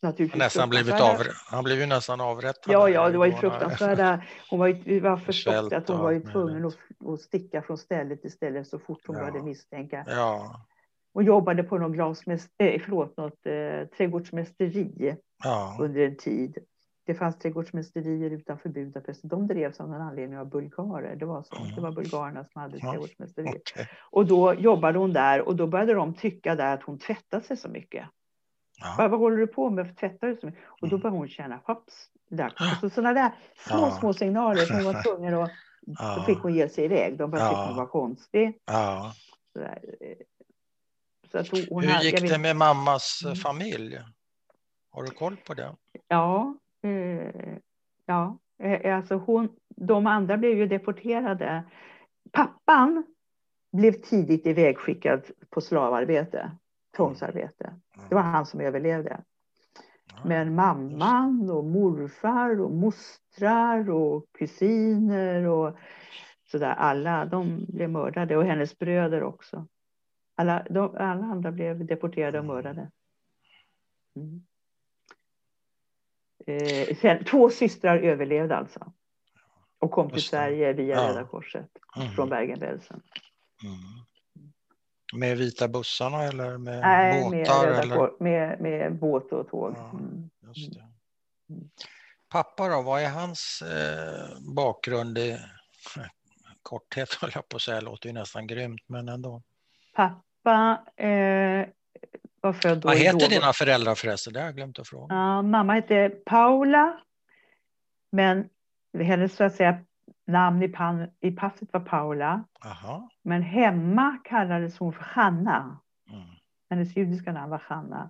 naturligtvis 0.02 0.40
nästan 0.40 0.70
blivit 0.70 1.02
av, 1.02 1.18
Han 1.46 1.64
blev 1.64 1.80
ju 1.80 1.86
nästan 1.86 2.22
avrättad. 2.22 2.74
Ja, 2.74 2.90
ja, 2.90 3.10
det 3.10 3.18
var 3.18 3.26
ju 3.26 3.34
fruktansvärda. 3.34 4.24
Hon 4.50 4.60
var 4.60 4.68
ju, 4.68 5.00
var 5.00 5.18
förstått 5.28 5.74
att 5.74 5.88
hon 5.88 6.00
var 6.00 6.12
ju 6.12 6.22
tvungen 6.22 6.66
att, 6.66 6.78
att 7.06 7.22
sticka 7.22 7.62
från 7.62 7.78
stället 7.78 8.22
till 8.22 8.32
ställe 8.32 8.66
så 8.66 8.80
fort 8.80 9.08
hon 9.08 9.16
ja. 9.16 9.22
började 9.22 9.44
misstänka. 9.44 10.06
Ja. 10.08 10.66
Hon 11.14 11.26
jobbade 11.26 11.64
på 11.64 11.78
något, 11.78 11.94
glasmäst, 11.94 12.52
äh, 12.58 12.82
förlåt, 12.82 13.18
något 13.18 13.46
äh, 13.46 13.88
trädgårdsmästeri 13.98 15.16
ja. 15.44 15.78
under 15.80 16.02
en 16.02 16.18
tid. 16.18 16.58
Det 17.06 17.16
fanns 17.16 17.40
trädgårdsmästerier 17.40 18.30
utanför 18.30 18.70
Budapest. 18.70 19.22
De 19.24 19.48
drevs 19.48 19.80
av 19.80 19.90
någon 19.90 20.02
anledning 20.02 20.40
av 20.40 20.50
bulgarer. 20.50 21.16
Det 21.16 21.26
var 21.26 21.44
så. 21.44 21.56
Mm. 21.56 21.76
Det 21.76 21.82
var 21.82 21.92
bulgarerna 21.92 22.46
som 22.46 22.62
hade 22.62 22.78
ja. 22.78 22.92
trädgårdsmästerier. 22.92 23.56
Okay. 23.56 23.86
Och 24.12 24.26
då 24.26 24.54
jobbade 24.54 25.00
hon 25.00 25.14
där 25.14 25.42
och 25.42 25.56
då 25.56 25.68
började 25.68 25.94
de 25.94 26.14
tycka 26.14 26.56
där 26.56 26.74
att 26.74 26.84
hon 26.84 27.00
tvättade 27.00 27.44
sig 27.44 27.58
så 27.58 27.70
mycket. 27.70 28.06
Ja. 28.80 28.96
Vad, 28.98 29.12
vad 29.12 29.20
håller 29.20 29.38
du 29.38 29.48
på 29.48 29.70
med? 29.70 29.98
Tvättar 29.98 30.28
du 30.28 30.36
så 30.36 30.46
mycket? 30.46 30.62
Och 30.68 30.90
då 30.90 30.96
mm. 30.96 31.00
började 31.00 31.18
hon 31.18 31.28
känna, 31.28 31.60
hopps, 31.64 32.10
där. 32.30 32.54
Så 32.82 32.90
sådana 32.90 33.14
där 33.14 33.32
små, 33.58 33.78
ja. 33.78 33.98
små 34.00 34.14
signaler 34.14 34.66
som 34.66 34.84
var 34.84 35.04
tvungen 35.04 35.34
att, 35.34 35.52
ja. 35.82 36.16
så 36.16 36.24
fick 36.24 36.38
hon 36.38 36.54
ge 36.54 36.70
sig 36.70 36.86
iväg. 36.86 37.18
De 37.18 37.32
började 37.32 37.50
ja. 37.50 37.56
tycka 37.56 37.68
hon 37.68 37.78
var 37.78 37.86
konstig. 37.86 38.58
Ja. 38.66 39.14
Så. 39.54 39.62
Eh, 39.62 39.78
så 41.32 41.38
att 41.38 41.48
hon, 41.48 41.60
hon 41.70 41.84
Hur 41.84 42.04
gick 42.04 42.30
det 42.30 42.38
med 42.38 42.56
mammas 42.56 43.22
mm. 43.26 43.36
familj? 43.36 44.00
Har 44.92 45.04
du 45.04 45.10
koll 45.10 45.36
på 45.36 45.54
det? 45.54 45.76
Ja, 46.08 46.56
eh, 46.84 47.58
ja. 48.06 48.38
Eh, 48.64 48.98
alltså 48.98 49.16
hon, 49.16 49.50
de 49.76 50.08
andra 50.08 50.38
blev 50.38 50.58
ju 50.58 50.68
deporterade. 50.68 51.64
Pappan 52.32 53.06
blev 53.72 53.92
tidigt 53.92 54.46
ivägskickad 54.46 55.26
på 55.50 55.62
slavarbete 55.62 56.52
tvångsarbete. 56.98 57.74
Det 58.10 58.16
var 58.16 58.22
han 58.22 58.46
som 58.46 58.62
överlevde. 58.62 59.24
Men 60.26 60.56
mamman 60.56 61.50
och 61.50 61.66
morfar 61.66 62.62
och 62.62 62.72
mostrar 62.72 63.90
och 63.90 64.26
kusiner 64.32 65.48
och 65.48 65.78
sådär, 66.52 66.74
alla 66.78 67.26
de 67.26 67.66
blev 67.68 67.90
mördade 67.90 68.38
och 68.38 68.46
hennes 68.46 68.80
bröder 68.80 69.24
också. 69.24 69.68
Alla, 70.36 70.66
de, 70.70 70.96
alla 70.96 71.26
andra 71.26 71.52
blev 71.52 71.86
deporterade 71.86 72.40
och 72.40 72.46
mördade. 72.46 72.92
Mm. 74.16 74.44
Eh, 76.48 76.96
sen, 76.96 77.24
två 77.24 77.50
systrar 77.50 77.98
överlevde 77.98 78.56
alltså. 78.56 78.94
Och 79.80 79.92
kom 79.92 80.10
till 80.10 80.24
Sverige 80.24 80.74
via 80.74 80.96
ja. 80.96 81.10
Röda 81.10 81.28
Korset 81.28 81.70
mm. 81.98 82.10
från 82.12 82.30
Bergen-Belsen. 82.30 83.02
Mm. 83.64 83.76
Med 85.14 85.38
vita 85.38 85.68
bussarna 85.68 86.24
eller 86.24 86.58
med 86.58 86.80
Nej, 86.80 87.24
båtar? 87.24 87.70
Med, 87.70 87.80
eller? 87.80 88.24
Med, 88.24 88.62
med 88.62 88.96
båt 89.00 89.32
och 89.32 89.50
tåg. 89.50 89.76
Ja, 89.78 89.90
mm. 89.90 90.30
mm. 91.50 91.70
Pappa 92.30 92.70
då, 92.70 92.82
vad 92.82 93.02
är 93.02 93.10
hans 93.10 93.62
eh, 93.62 94.40
bakgrund 94.56 95.18
i 95.18 95.38
korthet 96.64 97.14
höll 97.14 97.32
jag 97.34 97.50
på 97.50 97.56
att 97.56 97.62
säga, 97.62 97.82
låter 97.82 98.08
ju 98.10 98.14
nästan 98.14 98.48
grymt 98.48 98.82
men 98.88 99.10
ändå. 99.10 99.42
Pappa 99.96 100.84
eh, 100.98 101.68
var 102.42 102.54
född 102.54 102.84
Vad 102.84 102.98
heter 102.98 103.20
då... 103.20 103.28
dina 103.28 103.54
föräldrar 103.54 103.96
förresten? 103.96 104.34
Det 104.34 104.40
har 104.40 104.46
jag 104.46 104.56
glömt 104.56 104.80
att 104.80 104.88
fråga. 104.88 105.16
Ja, 105.16 105.42
mamma 105.42 105.74
hette 105.74 106.10
Paula, 106.26 107.00
men 108.12 108.50
hennes 109.00 109.36
så 109.36 109.44
att 109.44 109.56
säga 109.56 109.86
namn 110.30 110.64
i, 110.64 110.68
pan, 110.68 111.08
i 111.20 111.32
passet 111.32 111.74
var 111.74 111.80
Paula. 111.80 112.44
Aha. 112.66 113.10
Men 113.24 113.42
hemma 113.42 114.18
kallades 114.24 114.78
hon 114.78 114.94
för 114.94 115.04
Hanna. 115.04 115.80
Mm. 116.10 116.22
Hennes 116.70 116.98
judiska 116.98 117.32
namn 117.32 117.50
var 117.52 117.62
Hanna. 117.66 118.10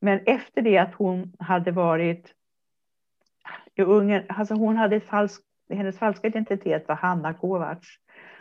Men 0.00 0.20
efter 0.26 0.62
det 0.62 0.78
att 0.78 0.94
hon 0.94 1.32
hade 1.38 1.72
varit 1.72 2.34
i 3.74 3.82
Ungern, 3.82 4.26
alltså 4.28 4.54
hon 4.54 4.76
hade 4.76 5.00
falsk, 5.00 5.42
hennes 5.70 5.98
falska 5.98 6.28
identitet 6.28 6.88
var 6.88 6.94
Hanna 6.94 7.34
Kovacs. 7.34 7.88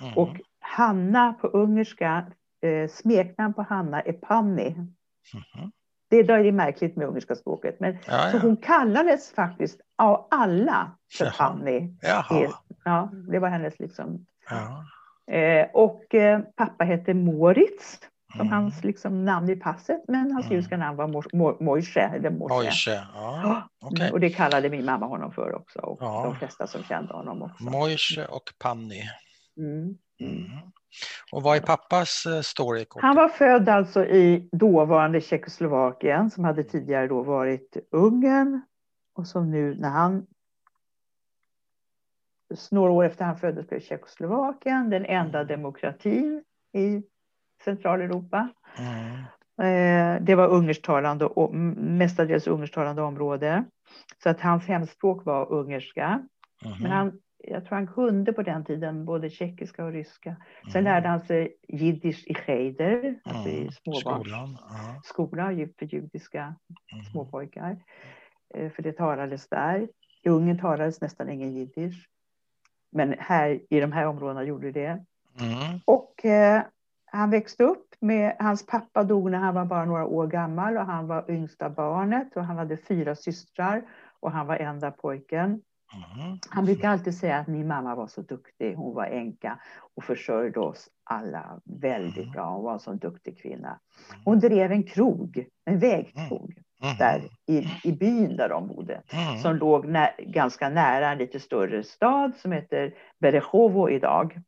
Mm. 0.02 0.14
Och 0.18 0.38
Hanna 0.60 1.34
på 1.34 1.48
ungerska, 1.48 2.32
eh, 2.62 2.90
smeknamn 2.90 3.54
på 3.54 3.62
Hanna 3.62 4.02
är 4.02 4.14
Panni. 4.14 4.72
Mm. 4.72 5.72
Det 6.10 6.18
är 6.20 6.52
märkligt 6.52 6.96
med 6.96 7.08
ungerska 7.08 7.36
språket. 7.36 7.80
Men, 7.80 7.98
ja. 8.08 8.32
Så 8.32 8.38
hon 8.38 8.58
kallades 8.58 9.34
faktiskt 9.34 9.82
av 9.98 10.28
alla 10.32 10.92
för 11.18 11.26
Jaha. 11.26 11.34
Panni. 11.38 11.98
Jaha. 12.02 12.54
Ja, 12.84 13.12
det 13.32 13.40
var 13.40 13.50
hennes 13.50 13.80
liksom. 13.80 14.26
Eh, 15.32 15.68
och 15.74 16.16
eh, 16.16 16.40
pappa 16.56 16.84
hette 16.84 17.14
Moritz, 17.14 18.00
som 18.32 18.42
mm. 18.42 18.54
hans 18.54 18.84
liksom, 18.84 19.26
namn 19.26 19.50
i 19.50 19.56
passet, 19.56 20.04
men 20.08 20.32
hans 20.32 20.46
mm. 20.46 20.56
judiska 20.56 20.78
namn 20.78 20.98
var 20.98 21.08
Mo 21.08 21.24
Mo 21.34 21.64
Moishe. 21.64 22.02
Eller 22.02 22.30
Moishe. 22.30 23.04
Ja. 23.14 23.70
Okay. 23.82 24.12
Och 24.12 24.20
det 24.20 24.30
kallade 24.30 24.70
min 24.70 24.86
mamma 24.86 25.06
honom 25.06 25.32
för 25.32 25.56
också, 25.56 25.80
och 25.80 25.98
ja. 26.02 26.24
de 26.24 26.36
flesta 26.36 26.68
som 26.68 26.84
kände 26.84 27.14
honom 27.14 27.42
också. 27.42 27.64
Moishe 27.64 28.26
och 28.26 28.54
Panni. 28.60 29.04
Mm. 29.58 29.98
Mm. 30.20 30.46
Och 31.32 31.44
vad 31.44 31.58
är 31.58 31.62
pappas 31.62 32.26
eh, 32.26 32.42
story? 32.42 32.86
Kort? 32.86 33.02
Han 33.02 33.16
var 33.16 33.30
född 33.30 33.70
alltså 33.70 34.06
i 34.06 34.50
dåvarande 34.52 35.22
Tjeckoslovakien 35.22 36.32
som 36.32 36.44
hade 36.44 36.64
tidigare 36.64 37.08
då 37.08 37.24
varit 37.24 37.78
Ungern 37.92 38.62
och 39.16 39.28
som 39.28 39.52
nu 39.52 39.76
när 39.76 39.90
han 39.90 40.28
några 42.72 42.92
år 42.92 43.06
efter 43.06 43.26
han 43.26 43.40
föddes 43.40 43.68
blev 43.68 43.80
Tjeckoslovakien 43.80 44.90
den 44.90 45.06
enda 45.06 45.44
demokratin 45.44 46.44
i 46.74 47.04
Centraleuropa. 47.64 48.50
Mm. 48.78 49.24
Eh, 49.62 50.22
det 50.22 50.36
var 50.36 50.48
ungersktalande 50.48 51.26
och 51.26 51.56
mestadels 51.56 52.48
ungersktalande 52.48 53.02
område. 53.02 53.64
Så 54.24 54.30
att 54.30 54.42
hans 54.42 54.66
hemspråk 54.66 55.26
var 55.26 55.52
ungerska. 55.52 56.28
Mm. 56.66 56.78
Men 56.82 56.92
han, 56.92 57.20
jag 57.44 57.66
tror 57.66 57.76
han 57.76 57.88
kunde 57.88 58.34
på 58.34 58.44
den 58.44 58.66
tiden 58.66 59.06
både 59.06 59.30
tjeckiska 59.30 59.86
och 59.86 59.92
ryska. 59.92 60.36
Sen 60.72 60.82
mm. 60.82 60.84
lärde 60.84 61.08
han 61.08 61.20
sig 61.20 61.56
jiddisch 61.68 62.24
i 62.28 62.34
cheder, 62.34 63.20
alltså 63.24 63.50
i 63.50 63.70
småbarnsskola, 63.72 65.52
uh. 65.52 65.68
för 65.80 65.86
judiska 65.86 66.56
mm. 66.94 67.04
småpojkar. 67.06 67.78
Eh, 68.54 68.72
för 68.72 68.84
det 68.84 68.94
talades 68.94 69.50
där. 69.50 69.88
I 70.24 70.30
Ungern 70.30 70.60
talades 70.60 71.02
nästan 71.02 71.30
ingen 71.30 71.54
jiddisch. 71.54 72.10
Men 72.92 73.16
här 73.20 73.60
i 73.70 73.80
de 73.80 73.92
här 73.92 74.08
områdena 74.08 74.44
gjorde 74.44 74.72
det. 74.72 75.06
Mm. 75.40 75.80
Och 75.86 76.26
eh, 76.26 76.62
han 77.06 77.30
växte 77.30 77.64
upp 77.64 77.96
med, 78.00 78.36
hans 78.40 78.66
pappa 78.66 79.04
dog 79.04 79.32
när 79.32 79.40
han 79.40 79.56
var 79.56 79.66
bara 79.66 79.86
några 79.86 80.06
år 80.06 80.28
gammal 80.28 80.78
och 80.78 80.86
han 80.86 81.08
var 81.08 81.32
yngsta 81.32 81.70
barnet 81.70 82.36
och 82.36 82.46
han 82.46 82.58
hade 82.58 82.78
fyra 82.78 83.16
systrar 83.16 83.84
och 84.20 84.32
han 84.32 84.48
var 84.48 84.56
enda 84.56 84.92
pojken. 84.92 85.62
Mm. 85.94 86.40
Han 86.50 86.66
brukar 86.66 86.90
alltid 86.90 87.18
säga 87.18 87.38
att 87.38 87.48
min 87.48 87.68
mamma 87.68 87.96
var 87.96 88.08
så 88.08 88.22
duktig. 88.22 88.76
Hon 88.76 88.96
var 88.96 89.06
änka 89.06 89.60
och 89.96 90.04
försörjde 90.04 90.60
oss 90.60 90.90
alla 91.04 91.60
väldigt 91.64 92.18
mm. 92.18 92.32
bra. 92.32 92.46
Hon 92.46 92.64
var 92.64 92.74
en 92.74 92.80
sån 92.80 92.98
duktig 92.98 93.42
kvinna. 93.42 93.80
Hon 94.26 94.40
drev 94.40 94.72
en 94.72 94.84
krog, 94.84 95.46
en 95.66 95.80
vägkrog. 95.80 96.54
Mm. 96.84 96.98
Där 96.98 97.22
i, 97.48 97.68
i 97.84 97.92
byn 97.92 98.38
där 98.38 98.50
de 98.50 98.68
bodde. 98.68 99.02
Som 99.42 99.56
låg 99.56 99.86
nä 99.86 100.14
ganska 100.18 100.70
nära 100.70 101.12
en 101.12 101.18
lite 101.18 101.40
större 101.40 101.84
stad 101.84 102.32
som 102.38 102.52
heter 102.52 102.94
Berechovo 103.20 103.90
idag. 103.90 104.42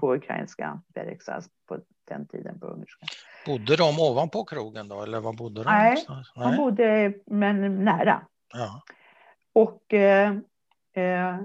På 0.00 0.14
ukrainska, 0.14 0.82
Bereksas 0.94 1.48
på 1.68 1.78
den 2.08 2.26
tiden 2.26 2.60
på 2.60 2.66
ungerska. 2.66 3.06
Bodde 3.46 3.76
de 3.76 4.00
ovanpå 4.00 4.44
krogen 4.44 4.88
då 4.88 5.02
eller 5.02 5.20
var 5.20 5.32
bodde 5.32 5.64
de? 5.64 5.70
Nej, 5.70 6.04
Nej. 6.08 6.50
de 6.50 6.56
bodde 6.56 7.14
men 7.26 7.84
nära. 7.84 8.26
Ja. 8.54 8.82
Och 9.52 9.94
eh, 9.94 10.34
Eh, 10.98 11.36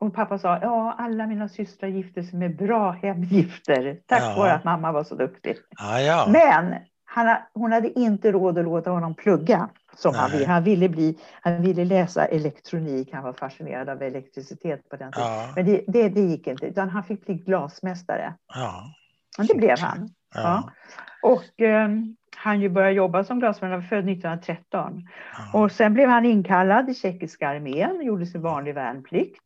och 0.00 0.14
pappa 0.14 0.38
sa, 0.38 0.58
ja 0.62 0.94
alla 0.98 1.26
mina 1.26 1.48
systrar 1.48 1.88
gifte 1.88 2.22
sig 2.22 2.38
med 2.38 2.56
bra 2.56 2.90
hemgifter. 2.90 4.00
Tack 4.06 4.22
ja. 4.22 4.34
vare 4.36 4.52
att 4.52 4.64
mamma 4.64 4.92
var 4.92 5.04
så 5.04 5.14
duktig. 5.14 5.56
Ja, 5.78 6.00
ja. 6.00 6.26
Men 6.28 6.74
han, 7.04 7.36
hon 7.54 7.72
hade 7.72 7.98
inte 7.98 8.32
råd 8.32 8.58
att 8.58 8.64
låta 8.64 8.90
honom 8.90 9.14
plugga 9.14 9.68
som 9.96 10.14
han 10.14 10.30
ville. 10.30 10.46
Han 10.46 10.64
ville, 10.64 10.88
bli, 10.88 11.18
han 11.42 11.62
ville 11.62 11.84
läsa 11.84 12.24
elektronik, 12.24 13.12
han 13.12 13.24
var 13.24 13.32
fascinerad 13.32 13.88
av 13.88 14.02
elektricitet 14.02 14.88
på 14.88 14.96
den 14.96 15.12
tiden. 15.12 15.30
Men 15.56 15.66
det, 15.66 15.84
det, 15.86 16.08
det, 16.08 16.20
gick 16.20 16.46
inte, 16.46 16.66
utan 16.66 16.88
han 16.88 17.04
fick 17.04 17.26
bli 17.26 17.34
glasmästare. 17.34 18.34
Ja. 18.54 18.94
Och 19.38 19.46
det 19.46 19.54
blev 19.54 19.78
han. 19.78 20.10
Och 21.22 21.60
eh, 21.60 21.88
han 22.40 22.60
ju 22.60 22.68
började 22.68 22.94
jobba 22.94 23.24
som 23.24 23.38
glasmästare, 23.38 23.82
född 23.82 24.08
1913. 24.08 25.08
Ja. 25.52 25.60
Och 25.60 25.72
sen 25.72 25.94
blev 25.94 26.08
han 26.08 26.24
inkallad 26.24 26.90
i 26.90 26.94
tjeckiska 26.94 27.48
armén, 27.48 28.02
gjorde 28.02 28.26
sin 28.26 28.42
vanlig 28.42 28.74
värnplikt. 28.74 29.42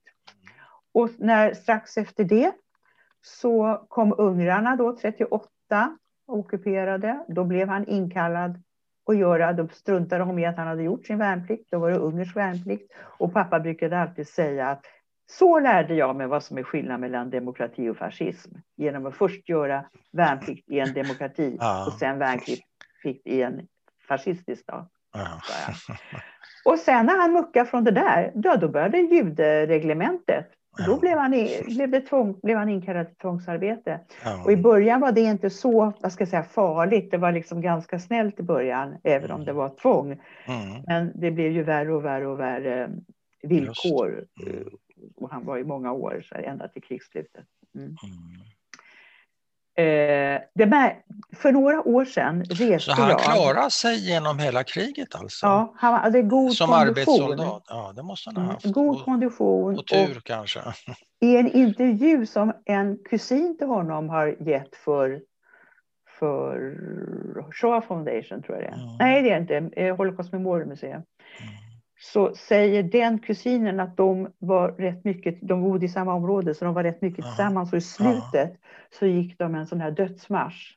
Och 0.95 1.11
när, 1.19 1.55
strax 1.55 1.97
efter 1.97 2.25
det 2.25 2.53
så 3.23 3.87
kom 3.89 4.15
ungrarna 4.19 4.77
då, 4.77 4.97
38, 4.97 5.97
ockuperade. 6.27 7.25
Då 7.29 7.45
blev 7.45 7.69
han 7.69 7.89
inkallad 7.89 8.63
och 9.05 9.15
göra, 9.15 9.53
då 9.53 9.69
struntade 9.69 10.25
de 10.25 10.39
i 10.39 10.47
att 10.47 10.57
han 10.57 10.67
hade 10.67 10.83
gjort 10.83 11.07
sin 11.07 11.19
värnplikt. 11.19 11.71
Då 11.71 11.79
var 11.79 11.91
det 11.91 11.97
ungersk 11.97 12.37
värnplikt. 12.37 12.93
Och 12.99 13.33
pappa 13.33 13.61
brukade 13.61 13.99
alltid 13.99 14.29
säga 14.29 14.69
att 14.69 14.85
så 15.31 15.61
lärde 15.61 15.95
jag 15.95 16.17
mig 16.17 16.27
vad 16.27 16.43
som 16.43 16.59
är 16.59 16.63
skillnad 16.63 17.01
mellan 17.01 17.31
demokrati 17.31 17.89
och 17.89 17.97
fascism. 17.97 18.55
Genom 18.77 19.07
att 19.07 19.15
först 19.15 19.49
göra 19.49 19.85
värnplikt 20.13 20.71
i 20.71 20.79
en 20.79 20.93
demokrati 20.93 21.57
ja. 21.61 21.87
och 21.87 21.93
sen 21.93 22.19
värnplikt 22.19 22.72
i 23.05 23.43
en 23.43 23.67
fascistisk 24.09 24.63
stat. 24.63 24.89
Och 26.65 26.79
sen 26.79 27.07
när 27.07 27.19
han 27.19 27.33
muckade 27.33 27.71
från 27.71 27.85
det 27.85 27.91
där, 27.91 28.33
då, 28.35 28.57
då 28.57 28.69
började 28.69 28.99
judereglementet. 28.99 30.47
Ja. 30.79 30.87
Då 30.87 31.01
blev 31.01 31.19
han, 31.19 31.31
blev, 31.67 31.91
det 31.91 32.01
tvång, 32.01 32.41
blev 32.43 32.59
han 32.59 32.69
inkallad 32.69 33.07
till 33.07 33.17
tvångsarbete. 33.17 34.01
Ja. 34.25 34.45
Och 34.45 34.53
i 34.53 34.57
början 34.57 35.01
var 35.01 35.13
det 35.13 35.21
inte 35.21 35.51
så 35.51 35.93
vad 36.01 36.13
ska 36.13 36.23
jag 36.23 36.29
säga, 36.29 36.43
farligt. 36.43 37.11
Det 37.11 37.19
var 37.19 37.33
liksom 37.33 37.61
ganska 37.61 37.99
snällt 37.99 38.41
i 38.41 38.43
början, 38.43 38.97
även 39.05 39.25
mm. 39.25 39.37
om 39.37 39.45
det 39.45 39.53
var 39.53 39.69
tvång. 39.69 40.13
Mm. 40.47 40.83
Men 40.87 41.13
det 41.15 41.31
blev 41.31 41.53
ju 41.53 41.63
värre 41.63 41.95
och 41.95 42.05
värre 42.05 42.27
och 42.27 42.41
värre 42.41 42.91
villkor. 43.43 44.25
Mm. 44.47 44.69
Och 45.17 45.31
han 45.31 45.45
var 45.45 45.59
i 45.59 45.65
många 45.65 45.93
år, 45.93 46.25
så 46.29 46.35
här, 46.35 46.43
ända 46.43 46.69
till 46.69 46.83
krigsslutet. 46.83 47.45
Mm. 49.77 50.43
mm. 50.55 50.73
Eh, 50.73 50.93
för 51.37 51.53
några 51.53 51.89
år 51.89 52.05
sedan 52.05 52.45
reste 52.45 52.65
jag... 52.65 52.83
Så 52.83 52.93
han 52.93 53.09
jag, 53.09 53.21
klarade 53.21 53.71
sig 53.71 54.11
genom 54.11 54.39
hela 54.39 54.65
kriget 54.65 55.15
alltså? 55.15 55.47
Ja, 55.47 55.75
han 55.77 55.95
hade 55.95 56.23
god 56.23 56.53
Som 56.53 56.69
kondition. 56.69 56.89
arbetssoldat? 56.89 57.65
Ja, 57.69 57.93
det 57.97 58.03
måste 58.03 58.29
han 58.29 58.37
ha 58.37 58.43
mm, 58.43 58.55
haft. 58.55 58.67
God 58.67 58.97
och, 58.97 59.05
kondition. 59.05 59.79
Och 59.79 59.87
tur 59.87 60.17
och 60.17 60.25
kanske. 60.25 60.61
I 61.21 61.37
en 61.37 61.53
intervju 61.53 62.27
som 62.27 62.53
en 62.65 62.99
kusin 63.11 63.59
till 63.59 63.67
honom 63.67 64.09
har 64.09 64.37
gett 64.49 64.77
för, 64.77 65.21
för 66.19 66.75
Shoah 67.53 67.83
Foundation, 67.83 68.43
tror 68.43 68.59
jag 68.59 68.65
det 68.65 68.77
är. 68.77 68.83
Mm. 68.83 68.97
Nej, 68.99 69.23
det 69.23 69.31
är 69.31 69.41
inte. 69.41 69.81
Eh, 69.81 69.97
Holocaust 69.97 70.33
Memorial 70.33 70.69
Museum. 70.69 70.93
Mm 70.93 71.63
så 72.03 72.35
säger 72.35 72.83
den 72.83 73.19
kusinen 73.19 73.81
att 73.81 73.97
de 73.97 74.33
var 74.39 74.69
rätt 74.73 75.05
mycket, 75.05 75.39
de 75.43 75.63
bodde 75.63 75.87
i 75.87 75.89
samma 75.89 76.15
område, 76.15 76.55
så 76.55 76.65
de 76.65 76.75
var 76.75 76.83
rätt 76.83 77.03
mycket 77.03 77.25
tillsammans. 77.25 77.73
Och 77.73 77.79
i 77.79 77.81
slutet 77.81 78.61
så 78.99 79.07
gick 79.07 79.39
de 79.39 79.55
en 79.55 79.67
sån 79.67 79.81
här 79.81 79.91
dödsmarsch. 79.91 80.77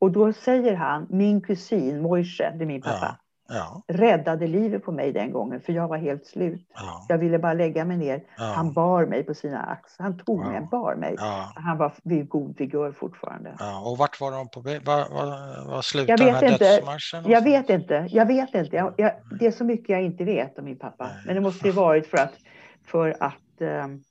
Och 0.00 0.12
då 0.12 0.32
säger 0.32 0.74
han, 0.74 1.06
min 1.10 1.40
kusin 1.40 2.02
Mojse, 2.02 2.54
det 2.58 2.64
är 2.64 2.66
min 2.66 2.82
pappa, 2.82 3.18
ja. 3.48 3.82
räddade 3.88 4.46
livet 4.46 4.84
på 4.84 4.92
mig 4.92 5.12
den 5.12 5.32
gången, 5.32 5.60
för 5.60 5.72
jag 5.72 5.88
var 5.88 5.96
helt 5.96 6.26
slut. 6.26 6.60
Ja. 6.74 7.06
Jag 7.08 7.18
ville 7.18 7.38
bara 7.38 7.52
lägga 7.52 7.84
mig 7.84 7.96
ner. 7.96 8.22
Ja. 8.36 8.44
Han 8.44 8.72
bar 8.72 9.06
mig 9.06 9.22
på 9.22 9.34
sina 9.34 9.62
axlar. 9.62 10.04
Han 10.04 10.18
tog 10.18 10.38
mig, 10.38 10.68
bar 10.70 10.94
mig. 10.94 11.16
Han 11.54 11.78
var 11.78 11.92
vid 12.02 12.28
god 12.28 12.58
vigör 12.58 12.92
fortfarande. 12.92 13.50
Och 13.84 13.98
vart 13.98 14.20
var 14.20 14.32
de 14.32 14.48
på 14.48 14.60
väg? 14.60 14.84
Var, 14.84 15.08
var, 15.10 15.70
var 15.70 15.82
slutade 15.82 16.24
jag 16.24 16.40
vet 16.40 16.52
inte. 16.52 16.64
dödsmarschen? 16.64 17.24
Jag 17.30 17.44
vet 17.44 17.70
inte. 17.70 18.06
Jag 18.10 18.26
vet 18.26 18.54
inte. 18.54 18.76
Jag, 18.76 18.94
jag, 18.96 19.12
det 19.40 19.46
är 19.46 19.50
så 19.50 19.64
mycket 19.64 19.88
jag 19.88 20.02
inte 20.02 20.24
vet 20.24 20.58
om 20.58 20.64
min 20.64 20.78
pappa. 20.78 21.04
Nej. 21.04 21.22
Men 21.26 21.34
det 21.34 21.40
måste 21.40 21.66
ju 21.66 21.72
varit 21.72 22.06
för 22.06 22.18
att, 22.18 22.34
för 22.86 23.16
att 23.20 23.60
um, 23.84 24.02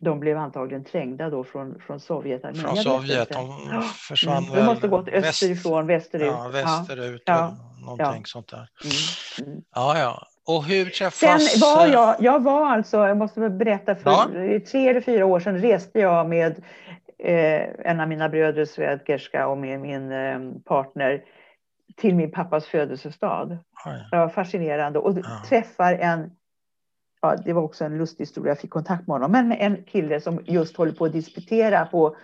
de 0.00 0.20
blev 0.20 0.38
antagligen 0.38 0.84
trängda 0.84 1.30
då 1.30 1.44
från, 1.44 1.80
från 1.86 2.00
Sovjet. 2.00 2.42
Från 2.42 2.76
Sovjet, 2.76 3.28
de 3.28 3.82
försvann 3.82 4.44
mm. 4.44 4.56
De 4.56 4.66
måste 4.66 4.88
gått 4.88 5.08
österifrån, 5.08 5.86
väst, 5.86 6.14
västerut. 6.14 6.32
Ja, 6.32 6.48
västerut. 6.48 7.22
Ja 7.26 7.56
någonting 7.84 8.06
ja. 8.06 8.22
sånt 8.24 8.48
där. 8.48 8.68
Mm. 8.84 9.48
Mm. 9.52 9.62
Ja, 9.74 9.98
ja. 9.98 10.26
Och 10.46 10.64
hur 10.64 10.84
träffas... 10.84 11.50
Sen 11.50 11.60
var 11.60 11.86
jag, 11.86 12.16
jag 12.18 12.42
var 12.42 12.66
alltså, 12.66 12.96
jag 12.96 13.16
måste 13.16 13.50
berätta, 13.50 13.94
för 13.94 14.10
ja. 14.10 14.60
tre 14.70 14.88
eller 14.88 15.00
fyra 15.00 15.26
år 15.26 15.40
sedan 15.40 15.58
reste 15.58 15.98
jag 15.98 16.28
med 16.28 16.62
eh, 17.18 17.62
en 17.90 18.00
av 18.00 18.08
mina 18.08 18.28
bröder, 18.28 18.64
Svedgerska, 18.64 19.46
och 19.46 19.58
med 19.58 19.80
min 19.80 20.12
eh, 20.12 20.38
partner 20.64 21.24
till 21.96 22.14
min 22.14 22.30
pappas 22.30 22.66
födelsestad. 22.66 23.58
Det 24.10 24.16
var 24.16 24.28
fascinerande 24.28 24.98
och 24.98 25.18
ja. 25.18 25.42
träffar 25.48 25.94
en 25.94 26.30
Ja, 27.24 27.36
det 27.44 27.52
var 27.52 27.62
också 27.62 27.84
en 27.84 27.98
lustig 27.98 28.24
historia, 28.24 28.50
jag 28.50 28.58
fick 28.58 28.70
kontakt 28.70 29.06
med 29.06 29.14
honom, 29.14 29.32
men 29.32 29.52
en 29.52 29.84
kille 29.84 30.20
som 30.20 30.40
just 30.44 30.76
håller 30.76 30.92
på 30.92 31.04
att 31.04 31.12
disputera 31.12 31.86
på, 31.86 32.16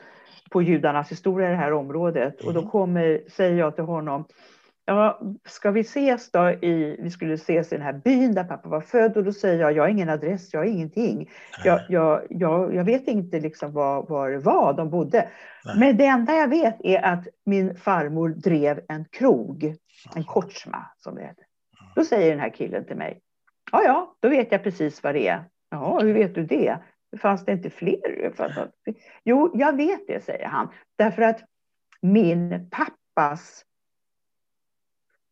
på 0.50 0.62
judarnas 0.62 1.10
historia 1.10 1.48
i 1.48 1.50
det 1.50 1.56
här 1.56 1.72
området. 1.72 2.40
Mm. 2.40 2.48
Och 2.48 2.54
då 2.54 2.60
mm. 2.60 2.70
kommer, 2.70 3.20
säger 3.36 3.58
jag 3.58 3.74
till 3.74 3.84
honom, 3.84 4.24
ja, 4.84 5.20
ska 5.44 5.70
vi 5.70 5.80
ses 5.80 6.30
då 6.30 6.50
i, 6.50 6.96
vi 7.02 7.10
skulle 7.10 7.34
ses 7.34 7.72
i 7.72 7.76
den 7.76 7.84
här 7.84 7.92
byn 7.92 8.34
där 8.34 8.44
pappa 8.44 8.68
var 8.68 8.80
född 8.80 9.16
och 9.16 9.24
då 9.24 9.32
säger 9.32 9.60
jag, 9.60 9.72
jag 9.72 9.82
har 9.82 9.88
ingen 9.88 10.08
adress, 10.08 10.52
jag 10.52 10.60
har 10.60 10.64
ingenting. 10.64 11.30
Jag, 11.64 11.80
jag, 11.88 12.26
jag, 12.30 12.74
jag 12.74 12.84
vet 12.84 13.08
inte 13.08 13.40
liksom 13.40 13.72
var, 13.72 14.06
var 14.06 14.30
det 14.30 14.38
var 14.38 14.72
de 14.72 14.90
bodde. 14.90 15.28
Nej. 15.64 15.78
Men 15.78 15.96
det 15.96 16.06
enda 16.06 16.34
jag 16.34 16.48
vet 16.48 16.76
är 16.80 17.02
att 17.02 17.28
min 17.46 17.76
farmor 17.76 18.28
drev 18.28 18.80
en 18.88 19.04
krog, 19.04 19.74
en 20.16 20.24
kortsma 20.24 20.86
som 20.96 21.14
det 21.14 21.22
heter. 21.22 21.44
Då 21.94 22.04
säger 22.04 22.30
den 22.30 22.40
här 22.40 22.50
killen 22.50 22.84
till 22.84 22.96
mig, 22.96 23.20
ja 23.72 23.82
ja, 23.82 24.14
då 24.20 24.28
vet 24.28 24.52
jag 24.52 24.62
precis 24.62 25.02
vad 25.02 25.14
det 25.14 25.28
är. 25.28 25.44
Ja, 25.70 25.98
hur 26.02 26.14
vet 26.14 26.34
du 26.34 26.44
det? 26.44 26.78
Fanns 27.18 27.44
det 27.44 27.52
inte 27.52 27.70
fler? 27.70 28.32
Jo, 29.24 29.50
jag 29.54 29.76
vet 29.76 30.06
det, 30.06 30.24
säger 30.24 30.46
han. 30.46 30.68
Därför 30.98 31.22
att 31.22 31.40
min 32.02 32.70
pappas 32.70 33.64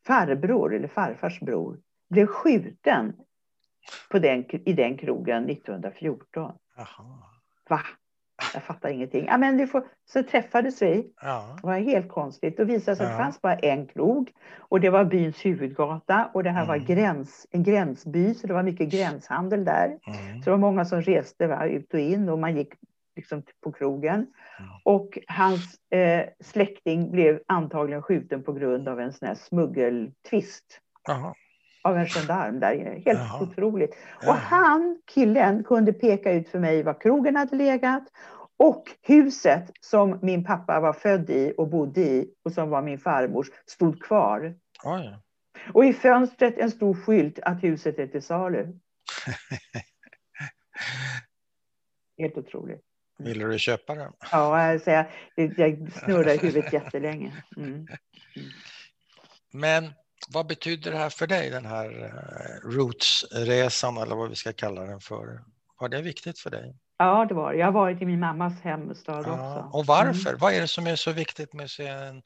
farbror 0.09 0.75
eller 0.75 0.89
farfars 0.89 1.41
bror 1.41 1.79
blev 2.11 2.27
skjuten 2.27 3.13
på 4.11 4.19
den, 4.19 4.45
i 4.65 4.73
den 4.73 4.97
krogen 4.97 5.51
1914. 5.51 6.53
Aha. 6.79 7.31
Va? 7.69 7.81
Jag 8.55 8.63
fattar 8.63 8.89
ingenting. 8.89 9.27
Ja, 9.27 9.39
men 9.39 9.57
det 9.57 9.67
får, 9.67 9.85
så 10.05 10.23
träffades 10.23 10.83
vi. 10.83 11.13
Ja. 11.23 11.57
Det 11.61 11.67
var 11.67 11.79
helt 11.79 12.09
konstigt. 12.09 12.57
Det 12.57 12.65
visade 12.65 12.97
sig 12.97 13.07
att 13.07 13.13
det 13.13 13.19
fanns 13.19 13.43
bara 13.43 13.55
en 13.55 13.87
krog. 13.87 14.33
Och 14.59 14.81
det 14.81 14.91
var 14.91 15.05
byns 15.05 15.45
huvudgata. 15.45 16.31
Och 16.35 16.45
det 16.45 16.51
här 16.51 16.65
mm. 16.65 16.69
var 16.69 16.87
gräns, 16.87 17.47
en 17.51 17.63
gränsby, 17.63 18.35
så 18.35 18.47
det 18.47 18.55
var 18.55 18.63
mycket 18.63 18.89
gränshandel 18.89 19.65
där. 19.65 19.87
Mm. 19.87 20.43
Så 20.43 20.45
det 20.45 20.51
var 20.51 20.59
många 20.59 20.85
som 20.85 21.03
reste 21.03 21.47
va, 21.47 21.67
ut 21.67 21.95
och 21.95 22.01
in. 22.01 22.29
Och 22.29 22.39
man 22.39 22.57
gick 22.57 22.75
liksom 23.19 23.43
på 23.61 23.73
krogen. 23.73 24.27
Och 24.85 25.19
hans 25.27 25.75
eh, 25.91 26.27
släkting 26.41 27.11
blev 27.11 27.41
antagligen 27.47 28.03
skjuten 28.03 28.43
på 28.43 28.53
grund 28.53 28.89
av 28.89 29.01
en 29.01 29.13
sån 29.13 29.29
här 29.29 29.35
smuggeltvist. 29.35 30.81
Aha. 31.09 31.35
Av 31.83 31.97
en 31.97 32.07
gendarm 32.07 32.61
där 32.61 32.75
Helt 32.77 33.07
Jaha. 33.07 33.43
otroligt. 33.43 33.95
Och 34.27 34.35
han, 34.35 35.03
killen, 35.15 35.65
kunde 35.65 35.93
peka 35.93 36.33
ut 36.33 36.49
för 36.49 36.59
mig 36.59 36.83
var 36.83 37.01
krogen 37.01 37.37
hade 37.37 37.57
legat 37.57 38.05
och 38.57 38.83
huset 39.03 39.71
som 39.81 40.19
min 40.23 40.45
pappa 40.45 40.81
var 40.81 40.93
född 40.93 41.31
i 41.31 41.55
och 41.59 41.69
bodde 41.69 42.01
i 42.01 42.35
och 42.45 42.53
som 42.53 42.71
var 42.71 42.83
min 42.83 42.99
farmors 42.99 43.47
stod 43.67 44.03
kvar. 44.03 44.55
Oj. 44.85 45.19
Och 45.73 45.85
i 45.85 45.93
fönstret 45.93 46.59
en 46.59 46.71
stor 46.71 46.95
skylt 46.95 47.39
att 47.39 47.63
huset 47.63 47.99
är 47.99 48.07
till 48.07 48.23
salu. 48.23 48.67
Helt 52.19 52.39
otroligt. 52.39 52.88
Ville 53.19 53.45
du 53.45 53.59
köpa 53.59 53.95
den? 53.95 54.13
Ja, 54.33 54.61
alltså 54.61 54.91
jag, 54.91 55.07
jag 55.35 55.93
snurrar 55.93 56.35
i 56.35 56.37
huvudet 56.37 56.73
jättelänge. 56.73 57.33
Mm. 57.57 57.73
Mm. 57.73 57.89
Men 59.53 59.93
vad 60.29 60.47
betyder 60.47 60.91
det 60.91 60.97
här 60.97 61.11
för 61.11 61.27
dig, 61.27 61.51
den 61.51 61.67
här 61.67 62.05
eh, 62.05 62.69
Roots-resan 62.69 63.97
eller 63.97 64.17
vad 64.17 64.29
vi 64.29 64.37
ska 64.37 64.53
kalla 64.53 64.81
den 64.81 65.01
för? 65.01 65.41
Var 65.81 65.89
det 65.89 66.03
viktigt 66.03 66.39
för 66.39 66.51
dig? 66.51 66.77
Ja, 66.99 67.27
det 67.29 67.35
var. 67.35 67.53
Jag 67.53 67.67
har 67.67 67.73
varit 67.73 68.03
i 68.03 68.07
min 68.07 68.21
mammas 68.21 68.61
hemstad 68.61 69.25
ja, 69.27 69.33
också. 69.33 69.79
Och 69.79 69.87
varför? 69.87 70.31
Mm. 70.31 70.39
Vad 70.41 70.55
är 70.55 70.61
det 70.61 70.69
som 70.69 70.87
är 70.87 70.97
så 70.97 71.13
viktigt 71.13 71.53
med 71.53 71.65
att 71.65 71.71
se 71.71 71.87
en 71.87 72.23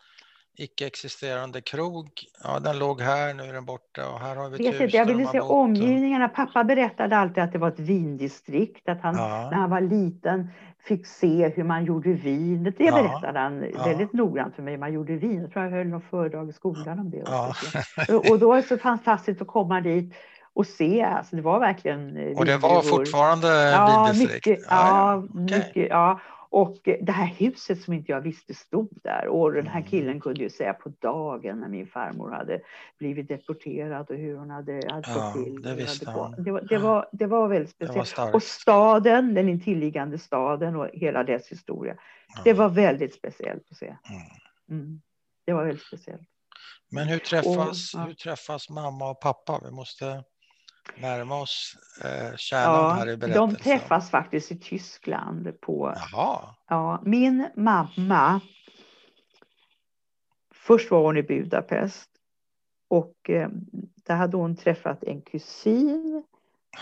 icke-existerande 0.57 1.61
krog. 1.61 2.09
Ja, 2.45 2.61
den 2.61 2.79
låg 2.79 3.01
här, 3.01 3.35
nu 3.35 3.43
är 3.43 3.53
den 3.53 3.65
borta 3.65 4.09
och 4.09 4.21
här 4.21 4.37
har 4.37 4.51
vi 4.51 4.57
Vet 4.57 4.81
inte, 4.81 4.97
Jag 4.97 5.07
ville 5.07 5.27
se 5.27 5.41
omgivningarna. 5.41 6.29
Pappa 6.29 6.65
berättade 6.65 7.17
alltid 7.17 7.43
att 7.43 7.53
det 7.53 7.59
var 7.59 7.69
ett 7.69 7.81
vindistrikt, 7.81 8.89
att 8.89 9.01
han 9.01 9.17
ja. 9.17 9.49
när 9.51 9.59
han 9.59 9.71
var 9.71 9.81
liten 9.81 10.49
fick 10.85 11.07
se 11.07 11.49
hur 11.49 11.65
man 11.65 11.85
gjorde 11.85 12.13
vin. 12.13 12.65
Det 12.65 12.85
ja. 12.85 12.93
berättade 12.93 13.39
han 13.39 13.65
ja. 13.75 13.85
väldigt 13.85 14.13
noggrant 14.13 14.55
för 14.55 14.63
mig, 14.63 14.77
man 14.77 14.93
gjorde 14.93 15.17
vin. 15.17 15.41
Jag 15.41 15.53
tror 15.53 15.65
jag 15.65 15.73
höll 15.73 15.87
något 15.87 16.05
föredrag 16.11 16.49
i 16.49 16.53
skolan 16.53 16.99
om 16.99 17.11
det. 17.11 17.23
Ja. 17.27 17.55
och 18.31 18.39
då 18.39 18.49
var 18.49 18.57
det 18.57 18.63
så 18.63 18.79
fantastiskt 18.79 19.43
att 19.43 19.49
komma 19.49 19.81
dit 19.81 20.15
och 20.55 20.67
se. 20.67 21.03
Alltså 21.03 21.37
det 21.37 21.43
var 21.43 21.61
verkligen... 21.61 22.17
Eh, 22.17 22.39
och 22.39 22.45
det 22.45 22.57
var 22.57 22.83
fortfarande 22.83 23.49
ja, 23.49 24.05
vindistrikt? 24.13 24.47
Mycket, 24.47 24.65
ja, 24.71 24.89
ja, 24.89 25.17
okay. 25.17 25.59
mycket, 25.59 25.87
ja. 25.91 26.21
Och 26.53 26.79
det 26.83 27.13
här 27.13 27.27
huset 27.27 27.83
som 27.83 27.95
inte 27.95 28.13
jag 28.13 28.21
visste 28.21 28.55
stod 28.55 28.89
där. 29.03 29.27
Och 29.29 29.53
den 29.53 29.67
här 29.67 29.81
mm. 29.81 29.91
killen 29.91 30.21
kunde 30.21 30.41
ju 30.43 30.51
säga 30.51 30.73
på 30.73 30.93
dagen 30.99 31.61
när 31.61 31.69
min 31.69 31.87
farmor 31.87 32.31
hade 32.31 32.61
blivit 32.99 33.29
deporterad 33.29 34.11
och 34.11 34.17
hur 34.17 34.37
hon 34.37 34.51
hade, 34.51 34.73
hade 34.73 35.11
ja, 35.11 35.33
till. 35.33 35.63
Det, 35.63 35.75
visste 35.75 36.11
han. 36.11 36.43
Det, 36.45 36.51
var, 36.51 36.61
det, 36.61 36.79
var, 36.79 37.09
det 37.13 37.27
var 37.27 37.49
väldigt 37.49 37.71
speciellt. 37.71 38.19
Var 38.19 38.35
och 38.35 38.43
staden, 38.43 39.35
den 39.35 39.49
intilliggande 39.49 40.19
staden 40.19 40.77
och 40.77 40.89
hela 40.93 41.25
dess 41.25 41.49
historia. 41.49 41.97
Ja. 42.35 42.41
Det 42.45 42.53
var 42.53 42.69
väldigt 42.69 43.15
speciellt 43.15 43.71
att 43.71 43.77
se. 43.77 43.87
Mm. 43.87 44.81
mm. 44.83 45.03
Det 45.47 45.53
var 45.53 45.65
väldigt 45.65 45.87
speciellt. 45.87 46.29
Men 46.91 47.09
hur 47.09 47.19
träffas, 47.19 47.95
och, 47.95 48.01
ja. 48.01 48.05
hur 48.05 48.15
träffas 48.15 48.71
mamma 48.71 49.11
och 49.11 49.21
pappa? 49.21 49.61
Vi 49.65 49.71
måste 49.71 50.25
närma 50.97 51.41
oss 51.41 51.77
eh, 52.05 52.37
kärnan 52.37 52.75
ja, 52.75 52.91
här 52.91 53.09
i 53.09 53.17
berättelsen. 53.17 53.49
De 53.49 53.57
träffas 53.57 54.11
faktiskt 54.11 54.53
i 54.53 54.59
Tyskland. 54.59 55.61
på... 55.61 55.95
Jaha. 55.97 56.55
Ja, 56.69 57.03
min 57.05 57.49
mamma, 57.57 58.41
först 60.55 60.91
var 60.91 61.03
hon 61.03 61.17
i 61.17 61.23
Budapest 61.23 62.11
och 62.89 63.31
eh, 63.31 63.49
där 64.07 64.17
hade 64.17 64.37
hon 64.37 64.57
träffat 64.57 65.05
en 65.05 65.23
kusin 65.23 66.25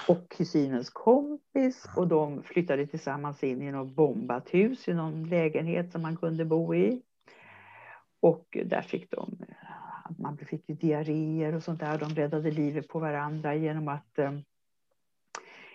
och 0.09 0.29
kusinens 0.29 0.91
kompis 0.91 1.87
och 1.97 2.09
de 2.09 2.43
flyttade 2.43 2.87
tillsammans 2.87 3.45
in 3.45 3.63
i 3.63 3.73
något 3.73 3.97
bombat 3.97 4.55
hus 4.55 4.89
i 4.89 4.95
någon 4.95 5.29
lägenhet 5.29 5.93
som 5.93 6.03
man 6.03 6.17
kunde 6.17 6.45
bo 6.45 6.75
i. 6.75 7.03
Och 8.21 8.57
där 8.65 8.83
fick 8.83 9.11
de 9.11 9.39
man 10.19 10.39
fick 10.39 10.69
ju 10.69 10.75
diarréer 10.75 11.55
och 11.55 11.63
sånt 11.63 11.81
där. 11.81 11.99
De 11.99 12.15
räddade 12.15 12.51
livet 12.51 12.89
på 12.89 12.99
varandra 12.99 13.55
genom 13.55 13.89
att 13.89 14.19
eh, 14.19 14.33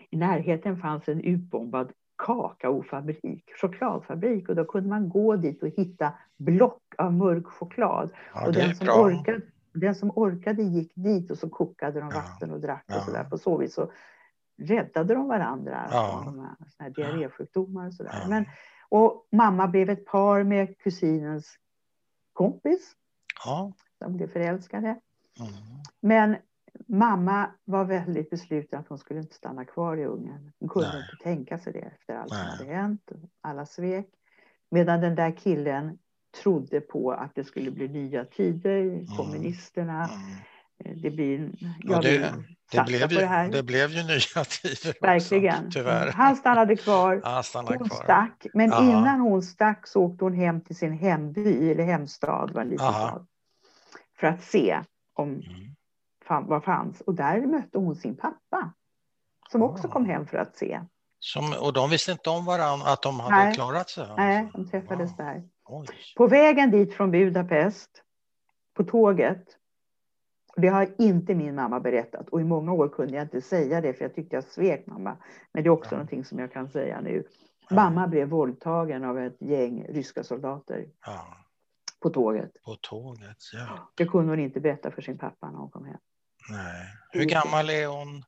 i 0.10 0.18
närheten 0.18 0.78
fanns 0.78 1.08
en 1.08 1.22
utbombad 1.22 1.92
kakaofabrik, 2.18 3.52
chokladfabrik 3.62 4.50
och 4.50 4.56
då 4.56 4.66
kunde 4.66 4.90
man 4.90 5.10
gå 5.10 5.36
dit 5.36 5.64
och 5.64 5.70
hitta 5.70 6.14
block 6.38 6.82
av 6.98 7.14
mörk 7.14 7.48
choklad. 7.48 8.10
Ja, 8.34 8.48
och 8.48 8.54
den 8.54 8.76
som, 8.76 8.90
orkade, 8.90 9.42
den 9.74 9.96
som 9.96 10.12
orkade 10.16 10.64
gick 10.64 10.92
dit 10.96 11.32
och 11.32 11.38
så 11.38 11.50
kokade 11.50 12.00
de 12.00 12.10
vatten 12.10 12.52
och 12.52 12.60
drack 12.60 12.86
ja. 12.88 12.98
och 12.98 13.04
sådär. 13.04 13.24
På 13.24 13.38
så 13.38 13.58
vis 13.58 13.74
så 13.74 13.92
räddade 14.58 15.14
de 15.14 15.28
varandra 15.28 15.88
ja. 15.92 16.22
från 16.24 16.38
de 16.38 16.56
här 16.80 16.90
diarrésjukdomar 16.90 17.88
och 17.88 17.94
sådär. 17.94 18.20
Ja. 18.22 18.30
Men, 18.30 18.46
och 18.90 19.28
mamma 19.32 19.68
blev 19.68 19.90
ett 19.90 20.06
par 20.06 20.44
med 20.44 20.78
kusinens 20.78 21.58
kompis. 22.34 22.96
Ja. 23.46 23.74
De 24.06 24.18
blev 24.18 24.28
förälskade. 24.28 24.88
Mm. 24.88 25.54
Men 26.02 26.36
mamma 26.88 27.52
var 27.66 27.86
väldigt 27.86 28.30
besluten 28.30 28.80
att 28.80 28.88
hon 28.88 28.98
skulle 28.98 29.20
inte 29.20 29.36
stanna 29.36 29.66
kvar 29.66 29.98
i 29.98 30.06
Ungern. 30.06 30.52
Hon 30.60 30.70
kunde 30.70 30.88
Nej. 30.88 30.98
inte 30.98 31.24
tänka 31.24 31.60
sig 31.60 31.74
det 31.74 31.80
efter 31.80 32.16
allt 32.16 32.32
Nej. 32.32 32.40
som 32.40 32.68
hade 32.68 32.78
hänt. 32.78 33.12
Alla 33.42 33.66
svek. 33.66 34.08
Medan 34.72 35.02
den 35.02 35.16
där 35.16 35.32
killen 35.38 35.98
trodde 36.44 36.82
på 36.82 37.12
att 37.12 37.36
det 37.36 37.44
skulle 37.44 37.72
bli 37.72 37.88
nya 37.88 38.26
tider, 38.26 38.82
mm. 38.82 39.06
kommunisterna. 39.06 40.10
Mm. 40.10 41.02
Det 41.02 41.12
blir... 41.12 41.52
Jag 41.80 42.02
det, 42.02 42.34
det, 42.72 42.84
blev 42.86 43.12
ju, 43.12 43.18
det, 43.18 43.50
det, 43.52 43.64
blev 43.64 43.92
ju 43.92 44.04
nya 44.04 44.44
tider 44.62 45.02
Verkligen. 45.02 45.68
Också, 45.68 45.80
tyvärr. 45.80 46.12
Han 46.12 46.36
stannade 46.36 46.76
kvar. 46.76 47.22
Han 47.24 47.44
stannade 47.44 47.78
hon 47.78 47.90
kvar. 47.90 48.04
stack. 48.04 48.48
Men 48.54 48.74
Aha. 48.74 48.84
innan 48.84 49.20
hon 49.20 49.42
stack 49.42 49.88
så 49.88 50.02
åkte 50.02 50.26
hon 50.26 50.34
hem 50.34 50.62
till 50.62 50.76
sin 50.76 50.92
hemby, 50.94 51.72
eller 51.72 51.84
hemstad, 51.84 52.52
var 52.54 52.62
en 52.62 52.70
liten 52.70 52.94
stad 52.94 53.28
för 54.20 54.28
att 54.28 54.44
se 54.44 54.84
om 55.14 55.30
mm. 55.30 55.44
fan, 56.26 56.48
vad 56.48 56.64
fanns. 56.64 57.02
Och 57.02 57.16
där 57.16 57.42
mötte 57.42 57.78
hon 57.78 57.96
sin 57.96 58.18
pappa 58.18 58.74
som 59.52 59.64
också 59.64 59.88
kom 59.88 60.06
hem 60.06 60.28
för 60.28 60.38
att 60.38 60.56
se. 60.56 60.82
Som, 61.20 61.54
och 61.62 61.74
de 61.74 61.90
visste 61.90 62.12
inte 62.12 62.30
om 62.30 62.46
varandra, 62.46 62.88
att 62.88 63.02
de 63.02 63.20
hade 63.20 63.36
Nej. 63.36 63.54
klarat 63.54 63.90
sig? 63.90 64.02
Alltså. 64.02 64.16
Nej, 64.16 64.50
de 64.54 64.70
träffades 64.70 65.12
wow. 65.12 65.18
där. 65.18 65.44
Oj. 65.66 65.88
På 66.18 66.28
vägen 66.28 66.72
dit 66.72 66.94
från 66.94 67.12
Budapest, 67.12 67.90
på 68.74 68.84
tåget, 68.84 69.44
det 70.56 70.68
har 70.68 70.96
inte 70.98 71.36
min 71.36 71.56
mamma 71.56 71.80
berättat 71.80 72.30
och 72.30 72.42
i 72.42 72.44
många 72.44 72.74
år 72.74 72.90
kunde 72.90 73.16
jag 73.16 73.26
inte 73.26 73.42
säga 73.42 73.82
det 73.82 73.94
för 73.94 74.06
jag 74.06 74.16
tyckte 74.16 74.36
jag 74.36 74.44
svek 74.44 74.88
mamma. 74.88 75.18
Men 75.52 75.64
det 75.64 75.68
är 75.68 75.72
också 75.72 75.92
ja. 75.92 75.98
någonting 75.98 76.26
som 76.26 76.40
jag 76.40 76.54
kan 76.54 76.70
säga 76.70 77.02
nu. 77.02 77.24
Ja. 77.70 77.76
Mamma 77.76 78.08
blev 78.08 78.28
våldtagen 78.28 79.04
av 79.04 79.20
ett 79.20 79.42
gäng 79.42 79.86
ryska 79.90 80.24
soldater. 80.24 80.86
Ja. 81.06 81.45
På 82.06 82.10
tåget. 82.10 82.52
På 82.66 82.76
tåget, 82.82 83.38
ja. 83.54 83.92
Det 83.96 84.06
kunde 84.06 84.32
hon 84.32 84.40
inte 84.40 84.60
berätta 84.60 84.92
för 84.92 85.02
sin 85.02 85.18
pappa 85.18 85.52
när 85.52 85.58
hon 85.58 85.72
kom 85.72 85.86
hem. 85.86 85.98
Nej. 86.50 86.88
Hur 87.12 87.26
gammal 87.26 87.70
är 87.70 87.88
hon 87.88 88.24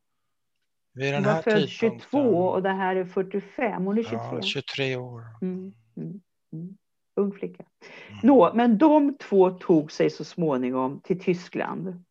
vid 0.94 1.14
den 1.14 1.26
hon 1.26 1.34
här 1.34 1.42
tidpunkten? 1.42 2.00
22 2.12 2.20
och 2.48 2.64
det 2.64 2.70
här 2.70 2.96
är 2.96 3.06
45. 3.06 3.86
Hon 3.86 3.98
är 3.98 4.04
23. 4.04 4.20
Ja, 4.32 4.42
23 4.42 4.96
år. 4.96 5.22
Mm, 5.42 5.74
mm, 5.98 6.22
mm. 6.54 6.78
Ung 7.16 7.32
flicka. 7.32 7.64
Mm. 8.08 8.20
Nå, 8.24 8.54
men 8.54 8.78
de 8.78 9.18
två 9.18 9.50
tog 9.50 9.92
sig 9.92 10.10
så 10.10 10.24
småningom 10.24 11.02
till 11.02 11.20
Tyskland. 11.20 12.04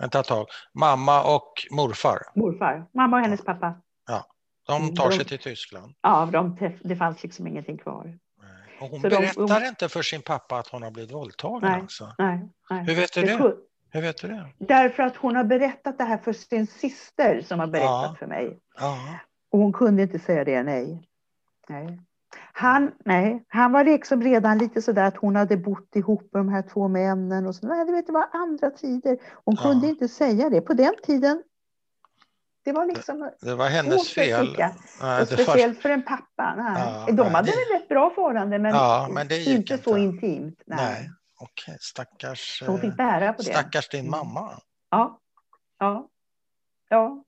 Vänta 0.00 0.20
ett 0.20 0.26
tag. 0.26 0.46
Mamma 0.78 1.34
och 1.34 1.52
morfar? 1.70 2.18
Morfar. 2.34 2.86
Mamma 2.94 3.16
och 3.16 3.22
hennes 3.22 3.44
pappa. 3.44 3.82
Ja, 4.06 4.26
de 4.66 4.94
tar 4.94 5.10
sig 5.10 5.24
till 5.24 5.38
Tyskland. 5.38 5.94
Ja, 6.00 6.28
de, 6.32 6.56
det 6.84 6.96
fanns 6.96 7.22
liksom 7.22 7.46
ingenting 7.46 7.78
kvar. 7.78 8.18
Och 8.84 8.90
hon 8.90 9.00
så 9.00 9.08
berättar 9.08 9.60
de, 9.60 9.66
inte 9.66 9.88
för 9.88 10.02
sin 10.02 10.22
pappa 10.22 10.58
att 10.58 10.68
hon 10.68 10.82
har 10.82 10.90
blivit 10.90 11.12
våldtagen? 11.12 11.70
Nej, 11.70 11.80
alltså. 11.80 12.14
nej, 12.18 12.48
nej. 12.70 12.84
Hur 12.84 12.94
vet 12.94 13.12
du 13.12 13.20
det? 13.20 13.36
det? 13.36 13.54
Hur 13.90 14.00
vet 14.02 14.20
du 14.20 14.28
det? 14.28 14.46
Därför 14.58 15.02
att 15.02 15.16
hon 15.16 15.36
har 15.36 15.44
berättat 15.44 15.98
det 15.98 16.04
här 16.04 16.18
för 16.18 16.32
sin 16.32 16.66
syster 16.66 17.42
som 17.42 17.60
har 17.60 17.66
berättat 17.66 18.10
ja. 18.10 18.16
för 18.18 18.26
mig. 18.26 18.58
Ja. 18.78 18.98
Och 19.50 19.58
hon 19.58 19.72
kunde 19.72 20.02
inte 20.02 20.18
säga 20.18 20.44
det, 20.44 20.62
nej. 20.62 21.08
nej. 21.68 22.00
Han, 22.52 22.92
nej, 23.04 23.44
han 23.48 23.72
var 23.72 23.84
liksom 23.84 24.22
redan 24.22 24.58
lite 24.58 24.82
sådär 24.82 25.04
att 25.04 25.16
hon 25.16 25.36
hade 25.36 25.56
bott 25.56 25.96
ihop 25.96 26.28
med 26.32 26.40
de 26.40 26.48
här 26.48 26.62
två 26.62 26.88
männen. 26.88 27.46
Och 27.46 27.54
så. 27.54 27.66
Nej, 27.66 28.02
det 28.06 28.12
var 28.12 28.28
andra 28.32 28.70
tider. 28.70 29.18
Hon 29.44 29.54
ja. 29.58 29.62
kunde 29.62 29.88
inte 29.88 30.08
säga 30.08 30.50
det. 30.50 30.60
På 30.60 30.74
den 30.74 30.94
tiden 31.02 31.42
det 32.64 32.72
var 32.72 32.86
liksom 32.86 33.30
det 33.40 33.54
var 33.54 33.68
hennes 33.68 34.14
fel. 34.14 34.56
Nej, 35.02 35.22
och 35.22 35.28
speciellt 35.28 35.82
för 35.82 35.88
en 35.88 36.02
pappa. 36.02 36.54
Nej. 36.56 37.04
Ja, 37.06 37.12
de 37.12 37.34
hade 37.34 37.50
det... 37.50 37.76
ett 37.76 37.88
bra 37.88 38.10
förhållande 38.10 38.58
men, 38.58 38.74
ja, 38.74 39.08
men 39.10 39.22
inte, 39.22 39.50
inte, 39.50 39.78
så 39.78 39.96
intimt. 39.96 40.62
Nej, 40.66 40.78
nej. 40.78 41.10
okej. 41.40 41.76
Stackars, 41.80 42.62
hon 42.66 42.80
fick 42.80 42.96
bära 42.96 43.32
på 43.32 43.42
det. 43.42 43.48
stackars 43.48 43.88
din 43.88 44.10
mamma. 44.10 44.50
Ja. 44.90 45.20
ja. 45.78 46.08
ja. 46.88 47.24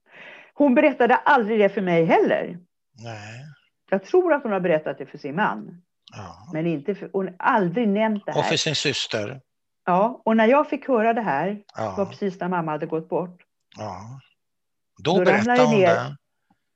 Hon 0.53 0.75
berättade 0.75 1.15
aldrig 1.15 1.59
det 1.59 1.69
för 1.69 1.81
mig 1.81 2.05
heller. 2.05 2.59
Nej. 3.03 3.45
Jag 3.89 4.05
tror 4.05 4.33
att 4.33 4.43
hon 4.43 4.51
har 4.51 4.59
berättat 4.59 4.97
det 4.97 5.05
för 5.05 5.17
sin 5.17 5.35
man. 5.35 5.81
Ja. 6.15 6.49
Men 6.53 6.67
inte 6.67 6.95
för, 6.95 7.09
hon 7.13 7.25
har 7.25 7.35
aldrig 7.39 7.87
nämnt 7.87 8.25
det 8.25 8.31
här. 8.31 8.39
Och 8.39 8.45
för 8.45 8.57
sin 8.57 8.75
syster. 8.75 9.41
Ja, 9.85 10.21
och 10.25 10.37
när 10.37 10.47
jag 10.47 10.69
fick 10.69 10.87
höra 10.87 11.13
det 11.13 11.21
här, 11.21 11.63
ja. 11.75 11.95
var 11.97 12.05
precis 12.05 12.39
när 12.39 12.47
mamma 12.47 12.71
hade 12.71 12.85
gått 12.85 13.09
bort. 13.09 13.41
Ja. 13.77 14.19
Då, 14.97 15.17
då 15.17 15.25
berättade 15.25 15.61
hon 15.61 15.75
ner, 15.75 15.87
det. 15.87 16.17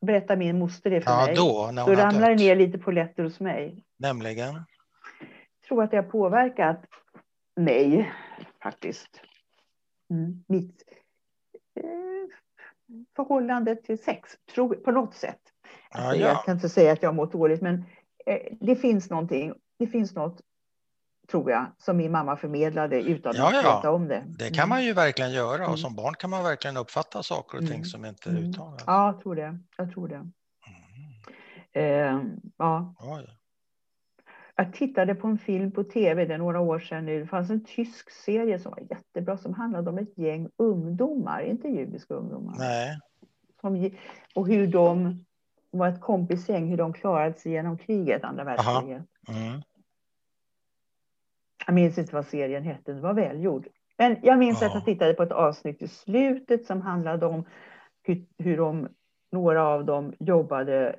Berättade 0.06 0.40
min 0.40 0.60
moster 0.60 0.90
det 0.90 1.02
för 1.02 1.12
ja, 1.12 1.26
mig. 1.26 1.36
Då, 1.36 1.72
när 1.74 1.86
då 1.86 1.94
ramlade 1.94 2.36
det 2.36 2.44
ner 2.44 2.56
lite 2.56 2.78
polletter 2.78 3.24
hos 3.24 3.40
mig. 3.40 3.84
Nämligen? 3.98 4.54
Jag 4.54 5.68
tror 5.68 5.84
att 5.84 5.92
det 5.92 5.98
har 5.98 6.04
påverkat 6.04 6.86
mig, 7.56 8.12
faktiskt. 8.64 9.22
Mm, 10.10 10.44
mitt 10.48 10.84
eh, 11.80 11.84
förhållande 13.16 13.76
till 13.76 14.04
sex, 14.04 14.30
tror, 14.54 14.76
på 14.76 14.92
något 14.92 15.16
sätt. 15.16 15.40
Alltså, 15.90 16.16
ja, 16.16 16.16
ja. 16.16 16.28
Jag 16.28 16.46
kan 16.46 16.56
inte 16.56 16.70
säga 16.70 16.94
att 16.94 17.02
jag 17.02 17.10
har 17.10 17.16
mått 17.16 17.32
dåligt, 17.32 17.62
men 17.62 17.86
eh, 18.26 18.58
det 18.60 18.76
finns 18.76 19.10
någonting. 19.10 19.54
Det 19.80 19.88
finns 19.88 20.16
något 20.16 20.42
tror 21.32 21.52
jag, 21.52 21.66
som 21.78 21.98
min 21.98 22.12
mamma 22.12 22.36
förmedlade 22.36 23.02
utan 23.02 23.34
ja, 23.36 23.48
att 23.48 23.66
veta 23.66 23.92
om 23.92 24.08
det. 24.08 24.24
Det 24.28 24.50
kan 24.50 24.70
man 24.70 24.84
ju 24.84 24.94
verkligen 24.94 25.32
göra 25.32 25.62
och 25.62 25.68
mm. 25.68 25.78
som 25.78 25.96
barn 25.96 26.14
kan 26.14 26.30
man 26.30 26.44
verkligen 26.44 26.78
uppfatta 26.78 27.24
saker 27.24 27.58
och 27.58 27.64
ting 27.64 27.74
mm. 27.74 27.86
som 27.86 28.06
inte 28.06 28.30
mm. 28.30 28.44
uttalas. 28.44 28.84
Ja, 28.88 29.06
jag 29.06 29.22
tror 29.22 29.36
det. 29.36 29.60
Jag 29.78 29.94
tror 29.94 30.08
det. 30.08 30.30
Eh, 31.74 32.20
ja. 32.58 32.96
Oj. 33.00 33.38
Jag 34.56 34.74
tittade 34.74 35.16
på 35.16 35.28
en 35.28 35.38
film 35.38 35.72
på 35.72 35.84
tv, 35.84 36.26
det 36.26 36.34
är 36.34 36.38
några 36.38 36.60
år 36.60 36.80
sedan 36.80 37.06
nu. 37.06 37.20
Det 37.20 37.28
fanns 37.28 37.50
en 37.50 37.66
tysk 37.66 38.12
serie 38.12 38.60
som 38.60 38.72
var 38.72 38.84
jättebra 38.90 39.38
som 39.38 39.54
handlade 39.54 39.90
om 39.90 39.98
ett 39.98 40.18
gäng 40.18 40.50
ungdomar, 40.58 41.42
inte 41.42 41.68
judiska 41.68 42.14
ungdomar. 42.14 42.56
Nej. 42.58 43.00
Som, 43.62 43.92
och 44.36 44.48
hur 44.48 44.68
de 44.68 45.26
var 45.72 45.88
ett 45.88 46.02
kompisgäng, 46.02 46.70
hur 46.70 46.78
de 46.78 46.94
klarade 46.94 47.34
sig 47.34 47.52
genom 47.52 47.78
kriget, 47.78 48.24
andra 48.24 48.44
världskriget. 48.44 49.04
Mm. 49.28 49.62
Jag 51.66 51.74
minns 51.74 51.97
inte 51.97 52.16
vad 52.16 52.26
serien 52.26 52.64
hette, 52.64 52.93
det 52.93 53.01
var 53.01 53.14
välgjord. 53.14 53.68
Men 53.97 54.18
jag 54.24 54.39
minns 54.39 54.62
ja. 54.62 54.68
att 54.68 54.74
jag 54.74 54.86
tittade 54.86 55.14
på 55.14 55.24
ett 55.24 55.32
avsnitt 55.32 55.82
i 55.82 55.88
slutet 55.88 56.66
som 56.66 56.82
handlade 56.82 57.26
om 57.26 57.45
hur, 58.03 58.26
hur 58.38 58.57
de, 58.57 58.88
några 59.32 59.68
av 59.68 59.86
dem 59.86 60.14
jobbade 60.20 60.95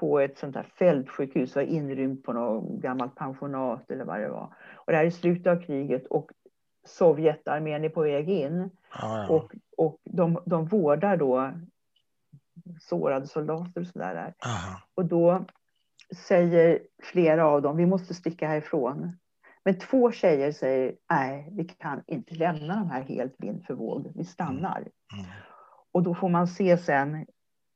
på 0.00 0.20
ett 0.20 0.38
sånt 0.38 0.56
här 0.56 0.66
fältsjukhus, 0.78 1.54
var 1.54 1.62
inrymt 1.62 2.22
på 2.24 2.32
något 2.32 2.82
gammalt 2.82 3.14
pensionat 3.14 3.90
eller 3.90 4.04
vad 4.04 4.20
det 4.20 4.28
var. 4.28 4.54
Och 4.74 4.92
det 4.92 4.96
här 4.96 5.04
är 5.04 5.10
slutet 5.10 5.46
av 5.46 5.62
kriget 5.62 6.06
och 6.06 6.30
Sovjetarmén 6.86 7.84
är 7.84 7.88
på 7.88 8.02
väg 8.02 8.30
in. 8.30 8.70
Ja, 9.00 9.26
ja. 9.28 9.28
Och, 9.28 9.54
och 9.76 10.00
de, 10.04 10.38
de 10.44 10.66
vårdar 10.66 11.16
då 11.16 11.52
sårade 12.80 13.26
soldater 13.26 13.80
och 13.80 13.86
sådär. 13.86 14.34
Och 14.94 15.04
då 15.04 15.44
säger 16.16 16.80
flera 17.02 17.46
av 17.46 17.62
dem, 17.62 17.76
vi 17.76 17.86
måste 17.86 18.14
sticka 18.14 18.48
härifrån. 18.48 19.16
Men 19.66 19.78
två 19.78 20.12
tjejer 20.12 20.52
säger, 20.52 20.94
nej, 21.10 21.48
vi 21.52 21.64
kan 21.64 22.02
inte 22.06 22.34
lämna 22.34 22.74
de 22.74 22.90
här 22.90 23.02
helt 23.02 23.34
vind 23.38 23.64
för 23.66 23.74
våg, 23.74 24.12
vi 24.14 24.24
stannar. 24.24 24.78
Mm. 24.78 25.24
Mm. 25.24 25.30
Och 25.92 26.02
då 26.02 26.14
får 26.14 26.28
man 26.28 26.48
se 26.48 26.78
sen 26.78 27.26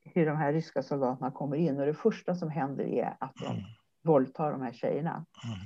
hur 0.05 0.27
de 0.27 0.37
här 0.37 0.53
ryska 0.53 0.83
soldaterna 0.83 1.31
kommer 1.31 1.57
in 1.57 1.81
och 1.81 1.87
det 1.87 1.95
första 1.95 2.35
som 2.35 2.51
händer 2.51 2.85
är 2.85 3.17
att 3.21 3.35
de 3.35 3.47
mm. 3.47 3.63
våldtar 4.05 4.53
de 4.53 4.63
här 4.63 4.73
tjejerna. 4.73 5.11
Mm. 5.45 5.59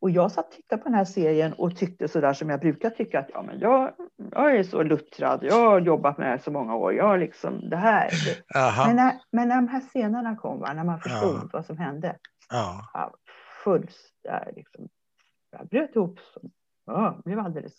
Och 0.00 0.10
jag 0.10 0.32
satt 0.32 0.46
och 0.46 0.52
tittade 0.52 0.82
på 0.82 0.88
den 0.88 0.98
här 0.98 1.04
serien 1.04 1.52
och 1.52 1.76
tyckte 1.76 2.08
så 2.08 2.20
där 2.20 2.32
som 2.32 2.50
jag 2.50 2.60
brukar 2.60 2.90
tycka 2.90 3.18
att 3.18 3.30
ja, 3.32 3.42
men 3.42 3.58
jag, 3.58 3.92
jag 4.30 4.56
är 4.56 4.62
så 4.62 4.82
luttrad, 4.82 5.38
jag 5.42 5.70
har 5.70 5.80
jobbat 5.80 6.18
med 6.18 6.26
det 6.26 6.30
här 6.30 6.38
så 6.38 6.50
många 6.50 6.74
år, 6.74 6.94
jag 6.94 7.20
liksom 7.20 7.68
det 7.70 7.76
här. 7.76 8.10
Men 8.86 8.96
när, 8.96 9.12
men 9.32 9.48
när 9.48 9.56
de 9.56 9.68
här 9.68 9.80
scenerna 9.80 10.36
kom, 10.36 10.58
när 10.60 10.84
man 10.84 11.00
förstod 11.00 11.40
ja. 11.42 11.48
vad 11.52 11.66
som 11.66 11.78
hände, 11.78 12.16
ja. 12.50 12.90
Ja, 12.92 13.14
fullt, 13.64 13.96
liksom, 14.56 14.88
jag 15.58 15.68
bröt 15.68 15.96
ihop, 15.96 16.20
ja, 16.86 17.20
blev 17.24 17.38
alldeles 17.38 17.72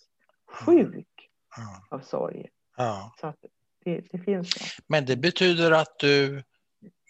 sjuk 0.46 1.08
av 1.90 2.00
sorg. 2.00 2.46
Så 3.20 3.26
att 3.26 3.36
det, 3.84 4.00
det 4.10 4.18
finns. 4.18 4.54
Men 4.86 5.04
det 5.04 5.16
betyder 5.16 5.70
att 5.70 5.98
du 5.98 6.42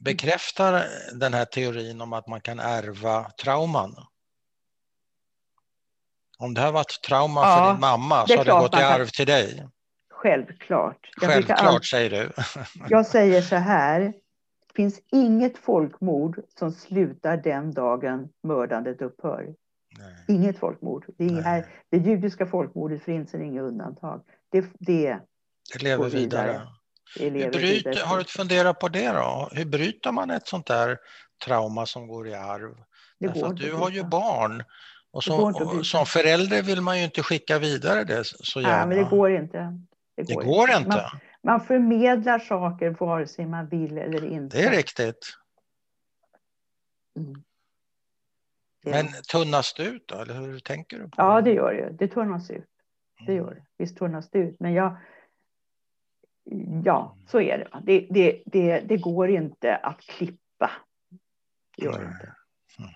bekräftar 0.05 0.85
den 1.15 1.35
här 1.35 1.45
teorin 1.45 2.01
om 2.01 2.13
att 2.13 2.27
man 2.27 2.41
kan 2.41 2.59
ärva 2.59 3.31
trauman? 3.31 3.95
Om 6.39 6.55
det 6.55 6.61
har 6.61 6.73
varit 6.73 7.03
trauma 7.07 7.41
ja, 7.41 7.57
för 7.57 7.73
din 7.73 7.81
mamma 7.81 8.27
så 8.27 8.37
har 8.37 8.45
det 8.45 8.51
gått 8.51 8.75
i 8.75 8.83
arv 8.83 9.07
till 9.07 9.27
dig? 9.27 9.69
Självklart. 10.11 11.11
Jag 11.21 11.31
Självklart 11.31 11.61
all... 11.61 11.83
säger 11.83 12.11
du. 12.11 12.31
jag 12.89 13.07
säger 13.07 13.43
så 13.43 13.57
här. 13.57 14.01
Det 14.01 14.75
finns 14.75 15.01
inget 15.13 15.59
folkmord 15.59 16.43
som 16.59 16.73
slutar 16.73 17.37
den 17.37 17.75
dagen 17.75 18.29
mördandet 18.43 19.03
upphör. 19.03 19.55
Nej. 19.99 20.37
Inget 20.37 20.59
folkmord. 20.59 21.07
Det, 21.19 21.25
är 21.25 21.43
här, 21.43 21.67
det 21.91 21.97
judiska 21.97 22.47
folkmordet 22.47 23.03
finns 23.03 23.35
inget 23.35 23.63
undantag. 23.63 24.23
Det, 24.53 24.65
det, 24.79 25.19
det 25.73 25.83
lever 25.83 26.09
vidare. 26.09 26.61
Det 27.19 27.31
lever 27.31 27.51
bryter, 27.51 27.91
vidare. 27.91 28.05
Har 28.05 28.19
du 28.19 28.25
funderat 28.25 28.81
på 28.81 28.89
det 28.89 29.13
då? 29.13 29.49
Hur 29.53 29.65
bryter 29.65 30.13
man 30.13 30.31
ett 30.31 30.47
sånt 30.47 30.67
där 30.67 30.99
trauma 31.45 31.87
som 31.87 32.07
går 32.07 32.29
i 32.29 32.35
arv? 32.35 32.75
Det 33.19 33.27
Därför 33.27 33.47
att 33.47 33.57
du 33.57 33.73
har 33.73 33.91
ju 33.91 34.05
barn 34.05 34.65
och 35.11 35.25
som, 35.25 35.55
och 35.55 35.87
som 35.87 36.07
förälder 36.07 36.63
vill 36.63 36.81
man 36.81 36.99
ju 36.99 37.05
inte 37.05 37.23
skicka 37.23 37.59
vidare 37.59 38.05
det 38.05 38.25
så 38.25 38.61
gärna. 38.61 38.79
Ja, 38.79 38.87
men 38.87 38.99
det 38.99 39.11
går 39.11 39.37
inte. 39.37 39.81
Det 40.17 40.35
går, 40.35 40.43
det 40.43 40.47
går 40.47 40.71
inte. 40.71 40.79
inte. 40.79 40.97
Man, 40.97 41.11
man, 41.43 41.61
förmedlar 41.61 42.39
saker 42.39 42.91
vare 42.91 43.27
sig 43.27 43.47
man 43.47 43.69
vill 43.69 43.99
eller 43.99 44.25
inte. 44.25 44.57
Det 44.57 44.65
är 44.65 44.71
riktigt. 44.71 45.37
Mm. 47.19 47.43
Men 48.91 49.07
tunnas 49.33 49.75
det 49.75 49.85
ut 49.85 50.09
då, 50.09 50.15
eller 50.21 50.35
hur 50.35 50.59
tänker 50.59 50.99
du? 50.99 51.05
På 51.05 51.11
ja, 51.17 51.41
det 51.41 51.53
gör 51.53 51.75
det. 51.75 52.07
Det 52.07 52.09
tunnas 52.09 52.51
ut. 52.51 52.71
Det 53.27 53.35
gör 53.35 53.55
det. 53.55 53.67
Visst 53.79 53.97
tunnas 53.97 54.31
det 54.31 54.39
ut. 54.39 54.61
Men 54.61 54.73
jag... 54.73 54.97
Ja, 56.85 57.17
så 57.27 57.41
är 57.41 57.59
det. 57.59 57.81
Det, 57.83 58.07
det, 58.11 58.43
det, 58.47 58.81
det 58.81 58.97
går 58.97 59.29
inte 59.29 59.77
att 59.77 60.01
klippa. 60.01 60.71
Det 61.77 61.85
gör 61.85 61.99
det 61.99 62.07
inte. 62.07 62.35
Mm. 62.79 62.91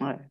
Nej 0.00 0.30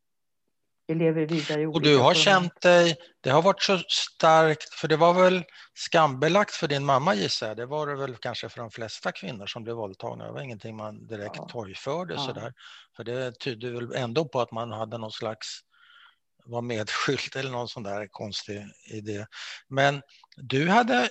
vi 0.89 0.95
lever 0.95 1.25
vidare 1.25 1.61
i 1.61 1.65
Och 1.65 1.81
du 1.81 1.97
har 1.97 2.13
känt 2.13 2.61
dig, 2.61 2.95
det 3.21 3.29
har 3.29 3.41
varit 3.41 3.61
så 3.61 3.79
starkt, 3.87 4.73
för 4.73 4.87
det 4.87 4.97
var 4.97 5.13
väl 5.13 5.43
skambelagt 5.73 6.51
för 6.51 6.67
din 6.67 6.85
mamma 6.85 7.15
gissar 7.15 7.47
jag, 7.47 7.57
det 7.57 7.65
var 7.65 7.87
det 7.87 7.95
väl 7.95 8.15
kanske 8.15 8.49
för 8.49 8.61
de 8.61 8.71
flesta 8.71 9.11
kvinnor 9.11 9.45
som 9.45 9.63
blev 9.63 9.75
våldtagna, 9.75 10.25
det 10.25 10.31
var 10.31 10.41
ingenting 10.41 10.75
man 10.75 11.07
direkt 11.07 11.35
ja. 11.35 11.47
torgförde 11.51 12.13
ja. 12.13 12.19
sådär. 12.19 12.53
För 12.95 13.03
det 13.03 13.39
tyder 13.39 13.71
väl 13.71 13.95
ändå 13.95 14.25
på 14.25 14.41
att 14.41 14.51
man 14.51 14.71
hade 14.71 14.97
någon 14.97 15.11
slags 15.11 15.59
var 16.45 16.61
medskyldig 16.61 17.35
eller 17.39 17.51
någon 17.51 17.67
sån 17.67 17.83
där 17.83 18.07
konstig 18.07 18.65
idé. 18.91 19.25
Men 19.67 20.01
du 20.37 20.69
hade 20.69 21.09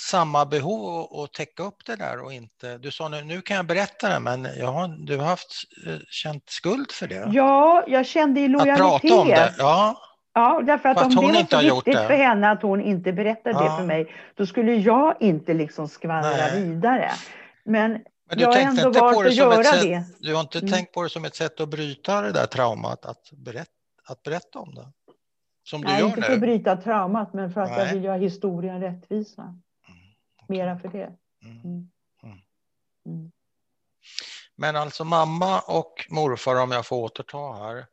samma 0.00 0.46
behov 0.46 1.08
att 1.22 1.32
täcka 1.32 1.62
upp 1.62 1.86
det 1.86 1.96
där 1.96 2.24
och 2.24 2.32
inte... 2.32 2.78
Du 2.78 2.90
sa 2.90 3.08
nu, 3.08 3.24
nu 3.24 3.40
kan 3.40 3.56
jag 3.56 3.66
berätta 3.66 4.08
det, 4.08 4.20
men 4.20 4.48
jag 4.58 4.72
har, 4.72 4.88
du 5.06 5.16
har 5.16 5.26
haft 5.26 5.64
eh, 5.86 5.96
känt 6.08 6.50
skuld 6.50 6.92
för 6.92 7.06
det. 7.06 7.28
Ja, 7.32 7.84
jag 7.86 8.06
kände 8.06 8.48
lojalitet. 8.48 8.80
Att 8.80 9.02
prata 9.02 9.20
om 9.20 9.28
det, 9.28 9.54
ja. 9.58 9.96
Ja, 10.34 10.62
därför 10.66 10.88
att, 10.88 10.96
att 10.96 11.04
om 11.04 11.10
det 11.10 11.16
var 11.16 11.60
så 11.60 11.74
viktigt 11.74 11.98
för 12.06 12.14
henne 12.14 12.50
att 12.50 12.62
hon 12.62 12.80
inte 12.80 13.12
berättade 13.12 13.54
ja. 13.54 13.62
det 13.70 13.76
för 13.76 13.84
mig, 13.84 14.14
då 14.34 14.46
skulle 14.46 14.74
jag 14.74 15.16
inte 15.20 15.54
liksom 15.54 15.88
skvallra 15.88 16.30
Nej. 16.30 16.62
vidare. 16.62 17.10
Men, 17.64 17.90
men 17.90 18.38
jag 18.38 18.48
har 18.48 18.60
ändå 18.60 18.90
valt 18.90 19.26
att 19.26 19.34
göra 19.34 19.64
sätt, 19.64 19.82
det. 19.82 20.04
Du 20.20 20.34
har 20.34 20.40
inte 20.40 20.58
mm. 20.58 20.70
tänkt 20.70 20.92
på 20.92 21.02
det 21.02 21.08
som 21.08 21.24
ett 21.24 21.34
sätt 21.34 21.60
att 21.60 21.68
bryta 21.68 22.20
det 22.22 22.32
där 22.32 22.46
traumat, 22.46 23.06
att 23.06 23.30
berätta, 23.32 23.70
att 24.08 24.22
berätta 24.22 24.58
om 24.58 24.74
det? 24.74 24.86
Som 25.64 25.80
du 25.80 25.86
Nej, 25.86 26.00
gör 26.00 26.06
inte 26.06 26.20
nu. 26.20 26.26
för 26.26 26.32
att 26.32 26.40
bryta 26.40 26.76
traumat, 26.76 27.34
men 27.34 27.52
för 27.52 27.60
att 27.60 27.70
Nej. 27.70 27.78
jag 27.78 27.94
vill 27.94 28.04
göra 28.04 28.16
historien 28.16 28.80
rättvisa 28.80 29.54
mera 30.50 30.78
för 30.78 30.88
det. 30.88 31.12
Mm. 31.44 31.60
Mm. 31.64 31.88
mm. 32.22 32.38
mm. 33.06 33.30
Men 34.56 34.76
alltså 34.76 35.04
mamma 35.04 35.60
och 35.60 36.06
morfar, 36.10 36.62
om 36.62 36.70
jag 36.70 36.86
får 36.86 36.96
återta 36.96 37.52
här, 37.52 37.86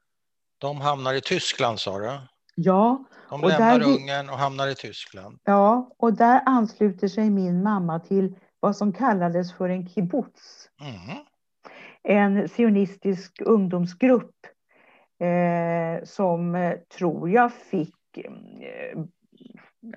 de 0.57 0.81
hamnar 0.81 1.13
i 1.13 1.21
Tyskland 1.21 1.79
sa 1.79 1.99
du? 1.99 2.19
Ja. 2.55 3.03
De 3.29 3.41
lämnar 3.41 3.79
där... 3.79 3.87
Ungern 3.87 4.29
och 4.29 4.37
hamnar 4.37 4.67
i 4.67 4.75
Tyskland. 4.75 5.39
Ja, 5.43 5.95
och 5.97 6.13
där 6.13 6.41
ansluter 6.45 7.07
sig 7.07 7.29
min 7.29 7.63
mamma 7.63 7.99
till 7.99 8.35
vad 8.59 8.77
som 8.77 8.93
kallades 8.93 9.53
för 9.53 9.69
en 9.69 9.89
kibbutz. 9.89 10.69
Mm. 10.81 11.17
En 12.03 12.49
sionistisk 12.49 13.41
ungdomsgrupp 13.41 14.35
eh, 15.19 16.05
som 16.05 16.55
eh, 16.55 16.73
tror 16.97 17.29
jag 17.29 17.53
fick 17.53 18.17
eh, 18.17 18.99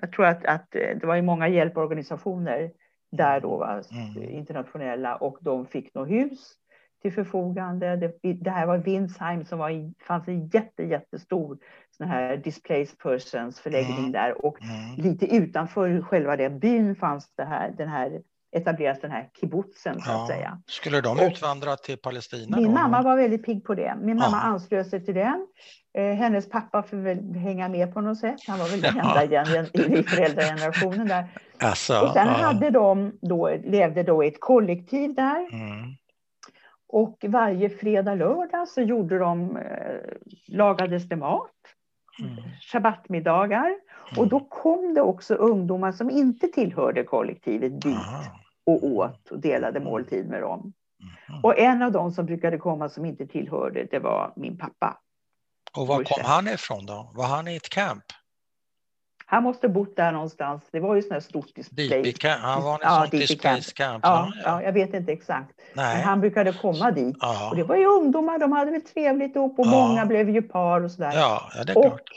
jag 0.01 0.11
tror 0.11 0.25
att, 0.25 0.45
att 0.45 0.75
eh, 0.75 0.97
det 0.97 1.03
var 1.03 1.15
ju 1.15 1.21
många 1.21 1.47
hjälporganisationer 1.47 2.71
där 3.11 3.41
då, 3.41 3.57
va, 3.57 3.81
mm. 3.91 4.29
internationella, 4.29 5.15
och 5.15 5.37
de 5.41 5.65
fick 5.65 5.93
något 5.93 6.09
hus 6.09 6.53
till 7.01 7.13
förfogande. 7.13 7.95
Det, 7.95 8.33
det 8.33 8.51
här 8.51 8.65
var 8.65 8.77
Winsheim 8.77 9.45
som 9.45 9.59
var 9.59 9.69
i, 9.69 9.93
fanns 9.99 10.27
en 10.27 10.47
jätte, 10.47 10.83
jättestor 10.83 11.57
sån 11.97 12.07
här 12.07 12.37
displaced 12.37 12.97
persons 12.97 13.59
förläggning 13.59 13.97
mm. 13.97 14.11
där 14.11 14.45
och 14.45 14.61
mm. 14.61 14.95
lite 14.97 15.35
utanför 15.35 16.01
själva 16.01 16.35
den 16.35 16.59
byn 16.59 16.95
fanns 16.95 17.33
det 17.35 17.43
här, 17.43 17.71
den 17.77 17.89
här 17.89 18.21
etableras 18.51 19.01
den 19.01 19.11
här 19.11 19.29
kibbutzen 19.39 20.01
så 20.01 20.11
att 20.11 20.27
säga. 20.27 20.61
Skulle 20.67 21.01
de 21.01 21.19
utvandra 21.19 21.75
till 21.75 21.97
Palestina? 21.97 22.57
Min 22.57 22.65
då? 22.65 22.71
mamma 22.71 23.01
var 23.01 23.17
väldigt 23.17 23.45
pigg 23.45 23.63
på 23.63 23.75
det. 23.75 23.97
Min 24.01 24.17
mamma 24.17 24.37
ja. 24.37 24.47
anslöt 24.47 24.89
sig 24.89 25.05
till 25.05 25.15
den. 25.15 25.47
Eh, 25.97 26.13
hennes 26.13 26.49
pappa 26.49 26.83
får 26.83 26.97
väl 26.97 27.35
hänga 27.35 27.69
med 27.69 27.93
på 27.93 28.01
något 28.01 28.19
sätt. 28.19 28.39
Han 28.47 28.59
var 28.59 28.67
väl 28.67 28.81
den 28.81 28.97
enda 28.97 29.25
ja. 29.25 29.43
i 29.73 30.03
föräldragenerationen 30.03 31.07
där. 31.07 31.27
Alltså, 31.57 31.99
och 31.99 32.13
sen 32.13 32.27
ja. 32.27 32.33
hade 32.33 32.69
de 32.69 33.17
då, 33.21 33.49
levde 33.63 34.03
då 34.03 34.23
i 34.23 34.27
ett 34.27 34.39
kollektiv 34.39 35.15
där. 35.15 35.53
Mm. 35.53 35.95
Och 36.87 37.25
varje 37.27 37.69
fredag, 37.69 38.15
lördag 38.15 38.67
så 38.67 38.81
gjorde 38.81 39.19
de, 39.19 39.57
eh, 39.57 39.63
lagades 40.47 41.09
det 41.09 41.15
mat. 41.15 41.51
Mm. 42.19 42.35
Shabbatmiddagar. 42.71 43.75
Och 44.17 44.27
då 44.27 44.39
kom 44.39 44.93
det 44.93 45.01
också 45.01 45.35
ungdomar 45.35 45.91
som 45.91 46.09
inte 46.09 46.47
tillhörde 46.47 47.03
kollektivet 47.03 47.81
dit 47.81 47.97
och 48.65 48.83
åt 48.83 49.31
och 49.31 49.39
delade 49.39 49.79
måltid 49.79 50.29
med 50.29 50.41
dem. 50.41 50.73
Och 51.43 51.59
en 51.59 51.81
av 51.81 51.91
dem 51.91 52.11
som 52.11 52.25
brukade 52.25 52.57
komma 52.57 52.89
som 52.89 53.05
inte 53.05 53.27
tillhörde, 53.27 53.87
det 53.91 53.99
var 53.99 54.33
min 54.35 54.57
pappa. 54.57 54.97
Och 55.77 55.87
var 55.87 56.03
kom 56.03 56.23
han 56.23 56.47
ifrån 56.47 56.85
då? 56.85 57.11
Var 57.13 57.27
han 57.27 57.47
i 57.47 57.55
ett 57.55 57.69
camp? 57.69 58.03
Han 59.25 59.43
måste 59.43 59.69
bott 59.69 59.95
där 59.95 60.11
någonstans. 60.11 60.63
Det 60.71 60.79
var 60.79 60.95
ju 60.95 61.01
sån 61.01 61.11
här 61.11 61.19
stort 61.19 61.55
display. 61.55 62.13
Han 62.23 62.63
var 62.63 62.73
en 62.73 62.79
ja, 62.81 63.07
sån 63.11 63.19
display 63.19 63.61
camp. 63.61 63.99
Ja, 64.03 64.31
ja, 64.43 64.63
jag 64.63 64.73
vet 64.73 64.93
inte 64.93 65.11
exakt. 65.11 65.61
Nej. 65.73 65.95
Men 65.95 66.03
han 66.03 66.21
brukade 66.21 66.53
komma 66.53 66.91
dit. 66.91 67.17
Ja. 67.19 67.49
Och 67.49 67.55
det 67.55 67.63
var 67.63 67.75
ju 67.75 67.85
ungdomar, 67.85 68.39
de 68.39 68.51
hade 68.51 68.71
väl 68.71 68.81
trevligt 68.81 69.35
ihop 69.35 69.59
och 69.59 69.65
ja. 69.65 69.71
många 69.71 70.05
blev 70.05 70.29
ju 70.29 70.41
par 70.41 70.81
och 70.81 70.91
sådär. 70.91 71.11
Ja, 71.13 71.51
ja 71.55 71.63
det 71.63 71.71
är 71.71 71.77
och 71.77 71.83
klart. 71.83 72.09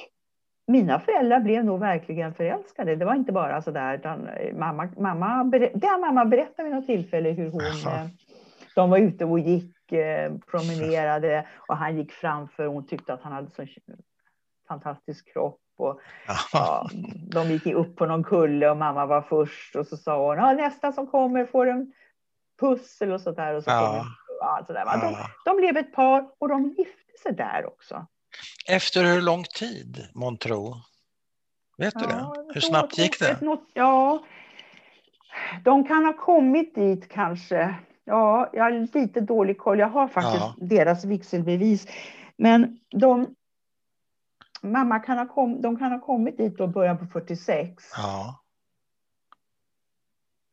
Mina 0.67 1.01
föräldrar 1.01 1.41
blev 1.41 1.65
nog 1.65 1.81
verkligen 1.81 2.35
förälskade. 2.35 2.97
Det 2.97 3.05
var 3.05 3.15
inte 3.15 3.33
bara 3.33 3.62
sådär, 3.62 3.95
utan 3.95 4.29
mamma, 4.53 4.89
mamma, 4.97 5.45
det 5.75 5.87
har 5.87 6.01
mamma 6.01 6.25
berättat 6.25 6.67
vid 6.67 6.73
något 6.73 6.87
tillfälle 6.87 7.31
hur 7.31 7.51
hon, 7.51 7.62
eh, 7.62 8.07
de 8.75 8.91
var 8.91 8.99
ute 8.99 9.25
och 9.25 9.39
gick, 9.39 9.93
eh, 9.93 10.33
promenerade 10.51 11.47
och 11.69 11.77
han 11.77 11.97
gick 11.97 12.12
framför 12.12 12.67
hon 12.67 12.87
tyckte 12.87 13.15
att 13.15 13.23
han 13.23 13.33
hade 13.33 13.51
så 13.51 13.67
fantastisk 14.69 15.33
kropp 15.33 15.61
och, 15.77 16.01
ja, 16.53 16.89
de 17.33 17.49
gick 17.49 17.67
upp 17.67 17.97
på 17.97 18.07
någon 18.07 18.25
kulle 18.25 18.71
och 18.71 18.77
mamma 18.77 19.07
var 19.07 19.23
först 19.23 19.77
och 19.77 19.87
så 19.87 19.97
sa 19.97 20.27
hon 20.27 20.37
ja, 20.37 20.53
nästa 20.53 20.93
som 20.93 21.07
kommer 21.07 21.47
får 21.47 21.67
en 21.67 21.93
pussel 22.61 23.12
och 23.12 23.21
sådär. 23.21 23.55
Och 23.55 23.65
så 23.65 23.71
ja. 23.71 24.05
ja, 24.41 24.65
sådär. 24.67 24.85
De, 24.85 25.17
de 25.45 25.57
blev 25.57 25.77
ett 25.77 25.93
par 25.93 26.29
och 26.39 26.49
de 26.49 26.69
gifte 26.69 27.19
sig 27.23 27.33
där 27.33 27.67
också. 27.67 28.07
Efter 28.68 29.05
hur 29.05 29.20
lång 29.20 29.45
tid, 29.45 30.09
Montro? 30.14 30.76
Vet 31.78 31.95
du 31.95 32.07
det? 32.07 32.32
Hur 32.55 32.61
snabbt 32.61 32.99
gick 32.99 33.18
det? 33.18 33.39
ja, 33.74 34.24
de 35.64 35.85
kan 35.85 36.05
ha 36.05 36.12
kommit 36.12 36.74
dit 36.74 37.09
kanske. 37.09 37.74
Ja, 38.05 38.51
jag 38.53 38.64
har 38.64 38.99
lite 38.99 39.20
dålig 39.20 39.59
koll. 39.59 39.78
Jag 39.78 39.89
har 39.89 40.09
faktiskt 40.09 40.37
ja. 40.37 40.55
deras 40.57 41.05
vigselbevis. 41.05 41.87
Men 42.37 42.80
de, 42.91 43.35
mamma 44.62 44.99
kan 44.99 45.18
ha, 45.18 45.26
kom, 45.26 45.62
de 45.62 45.78
kan 45.78 45.93
ha 45.93 46.01
kommit 46.01 46.37
dit 46.37 46.61
i 46.61 46.66
början 46.66 46.99
på 46.99 47.07
46. 47.07 47.85
Ja. 47.97 48.41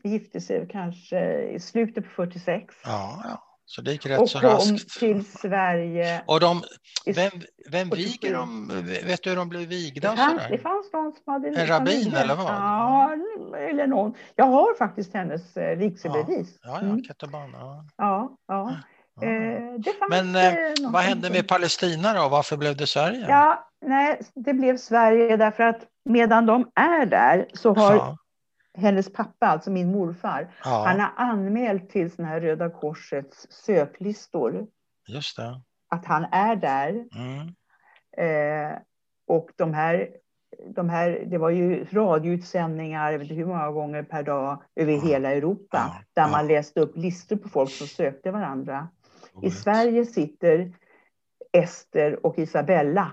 Gifte 0.03 0.41
sig 0.41 0.67
kanske 0.69 1.41
i 1.41 1.59
slutet 1.59 2.03
på 2.03 2.09
46. 2.09 2.75
Ja, 2.83 3.21
ja. 3.23 3.50
Så 3.71 3.81
det 3.81 3.91
gick 3.91 4.05
rätt 4.05 4.19
och 4.19 4.29
så 4.29 4.39
raskt. 4.39 4.85
Och 4.85 4.99
till 4.99 5.25
Sverige. 5.25 6.21
Och 6.25 6.39
de, 6.39 6.63
vem, 7.05 7.31
vem 7.71 7.89
viger 7.89 8.33
dem? 8.33 8.71
Vet 9.03 9.23
du 9.23 9.29
hur 9.29 9.37
de 9.37 9.49
blev 9.49 9.61
vigda? 9.61 10.11
Det 10.11 10.17
fanns, 10.17 10.41
det 10.49 10.57
fanns 10.57 10.93
någon 10.93 11.13
som 11.13 11.33
hade... 11.33 11.47
En 11.47 11.67
rabbin 11.67 12.13
eller 12.15 12.35
vad? 12.35 12.45
Ja, 12.45 13.11
eller 13.69 13.87
någon. 13.87 14.13
Jag 14.35 14.45
har 14.45 14.77
faktiskt 14.77 15.13
hennes 15.13 15.57
eh, 15.57 15.77
vigselbevis. 15.77 16.59
Ja, 16.63 16.69
ja, 16.69 16.79
mm. 16.79 17.03
Keteban. 17.03 17.51
Ja, 17.53 17.85
ja. 17.97 18.35
ja. 18.47 18.75
ja. 19.21 19.27
Eh, 19.27 19.63
Men 20.09 20.35
eh, 20.35 20.91
vad 20.91 21.01
hände 21.01 21.29
med 21.29 21.47
Palestina 21.47 22.13
då? 22.13 22.29
Varför 22.29 22.57
blev 22.57 22.77
det 22.77 22.87
Sverige? 22.87 23.25
Ja, 23.29 23.69
nej, 23.85 24.19
det 24.35 24.53
blev 24.53 24.77
Sverige 24.77 25.37
därför 25.37 25.63
att 25.63 25.81
medan 26.05 26.45
de 26.45 26.71
är 26.75 27.05
där 27.05 27.45
så 27.53 27.73
har 27.73 27.95
ja. 27.95 28.17
Hennes 28.77 29.13
pappa, 29.13 29.47
alltså 29.47 29.71
min 29.71 29.91
morfar, 29.91 30.53
ja. 30.63 30.83
han 30.87 30.99
har 30.99 31.11
anmält 31.15 31.89
till 31.89 32.11
såna 32.11 32.27
här 32.27 32.41
Röda 32.41 32.69
Korsets 32.69 33.47
söklistor. 33.49 34.67
Just 35.07 35.37
det. 35.37 35.61
Att 35.89 36.05
han 36.05 36.25
är 36.31 36.55
där. 36.55 36.89
Mm. 37.15 37.47
Eh, 38.17 38.77
och 39.27 39.49
de 39.55 39.73
här, 39.73 40.09
de 40.75 40.89
här, 40.89 41.23
det 41.27 41.37
var 41.37 41.49
ju 41.49 41.85
radioutsändningar, 41.91 43.11
jag 43.11 43.19
vet 43.19 43.25
inte 43.25 43.35
hur 43.35 43.45
många 43.45 43.71
gånger 43.71 44.03
per 44.03 44.23
dag 44.23 44.63
över 44.75 44.93
ja. 44.93 45.01
hela 45.01 45.31
Europa, 45.31 46.03
där 46.13 46.29
man 46.29 46.47
läste 46.47 46.79
upp 46.79 46.97
listor 46.97 47.35
på 47.35 47.49
folk 47.49 47.69
som 47.69 47.87
sökte 47.87 48.31
varandra. 48.31 48.87
I 49.41 49.51
Sverige 49.51 50.05
sitter 50.05 50.73
Ester 51.51 52.25
och 52.25 52.39
Isabella 52.39 53.11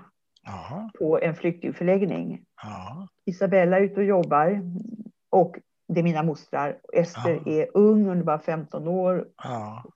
Aha. 0.49 0.91
på 0.99 1.21
en 1.21 1.35
flyktingförläggning. 1.35 2.45
Aha. 2.65 3.09
Isabella 3.25 3.77
är 3.77 3.83
ute 3.83 4.01
och 4.01 4.07
jobbar 4.07 4.61
och 5.31 5.59
det 5.89 6.01
är 6.01 6.05
mina 6.05 6.22
mostrar. 6.22 6.76
Ester 6.93 7.31
Aha. 7.31 7.43
är 7.47 7.68
ung, 7.74 8.07
hon 8.07 8.18
är 8.18 8.22
bara 8.22 8.39
15 8.39 8.89
år, 8.89 9.26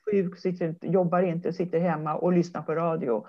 sjuk, 0.05 0.39
sitter, 0.39 0.74
jobbar 0.83 1.22
inte, 1.22 1.53
sitter 1.53 1.80
hemma 1.80 2.14
och 2.14 2.33
lyssnar 2.33 2.62
på 2.62 2.74
radio. 2.74 3.26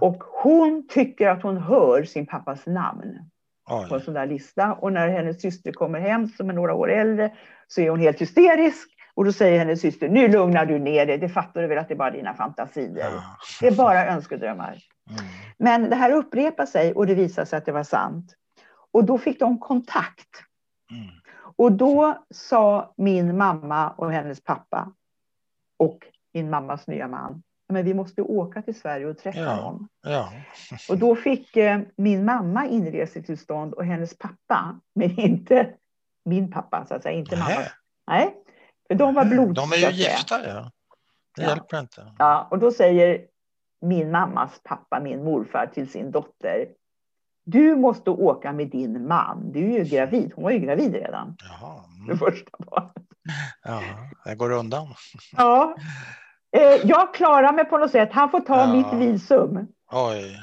Och 0.00 0.24
hon 0.42 0.88
tycker 0.88 1.28
att 1.28 1.42
hon 1.42 1.56
hör 1.56 2.04
sin 2.04 2.26
pappas 2.26 2.66
namn 2.66 3.30
Oj. 3.70 3.88
på 3.88 3.94
en 3.94 4.00
sån 4.00 4.14
där 4.14 4.26
lista. 4.26 4.72
Och 4.72 4.92
när 4.92 5.08
hennes 5.08 5.40
syster 5.42 5.72
kommer 5.72 6.00
hem, 6.00 6.28
som 6.28 6.50
är 6.50 6.54
några 6.54 6.74
år 6.74 6.90
äldre, 6.90 7.32
så 7.68 7.80
är 7.80 7.90
hon 7.90 8.00
helt 8.00 8.20
hysterisk. 8.20 8.88
Och 9.14 9.24
då 9.24 9.32
säger 9.32 9.58
hennes 9.58 9.80
syster, 9.80 10.08
nu 10.08 10.28
lugnar 10.28 10.66
du 10.66 10.78
ner 10.78 11.06
dig, 11.06 11.18
det 11.18 11.28
fattar 11.28 11.62
du 11.62 11.68
väl 11.68 11.78
att 11.78 11.88
det 11.88 11.94
är 11.94 11.98
bara 11.98 12.10
dina 12.10 12.34
fantasier. 12.34 12.96
Ja. 12.96 13.22
Det 13.60 13.66
är 13.66 13.76
bara 13.76 14.06
önskedrömmar. 14.06 14.78
Mm. 15.10 15.24
Men 15.58 15.90
det 15.90 15.96
här 15.96 16.12
upprepar 16.12 16.66
sig 16.66 16.92
och 16.92 17.06
det 17.06 17.14
visar 17.14 17.44
sig 17.44 17.56
att 17.56 17.66
det 17.66 17.72
var 17.72 17.82
sant. 17.82 18.34
Och 18.92 19.04
då 19.04 19.18
fick 19.18 19.40
de 19.40 19.58
kontakt. 19.58 20.44
Mm. 20.90 21.21
Och 21.56 21.72
då 21.72 22.24
sa 22.30 22.94
min 22.96 23.36
mamma 23.36 23.90
och 23.90 24.12
hennes 24.12 24.44
pappa 24.44 24.92
och 25.76 25.98
min 26.32 26.50
mammas 26.50 26.86
nya 26.86 27.08
man, 27.08 27.42
men 27.68 27.84
vi 27.84 27.94
måste 27.94 28.22
åka 28.22 28.62
till 28.62 28.80
Sverige 28.80 29.06
och 29.06 29.18
träffa 29.18 29.40
ja. 29.40 29.56
dem. 29.56 29.88
Ja. 30.02 30.32
Och 30.88 30.98
då 30.98 31.16
fick 31.16 31.56
eh, 31.56 31.80
min 31.96 32.24
mamma 32.24 32.66
inresetillstånd 32.66 33.74
och 33.74 33.84
hennes 33.84 34.18
pappa, 34.18 34.80
men 34.94 35.20
inte 35.20 35.74
min 36.24 36.50
pappa, 36.50 36.86
så 36.86 36.94
att 36.94 37.02
säga, 37.02 37.18
inte 37.18 37.36
mamma. 37.36 37.62
Nej, 38.06 38.36
för 38.88 38.94
de 38.94 39.14
var 39.14 39.24
blods. 39.24 39.54
De 39.54 39.72
är 39.72 39.76
ju 39.76 39.96
gifta, 39.96 40.48
ja. 40.48 40.70
Det 41.36 41.42
ja. 41.42 41.48
hjälper 41.48 41.80
inte. 41.80 42.12
Ja, 42.18 42.48
och 42.50 42.58
då 42.58 42.70
säger 42.70 43.26
min 43.80 44.10
mammas 44.10 44.60
pappa, 44.64 45.00
min 45.00 45.24
morfar, 45.24 45.66
till 45.66 45.90
sin 45.90 46.10
dotter. 46.10 46.68
Du 47.44 47.76
måste 47.76 48.10
åka 48.10 48.52
med 48.52 48.70
din 48.70 49.08
man. 49.08 49.52
Du 49.52 49.74
är 49.74 49.78
ju 49.78 49.84
gravid. 49.84 50.32
Hon 50.34 50.44
var 50.44 50.50
ju 50.50 50.58
gravid 50.58 50.94
redan. 50.94 51.36
Jaha. 51.38 51.80
Mm. 51.96 52.08
Det 52.08 52.16
första 52.16 52.50
barnet. 52.58 52.92
Ja, 53.64 53.80
det 54.24 54.34
går 54.34 54.50
undan. 54.52 54.86
Ja. 55.36 55.76
Eh, 56.56 56.86
jag 56.86 57.14
klarar 57.14 57.52
mig 57.52 57.64
på 57.64 57.78
något 57.78 57.90
sätt. 57.90 58.08
Han 58.12 58.30
får 58.30 58.40
ta 58.40 58.60
ja. 58.60 58.72
mitt 58.72 58.92
visum. 58.92 59.66
Oj. 59.92 60.40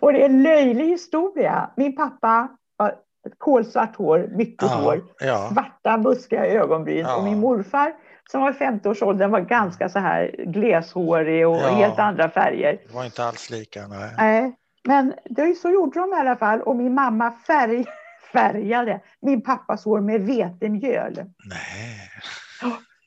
Och 0.00 0.12
det 0.12 0.22
är 0.22 0.26
en 0.26 0.42
löjlig 0.42 0.88
historia. 0.88 1.70
Min 1.76 1.96
pappa 1.96 2.48
har 2.78 2.94
kolsvart 3.38 3.96
hår, 3.96 4.28
mycket 4.32 4.70
ja. 4.70 4.76
hår, 4.76 5.04
ja. 5.20 5.50
svarta 5.52 5.98
buskiga 5.98 6.46
ögonbryn. 6.46 7.06
Och 7.06 7.24
min 7.24 7.40
morfar 7.40 7.92
som 8.30 8.40
var 8.40 8.50
i 8.50 8.54
50-årsåldern 8.54 9.30
var 9.30 9.40
ganska 9.40 9.88
så 9.88 9.98
här 9.98 10.34
gleshårig 10.38 11.48
och 11.48 11.56
ja, 11.56 11.68
helt 11.68 11.98
andra 11.98 12.30
färger. 12.30 12.80
Det 12.88 12.94
var 12.94 13.04
inte 13.04 13.24
alls 13.24 13.50
lika, 13.50 13.86
nej. 13.86 14.14
nej. 14.16 14.56
Men 14.84 15.14
det, 15.24 15.54
så 15.54 15.70
gjorde 15.70 16.00
de 16.00 16.12
i 16.12 16.16
alla 16.16 16.36
fall 16.36 16.60
och 16.60 16.76
min 16.76 16.94
mamma 16.94 17.32
färg, 17.46 17.84
färgade 18.32 19.00
min 19.20 19.42
pappas 19.42 19.84
hår 19.84 20.00
med 20.00 20.20
vetemjöl. 20.20 21.14
Nej. 21.48 22.10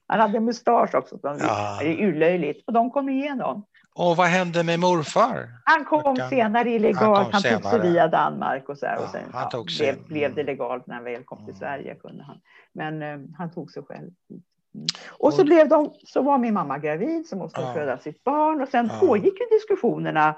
Han 0.08 0.20
hade 0.20 0.40
mustasch 0.40 0.96
också, 0.96 1.18
som 1.18 1.38
ja. 1.40 1.82
är 1.82 2.06
urlöjligt. 2.06 2.68
Och 2.68 2.74
de 2.74 2.92
kom 2.92 3.10
igenom. 3.10 3.66
Och 3.96 4.18
vad 4.18 4.28
hände 4.28 4.64
med 4.64 4.80
morfar? 4.80 5.50
Han 5.64 5.86
kom 5.86 6.16
kan... 6.16 6.30
senare 6.30 6.70
illegalt. 6.70 7.34
Han, 7.34 7.44
han 7.44 7.62
tog 7.62 7.72
sig 7.72 7.80
via 7.80 8.08
Danmark 8.08 8.70
och 8.70 8.78
så 8.78 8.86
här. 8.86 8.96
Ja, 8.96 9.04
och 9.04 9.10
sen 9.10 9.22
han 9.34 9.50
ja, 9.52 9.64
blev, 9.78 10.08
blev, 10.08 10.36
det 10.36 10.44
legalt 10.44 10.88
när 10.88 10.96
han 10.96 11.04
väl 11.04 11.24
kom 11.24 11.38
till 11.38 11.46
mm. 11.46 11.60
Sverige. 11.60 11.96
Kunde 11.96 12.24
han. 12.24 12.42
Men 12.74 13.02
um, 13.02 13.34
han 13.38 13.52
tog 13.52 13.72
sig 13.72 13.84
själv 13.84 14.12
och 15.10 15.34
så, 15.34 15.44
blev 15.44 15.70
de, 15.70 15.94
så 16.04 16.22
var 16.22 16.38
min 16.38 16.54
mamma 16.54 16.78
gravid, 16.78 17.28
så 17.28 17.36
måste 17.36 17.60
hon 17.60 17.68
ja. 17.68 17.74
föda 17.74 17.98
sitt 17.98 18.24
barn. 18.24 18.62
Och 18.62 18.70
sen 18.70 18.90
ja. 18.94 19.08
pågick 19.08 19.40
ju 19.40 19.46
diskussionerna 19.58 20.36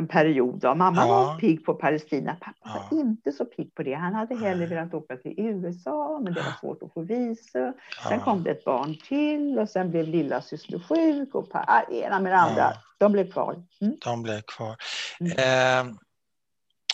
en 0.00 0.08
period. 0.08 0.60
Då. 0.60 0.74
Mamma 0.74 1.00
ja. 1.00 1.08
var 1.08 1.38
pigg 1.38 1.64
på 1.64 1.74
Palestina. 1.74 2.36
Pappa 2.40 2.56
ja. 2.64 2.88
var 2.90 2.98
inte 2.98 3.32
så 3.32 3.44
pigg 3.44 3.74
på 3.74 3.82
det. 3.82 3.94
Han 3.94 4.14
hade 4.14 4.36
hellre 4.36 4.66
velat 4.66 4.94
åka 4.94 5.16
till 5.16 5.34
USA, 5.38 6.20
men 6.24 6.34
det 6.34 6.42
var 6.42 6.52
svårt 6.60 6.82
att 6.82 6.92
få 6.92 7.02
visa. 7.02 7.72
Sen 8.08 8.20
kom 8.20 8.42
det 8.42 8.50
ett 8.50 8.64
barn 8.64 8.96
till 9.08 9.58
och 9.58 9.68
sen 9.68 9.90
blev 9.90 10.08
lilla 10.08 10.42
syster 10.42 10.78
sjuk 10.78 11.34
och 11.34 11.48
ah, 11.52 11.82
ena 11.82 12.20
med 12.20 12.32
det 12.32 12.38
andra. 12.38 12.72
De 12.98 13.12
blev 13.12 13.32
kvar. 13.32 13.62
Mm. 13.80 13.96
De 14.04 14.22
blev 14.22 14.40
kvar. 14.40 14.76
Mm. 15.20 15.32
Eh, 15.32 15.94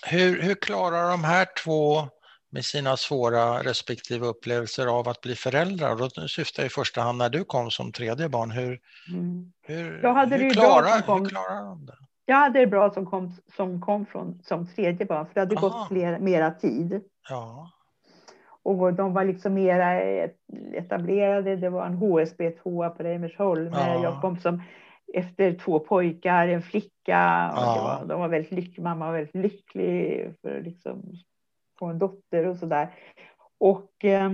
hur, 0.06 0.42
hur 0.42 0.54
klarar 0.54 1.10
de 1.10 1.24
här 1.24 1.46
två 1.64 2.08
med 2.50 2.64
sina 2.64 2.96
svåra 2.96 3.62
respektive 3.62 4.26
upplevelser 4.26 4.86
av 4.86 5.08
att 5.08 5.20
bli 5.20 5.34
föräldrar. 5.34 5.96
Då 5.96 6.28
syftar 6.28 6.62
jag 6.62 6.66
i 6.66 6.70
första 6.70 7.00
hand 7.00 7.18
när 7.18 7.28
du 7.28 7.44
kom 7.44 7.70
som 7.70 7.92
tredje 7.92 8.28
barn. 8.28 8.50
Hur, 8.50 8.80
mm. 9.08 9.52
hur, 9.62 9.84
hur, 10.38 10.50
klarar, 10.50 11.18
hur 11.20 11.28
klarar 11.28 11.64
de 11.64 11.86
det? 11.86 11.96
Jag 12.28 12.36
hade 12.36 12.58
det 12.58 12.66
bra 12.66 12.90
som 12.90 13.06
kom, 13.06 13.32
som 13.56 13.80
kom 13.80 14.06
från 14.06 14.40
som 14.42 14.66
tredje 14.66 15.06
barn, 15.06 15.26
för 15.26 15.34
det 15.34 15.40
hade 15.40 15.56
Aha. 15.56 15.68
gått 15.68 15.88
fler, 15.88 16.18
mera 16.18 16.50
tid. 16.50 17.00
Ja. 17.28 17.70
Och 18.62 18.94
de 18.94 19.12
var 19.12 19.24
liksom 19.24 19.54
mera 19.54 20.00
etablerade. 20.72 21.56
Det 21.56 21.70
var 21.70 21.86
en 21.86 21.94
HSB 21.94 22.50
2 22.50 22.90
på 22.90 23.02
Reimersholm. 23.02 23.72
Ja. 23.72 24.02
Jag 24.02 24.20
kom 24.20 24.36
som 24.36 24.62
efter 25.14 25.52
två 25.52 25.78
pojkar, 25.78 26.48
en 26.48 26.62
flicka. 26.62 27.50
Ja. 27.56 27.98
var, 28.00 28.08
de 28.08 28.20
var 28.20 28.28
väldigt 28.28 28.52
lyckliga. 28.52 28.84
Mamma 28.84 29.06
var 29.06 29.12
väldigt 29.12 29.34
lycklig 29.34 30.30
för 30.42 30.60
liksom 30.62 31.02
få 31.78 31.86
en 31.86 31.98
dotter 31.98 32.46
och 32.46 32.56
så 32.56 32.66
där. 32.66 32.94
Och 33.58 34.04
eh, 34.04 34.32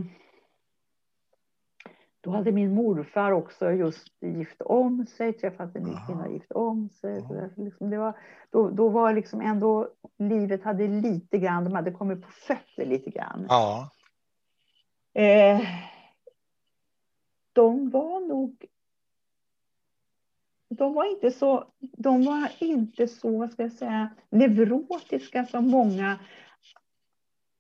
då 2.23 2.31
hade 2.31 2.53
min 2.53 2.75
morfar 2.75 3.33
också 3.33 3.71
just 3.71 4.23
gift 4.23 4.63
om 4.63 5.07
sig, 5.07 5.33
träffat 5.33 5.77
en 5.77 5.83
ny 5.83 5.93
kvinna 6.07 6.25
och 6.25 6.33
gift 6.33 6.53
om 6.53 6.89
sig. 6.89 7.21
Så 7.21 7.51
liksom 7.57 7.91
det 7.91 7.99
var, 7.99 8.17
då, 8.51 8.71
då 8.71 8.89
var 8.89 9.13
liksom 9.13 9.41
ändå, 9.41 9.89
livet 10.19 10.65
hade 10.65 10.89
lite 10.89 11.39
grann, 11.39 11.65
de 11.65 11.73
hade 11.73 11.91
kommit 11.91 12.23
på 12.23 12.29
fötter 12.31 12.87
lite 12.87 13.11
grann. 13.11 13.47
Ja. 13.49 13.91
Eh, 15.15 15.61
de 17.53 17.91
var 17.91 18.29
nog 18.29 18.67
de 20.69 20.95
var 20.95 21.05
inte 21.05 21.31
så, 21.31 21.65
de 21.79 22.25
var 22.25 22.53
inte 22.59 23.09
så, 23.09 23.39
vad 23.39 23.51
ska 23.51 23.63
jag 23.63 23.73
säga, 23.73 24.11
neurotiska 24.31 25.45
som 25.45 25.71
många 25.71 26.19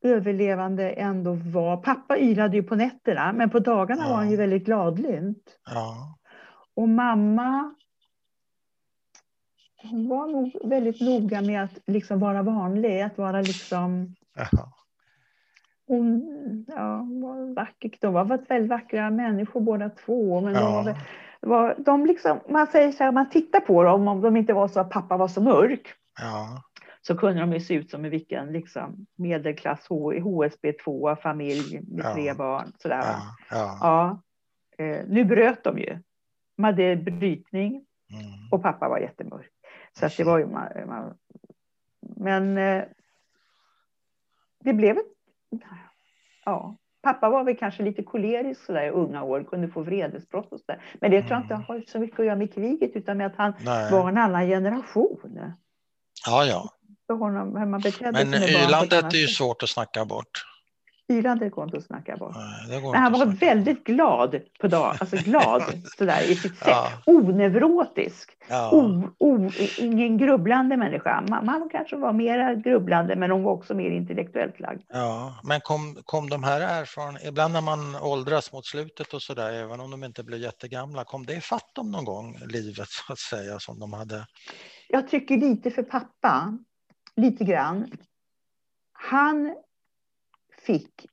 överlevande 0.03 0.91
ändå 0.91 1.33
var. 1.33 1.77
Pappa 1.77 2.19
ylade 2.19 2.57
ju 2.57 2.63
på 2.63 2.77
nätterna, 2.77 3.33
men 3.33 3.51
på 3.51 3.59
dagarna 3.59 4.03
ja. 4.03 4.09
var 4.09 4.17
han 4.17 4.31
ju 4.31 4.37
väldigt 4.37 4.65
gladlynt. 4.65 5.59
Ja. 5.65 6.19
Och 6.75 6.89
mamma 6.89 7.75
hon 9.83 10.09
var 10.09 10.27
nog 10.27 10.57
väldigt 10.65 11.01
noga 11.01 11.43
med 11.43 11.65
att 11.65 11.79
liksom 11.87 12.21
vara 12.21 12.43
vanlig, 12.43 13.01
att 13.01 13.19
vara 13.19 13.41
liksom... 13.41 14.15
Ja. 14.35 14.73
Hon 15.87 16.25
ja, 16.69 16.97
var 16.97 17.55
vacker. 17.55 17.91
De 18.01 18.15
var 18.15 18.25
väldigt 18.25 18.71
vackra 18.71 19.11
människor 19.11 19.61
båda 19.61 19.91
två. 19.91 20.41
Men 20.41 20.55
ja. 20.55 20.85
de 21.41 21.49
var, 21.49 21.75
de 21.79 22.07
liksom, 22.07 22.41
man 22.49 22.67
säger 22.67 22.93
så 22.93 23.05
här, 23.05 23.13
man 23.13 23.31
tittar 23.31 23.61
på 23.61 23.83
dem, 23.83 24.09
om 24.09 24.21
de 24.21 24.37
inte 24.37 24.53
var 24.53 24.69
så 24.69 24.81
att 24.81 24.91
pappa 24.91 25.17
var 25.17 25.29
så 25.29 25.41
mörk. 25.41 25.95
Ja 26.21 26.63
så 27.07 27.17
kunde 27.17 27.41
de 27.41 27.53
ju 27.53 27.61
se 27.61 27.75
ut 27.75 27.91
som 27.91 28.03
vilken 28.03 28.53
liksom, 28.53 29.07
medelklass 29.15 29.89
HSB 30.23 30.73
2 30.73 31.17
familj 31.17 31.81
med 31.89 32.05
ja. 32.05 32.15
tre 32.15 32.35
barn. 32.35 32.73
Sådär, 32.79 33.03
ja, 33.03 33.37
ja. 33.51 33.79
ja. 33.81 34.23
Eh, 34.85 35.05
nu 35.09 35.25
bröt 35.25 35.65
de 35.65 35.79
ju. 35.79 35.99
De 36.57 36.65
hade 36.65 36.97
brytning 36.97 37.71
mm. 37.71 38.49
och 38.51 38.63
pappa 38.63 38.89
var 38.89 38.99
jättemörk. 38.99 39.51
Så 39.99 40.07
att 40.07 40.17
det 40.17 40.25
var 40.25 40.39
ju 40.39 40.47
man, 40.47 40.69
man 40.87 41.15
men 42.17 42.59
eh, 42.59 42.85
det 44.65 44.73
blev 44.73 44.99
ett, 44.99 45.07
ja, 46.45 46.77
pappa 47.03 47.31
var 47.31 47.45
väl 47.45 47.57
kanske 47.57 47.83
lite 47.83 48.03
kolerisk 48.03 48.65
sådär 48.65 48.87
i 48.87 48.91
unga 48.91 49.23
år, 49.23 49.45
kunde 49.45 49.69
få 49.69 49.83
vredesbrott 49.83 50.53
och 50.53 50.61
sådär. 50.61 50.83
Men 51.01 51.11
det 51.11 51.21
tror 51.21 51.33
jag 51.33 51.41
inte 51.41 51.55
mm. 51.55 51.67
har 51.67 51.81
så 51.87 51.99
mycket 51.99 52.21
att 52.21 52.27
göra 52.27 52.37
med 52.37 52.55
kriget, 52.55 52.97
utan 52.97 53.17
med 53.17 53.27
att 53.27 53.37
han 53.37 53.53
Nej. 53.65 53.93
var 53.93 54.09
en 54.09 54.19
annan 54.19 54.47
generation. 54.47 55.41
Ja, 56.27 56.45
ja 56.45 56.71
för 57.19 57.25
honom 57.25 57.57
hur 57.57 57.67
man 57.67 57.81
betedde 57.81 58.25
Men 58.25 58.35
ylandet 58.35 59.15
är 59.15 59.19
ju 59.19 59.29
svårt 59.29 59.63
att 59.63 59.69
snacka 59.69 60.05
bort. 60.05 60.45
Ylandet 61.13 61.53
går 61.53 61.65
inte 61.65 61.77
att 61.77 61.85
snacka 61.85 62.17
bort. 62.17 62.37
Nej, 62.69 62.83
Men 62.83 62.95
han 62.95 63.13
var 63.13 63.27
väldigt 63.27 63.85
glad 63.85 64.41
på 64.61 64.69
dagen, 64.69 64.97
alltså 65.01 65.17
glad 65.17 65.63
sådär 65.99 66.31
i 66.31 66.35
sitt 66.35 66.57
sätt. 66.57 66.69
Ja. 66.69 66.89
Onevrotisk. 67.07 68.31
Ja. 68.49 68.71
O, 68.73 69.09
o, 69.19 69.51
ingen 69.79 70.19
grubblande 70.19 70.77
människa. 70.77 71.25
Mamma 71.29 71.69
kanske 71.73 71.97
var 71.97 72.13
mer 72.13 72.55
grubblande 72.55 73.17
men 73.17 73.31
hon 73.31 73.43
var 73.43 73.53
också 73.53 73.75
mer 73.75 73.91
intellektuellt 73.91 74.61
lagd. 74.61 74.83
Ja, 74.89 75.41
men 75.45 75.61
kom, 75.61 75.99
kom 76.05 76.31
de 76.31 76.45
här 76.45 76.61
erfarenheterna, 76.61 77.29
ibland 77.29 77.53
när 77.53 77.61
man 77.61 77.97
åldras 77.97 78.53
mot 78.53 78.67
slutet 78.67 79.15
och 79.15 79.23
sådär, 79.23 79.53
även 79.53 79.81
om 79.81 79.91
de 79.91 80.05
inte 80.05 80.25
blir 80.25 80.39
jättegamla, 80.39 81.05
kom 81.05 81.27
det 81.27 81.35
ifatt 81.35 81.75
dem 81.75 81.91
någon 81.91 82.05
gång, 82.05 82.39
livet 82.47 82.89
så 82.89 83.13
att 83.13 83.19
säga, 83.19 83.59
som 83.59 83.79
de 83.79 83.93
hade? 83.93 84.27
Jag 84.89 85.09
tycker 85.09 85.37
lite 85.37 85.71
för 85.71 85.83
pappa 85.83 86.59
lite 87.17 87.45
grann. 87.45 87.91
Han 88.93 89.55
fick, 90.67 91.07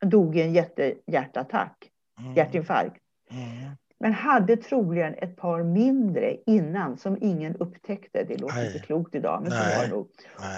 dog 0.00 0.36
i 0.36 0.42
en 0.42 0.52
jättehjärtattack, 0.52 1.90
mm. 2.18 2.34
hjärtinfarkt. 2.34 3.02
Mm. 3.30 3.76
Men 3.98 4.12
hade 4.12 4.56
troligen 4.56 5.14
ett 5.14 5.36
par 5.36 5.62
mindre 5.62 6.36
innan 6.46 6.98
som 6.98 7.18
ingen 7.20 7.56
upptäckte. 7.56 8.24
Det 8.24 8.36
låter 8.36 8.54
Nej. 8.54 8.66
inte 8.66 8.86
klokt 8.86 9.14
idag, 9.14 9.42
men 9.42 9.50
Nej. 9.50 9.72
så 9.72 9.78
var 9.78 9.84
det 9.84 9.90
nog. 9.90 10.08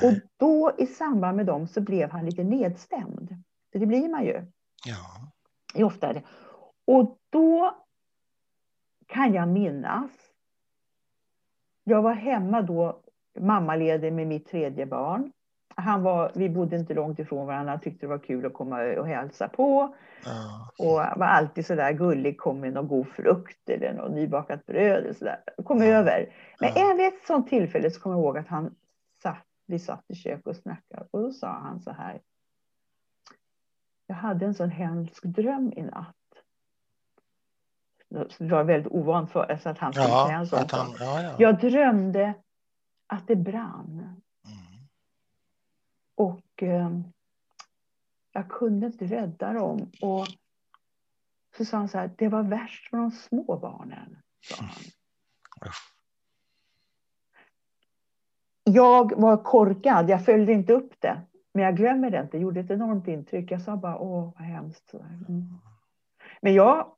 Och 0.04 0.28
då 0.36 0.72
i 0.78 0.86
samband 0.86 1.36
med 1.36 1.46
dem 1.46 1.66
så 1.68 1.80
blev 1.80 2.10
han 2.10 2.24
lite 2.26 2.44
nedstämd. 2.44 3.42
det 3.72 3.86
blir 3.86 4.08
man 4.08 4.24
ju. 4.24 4.46
Ja. 4.84 5.32
I 5.74 5.82
oftare. 5.82 6.22
Och 6.84 7.18
då 7.30 7.76
kan 9.06 9.32
jag 9.32 9.48
minnas. 9.48 10.10
Jag 11.84 12.02
var 12.02 12.12
hemma 12.12 12.62
då 12.62 13.02
mammaledig 13.40 14.12
med 14.12 14.26
mitt 14.26 14.48
tredje 14.48 14.86
barn. 14.86 15.32
Han 15.74 16.02
var, 16.02 16.32
vi 16.34 16.48
bodde 16.48 16.76
inte 16.76 16.94
långt 16.94 17.18
ifrån 17.18 17.46
varandra, 17.46 17.72
han 17.72 17.80
tyckte 17.80 18.06
det 18.06 18.10
var 18.10 18.18
kul 18.18 18.46
att 18.46 18.54
komma 18.54 18.82
och 18.82 19.06
hälsa 19.06 19.48
på. 19.48 19.94
Ja. 20.24 20.70
Och 20.78 20.94
var 20.94 21.26
alltid 21.26 21.66
så 21.66 21.74
där 21.74 21.92
gullig, 21.92 22.38
kom 22.38 22.60
med 22.60 22.72
någon 22.72 22.88
god 22.88 23.08
frukt 23.08 23.68
eller 23.68 23.92
något 23.92 24.12
nybakat 24.12 24.66
bröd. 24.66 25.06
Och 25.06 25.16
så 25.16 25.24
där. 25.24 25.42
Kom 25.64 25.78
ja. 25.78 25.86
över. 25.86 26.32
Men 26.60 26.72
ja. 26.74 26.94
vid 26.96 27.06
ett 27.06 27.26
sånt 27.26 27.48
tillfälle 27.48 27.90
så 27.90 28.00
kommer 28.00 28.16
jag 28.16 28.24
ihåg 28.24 28.38
att 28.38 28.48
han 28.48 28.74
satt, 29.22 29.44
vi 29.66 29.78
satt 29.78 30.04
i 30.08 30.14
köket 30.14 30.46
och 30.46 30.56
snackade. 30.56 31.06
Och 31.10 31.22
då 31.22 31.32
sa 31.32 31.48
han 31.48 31.80
så 31.80 31.90
här. 31.90 32.20
Jag 34.06 34.16
hade 34.16 34.46
en 34.46 34.54
sån 34.54 34.70
hemsk 34.70 35.24
dröm 35.24 35.72
i 35.76 35.82
natt. 35.82 36.14
Det 38.38 38.50
var 38.50 38.64
väldigt 38.64 38.92
ovant 38.92 39.30
för 39.30 39.58
så 39.62 39.68
att 39.68 39.78
han 39.78 39.92
skulle 39.92 40.08
ja, 40.08 40.26
säga 40.26 40.38
en 40.38 40.46
sån 40.46 40.58
han, 40.70 40.94
ja, 41.00 41.22
ja. 41.22 41.34
Jag 41.38 41.60
drömde 41.60 42.34
att 43.08 43.26
det 43.26 43.36
brann. 43.36 43.98
Mm. 43.98 44.88
Och 46.14 46.62
eh, 46.62 46.90
jag 48.32 48.48
kunde 48.48 48.86
inte 48.86 49.04
rädda 49.04 49.52
dem. 49.52 49.90
Och 50.02 50.26
så 51.56 51.64
sa 51.64 51.76
han 51.76 51.88
så 51.88 51.98
här, 51.98 52.10
det 52.18 52.28
var 52.28 52.42
värst 52.42 52.90
för 52.90 52.96
de 52.96 53.10
små 53.10 53.58
barnen. 53.58 54.16
Sa 54.40 54.64
han. 54.64 54.70
Mm. 55.60 55.72
Jag 58.76 59.20
var 59.20 59.44
korkad, 59.44 60.10
jag 60.10 60.24
följde 60.24 60.52
inte 60.52 60.72
upp 60.72 61.00
det. 61.00 61.20
Men 61.52 61.64
jag 61.64 61.76
glömmer 61.76 62.10
det 62.10 62.20
inte, 62.20 62.36
det 62.36 62.42
gjorde 62.42 62.60
ett 62.60 62.70
enormt 62.70 63.08
intryck. 63.08 63.50
Jag 63.50 63.62
sa 63.62 63.76
bara, 63.76 63.98
åh 63.98 64.32
vad 64.38 64.46
hemskt. 64.46 64.94
Mm. 64.94 65.58
Men 66.40 66.54
jag 66.54 66.92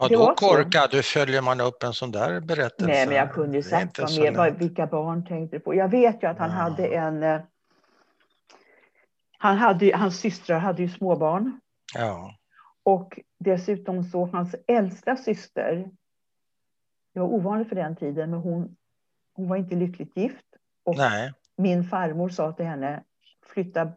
Vadå 0.00 0.34
korkad? 0.34 0.88
Hur 0.92 1.02
följer 1.02 1.42
man 1.42 1.60
upp 1.60 1.82
en 1.82 1.92
sån 1.92 2.10
där 2.10 2.40
berättelse? 2.40 2.92
Nej, 2.92 3.06
men 3.06 3.16
jag 3.16 3.32
kunde 3.32 3.56
ju 3.56 3.62
sagt 3.62 3.98
vad 3.98 4.18
mer, 4.18 4.34
vad, 4.34 4.58
vilka 4.58 4.86
barn 4.86 5.26
tänkte 5.26 5.60
på. 5.60 5.74
Jag 5.74 5.88
vet 5.88 6.22
ju 6.22 6.26
att 6.26 6.38
han 6.38 6.50
ja. 6.50 6.56
hade 6.56 6.86
en... 6.86 7.22
Eh, 7.22 7.40
han 9.38 9.56
hade, 9.56 9.96
hans 9.96 10.20
systrar 10.20 10.58
hade 10.58 10.82
ju 10.82 10.88
småbarn. 10.88 11.60
Ja. 11.94 12.34
Och 12.82 13.20
dessutom 13.38 14.04
så 14.04 14.26
hans 14.26 14.54
äldsta 14.66 15.16
syster, 15.16 15.90
det 17.14 17.20
var 17.20 17.26
ovanligt 17.26 17.68
för 17.68 17.76
den 17.76 17.96
tiden, 17.96 18.30
men 18.30 18.40
hon, 18.40 18.76
hon 19.34 19.48
var 19.48 19.56
inte 19.56 19.74
lyckligt 19.74 20.16
gift. 20.16 20.46
Och 20.84 20.96
Nej. 20.96 21.32
min 21.56 21.84
farmor 21.84 22.28
sa 22.28 22.52
till 22.52 22.66
henne, 22.66 23.02
flytta, 23.54 23.92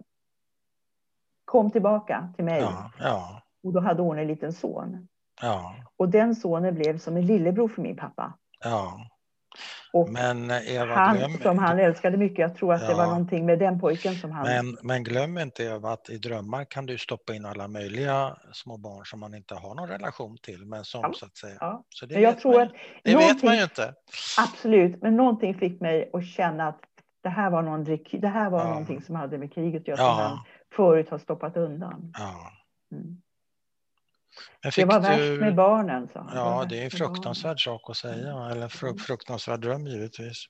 kom 1.46 1.72
tillbaka 1.72 2.34
till 2.36 2.46
mig. 2.46 2.62
Ja, 2.62 2.92
ja. 3.00 3.42
Och 3.64 3.74
då 3.74 3.80
hade 3.80 4.02
hon 4.02 4.20
en 4.20 4.28
liten 4.28 4.54
son. 4.54 5.08
Ja. 5.42 5.76
Och 5.98 6.10
den 6.10 6.36
sonen 6.36 6.76
blev 6.76 6.98
som 6.98 7.18
en 7.18 7.26
lillebror 7.26 7.68
för 7.68 7.82
min 7.82 7.96
pappa. 7.96 8.34
Ja. 8.64 9.10
Och 9.94 10.10
men 10.10 10.52
Eva, 10.52 10.96
han, 10.96 11.18
glöm... 11.18 11.38
som 11.42 11.58
han 11.58 11.80
älskade 11.80 12.18
mycket, 12.18 12.40
jag 12.40 12.56
tror 12.56 12.74
att 12.74 12.82
ja. 12.82 12.88
det 12.88 12.94
var 12.94 13.06
någonting 13.06 13.46
med 13.46 13.60
den 13.60 13.80
pojken 13.80 14.16
som 14.16 14.32
han... 14.32 14.44
Men, 14.44 14.78
men 14.82 15.04
glöm 15.04 15.38
inte 15.38 15.64
Eva 15.64 15.92
att 15.92 16.10
i 16.10 16.18
drömmar 16.18 16.66
kan 16.66 16.86
du 16.86 16.98
stoppa 16.98 17.34
in 17.34 17.46
alla 17.46 17.68
möjliga 17.68 18.36
små 18.52 18.78
barn 18.78 19.06
som 19.06 19.20
man 19.20 19.36
inte 19.36 19.56
har 19.56 19.76
någon 19.76 19.90
relation 19.90 20.38
till, 20.42 20.66
men 20.66 20.86
som 20.86 21.02
ja. 21.04 21.14
så 21.14 21.26
att 21.26 21.38
säga. 21.38 21.58
Ja. 21.60 21.84
Så 21.90 22.06
det, 22.06 22.20
jag 22.20 22.40
tror 22.40 22.54
man, 22.54 22.62
att 22.62 22.74
det 23.04 23.16
vet 23.16 23.44
man 23.44 23.56
ju 23.56 23.64
inte. 23.64 23.94
Absolut, 24.40 25.02
men 25.02 25.16
någonting 25.16 25.56
fick 25.56 25.82
mig 25.82 26.10
att 26.14 26.26
känna 26.26 26.68
att 26.68 26.82
det 27.24 27.30
här 27.30 27.50
var, 27.50 27.62
någon, 27.62 27.84
det 28.12 28.28
här 28.28 28.50
var 28.50 28.60
ja. 28.60 28.68
någonting 28.68 29.02
som 29.02 29.16
hade 29.16 29.38
med 29.38 29.54
kriget 29.54 29.82
att 29.82 29.88
göra, 29.88 29.98
som 29.98 30.08
han 30.08 30.40
förut 30.76 31.10
har 31.10 31.18
stoppat 31.18 31.58
undan. 31.58 32.14
Ja. 32.18 32.52
Mm 32.92 33.23
det 34.76 34.86
var 34.86 35.00
värst 35.00 35.20
du... 35.20 35.40
med 35.40 35.56
barnen. 35.56 36.08
Så. 36.14 36.30
Ja, 36.34 36.66
det 36.70 36.80
är 36.80 36.86
en 36.86 36.92
fruktansvärd 36.92 37.64
sak 37.64 37.90
att 37.90 37.98
säga, 37.98 38.50
eller 38.52 38.62
en 38.64 38.98
fruktansvärd 38.98 39.60
dröm 39.60 39.88
givetvis. 39.88 40.46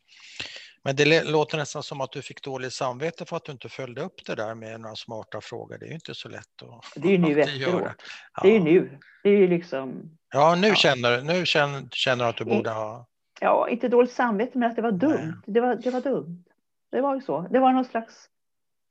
Men 0.83 0.95
det 0.95 1.23
låter 1.23 1.57
nästan 1.57 1.83
som 1.83 2.01
att 2.01 2.11
du 2.11 2.21
fick 2.21 2.43
dåligt 2.43 2.73
samvete 2.73 3.25
för 3.25 3.37
att 3.37 3.45
du 3.45 3.51
inte 3.51 3.69
följde 3.69 4.01
upp 4.01 4.25
det 4.25 4.35
där 4.35 4.55
med 4.55 4.81
några 4.81 4.95
smarta 4.95 5.41
frågor. 5.41 5.77
Det 5.77 5.85
är 5.85 5.87
ju 5.87 5.95
inte 5.95 6.15
så 6.15 6.29
lätt 6.29 6.61
att 6.61 6.93
Det 6.95 7.07
är 7.07 7.11
ju 7.11 7.17
nu 7.17 7.41
efteråt. 7.41 7.81
Ja. 7.83 8.41
Det 8.43 8.49
är 8.49 8.53
ju 8.53 8.59
nu. 8.59 8.99
Det 9.23 9.29
är 9.29 9.37
ju 9.37 9.47
liksom... 9.47 10.17
Ja, 10.33 10.55
nu, 10.55 10.67
ja. 10.67 10.75
Känner, 10.75 11.21
nu 11.21 11.45
känner, 11.45 11.83
känner 11.91 12.23
du 12.23 12.29
att 12.29 12.37
du 12.37 12.45
borde 12.45 12.69
ha... 12.69 13.07
Ja, 13.41 13.69
inte 13.69 13.87
dåligt 13.87 14.11
samvete, 14.11 14.57
men 14.57 14.69
att 14.69 14.75
det 14.75 14.81
var 14.81 14.91
dumt. 14.91 15.41
Det 15.45 15.61
var, 15.61 15.75
det 15.75 15.89
var 15.89 16.01
dumt. 16.01 16.43
Det 16.91 17.01
var 17.01 17.15
ju 17.15 17.21
så. 17.21 17.41
Det 17.41 17.59
var 17.59 17.73
någon 17.73 17.85
slags... 17.85 18.29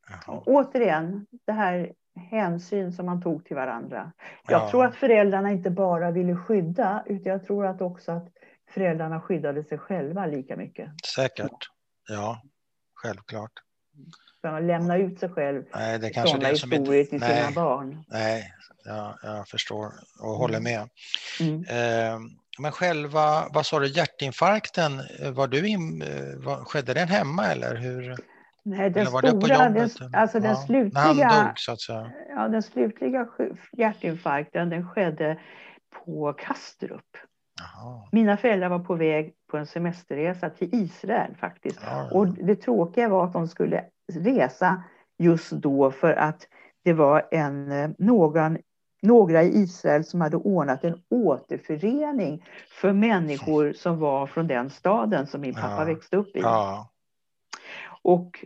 Jaha. 0.08 0.42
Återigen, 0.46 1.26
det 1.46 1.52
här 1.52 1.92
hänsyn 2.16 2.92
som 2.92 3.06
man 3.06 3.22
tog 3.22 3.44
till 3.44 3.56
varandra. 3.56 4.12
Jag 4.48 4.62
ja. 4.62 4.70
tror 4.70 4.84
att 4.84 4.96
föräldrarna 4.96 5.50
inte 5.50 5.70
bara 5.70 6.10
ville 6.10 6.36
skydda, 6.36 7.02
utan 7.06 7.32
jag 7.32 7.46
tror 7.46 7.66
att 7.66 7.80
också 7.80 8.12
att 8.12 8.28
föräldrarna 8.70 9.20
skyddade 9.20 9.64
sig 9.64 9.78
själva 9.78 10.26
lika 10.26 10.56
mycket. 10.56 10.90
Säkert, 11.14 11.68
ja, 12.08 12.42
självklart. 12.94 13.52
att 14.42 14.62
lämna 14.62 14.96
ut 14.96 15.20
sig 15.20 15.28
själv 15.28 15.64
Nej, 15.74 15.98
det 15.98 16.10
kanske 16.10 16.30
sådana 16.34 16.48
det 16.48 16.56
som 16.56 16.70
historier 16.70 17.00
inte, 17.00 17.10
till 17.10 17.20
nej, 17.20 17.42
sina 17.42 17.64
barn. 17.64 18.04
Nej, 18.08 18.52
jag, 18.84 19.14
jag 19.22 19.48
förstår 19.48 19.92
och 20.20 20.30
håller 20.30 20.58
Mm. 20.58 20.64
med. 20.72 20.88
Mm. 21.40 21.64
Eh, 21.64 22.20
men 22.58 22.72
själva, 22.72 23.48
vad 23.50 23.66
sa 23.66 23.78
du, 23.78 23.86
hjärtinfarkten, 23.86 25.00
eh, 25.20 25.30
var 25.30 25.48
du 25.48 25.68
in, 25.68 26.02
eh, 26.02 26.44
var, 26.44 26.64
skedde 26.64 26.94
den 26.94 27.08
hemma 27.08 27.46
eller 27.46 27.76
hur? 27.76 28.16
Nej, 28.64 28.90
den 28.90 29.00
eller 29.00 29.10
var 29.10 29.22
det 29.22 29.32
på 29.32 29.40
stora, 29.40 29.58
den, 29.58 29.76
jobbet? 29.76 30.14
alltså 30.14 30.40
den 30.40 30.50
Ja, 30.50 30.56
slutliga, 30.56 31.02
När 31.04 31.24
han 31.24 31.46
dog 31.46 31.58
så 31.58 31.72
att 31.72 31.80
säga. 31.80 32.10
ja, 32.28 32.48
den 32.48 32.62
slutliga 32.62 33.28
hjärtinfarkten 33.72 34.68
den 34.70 34.88
skedde 34.88 35.38
på 36.06 36.32
Kastrup. 36.32 37.16
Jaha. 37.60 38.08
Mina 38.12 38.36
föräldrar 38.36 38.68
var 38.68 38.78
på 38.78 38.94
väg 38.94 39.34
på 39.50 39.56
en 39.56 39.66
semesterresa 39.66 40.50
till 40.50 40.68
Israel 40.72 41.34
faktiskt. 41.36 41.80
Ja, 41.86 42.08
Och 42.12 42.28
det 42.28 42.56
tråkiga 42.56 43.08
var 43.08 43.24
att 43.24 43.32
de 43.32 43.48
skulle 43.48 43.84
resa 44.12 44.82
just 45.18 45.50
då 45.50 45.90
för 45.90 46.12
att 46.12 46.48
det 46.84 46.92
var 46.92 47.28
en, 47.30 47.72
eh, 47.72 47.90
någon, 47.98 48.58
några 49.02 49.42
i 49.42 49.48
Israel 49.62 50.04
som 50.04 50.20
hade 50.20 50.36
ordnat 50.36 50.84
en 50.84 51.02
återförening 51.10 52.44
för 52.80 52.92
människor 52.92 53.72
som 53.72 53.98
var 53.98 54.26
från 54.26 54.46
den 54.46 54.70
staden 54.70 55.26
som 55.26 55.40
min 55.40 55.54
pappa 55.54 55.76
Ja. 55.78 55.84
växte 55.84 56.16
upp 56.16 56.36
i. 56.36 56.40
ja, 56.40 56.88
Och 58.04 58.44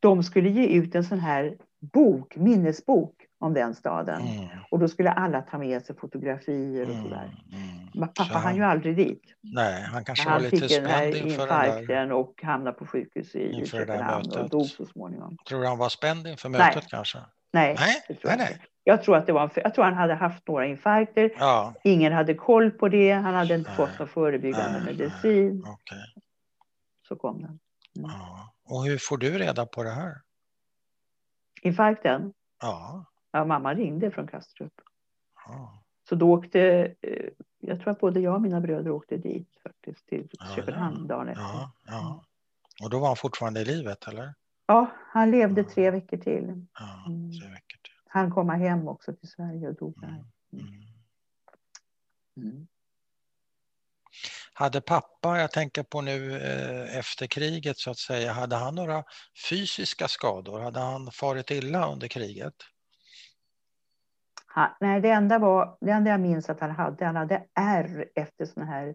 de 0.00 0.22
skulle 0.22 0.48
ge 0.48 0.66
ut 0.66 0.94
en 0.94 1.04
sån 1.04 1.18
här 1.20 1.56
bok, 1.92 2.36
minnesbok 2.36 3.14
om 3.40 3.54
den 3.54 3.74
staden. 3.74 4.20
mm, 4.22 4.48
Och 4.70 4.78
då 4.78 4.88
skulle 4.88 5.10
alla 5.12 5.42
ta 5.42 5.58
med 5.58 5.82
sig 5.82 5.96
fotografier 5.96 6.82
och 6.86 6.90
mm, 6.94 7.02
sådär. 7.02 7.30
mm. 7.52 7.88
Men 7.94 8.08
pappa 8.08 8.24
Så- 8.32 8.38
hann 8.38 8.56
ju 8.56 8.62
aldrig 8.62 8.96
dit. 8.96 9.22
Nej, 9.40 9.82
han 9.82 10.04
kanske 10.04 10.24
var 10.24 10.32
Han 10.32 10.42
lite 10.42 10.56
fick 10.56 10.68
den 10.70 10.86
här 10.86 11.10
spänd 11.12 11.26
inför 11.26 11.46
det 11.46 11.52
där. 11.52 11.66
infarkten 11.66 12.12
och 12.12 12.42
hamnade 12.42 12.76
på 12.78 12.86
sjukhus 12.86 13.34
i 13.34 13.50
Inför 13.52 13.78
Köpenhamn 13.78 14.24
och 14.38 14.48
dog 14.50 14.66
så 14.66 14.86
småningom. 14.86 15.36
Tror 15.48 15.60
du 15.60 15.66
han 15.66 15.78
var 15.78 15.88
spänd 15.88 16.26
inför 16.26 16.48
Nej. 16.48 16.58
mötet 16.60 16.86
kanske? 16.90 17.18
Nej, 17.52 17.76
Nej, 17.78 17.94
det 18.08 18.14
tror 18.14 18.30
nej, 18.30 18.38
jag 18.38 18.50
nej. 18.50 18.60
Jag 18.84 19.02
tror 19.02 19.16
att 19.16 19.26
det 19.26 19.32
var 19.32 19.42
en, 19.42 19.50
jag 19.54 19.74
tror 19.74 19.84
han 19.84 19.94
hade 19.94 20.14
haft 20.14 20.48
några 20.48 20.66
infarkter. 20.66 21.30
Ja, 21.38 21.74
Ingen 21.84 22.12
hade 22.12 22.34
koll 22.34 22.70
på 22.70 22.88
det. 22.88 23.12
Han 23.12 23.34
hade 23.34 23.54
inte 23.54 23.70
Nej. 23.70 23.76
fått 23.76 23.98
någon 23.98 24.08
förebyggande 24.08 24.82
Nej, 24.84 24.94
medicin. 24.94 25.64
okej. 25.66 25.98
Så 27.08 27.16
kom 27.16 27.42
den. 27.42 27.58
Ja. 27.92 28.52
Och 28.72 28.84
hur 28.84 28.98
får 28.98 29.18
du 29.18 29.38
reda 29.38 29.66
på 29.66 29.82
det 29.82 29.90
här? 29.90 30.20
Infarkten? 31.62 32.32
Ja, 32.60 33.04
Ja, 33.30 33.44
mamma 33.44 33.74
ringde 33.74 34.10
från 34.10 34.26
Kastrup. 34.28 34.72
ja. 35.46 35.82
Så 36.08 36.14
då 36.14 36.32
åkte, 36.32 36.60
eh, 37.00 37.28
jag 37.58 37.80
tror 37.80 37.90
att 37.90 38.00
både 38.00 38.20
jag 38.20 38.34
och 38.34 38.42
mina 38.42 38.60
bröder 38.60 38.90
åkte 38.90 39.16
dit 39.16 39.56
faktiskt, 39.62 40.06
till 40.06 40.28
Ja, 40.32 40.46
Köpenhamn 40.56 41.06
dagen 41.06 41.28
efter. 41.28 41.42
ja, 41.42 41.72
ja. 41.86 42.24
Och 42.82 42.90
då 42.90 42.98
var 43.00 43.06
han 43.06 43.16
fortfarande 43.16 43.60
i 43.60 43.64
livet 43.64 44.08
eller? 44.08 44.34
Ja, 44.66 44.90
han 44.96 45.30
levde 45.30 45.64
tre 45.64 45.90
veckor 45.90 46.16
till. 46.16 46.44
Mm. 46.44 46.66
tre 47.40 47.48
veckor 47.48 47.78
till. 47.82 47.94
Han 48.06 48.30
kom 48.30 48.48
hem 48.48 48.88
också 48.88 49.14
till 49.14 49.28
Sverige 49.28 49.68
och 49.68 49.74
dog 49.74 50.00
där. 50.00 50.08
Mm. 50.52 50.66
Mm. 52.36 52.66
Hade 54.54 54.80
pappa, 54.80 55.38
jag 55.38 55.50
tänker 55.50 55.82
på 55.82 56.00
nu 56.00 56.36
eh, 56.36 56.98
efter 56.98 57.26
kriget 57.26 57.78
så 57.78 57.90
att 57.90 57.98
säga, 57.98 58.32
hade 58.32 58.56
han 58.56 58.74
några 58.74 59.04
fysiska 59.50 60.08
skador? 60.08 60.60
Hade 60.60 60.80
han 60.80 61.10
farit 61.12 61.50
illa 61.50 61.92
under 61.92 62.08
kriget? 62.08 62.54
Han, 64.46 64.70
nej, 64.80 65.00
det 65.00 65.10
enda, 65.10 65.38
var, 65.38 65.76
det 65.80 65.90
enda 65.90 66.10
jag 66.10 66.20
minns 66.20 66.50
att 66.50 66.60
han 66.60 66.70
hade, 66.70 67.04
han 67.04 67.16
hade 67.16 67.46
R 67.54 68.04
efter 68.14 68.46
såna 68.46 68.66
här 68.66 68.94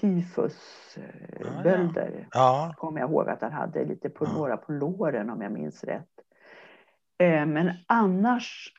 tyfusbölder. 0.00 2.28
Ja, 2.30 2.74
Kommer 2.76 3.00
jag 3.00 3.10
ihåg 3.10 3.28
att 3.28 3.42
han 3.42 3.52
hade 3.52 3.84
lite 3.84 4.10
på 4.10 4.24
Ja. 4.24 4.32
några 4.32 4.56
på 4.56 4.72
låren 4.72 5.30
om 5.30 5.42
jag 5.42 5.52
minns 5.52 5.84
rätt. 5.84 6.08
Eh, 7.18 7.46
Men 7.46 7.72
annars 7.86 8.72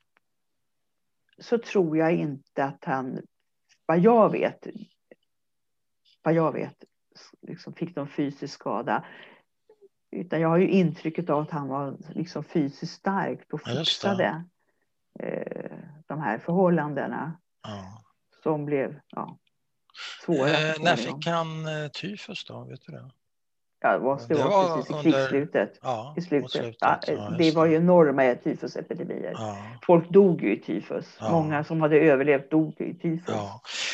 så 1.37 1.57
tror 1.57 1.97
jag 1.97 2.13
inte 2.13 2.63
att 2.63 2.85
han, 2.85 3.21
vad 3.85 3.99
jag 3.99 4.31
vet, 4.31 4.67
vad 6.23 6.33
jag 6.33 6.51
vet, 6.51 6.83
liksom 7.47 7.73
fick 7.73 7.95
någon 7.95 8.07
fysisk 8.07 8.53
skada. 8.53 9.05
Utan 10.11 10.41
jag 10.41 10.49
har 10.49 10.57
ju 10.57 10.69
intrycket 10.69 11.29
av 11.29 11.39
att 11.39 11.51
han 11.51 11.67
var 11.67 11.97
liksom 12.15 12.43
fysiskt 12.43 12.93
stark 12.93 13.53
och 13.53 13.61
Ja, 13.65 13.75
fixade 13.75 14.43
eh, 15.19 15.77
de 16.07 16.21
här 16.21 16.37
förhållandena 16.37 17.39
ja. 17.63 18.03
som 18.43 18.65
blev 18.65 18.99
ja, 19.09 19.37
svåra. 20.25 20.49
Eh, 20.49 20.75
när 20.79 20.95
fick 20.95 21.27
han 21.27 21.67
eh, 21.67 21.87
tyfus 21.87 22.45
då? 22.45 22.63
Vet 22.63 22.81
du 22.85 22.91
det? 22.91 23.11
Ja, 23.83 23.91
det 23.93 23.99
måste 23.99 24.33
det 24.33 24.39
vara 24.43 24.49
var 24.49 24.75
precis 24.77 24.95
i 24.99 25.01
krigsslutet. 25.03 25.79
Ja, 25.81 26.13
I 26.17 26.21
slutet. 26.21 26.51
slutet. 26.51 26.77
Ja, 26.81 26.99
det 27.37 27.51
var 27.51 27.65
ju 27.65 27.75
enorma 27.75 28.35
tyfusepidemier. 28.43 29.35
Folk 29.85 30.09
dog 30.09 30.41
ju 30.41 30.55
i 30.55 30.59
tyfus. 30.61 31.05
Många 31.21 31.63
som 31.63 31.81
hade 31.81 31.99
överlevt 31.99 32.51
dog 32.51 32.81
i 32.81 32.93
tyfus. 32.93 33.35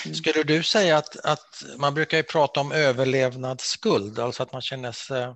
Mm. 0.06 0.16
Skulle 0.16 0.44
du 0.44 0.64
säga 0.64 0.98
att, 0.98 1.26
att 1.26 1.64
man 1.80 1.94
brukar 1.94 2.18
ju 2.18 2.24
prata 2.24 2.60
om 2.60 2.72
överlevnadsskuld, 2.72 4.20
alltså 4.20 4.44
att 4.44 4.52
man 4.52 4.62
känner 4.62 4.92
sig 4.92 5.34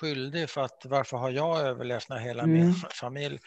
skyldig 0.00 0.50
för 0.50 0.60
att 0.64 0.82
varför 0.84 1.16
har 1.16 1.30
jag 1.30 1.60
överlevt 1.60 2.08
när 2.08 2.18
hela 2.18 2.46
min 2.46 2.62
Mm. 2.62 2.74
familj 2.74 3.38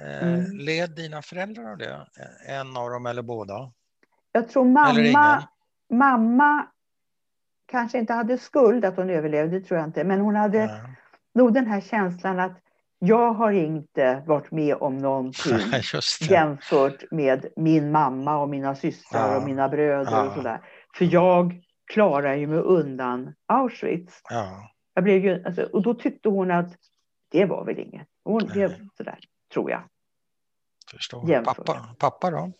eh, 0.00 0.28
Mm. 0.28 0.56
led 0.58 0.90
dina 0.90 1.22
föräldrar 1.22 1.70
av 1.72 1.78
det? 1.78 2.06
En 2.48 2.76
av 2.76 2.90
dem 2.90 3.06
eller 3.06 3.22
båda? 3.22 3.70
Jag 4.32 4.48
tror 4.48 4.64
mamma, 4.64 5.42
mamma 5.92 6.66
kanske 7.66 7.98
inte 7.98 8.12
hade 8.12 8.38
skuld 8.38 8.84
att 8.84 8.96
hon 8.96 9.10
överlevde, 9.10 9.60
tror 9.60 9.78
jag 9.78 9.88
inte. 9.88 10.04
Men 10.04 10.20
hon 10.20 10.36
hade 10.36 10.66
Nej. 10.66 10.80
nog 11.34 11.54
den 11.54 11.66
här 11.66 11.80
känslan 11.80 12.40
att 12.40 12.52
jag 12.98 13.32
har 13.32 13.52
inte 13.52 14.22
varit 14.26 14.50
med 14.50 14.76
om 14.76 14.98
någonting 14.98 15.58
jämfört 16.20 17.10
med 17.10 17.46
min 17.56 17.90
mamma 17.92 18.36
och 18.36 18.48
mina 18.48 18.74
systrar 18.74 19.32
Ja. 19.32 19.36
och 19.36 19.42
mina 19.44 19.68
bröder 19.68 20.12
Ja. 20.12 20.26
och 20.26 20.34
sådär. 20.34 20.60
För 20.94 21.04
jag 21.04 21.60
klarar 21.92 22.34
ju 22.34 22.46
mig 22.46 22.58
undan 22.58 23.34
Auschwitz. 23.46 24.20
Ja. 24.30 24.70
Jag 24.94 25.04
blev 25.04 25.24
ju, 25.24 25.44
alltså, 25.44 25.62
och 25.62 25.82
då 25.82 25.94
tyckte 25.94 26.28
hon 26.28 26.50
att 26.50 26.68
det 27.28 27.44
var 27.44 27.64
väl 27.64 27.78
inget. 27.78 28.08
Hon 28.24 28.42
Nej. 28.44 28.52
blev 28.52 28.88
sådär, 28.96 29.18
tror 29.52 29.70
jag. 29.70 29.82
Förstår. 30.90 31.30
Jämfört. 31.30 31.56
Pappa, 31.56 31.94
pappa 31.98 32.30
då? 32.30 32.52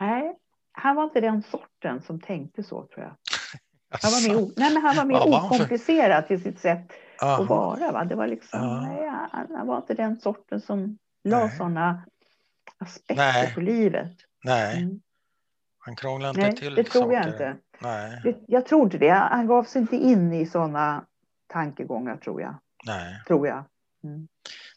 Nej, 0.00 0.36
han 0.76 0.96
var 0.96 1.04
inte 1.04 1.20
den 1.20 1.42
sorten 1.42 2.02
som 2.02 2.20
tänkte 2.20 2.62
så 2.62 2.86
tror 2.86 3.04
jag. 3.04 3.16
Han 4.02 4.10
var 4.12 4.28
mer, 4.34 4.50
nej, 4.56 4.74
men 4.74 4.82
han 4.82 4.96
var 4.96 5.04
mer 5.04 5.18
för- 5.18 5.46
okomplicerad 5.46 6.26
till 6.26 6.42
sitt 6.42 6.58
sätt 6.60 6.92
aha. 7.22 7.42
att 7.42 7.48
vara. 7.48 7.92
Va? 7.92 8.04
Det 8.04 8.14
var 8.14 8.26
liksom, 8.26 8.60
Ja. 8.60 8.80
nej, 8.80 9.10
han, 9.32 9.66
var 9.66 9.76
inte 9.76 9.94
den 9.94 10.16
sorten 10.20 10.60
som 10.60 10.98
la 11.24 11.50
sådana 11.50 12.02
aspekter 12.78 13.32
Nej. 13.32 13.54
på 13.54 13.60
livet. 13.60 14.12
Nej, 14.44 14.82
Mm. 14.82 15.00
han 15.78 15.96
krånglar 15.96 16.28
inte 16.28 16.40
Nej, 16.40 16.56
till 16.56 16.74
det 16.74 16.84
tror 16.84 17.12
jag 17.14 17.24
saker. 17.24 17.32
inte. 17.32 17.56
Nej, 17.80 18.20
Det, 18.24 18.36
jag 18.48 18.66
tror 18.66 18.82
inte 18.82 18.98
det. 18.98 19.10
Han 19.12 19.46
gav 19.46 19.64
sig 19.64 19.80
inte 19.82 19.96
in 19.96 20.32
i 20.32 20.46
sådana 20.46 21.04
tankegångar 21.46 22.16
tror 22.16 22.40
jag. 22.42 22.54
nej. 22.86 23.22
Tror 23.26 23.46
jag. 23.48 23.64
Mm. 24.04 24.28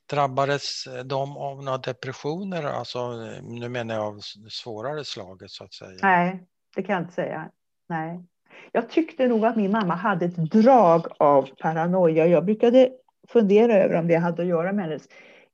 Drabbades 0.09 0.87
de 1.05 1.37
av 1.37 1.63
några 1.63 1.77
depressioner? 1.77 2.63
Alltså, 2.63 3.11
nu 3.41 3.69
menar 3.69 3.95
jag 3.95 4.03
av 4.03 4.19
svårare 4.49 5.05
slaget 5.05 5.51
så 5.51 5.63
att 5.63 5.73
säga. 5.73 5.99
Nej, 6.01 6.43
det 6.75 6.83
kan 6.83 6.93
jag 6.93 7.03
inte 7.03 7.13
säga. 7.13 7.49
Nej. 7.89 8.23
Jag 8.71 8.89
tyckte 8.89 9.27
nog 9.27 9.45
att 9.45 9.55
min 9.55 9.71
mamma 9.71 9.95
hade 9.95 10.25
ett 10.25 10.51
drag 10.51 11.07
av 11.19 11.49
paranoia. 11.61 12.27
Jag 12.27 12.45
brukade 12.45 12.89
fundera 13.27 13.73
över 13.73 13.95
om 13.95 14.07
det 14.07 14.15
hade 14.15 14.41
att 14.41 14.47
göra 14.47 14.73
med 14.73 14.85
hennes 14.85 15.03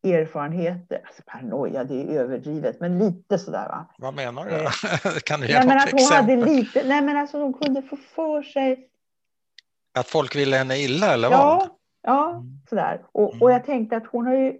erfarenheter. 0.03 1.01
Alltså 1.05 1.21
paranoia, 1.25 1.83
det 1.83 2.01
är 2.01 2.19
överdrivet, 2.19 2.79
men 2.79 2.99
lite 2.99 3.39
sådär 3.39 3.67
va. 3.67 3.85
Vad 3.97 4.13
menar 4.13 4.45
du? 4.45 4.51
Eh, 4.51 4.69
kan 5.23 5.39
du 5.39 5.47
ge 5.47 5.53
Nej, 5.53 5.67
men 5.67 5.77
att 5.77 5.91
hon 5.91 6.11
hade 6.11 6.35
lite, 6.35 6.83
nej 6.87 7.01
men 7.01 7.17
alltså 7.17 7.37
hon 7.37 7.53
kunde 7.53 7.81
få 7.81 7.95
för 8.15 8.43
sig, 8.43 8.87
Att 9.97 10.07
folk 10.07 10.35
ville 10.35 10.57
henne 10.57 10.77
illa 10.77 11.13
eller 11.13 11.29
vad? 11.29 11.69
Ja, 12.03 12.29
Mm. 12.29 12.59
sådär. 12.69 13.01
Och, 13.11 13.29
Mm. 13.33 13.41
och 13.41 13.51
jag 13.51 13.65
tänkte 13.65 13.97
att 13.97 14.07
hon 14.07 14.27
har 14.27 14.33
ju, 14.35 14.53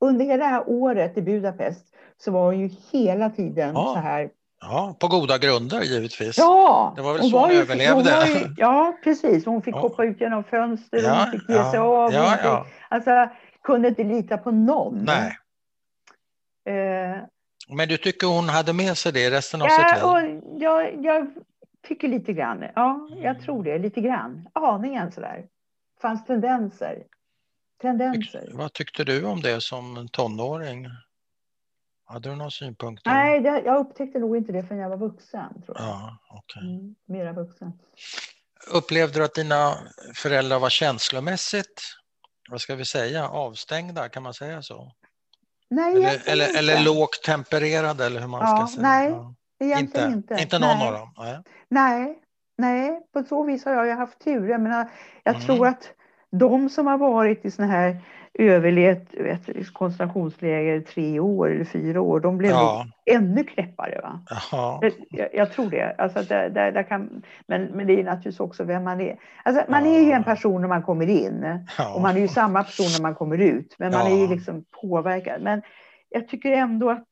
under 0.00 0.24
hela 0.24 0.44
det 0.44 0.50
här 0.50 0.64
året 0.68 1.16
i 1.18 1.22
Budapest 1.22 1.94
så 2.18 2.30
var 2.32 2.44
hon 2.44 2.58
ju 2.60 2.70
hela 2.92 3.30
tiden 3.30 3.74
Ja. 3.74 3.92
så 3.94 4.00
här 4.00 4.30
Ja, 4.60 4.96
på 5.00 5.08
goda 5.08 5.38
grunder 5.38 5.80
givetvis. 5.82 6.38
Ja, 6.38 6.92
Det 6.96 7.02
var 7.02 7.12
väl 7.12 7.20
hon 7.22 7.30
så 7.30 7.38
hon 7.38 7.50
ju- 7.50 7.56
överlevde. 7.60 8.16
var 8.16 8.26
ju, 8.26 8.46
ja, 8.56 8.96
precis. 9.04 9.46
Hon 9.46 9.62
fick 9.62 9.74
Ja. 9.74 9.80
hoppa 9.80 10.04
ut 10.04 10.20
genom 10.20 10.44
fönster 10.44 10.96
och 10.98 11.02
Ja, 11.04 11.24
hon 11.24 11.40
fick 11.40 11.48
ge 11.48 11.64
sig 11.70 11.78
av. 11.78 12.12
ja, 12.12 12.20
hon 12.22 12.36
fick, 12.36 12.44
ja. 12.46 12.66
Alltså, 12.88 13.28
kunde 13.62 13.88
inte 13.88 14.04
lita 14.04 14.38
på 14.38 14.50
någon. 14.50 15.04
Nej, 15.04 15.36
Eh, 16.64 17.16
men 17.68 17.88
du 17.88 17.96
tycker 17.96 18.26
hon 18.26 18.48
hade 18.48 18.72
med 18.72 18.96
sig 18.96 19.12
det 19.12 19.30
resten 19.30 19.62
av 19.62 19.66
sitt 19.68 20.02
liv? 20.02 20.40
ja, 20.58 20.82
jag 20.82 21.26
tycker 21.88 22.08
lite 22.08 22.32
grann. 22.32 22.64
Ja, 22.74 23.08
jag 23.10 23.30
Mm. 23.30 23.42
tror 23.42 23.64
det. 23.64 23.78
Lite 23.78 24.00
grann. 24.00 24.48
Aningen 24.52 25.12
sådär. 25.12 25.44
Fanns 26.00 26.24
tendenser. 26.24 27.04
Tendenser. 27.82 28.50
Vad 28.52 28.72
tyckte 28.72 29.04
du 29.04 29.24
om 29.24 29.40
det 29.40 29.60
som 29.60 30.08
tonåring? 30.12 30.86
Hade 32.04 32.28
du 32.28 32.36
några 32.36 32.50
synpunkter? 32.50 33.10
Nej, 33.10 33.40
det, 33.40 33.62
jag 33.64 33.86
upptäckte 33.86 34.18
nog 34.18 34.36
inte 34.36 34.52
det 34.52 34.64
förrän 34.64 34.80
jag 34.80 34.88
var 34.88 34.96
vuxen. 34.96 35.62
Tror 35.62 35.76
jag. 35.78 35.86
Ja, 35.86 36.18
okej. 36.30 36.62
Mm, 36.62 36.94
mera 37.06 37.32
vuxen. 37.32 37.72
Upplevde 38.72 39.18
du 39.18 39.24
att 39.24 39.34
dina 39.34 39.74
föräldrar 40.14 40.58
var 40.58 40.70
känslomässigt, 40.70 41.82
vad 42.50 42.60
ska 42.60 42.74
vi 42.74 42.84
säga, 42.84 43.28
avstängda, 43.28 44.08
kan 44.08 44.22
man 44.22 44.34
säga 44.34 44.62
så? 44.62 44.92
Nej, 45.70 45.96
eller, 45.96 46.28
eller, 46.28 46.58
eller 46.58 46.84
lågt 46.84 47.22
tempererade 47.22 48.06
eller 48.06 48.20
hur 48.20 48.28
man 48.28 48.40
ja, 48.40 48.66
ska 48.66 48.76
säga. 48.76 48.88
Nej, 48.88 49.10
ja. 49.10 49.34
egentligen 49.64 50.12
inte. 50.12 50.34
Inte, 50.34 50.42
inte 50.42 50.58
någon 50.58 50.78
nej. 50.78 50.88
av 50.88 50.92
dem? 50.92 51.14
Nej. 51.16 51.38
nej. 51.68 52.22
Nej, 52.58 53.00
på 53.12 53.22
så 53.22 53.42
vis 53.42 53.64
har 53.64 53.72
jag 53.72 53.86
ju 53.86 53.92
haft 53.92 54.24
tur. 54.24 54.48
Jag, 54.48 54.60
menar, 54.60 54.88
jag 55.24 55.34
mm. 55.34 55.46
tror 55.46 55.66
att 55.66 55.92
de 56.30 56.68
som 56.68 56.86
har 56.86 56.98
varit 56.98 57.44
i 57.44 57.50
såna 57.50 57.68
här 57.68 57.96
överlevt 58.34 59.14
vet, 59.14 59.72
koncentrationsläger 59.72 60.80
tre 60.80 61.20
år 61.20 61.50
eller 61.50 61.64
fyra 61.64 62.00
år, 62.00 62.20
de 62.20 62.38
blev 62.38 62.50
ja. 62.50 62.86
ännu 63.10 63.44
knäppare. 63.44 64.00
Va? 64.02 64.20
Jag, 65.10 65.34
jag, 65.34 65.52
tror 65.52 65.70
det. 65.70 65.94
Alltså, 65.98 66.22
där, 66.22 66.50
där, 66.50 66.72
där 66.72 66.82
kan, 66.82 67.22
men, 67.46 67.64
men 67.64 67.86
det 67.86 68.00
är 68.00 68.04
naturligtvis 68.04 68.40
också 68.40 68.64
vem 68.64 68.84
man 68.84 69.00
är. 69.00 69.18
Alltså, 69.42 69.64
man 69.68 69.84
ja. 69.84 69.98
är 69.98 70.00
ju 70.00 70.12
en 70.12 70.24
person 70.24 70.60
när 70.60 70.68
man 70.68 70.82
kommer 70.82 71.06
in 71.06 71.64
ja. 71.78 71.94
och 71.94 72.00
man 72.00 72.16
är 72.16 72.20
ju 72.20 72.28
samma 72.28 72.64
person 72.64 72.88
när 72.96 73.02
man 73.02 73.14
kommer 73.14 73.38
ut. 73.38 73.74
Men 73.78 73.92
man 73.92 74.06
är 74.06 74.16
ju 74.16 74.26
liksom 74.26 74.64
påverkad. 74.80 75.42
Men 75.42 75.62
jag 76.08 76.28
tycker 76.28 76.52
ändå 76.52 76.90
att 76.90 77.08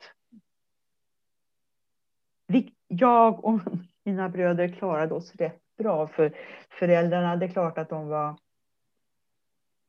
jag 2.88 3.44
och 3.44 3.60
mina 4.06 4.28
bröder 4.28 4.68
klarade 4.68 5.14
oss 5.14 5.34
rätt 5.34 5.60
bra. 5.78 6.06
För 6.06 6.32
föräldrarna, 6.68 7.36
det 7.36 7.46
är 7.46 7.50
klart 7.50 7.78
att 7.78 7.88
de 7.88 8.08
var 8.08 8.36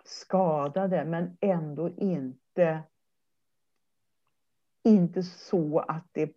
skadade 0.04 1.06
men 1.06 1.38
ändå 1.42 1.90
inte 1.90 2.84
inte 4.84 5.24
så 5.24 5.80
att 5.80 6.08
det 6.12 6.32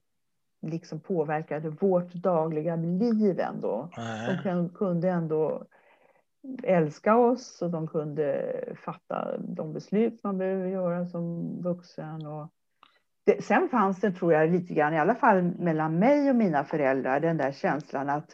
liksom 0.63 1.01
påverkade 1.01 1.69
vårt 1.69 2.13
dagliga 2.13 2.77
liv 2.77 3.41
ändå. 3.41 3.89
Nej. 3.97 4.41
De 4.45 4.69
kunde 4.69 5.09
ändå 5.09 5.67
älska 6.63 7.17
oss 7.17 7.63
och 7.63 7.71
de 7.71 7.89
kunde 7.89 8.55
fatta 8.85 9.39
de 9.39 9.73
beslut 9.73 10.25
man 10.25 10.39
behöver 10.39 10.67
göra 10.67 11.07
som 11.07 11.57
vuxen. 11.63 12.27
Och 12.27 12.49
det, 13.37 13.45
sen 13.45 13.69
fanns 13.69 14.01
det, 14.01 14.13
tror 14.13 14.33
jag, 14.33 14.51
lite 14.51 14.75
grann, 14.75 14.95
i 14.95 14.99
alla 14.99 15.15
fall 15.15 15.43
mellan 15.43 15.99
mig 15.99 16.31
och 16.31 16.37
mina 16.37 16.65
föräldrar, 16.65 17.21
den 17.21 17.37
där 17.37 17.53
känslan 17.53 18.09
att 18.11 18.31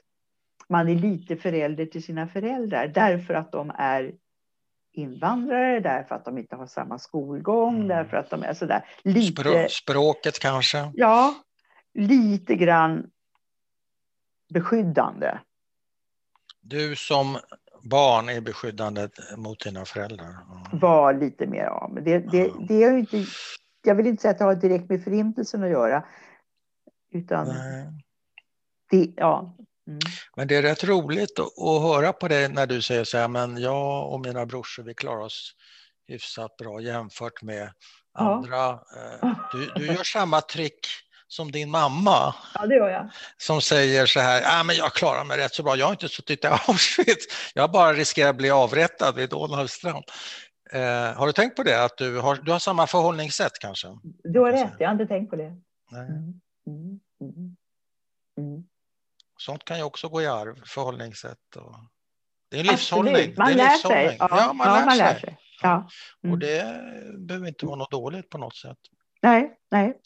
man 0.68 0.88
är 0.88 0.94
lite 0.94 1.36
förälder 1.36 1.86
till 1.86 2.02
sina 2.02 2.28
föräldrar 2.28 2.88
därför 2.88 3.34
att 3.34 3.52
de 3.52 3.72
är 3.78 4.12
invandrare, 4.92 5.80
därför 5.80 6.14
att 6.14 6.24
de 6.24 6.38
inte 6.38 6.56
har 6.56 6.66
samma 6.66 6.98
skolgång, 6.98 7.74
mm. 7.74 7.88
därför 7.88 8.16
att 8.16 8.30
de 8.30 8.42
är 8.42 8.54
sådär 8.54 8.84
lite... 9.02 9.68
Språket 9.70 10.38
kanske? 10.38 10.90
Ja, 10.94 11.34
lite 11.94 12.54
grann 12.54 13.10
beskyddande. 14.54 15.38
Du 16.60 16.96
som 16.96 17.38
barn 17.82 18.28
är 18.28 18.40
beskyddande 18.40 19.08
mot 19.36 19.60
dina 19.60 19.84
föräldrar? 19.84 20.26
Mm. 20.26 20.80
Var 20.80 21.14
lite 21.14 21.46
mer. 21.46 21.88
Men 21.94 22.04
det, 22.04 22.18
det, 22.18 22.52
det 22.68 22.84
är 22.84 22.92
ju 22.92 22.98
inte... 22.98 23.24
Jag 23.86 23.94
vill 23.94 24.06
inte 24.06 24.22
säga 24.22 24.32
att 24.32 24.38
det 24.38 24.44
har 24.44 24.54
direkt 24.54 24.88
med 24.88 25.04
förintelsen 25.04 25.62
att 25.62 25.70
göra. 25.70 26.04
Utan... 27.12 27.48
Nej. 27.48 27.86
Det, 28.90 29.12
ja, 29.16 29.56
Mm. 29.88 29.98
Men 30.36 30.48
det 30.48 30.56
är 30.56 30.62
rätt 30.62 30.84
roligt 30.84 31.38
att, 31.38 31.82
höra 31.82 32.12
på 32.12 32.28
det 32.28 32.48
när 32.48 32.66
du 32.66 32.82
säger 32.82 33.04
så 33.04 33.18
här, 33.18 33.28
men 33.28 33.56
jag 33.60 34.12
och 34.12 34.20
mina 34.20 34.46
brorsor 34.46 34.82
vi 34.82 34.94
klarar 34.94 35.20
oss 35.20 35.52
hyfsat 36.08 36.56
bra 36.56 36.80
jämfört 36.80 37.42
med 37.42 37.72
ja. 38.14 38.34
andra. 38.34 38.70
Eh, 38.70 39.36
du, 39.52 39.70
du 39.76 39.86
gör 39.86 40.04
samma 40.04 40.40
trick 40.40 40.86
som 41.28 41.52
din 41.52 41.70
mamma. 41.70 42.34
Ja, 42.54 42.66
det 42.66 42.74
gör 42.74 42.88
jag. 42.88 43.10
Som 43.36 43.62
säger 43.62 44.06
så 44.06 44.20
här, 44.20 44.60
ah, 44.60 44.62
men 44.64 44.76
jag 44.76 44.92
klarar 44.92 45.24
mig 45.24 45.38
rätt 45.38 45.54
så 45.54 45.62
bra, 45.62 45.76
jag 45.76 45.86
har 45.86 45.92
inte 45.92 46.08
suttit 46.08 46.44
i 46.44 46.46
Auschwitz, 46.46 47.26
jag 47.54 47.70
bara 47.70 47.92
riskerar 47.92 48.30
att 48.30 48.36
bli 48.36 48.50
avrättad 48.50 49.14
vid 49.14 49.30
Donaldstrand. 49.30 50.04
Eh, 50.72 51.18
har 51.18 51.26
du 51.26 51.32
tänkt 51.32 51.56
på 51.56 51.62
det, 51.62 51.84
att 51.84 51.96
du 51.96 52.20
har, 52.20 52.36
du 52.36 52.52
har 52.52 52.58
samma 52.58 52.86
förhållningssätt 52.86 53.58
kanske? 53.60 53.88
Du 54.02 54.40
har 54.40 54.52
rätt, 54.52 54.72
jag 54.78 54.88
har 54.88 54.92
inte 54.92 55.06
tänkt 55.06 55.30
på 55.30 55.36
det. 55.36 55.56
Nej. 55.90 56.06
Mm. 56.06 56.40
Mm. 56.66 57.00
Mm. 57.20 57.56
mm. 58.38 58.64
Sånt 59.38 59.64
kan 59.64 59.76
ju 59.76 59.82
också 59.82 60.08
gå 60.08 60.22
i 60.22 60.26
arv, 60.26 60.62
förhållningssätt. 60.66 61.56
Och... 61.56 61.74
Det 62.48 62.56
är 62.56 62.60
en 62.60 62.66
livshållning. 62.66 63.14
Absolut. 63.14 63.38
Man, 63.38 63.52
lär 63.52 63.76
sig. 63.76 64.16
Ja, 64.18 64.28
ja, 64.30 64.52
man, 64.52 64.66
ja, 64.66 64.74
lär, 64.74 64.86
man 64.86 64.98
lär 64.98 65.12
sig. 65.12 65.20
sig. 65.20 65.38
Ja. 65.62 65.88
Mm. 66.24 66.32
Och 66.32 66.38
det 66.38 66.80
behöver 67.18 67.48
inte 67.48 67.66
vara 67.66 67.76
något 67.76 67.90
dåligt 67.90 68.30
på 68.30 68.38
något 68.38 68.56
sätt. 68.56 68.78
Nej, 69.22 69.58
nej. 69.70 70.00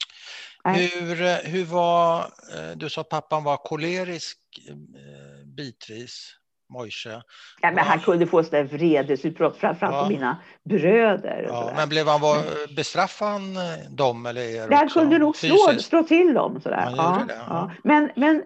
Hur, 0.65 1.23
eh, 1.23 1.37
hur 1.37 1.65
var, 1.65 2.21
eh, 2.55 2.77
du 2.77 2.91
sa 2.91 3.01
att 3.01 3.09
pappan 3.09 3.45
var 3.45 3.57
kolerisk 3.57 4.39
eh, 4.69 5.47
bitvis. 5.47 6.37
Moise. 6.71 7.23
Ja, 7.61 7.71
men 7.71 7.79
han 7.79 8.01
kunde 8.01 8.27
få 8.27 8.43
sådana 8.45 8.69
vredesutbrott, 8.69 9.57
framförallt 9.57 9.95
ja. 9.95 10.03
på 10.03 10.09
mina 10.09 10.37
bröder. 10.65 11.47
Ja, 11.49 11.73
men 11.77 11.89
blev 11.89 12.07
han, 12.07 12.21
var, 12.21 12.37
bestraffade 12.77 13.31
han 13.31 13.57
eh, 13.57 13.91
dem 13.91 14.27
eller 14.27 14.41
er 14.41 14.77
Han 14.77 14.89
kunde 14.89 15.19
nog 15.19 15.37
slå, 15.37 15.79
slå 15.79 16.03
till 16.03 16.35
dem. 16.35 16.61
Sådär. 16.61 16.93
Ja, 16.97 17.25
det, 17.29 17.35
ja. 17.49 17.71
Men, 17.85 18.11
men 18.17 18.43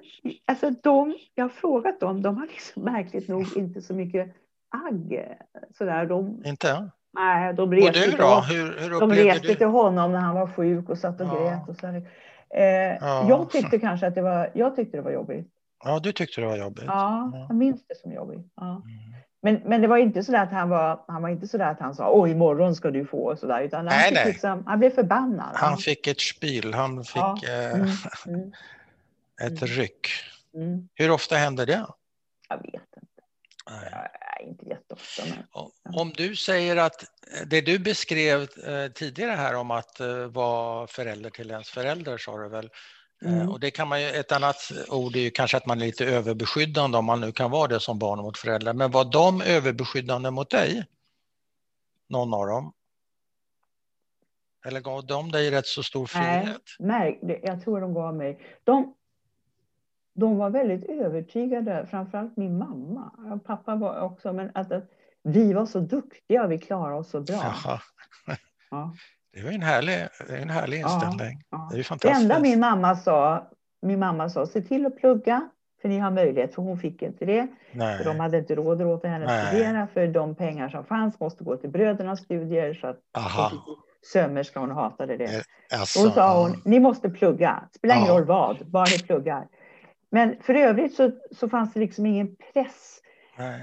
alltså, 0.47 0.71
de, 0.71 1.15
jag 1.35 1.45
har 1.45 1.49
frågat 1.49 2.01
dem, 2.01 2.23
de 2.23 2.37
har 2.37 2.47
liksom 2.47 2.83
märkligt 2.83 3.29
nog 3.29 3.57
inte 3.57 3.83
så 3.83 3.95
mycket 3.95 4.35
agg. 4.89 5.29
Sådär, 5.79 6.07
de, 6.07 6.43
inte? 6.45 6.91
Nej, 7.15 7.55
de 7.55 7.73
reste, 7.73 8.05
och 8.05 8.11
du 8.11 8.17
då? 8.17 8.41
Hur, 8.41 8.79
hur 8.79 9.01
de 9.01 9.13
reste 9.13 9.49
du? 9.49 9.55
till 9.55 9.67
honom 9.67 10.13
när 10.13 10.21
han 10.21 10.35
var 10.35 10.47
sjuk 10.47 10.89
och 10.89 10.99
satt 10.99 11.21
och 11.21 11.27
ja. 11.27 11.45
grät. 11.45 11.69
Och 11.69 11.77
så 11.77 11.87
eh, 11.87 13.29
Jag 13.29 13.51
tyckte 13.51 13.79
kanske 13.79 14.07
att 14.07 14.15
det 14.15 14.23
var, 14.23 14.51
jag 14.55 14.77
tyckte 14.77 14.97
det 14.97 15.03
var 15.03 15.11
jobbigt. 15.11 15.54
Ja, 15.85 15.99
du 15.99 16.13
tyckte 16.13 16.41
det 16.41 16.47
var 16.47 16.57
jobbigt. 16.57 16.85
Ja, 16.87 17.33
jag 17.49 17.57
minns 17.57 17.87
det 17.87 17.95
som 17.97 18.13
jobbigt. 18.13 18.53
Ja. 18.57 18.83
Mm. 18.85 19.15
Men, 19.43 19.61
men 19.65 19.81
det 19.81 19.89
var 19.89 19.97
inte 19.97 20.23
så 20.23 20.37
att 20.37 20.51
han 20.51 20.69
var, 20.69 21.05
han 21.09 21.23
var 21.23 21.29
inte 21.29 21.49
så 21.49 21.63
att 21.63 21.81
han 21.81 21.95
sa 21.95 22.11
oj 22.13 22.31
imorgon 22.31 22.77
ska 22.77 22.91
du 22.91 23.07
få 23.07 23.37
så 23.37 23.47
där, 23.47 23.63
utan 23.63 23.85
nej, 23.85 24.05
han, 24.05 24.15
nej. 24.15 24.27
Liksom, 24.27 24.67
han 24.67 24.79
blev 24.79 24.91
förbannad. 24.91 25.57
Han 25.57 25.79
fick 25.79 26.07
ett 26.07 26.21
spil, 26.21 26.75
han 26.75 27.05
fick 27.05 27.17
ja. 27.17 27.39
eh, 27.49 27.75
mm. 27.75 27.89
Mm. 28.27 28.53
ett 29.43 29.63
mm. 29.63 29.75
ryck. 29.75 30.09
Mm. 30.55 30.89
Hur 30.95 31.11
ofta 31.11 31.37
händer 31.37 31.67
det? 31.67 31.87
Jag 32.49 32.57
vet 32.57 32.73
inte. 32.73 33.23
Nej. 33.71 33.89
Ja, 33.93 34.47
inte 34.47 34.69
jätteofta. 34.69 35.23
Men, 35.85 35.95
Om 35.95 36.13
du 36.17 36.37
säger 36.37 36.77
att 36.77 37.05
det 37.47 37.61
du 37.61 37.79
beskrev 37.79 38.41
eh, 38.43 38.93
tidigare 38.95 39.31
här 39.31 39.57
om 39.57 39.71
att 39.71 40.01
eh, 40.01 40.17
vara 40.17 40.87
förälder 40.87 41.31
till 41.31 41.51
ens 41.51 41.69
förälder 41.69 42.19
sa 42.19 42.39
du 42.39 42.49
väl, 42.49 42.65
Eh, 42.65 42.71
mm. 43.25 43.49
Och 43.49 43.61
det 43.61 43.71
kan 43.71 43.89
man 43.89 44.03
ju, 44.03 44.09
ett 44.09 44.33
annat 44.33 44.57
ord 44.89 45.17
är 45.17 45.21
ju 45.21 45.31
kanske 45.31 45.57
att 45.57 45.67
man 45.67 45.81
är 45.81 45.87
lite 45.87 46.05
överbeskyddande 46.05 46.99
om 46.99 47.05
man 47.05 47.21
nu 47.21 47.33
kan 47.33 47.51
vara 47.51 47.69
det 47.69 47.81
som 47.81 47.99
barn 47.99 48.19
mot 48.19 48.39
föräldrar. 48.39 48.73
Men 48.73 48.91
var 48.91 49.05
de 49.05 49.41
överbeskyddande 49.41 50.31
mot 50.31 50.51
dig? 50.51 50.85
Någon 52.09 52.35
av 52.35 52.47
dem? 52.47 52.73
Eller 54.67 54.81
gav 54.81 55.07
de 55.07 55.31
dig 55.31 55.51
rätt 55.51 55.67
så 55.67 55.83
stor 55.83 56.07
frihet? 56.07 56.63
Nej, 56.79 57.19
nej 57.23 57.41
jag 57.43 57.65
tror 57.65 57.81
de 57.81 57.95
gav 57.95 58.15
mig... 58.15 58.41
De, 58.65 58.95
de 60.15 60.37
var 60.37 60.51
väldigt 60.51 60.85
övertygade, 60.85 61.87
framförallt 61.91 62.37
min 62.37 62.59
mamma. 62.59 63.41
Pappa 63.45 63.77
var 63.77 64.01
också, 64.01 64.33
men 64.33 64.51
att, 64.55 64.73
att 64.73 64.91
vi 65.23 65.53
var 65.53 65.67
så 65.67 65.81
duktiga, 65.81 66.47
vi 66.47 66.59
klarade 66.59 66.97
oss 66.97 67.11
så 67.11 67.21
bra. 67.21 67.55
Ja. 68.71 68.95
Det 69.35 69.41
är 69.41 69.53
en 69.53 69.63
härlig, 69.63 70.09
en 70.43 70.51
härlig 70.51 70.81
inställning. 70.81 71.43
Ja, 71.51 71.59
ja. 71.59 71.69
Det 71.73 71.79
är 71.79 71.83
fantastiskt. 71.83 72.29
Det 72.29 72.35
enda 72.35 72.41
min 72.41 72.61
mamma 72.61 72.97
sa, 72.97 73.49
min 73.83 73.99
mamma 73.99 74.29
sa, 74.29 74.47
se 74.47 74.61
till 74.61 74.87
att 74.87 74.97
plugga, 74.97 75.49
för 75.83 75.89
ni 75.89 75.99
har 75.99 76.11
möjlighet, 76.11 76.55
för 76.55 76.63
hon 76.63 76.79
fick 76.79 77.03
inte 77.03 77.25
det. 77.25 77.47
Nej. 77.73 77.99
För 77.99 78.05
de 78.05 78.21
hade 78.21 78.39
inte 78.39 78.55
råd 78.55 78.81
att 78.81 78.87
låta 78.87 79.09
henne 79.09 79.27
Nej. 79.27 79.47
studera, 79.47 79.87
för 79.87 80.07
de 80.07 80.35
pengar 80.35 80.69
som 80.69 80.85
fanns 80.85 81.21
måste 81.21 81.45
gå 81.45 81.57
till 81.57 81.71
brödernas 81.71 82.21
studier. 82.21 82.75
Så 82.75 82.87
att 82.87 83.01
sömmerska, 84.13 84.61
hon 84.61 84.71
hatade 84.71 85.17
det. 85.17 85.43
Alltså, 85.79 86.05
Då 86.05 86.11
sa 86.11 86.43
hon, 86.43 86.63
ni 86.65 86.81
måste 86.81 87.11
plugga, 87.11 87.69
spelar 87.77 87.97
ingen 87.97 88.09
roll 88.09 88.25
vad, 88.25 88.67
bara 88.67 88.85
ni 88.85 88.99
pluggar. 88.99 89.47
Men 90.11 90.37
för 90.43 90.55
övrigt 90.55 90.95
så, 90.95 91.11
så 91.31 91.49
fanns 91.49 91.73
det 91.73 91.81
liksom 91.81 92.07
ingen 92.07 92.37
press 92.53 93.01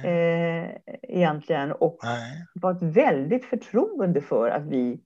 eh, 0.04 0.70
egentligen. 1.02 1.72
Och 1.72 1.98
det 2.54 2.60
var 2.62 2.72
ett 2.72 2.82
väldigt 2.82 3.46
förtroende 3.46 4.22
för 4.22 4.50
att 4.50 4.64
vi 4.64 5.00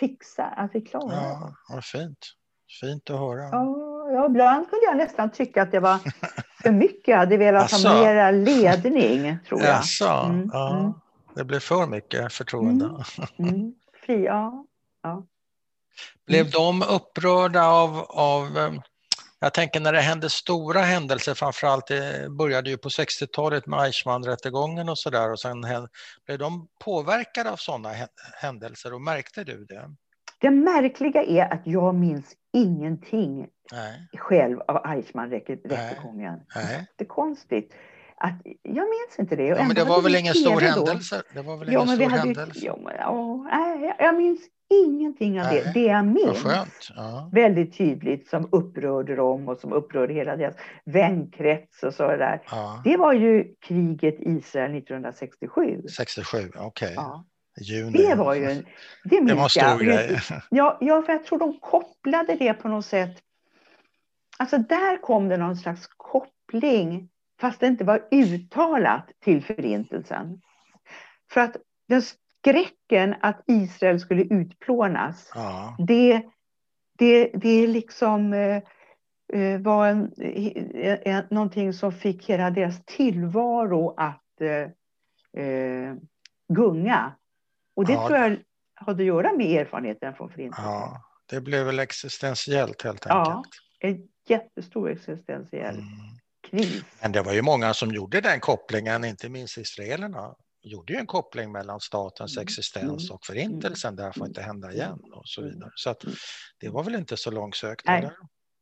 fixa, 0.00 0.44
att 0.44 0.70
vi 0.74 0.80
klarar 0.80 1.08
det. 1.08 1.54
Ja, 1.68 1.80
fint. 1.82 2.18
Fint 2.80 3.10
att 3.10 3.18
höra. 3.18 3.48
Ja, 4.12 4.26
ibland 4.26 4.70
kunde 4.70 4.84
jag 4.84 4.96
nästan 4.96 5.30
tycka 5.30 5.62
att 5.62 5.72
det 5.72 5.80
var 5.80 5.98
för 6.62 6.70
mycket. 6.70 7.08
Jag 7.08 7.18
hade 7.18 7.36
velat 7.36 7.62
alltså, 7.62 7.88
ha 7.88 8.02
mera 8.02 8.30
ledning, 8.30 9.38
tror 9.48 9.60
jag. 9.60 9.76
Alltså, 9.76 10.08
mm, 10.08 10.50
ja, 10.52 10.78
mm. 10.78 10.92
Det 11.34 11.44
blev 11.44 11.60
för 11.60 11.86
mycket 11.86 12.32
förtroende. 12.32 12.84
Mm, 12.84 13.54
mm. 13.54 13.74
Fri, 14.06 14.24
ja. 14.24 14.66
ja. 15.02 15.26
Blev 16.26 16.50
de 16.50 16.82
upprörda 16.82 17.66
av, 17.66 17.98
av 18.08 18.58
eh, 18.58 18.72
jag 19.44 19.54
tänker 19.54 19.80
när 19.80 19.92
det 19.92 20.00
hände 20.00 20.30
stora 20.30 20.80
händelser, 20.80 21.34
framförallt 21.34 21.86
det 21.86 22.30
började 22.38 22.70
ju 22.70 22.76
på 22.76 22.88
60-talet 22.88 23.66
med 23.66 23.78
Eichmann-rättegången 23.78 24.88
och 24.88 24.98
sådär 24.98 25.32
och 25.32 25.40
sen 25.40 25.60
blev 26.26 26.38
de 26.38 26.68
påverkade 26.84 27.50
av 27.50 27.56
sådana 27.56 27.88
händelser 28.42 28.94
och 28.94 29.00
märkte 29.00 29.44
du 29.44 29.64
det? 29.64 29.90
Det 30.40 30.50
märkliga 30.50 31.22
är 31.22 31.52
att 31.52 31.62
jag 31.64 31.94
minns 31.94 32.26
ingenting 32.52 33.46
Nej. 33.72 34.08
själv 34.18 34.60
av 34.60 34.76
Eichmann-rättegången. 34.86 36.40
Det 36.96 37.04
är 37.04 37.08
konstigt. 37.08 37.74
Att, 38.16 38.40
jag 38.62 38.88
minns 38.88 39.18
inte 39.18 39.36
det. 39.36 39.46
Ja, 39.46 39.64
men 39.64 39.74
det 39.74 39.84
var 39.84 40.02
väl 40.02 40.14
ingen 40.14 40.34
stor 40.34 40.60
händelse? 40.60 41.22
Det 41.34 41.42
var 41.42 41.56
väl 41.56 41.68
ingen 41.68 41.88
stor 41.88 42.10
händelse? 42.10 42.60
Ja, 42.62 42.78
men, 42.84 42.94
ja, 42.98 43.46
nej, 43.50 43.96
jag 43.98 44.16
minns 44.16 44.40
ingenting 44.84 45.40
av 45.40 45.46
det. 45.46 45.72
Det 45.74 45.80
jag 45.80 46.06
minns 46.06 46.44
ja. 46.96 47.30
väldigt 47.32 47.78
tydligt 47.78 48.28
som 48.28 48.48
upprörde 48.52 49.16
dem 49.16 49.48
och 49.48 49.58
som 49.58 49.72
upprörde 49.72 50.14
hela 50.14 50.36
deras 50.36 50.54
vänkrets 50.84 51.82
och 51.82 51.94
så 51.94 52.08
där. 52.08 52.42
Ja. 52.50 52.82
Det 52.84 52.96
var 52.96 53.12
ju 53.12 53.54
kriget 53.60 54.16
Israel 54.18 54.74
1967. 54.74 55.82
67, 55.96 56.38
okej. 56.38 56.66
Okay. 56.66 56.94
Ja. 56.94 57.24
Juni. 57.60 57.92
Det 57.92 58.14
var 58.14 58.34
ju 58.34 58.44
en, 58.44 58.66
det, 59.04 59.20
det 59.20 59.34
var 59.34 59.42
en 59.42 59.48
stor 59.48 59.84
grej. 59.84 60.20
Ja, 60.50 60.78
ja, 60.80 61.02
för 61.02 61.12
jag 61.12 61.24
tror 61.24 61.38
de 61.38 61.58
kopplade 61.60 62.34
det 62.34 62.54
på 62.54 62.68
något 62.68 62.86
sätt. 62.86 63.16
Alltså 64.38 64.58
där 64.58 65.02
kom 65.02 65.28
det 65.28 65.36
någon 65.36 65.56
slags 65.56 65.86
koppling, 65.96 67.08
fast 67.44 67.60
det 67.60 67.66
inte 67.66 67.84
var 67.84 68.08
uttalat 68.10 69.10
till 69.20 69.44
förintelsen. 69.44 70.40
För 71.30 71.40
att 71.40 71.56
den 71.88 72.02
skräcken 72.02 73.14
att 73.20 73.44
Israel 73.46 74.00
skulle 74.00 74.22
utplånas, 74.22 75.30
ja. 75.34 75.76
det, 75.78 76.22
det, 76.98 77.30
det 77.34 77.66
liksom 77.66 78.32
eh, 78.32 78.62
eh 79.32 79.60
var 79.60 79.88
en, 79.88 80.12
eh, 80.74 81.24
någonting 81.30 81.72
som 81.72 81.92
fick 81.92 82.30
hela 82.30 82.50
deras 82.50 82.84
tillvaro 82.84 83.94
att 83.96 84.40
eh, 84.40 85.42
eh 85.44 85.94
gunga. 86.48 87.12
Och 87.76 87.86
det 87.86 87.92
ja. 87.92 88.06
tror 88.06 88.18
jag 88.18 88.38
hade 88.74 89.02
att 89.02 89.06
göra 89.06 89.32
med 89.32 89.60
erfarenheten 89.60 90.14
från 90.14 90.30
Förintelsen. 90.30 90.64
Ja, 90.64 91.02
det 91.30 91.40
blev 91.40 91.66
väl 91.66 91.78
existentiellt 91.78 92.82
helt 92.82 93.06
enkelt. 93.06 93.28
Ja, 93.28 93.88
en 93.88 94.08
jättestor 94.28 94.90
existentiell 94.90 95.74
mm. 95.74 96.14
Men 97.02 97.12
det 97.12 97.22
var 97.22 97.32
ju 97.32 97.42
många 97.42 97.74
som 97.74 97.92
gjorde 97.92 98.20
den 98.20 98.40
kopplingen, 98.40 99.04
inte 99.04 99.28
minst 99.28 99.58
israelerna 99.58 100.34
gjorde 100.64 100.92
ju 100.92 100.98
en 100.98 101.06
koppling 101.06 101.52
mellan 101.52 101.80
statens 101.80 102.36
mm. 102.36 102.42
existens 102.42 103.10
mm. 103.10 103.14
och 103.14 103.24
förintelsen, 103.26 103.96
det 103.96 104.02
här 104.02 104.12
får 104.12 104.26
inte 104.26 104.42
hända 104.42 104.72
igen 104.72 104.98
och 105.12 105.22
så 105.24 105.42
vidare. 105.42 105.70
Så 105.74 105.90
att 105.90 106.04
det 106.60 106.68
var 106.68 106.84
väl 106.84 106.94
inte 106.94 107.16
så 107.16 107.30
långsökt. 107.30 107.86
Nej. 107.86 108.10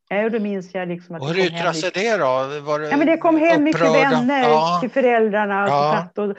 Nej, 0.09 0.25
och 0.25 0.31
då 0.31 0.39
minns 0.39 0.73
jag 0.73 0.87
liksom 0.87 1.15
att 1.15 1.21
och 1.21 1.27
hur 1.27 1.45
yttrade 1.45 1.73
sig 1.73 1.91
det 1.93 2.17
då? 2.17 2.25
Var 2.61 2.79
det 2.79 2.89
ja, 2.89 2.97
men 2.97 3.07
det 3.07 3.17
kom 3.17 3.37
hem 3.37 3.63
mycket 3.63 3.81
vänner 3.81 4.39
ja. 4.39 4.77
till 4.81 4.89
föräldrarna 4.89 5.67
ja. 5.67 6.07
och, 6.15 6.29
och 6.29 6.37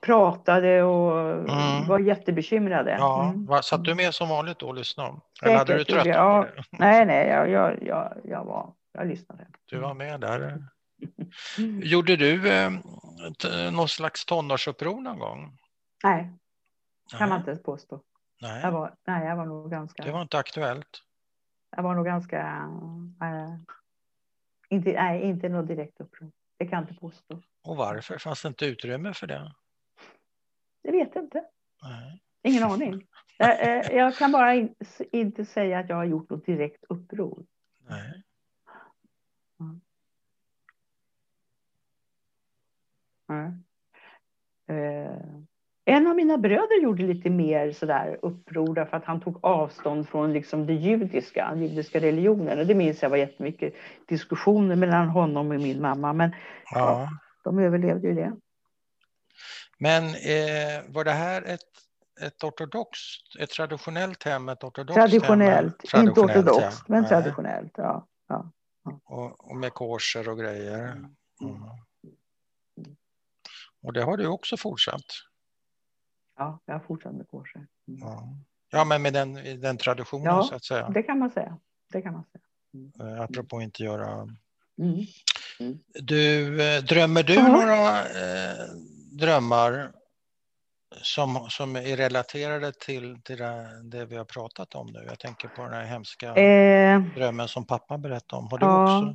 pratade 0.00 0.82
och 0.82 1.30
mm. 1.30 1.88
var 1.88 1.98
jättebekymrade. 1.98 2.96
Ja. 2.98 3.32
Mm. 3.34 3.62
Satt 3.62 3.84
du 3.84 3.94
med 3.94 4.14
som 4.14 4.28
vanligt 4.28 4.58
då 4.58 4.66
och 4.66 4.74
lyssnade? 4.74 5.20
Eller 5.42 5.56
hade 5.56 5.78
du 5.78 5.84
tröttnat 5.84 6.06
ja. 6.06 6.46
Nej, 6.70 7.06
nej, 7.06 7.28
jag, 7.28 7.50
jag, 7.50 7.82
jag, 7.82 8.16
jag, 8.24 8.44
var, 8.44 8.72
jag 8.92 9.06
lyssnade. 9.06 9.46
Du 9.70 9.78
var 9.78 9.94
med 9.94 10.20
där. 10.20 10.58
Gjorde 11.82 12.16
du 12.16 12.52
eh, 12.52 12.70
någon 13.72 13.88
slags 13.88 14.24
tonårsuppror 14.24 15.00
någon 15.00 15.18
gång? 15.18 15.58
Nej, 16.04 16.32
kan 17.10 17.20
nej. 17.20 17.28
man 17.28 17.38
inte 17.38 17.62
påstå. 17.62 18.02
Nej. 18.42 18.62
Jag 18.62 18.72
var, 18.72 18.94
nej, 19.06 19.26
jag 19.26 19.36
var 19.36 19.46
nog 19.46 19.70
ganska... 19.70 20.02
Det 20.02 20.12
var 20.12 20.22
inte 20.22 20.38
aktuellt? 20.38 21.02
Jag 21.76 21.82
var 21.82 21.94
nog 21.94 22.04
ganska... 22.04 22.38
Äh, 23.22 23.54
inte, 24.68 24.92
nej, 24.92 25.22
inte 25.22 25.48
något 25.48 25.68
direkt 25.68 26.00
uppror. 26.00 26.32
Det 26.56 26.66
kan 26.66 26.78
jag 26.78 26.90
inte 26.90 27.00
påstå. 27.00 27.42
Och 27.62 27.76
varför? 27.76 28.18
Fanns 28.18 28.42
det 28.42 28.48
inte 28.48 28.66
utrymme 28.66 29.14
för 29.14 29.26
det? 29.26 29.54
Det 30.82 30.92
vet 30.92 31.10
jag 31.14 31.24
inte. 31.24 31.44
Nej. 31.82 32.22
Ingen 32.42 32.62
aning. 32.62 33.06
Jag, 33.38 33.62
eh, 33.62 33.96
jag, 33.96 34.16
kan 34.16 34.32
bara 34.32 34.54
in, 34.54 34.74
inte 35.12 35.44
säga 35.44 35.78
att 35.78 35.88
jag 35.88 35.96
har 35.96 36.04
gjort 36.04 36.30
något 36.30 36.46
direkt 36.46 36.84
uppror. 36.88 37.46
Nej. 37.88 38.22
Mm. 39.60 39.70
Eh, 39.70 39.80
en 45.84 46.06
av 46.06 46.16
mina 46.16 46.38
bröder 46.38 46.82
gjorde 46.82 47.02
lite 47.02 47.30
mer 47.30 47.72
sådär 47.72 48.18
uppror 48.22 48.74
därför 48.74 48.96
att 48.96 49.04
han 49.04 49.20
tog 49.20 49.44
avstånd 49.44 50.08
från 50.08 50.32
liksom 50.32 50.66
det 50.66 50.74
judiska, 50.74 51.50
den 51.50 51.62
judiska 51.62 52.00
religionen. 52.00 52.58
Och 52.58 52.66
det 52.66 52.74
minns 52.74 53.02
jag 53.02 53.10
var 53.10 53.16
jättemycket 53.16 53.74
diskussioner 54.08 54.76
mellan 54.76 55.08
honom 55.08 55.50
och 55.50 55.60
min 55.60 55.80
mamma. 55.80 56.12
Men 56.12 56.30
ja. 56.30 56.78
ja 56.80 57.08
de 57.44 57.58
överlevde 57.58 58.08
ju 58.08 58.14
det. 58.14 58.36
Men 59.78 60.04
eh, 60.04 60.82
var 60.88 61.04
det 61.04 61.12
här 61.12 61.42
ett, 61.42 61.60
ett 62.20 62.44
ortodoxt, 62.44 63.36
ett 63.40 63.50
traditionellt 63.50 64.22
hem, 64.22 64.48
ett 64.48 64.64
ortodoxt 64.64 64.94
traditionellt, 64.94 65.92
hem? 65.92 66.08
Inte 66.08 66.20
ortodoxt, 66.20 66.60
ja. 66.60 66.84
men 66.88 67.08
traditionellt. 67.08 67.72
Ja, 67.76 68.06
ja, 68.28 68.50
ja. 68.84 69.00
Och, 69.04 69.50
och, 69.50 69.56
med 69.56 69.72
korser 69.72 70.28
och 70.28 70.38
grejer. 70.38 70.82
Mm. 70.88 71.10
Och 73.84 73.92
det 73.92 74.02
har 74.02 74.16
du 74.16 74.26
också 74.26 74.56
fortsatt? 74.56 75.04
Ja, 76.36 76.60
jag 76.64 76.74
har 76.74 76.80
fortsatt 76.80 77.14
med 77.14 77.28
korset. 77.28 77.62
Mm. 77.88 78.00
Ja. 78.00 78.28
ja, 78.70 78.84
men 78.84 79.02
med 79.02 79.12
den, 79.12 79.60
den 79.60 79.76
traditionen 79.76 80.24
ja, 80.24 80.42
så 80.42 80.54
att 80.54 80.64
säga. 80.64 80.88
det 80.88 81.02
kan 81.02 81.18
man 81.18 81.30
säga. 81.30 81.58
Det 81.92 82.02
kan 82.02 82.12
man 82.12 82.24
säga. 82.24 82.44
Mm. 82.74 83.16
Eh, 83.16 83.22
apropå 83.22 83.60
inte 83.60 83.82
göra... 83.82 84.12
Mm. 84.78 85.04
Mm. 85.60 85.78
Du, 85.86 86.62
eh, 86.62 86.82
drömmer 86.82 87.22
du 87.22 87.36
uh 87.36 87.48
några 87.48 88.00
eh, 88.00 88.66
drömmar 89.12 89.92
som, 91.02 91.46
som 91.50 91.76
är 91.76 91.96
relaterade 91.96 92.72
till, 92.72 93.22
till 93.22 93.38
det, 93.38 93.82
det, 93.82 94.06
vi 94.06 94.16
har 94.16 94.24
pratat 94.24 94.74
om 94.74 94.86
nu? 94.86 95.04
Jag 95.08 95.18
tänker 95.18 95.48
på 95.48 95.62
den 95.62 95.72
här 95.72 95.84
hemska 95.84 96.34
eh, 96.34 97.02
drömmen 97.14 97.48
som 97.48 97.66
pappa 97.66 97.98
berättade 97.98 98.42
om. 98.42 98.48
Har 98.50 98.58
du 98.58 98.66
ja, 98.66 98.98
också? 98.98 99.14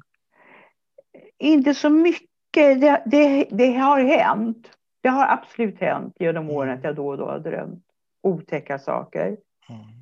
Inte 1.38 1.74
så 1.74 1.90
mycket. 1.90 2.30
Det, 2.60 3.02
det, 3.06 3.48
det 3.52 3.74
har 3.74 4.00
hänt. 4.00 4.70
Det 5.02 5.10
har 5.10 5.28
absolut 5.28 5.80
hänt 5.80 6.16
genom 6.20 6.44
mm. 6.44 6.56
åren 6.56 6.78
att 6.78 6.84
jag 6.84 6.96
då 6.96 7.08
och 7.08 7.18
då 7.18 7.26
har 7.26 7.40
drömt 7.40 7.84
otäcka 8.24 8.80
saker. 8.80 9.38
Mm. 9.70 10.00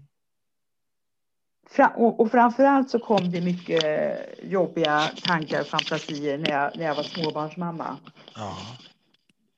Fra, 1.70 1.88
och, 1.96 2.20
och 2.20 2.32
framförallt 2.32 2.90
så 2.90 3.00
kom 3.00 3.32
det 3.32 3.42
mycket 3.42 3.84
jobbiga 4.44 5.00
tankar 5.24 5.62
och 5.62 5.68
fantasier 5.68 6.38
när 6.38 6.50
jag, 6.50 6.78
när 6.78 6.86
jag 6.86 6.96
var 6.96 7.04
småbarnsmamma. 7.04 7.98
Ja. 8.36 8.54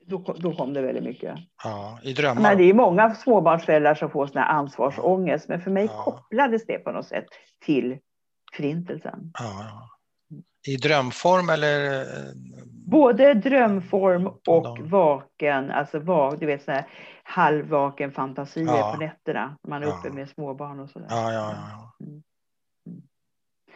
Då, 0.06 0.34
då 0.38 0.54
kom 0.54 0.74
det 0.74 0.82
väldigt 0.82 1.04
mycket. 1.04 1.38
Ja, 1.64 1.98
i 2.02 2.12
drömmar. 2.12 2.42
Men 2.42 2.58
det 2.58 2.64
är 2.64 2.74
många 2.74 3.14
småbarnsföräldrar 3.14 3.94
som 3.94 4.10
får 4.10 4.26
sån 4.26 4.42
här 4.42 4.48
ansvarsångest, 4.48 5.48
men 5.48 5.60
för 5.60 5.70
mig 5.70 5.84
ja. 5.84 6.02
kopplades 6.02 6.66
det 6.66 6.78
på 6.78 6.92
något 6.92 7.06
sätt 7.06 7.26
till 7.64 7.98
förintelsen. 8.52 9.32
Ja, 9.38 9.88
I 10.66 10.76
drömform 10.76 11.48
eller 11.48 12.06
Både 12.90 13.34
drömform 13.34 14.26
och 14.26 14.78
vaken, 14.78 15.70
alltså 15.70 15.98
va, 15.98 16.36
du 16.40 16.46
vet 16.46 16.62
så 16.62 16.70
här 16.70 16.88
halvvaken 17.22 18.12
fantasier 18.12 18.66
ja. 18.66 18.92
på 18.92 19.00
nätterna. 19.00 19.56
Man 19.68 19.82
är 19.82 19.86
ja. 19.86 19.98
uppe 19.98 20.10
med 20.10 20.28
småbarn 20.28 20.80
och 20.80 20.90
sådär. 20.90 21.06
Ja, 21.10 21.32
ja, 21.32 21.54
ja. 21.54 22.06
Mm. 22.06 22.22
Mm. 22.86 23.02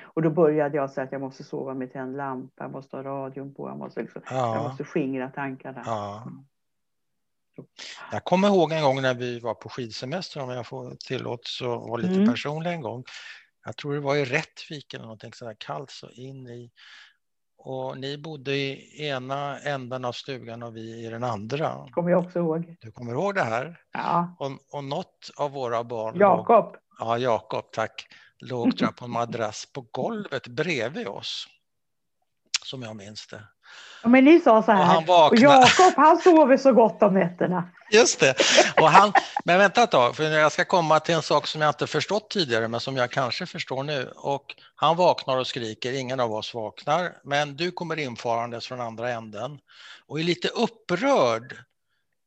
Och 0.03 0.23
då 0.23 0.31
började 0.31 0.77
jag 0.77 0.91
säga 0.91 1.05
att 1.05 1.13
jag 1.13 1.21
måste 1.21 1.45
sova 1.45 1.75
med 1.75 1.93
tänd 1.93 2.17
lampa, 2.17 2.65
jag 2.65 2.71
måste 2.71 2.97
ha 2.97 3.03
radion 3.03 3.55
på, 3.55 3.69
jag 3.69 3.79
måste, 3.79 4.01
liksom, 4.01 4.23
ja. 4.31 4.55
jag 4.55 4.65
måste 4.65 4.85
skingra 4.85 5.29
tankarna. 5.29 5.83
Ja. 5.87 6.23
Mm. 6.27 6.45
Jag 8.13 8.25
kommer 8.25 8.49
ihåg 8.49 8.73
en 8.73 8.83
gång 8.83 9.03
när 9.03 9.15
vi 9.15 9.41
var 9.41 9.55
på 9.55 9.69
skidsemester, 9.69 10.43
om 10.43 10.51
jag 10.51 10.67
får 10.67 10.95
tillåts 10.95 11.63
att 11.63 11.69
vara 11.69 11.97
lite 11.97 12.15
mm. 12.15 12.29
personlig 12.29 12.71
en 12.71 12.81
gång. 12.81 13.05
Jag 13.65 13.77
tror 13.77 13.95
det 13.95 14.01
var 14.01 14.17
i 14.17 14.25
Rättvik 14.25 14.95
eller 14.95 15.05
någonting 15.05 15.33
sådär 15.33 15.57
kallt 15.59 15.91
så 15.91 16.11
in 16.11 16.49
i 16.49 16.71
och 17.67 17.99
ni 17.99 18.19
bodde 18.19 18.57
i 18.57 19.07
ena 19.09 19.59
änden 19.59 20.05
av 20.05 20.13
stugan 20.13 20.63
och 20.63 20.77
vi 20.77 21.07
i 21.07 21.11
den 21.11 21.25
andra. 21.25 21.89
kommer 21.91 22.11
jag 22.11 22.25
också 22.25 22.39
ihåg. 22.39 22.77
Du 22.81 22.93
kommer 22.93 23.13
ihåg 23.13 23.35
det 23.35 23.43
här? 23.43 23.81
Ja. 23.93 24.37
Och, 24.39 24.51
och 24.71 24.85
något 24.85 25.31
av 25.37 25.51
våra 25.51 25.85
barn... 25.85 26.19
Jakob. 26.19 26.77
Ja, 26.99 27.19
Jakob, 27.19 27.73
tack. 27.73 28.07
Låg 28.39 28.79
tror 28.79 28.89
jag, 28.89 28.97
på 28.97 29.05
en 29.05 29.11
madrass 29.11 29.73
på 29.73 29.87
golvet 29.91 30.49
bredvid 30.49 31.09
oss. 31.09 31.47
Som 32.65 32.83
jag 32.83 32.97
minns 32.97 33.27
det. 33.27 33.49
Ja, 34.03 34.09
men 34.09 34.25
ni 34.25 34.41
sa 34.41 34.63
så 34.63 34.73
här, 34.73 34.81
och, 34.81 34.87
han 34.87 35.05
vaknade. 35.05 35.57
och 35.57 35.63
Jakob 35.63 35.93
han 35.97 36.19
sover 36.19 36.57
så 36.57 36.73
gott 36.73 37.03
om 37.03 37.15
nätterna. 37.15 37.69
Just 37.91 38.21
det. 38.21 38.35
Och 38.81 38.91
han, 38.91 39.13
men 39.45 39.59
vänta 39.59 39.83
ett 39.83 39.91
tag, 39.91 40.17
för 40.17 40.25
jag 40.25 40.53
ska 40.53 40.65
komma 40.65 41.01
till 41.01 41.15
en 41.15 41.23
sak 41.23 41.47
som 41.47 41.61
jag 41.61 41.71
inte 41.71 41.87
förstått 41.87 42.31
tidigare, 42.31 42.69
men 42.69 42.81
som 42.81 42.97
jag 42.97 43.11
kanske 43.11 43.47
förstår 43.47 43.83
nu. 43.83 44.13
Och 44.17 44.55
han 44.75 44.97
vaknar 44.97 45.39
och 45.39 45.47
skriker, 45.47 45.93
ingen 45.93 46.21
av 46.21 46.33
oss 46.33 46.55
vaknar, 46.55 47.13
men 47.25 47.57
du 47.57 47.71
kommer 47.71 47.99
infarandes 47.99 48.67
från 48.67 48.81
andra 48.81 49.11
änden 49.11 49.59
och 50.07 50.21
är 50.21 50.25
lite 50.25 50.49
upprörd 50.49 51.53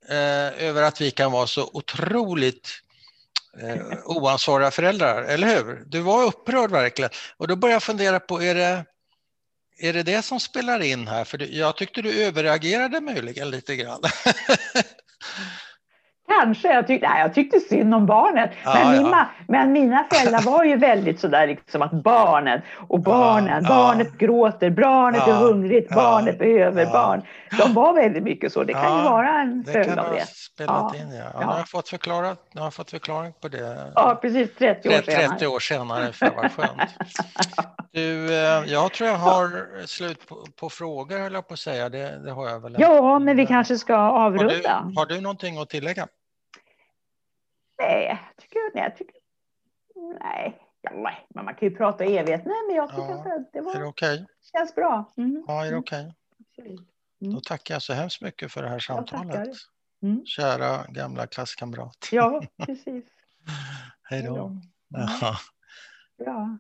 eh, 0.10 0.68
över 0.68 0.84
att 0.84 1.02
vi 1.02 1.12
kan 1.12 1.32
vara 1.32 1.48
så 1.48 1.70
otroligt 1.74 2.70
eh, 3.62 3.98
oansvariga 4.06 4.72
föräldrar, 4.72 5.24
eller 5.24 5.48
hur? 5.48 5.84
Du 5.86 6.00
var 6.00 6.24
upprörd 6.24 6.72
verkligen. 6.72 7.12
Och 7.38 7.48
då 7.48 7.56
börjar 7.56 7.76
jag 7.76 7.84
fundera 7.84 8.20
på, 8.20 8.42
är 8.42 8.56
det 8.56 8.86
är 9.78 9.94
det 9.94 10.04
det 10.04 10.22
som 10.22 10.40
spelar 10.40 10.80
in 10.80 11.08
här? 11.08 11.24
För 11.24 11.54
jag 11.54 11.78
tyckte 11.78 12.02
du 12.02 12.24
överreagerade 12.24 13.02
möjligen 13.02 13.50
lite 13.50 13.76
grann. 13.76 14.02
kanske. 16.28 16.74
Jag 16.74 16.88
tyckte, 16.88 17.10
nej, 17.10 17.22
jag 17.22 17.34
tyckte 17.34 17.60
synd 17.60 17.96
om 17.96 18.06
barnet. 18.06 18.52
Ja, 18.64 18.74
men, 18.74 19.04
min, 19.04 19.16
men 19.48 19.72
mina 19.72 20.06
föräldrar 20.12 20.42
var 20.42 20.64
ju 20.64 20.78
väldigt 20.78 21.20
sådär 21.20 21.48
liksom 21.48 21.82
att 21.82 21.92
barnen 21.92 22.62
och 22.88 23.00
barnen, 23.00 23.64
ja, 23.64 23.70
barnet 23.70 24.08
ja. 24.12 24.28
gråter, 24.28 24.70
barnet 24.70 25.28
är 25.28 25.34
hungrigt, 25.34 25.96
barnet 25.96 26.40
behöver 26.40 26.86
barn. 26.86 27.22
De 27.58 27.74
var 27.74 27.94
väldigt 27.94 28.24
mycket 28.24 28.54
så. 28.54 28.64
Det 28.64 28.74
kan 28.74 28.98
ju 28.98 29.04
vara 29.04 29.42
en 29.42 29.66
följd 29.66 30.00
av 30.00 30.14
det. 30.14 30.28
Spelat 30.28 30.96
in, 30.96 31.12
ja. 31.12 31.24
Ja, 31.34 31.40
Nu 31.40 31.46
har 31.46 31.58
jag 31.58 31.70
fått, 31.70 31.90
förklarat, 31.90 32.40
nu 32.52 32.62
har 32.62 32.66
jag 32.66 32.74
fått 32.74 32.92
förklaring 32.92 33.34
på 33.42 33.48
det. 33.48 33.92
Ja, 33.96 34.20
precis 34.22 34.50
30 34.58 34.90
år 34.90 34.94
30, 34.94 35.12
senare. 35.12 35.28
30 35.28 35.48
år 35.48 35.60
senare, 35.60 36.14
för 36.14 36.32
vad 36.36 36.52
skönt. 36.52 36.82
Du, 37.92 38.34
eh, 38.36 38.64
jag 38.66 38.94
tror 38.94 39.10
jag 39.10 39.18
har 39.18 39.86
slut 39.86 40.28
på, 40.28 40.46
på 40.60 40.70
frågor, 40.70 41.20
höll 41.20 41.34
jag 41.34 41.48
på 41.48 41.54
att 41.54 41.60
säga. 41.60 41.90
Det, 41.90 42.24
det 42.26 42.32
har 42.32 42.50
jag 42.50 42.60
väl. 42.60 42.76
Ja, 42.80 43.20
men 43.20 43.38
vi 43.38 43.46
kanske 43.46 43.78
ska 43.78 43.96
avrunda. 43.96 44.54
Har 44.74 44.90
du, 44.90 45.00
har 45.00 45.06
du 45.06 45.22
någonting 45.22 45.58
att 45.58 45.70
tillägga? 45.70 46.08
Nej, 47.80 48.06
jag 48.06 48.18
tycker, 48.38 48.60
nej, 48.74 48.84
jag 48.84 48.96
tycker, 48.96 49.16
nej, 50.20 50.62
ja, 50.82 50.92
men 51.36 51.46
man 51.46 51.56
kan 51.56 51.70
ju 51.70 51.76
prata 51.76 52.06
i 52.06 52.18
evighet. 52.18 52.46
Nej, 52.46 52.56
men 52.68 52.76
jag 52.76 52.90
tycker 52.90 53.02
ja, 53.02 53.36
att 53.36 53.54
det 53.54 53.62
var, 53.62 53.76
är 53.76 53.80
det 53.80 53.86
okay? 53.86 54.26
känns 54.52 54.76
bra. 54.76 55.14
Mm. 55.18 55.44
Ja, 55.48 55.66
är 55.66 55.72
det 55.72 55.78
okej? 55.78 56.14
Okay? 56.52 56.78
Mm. 57.22 57.34
Då 57.34 57.40
tackar 57.40 57.76
jag 57.76 57.82
så 57.82 57.94
hemskt 57.94 58.22
mycket 58.22 58.52
för 58.52 58.64
det 58.64 58.70
här 58.70 58.80
samtalet. 58.80 59.58
Mm. 60.04 60.26
Kära 60.26 60.86
gamla 60.90 61.28
klasskamrat. 61.28 62.10
Ja, 62.12 62.42
precis. 62.66 63.06
Hej 64.04 64.24
då. 64.24 64.62
Ja. 64.90 65.38
ja. 66.18 66.58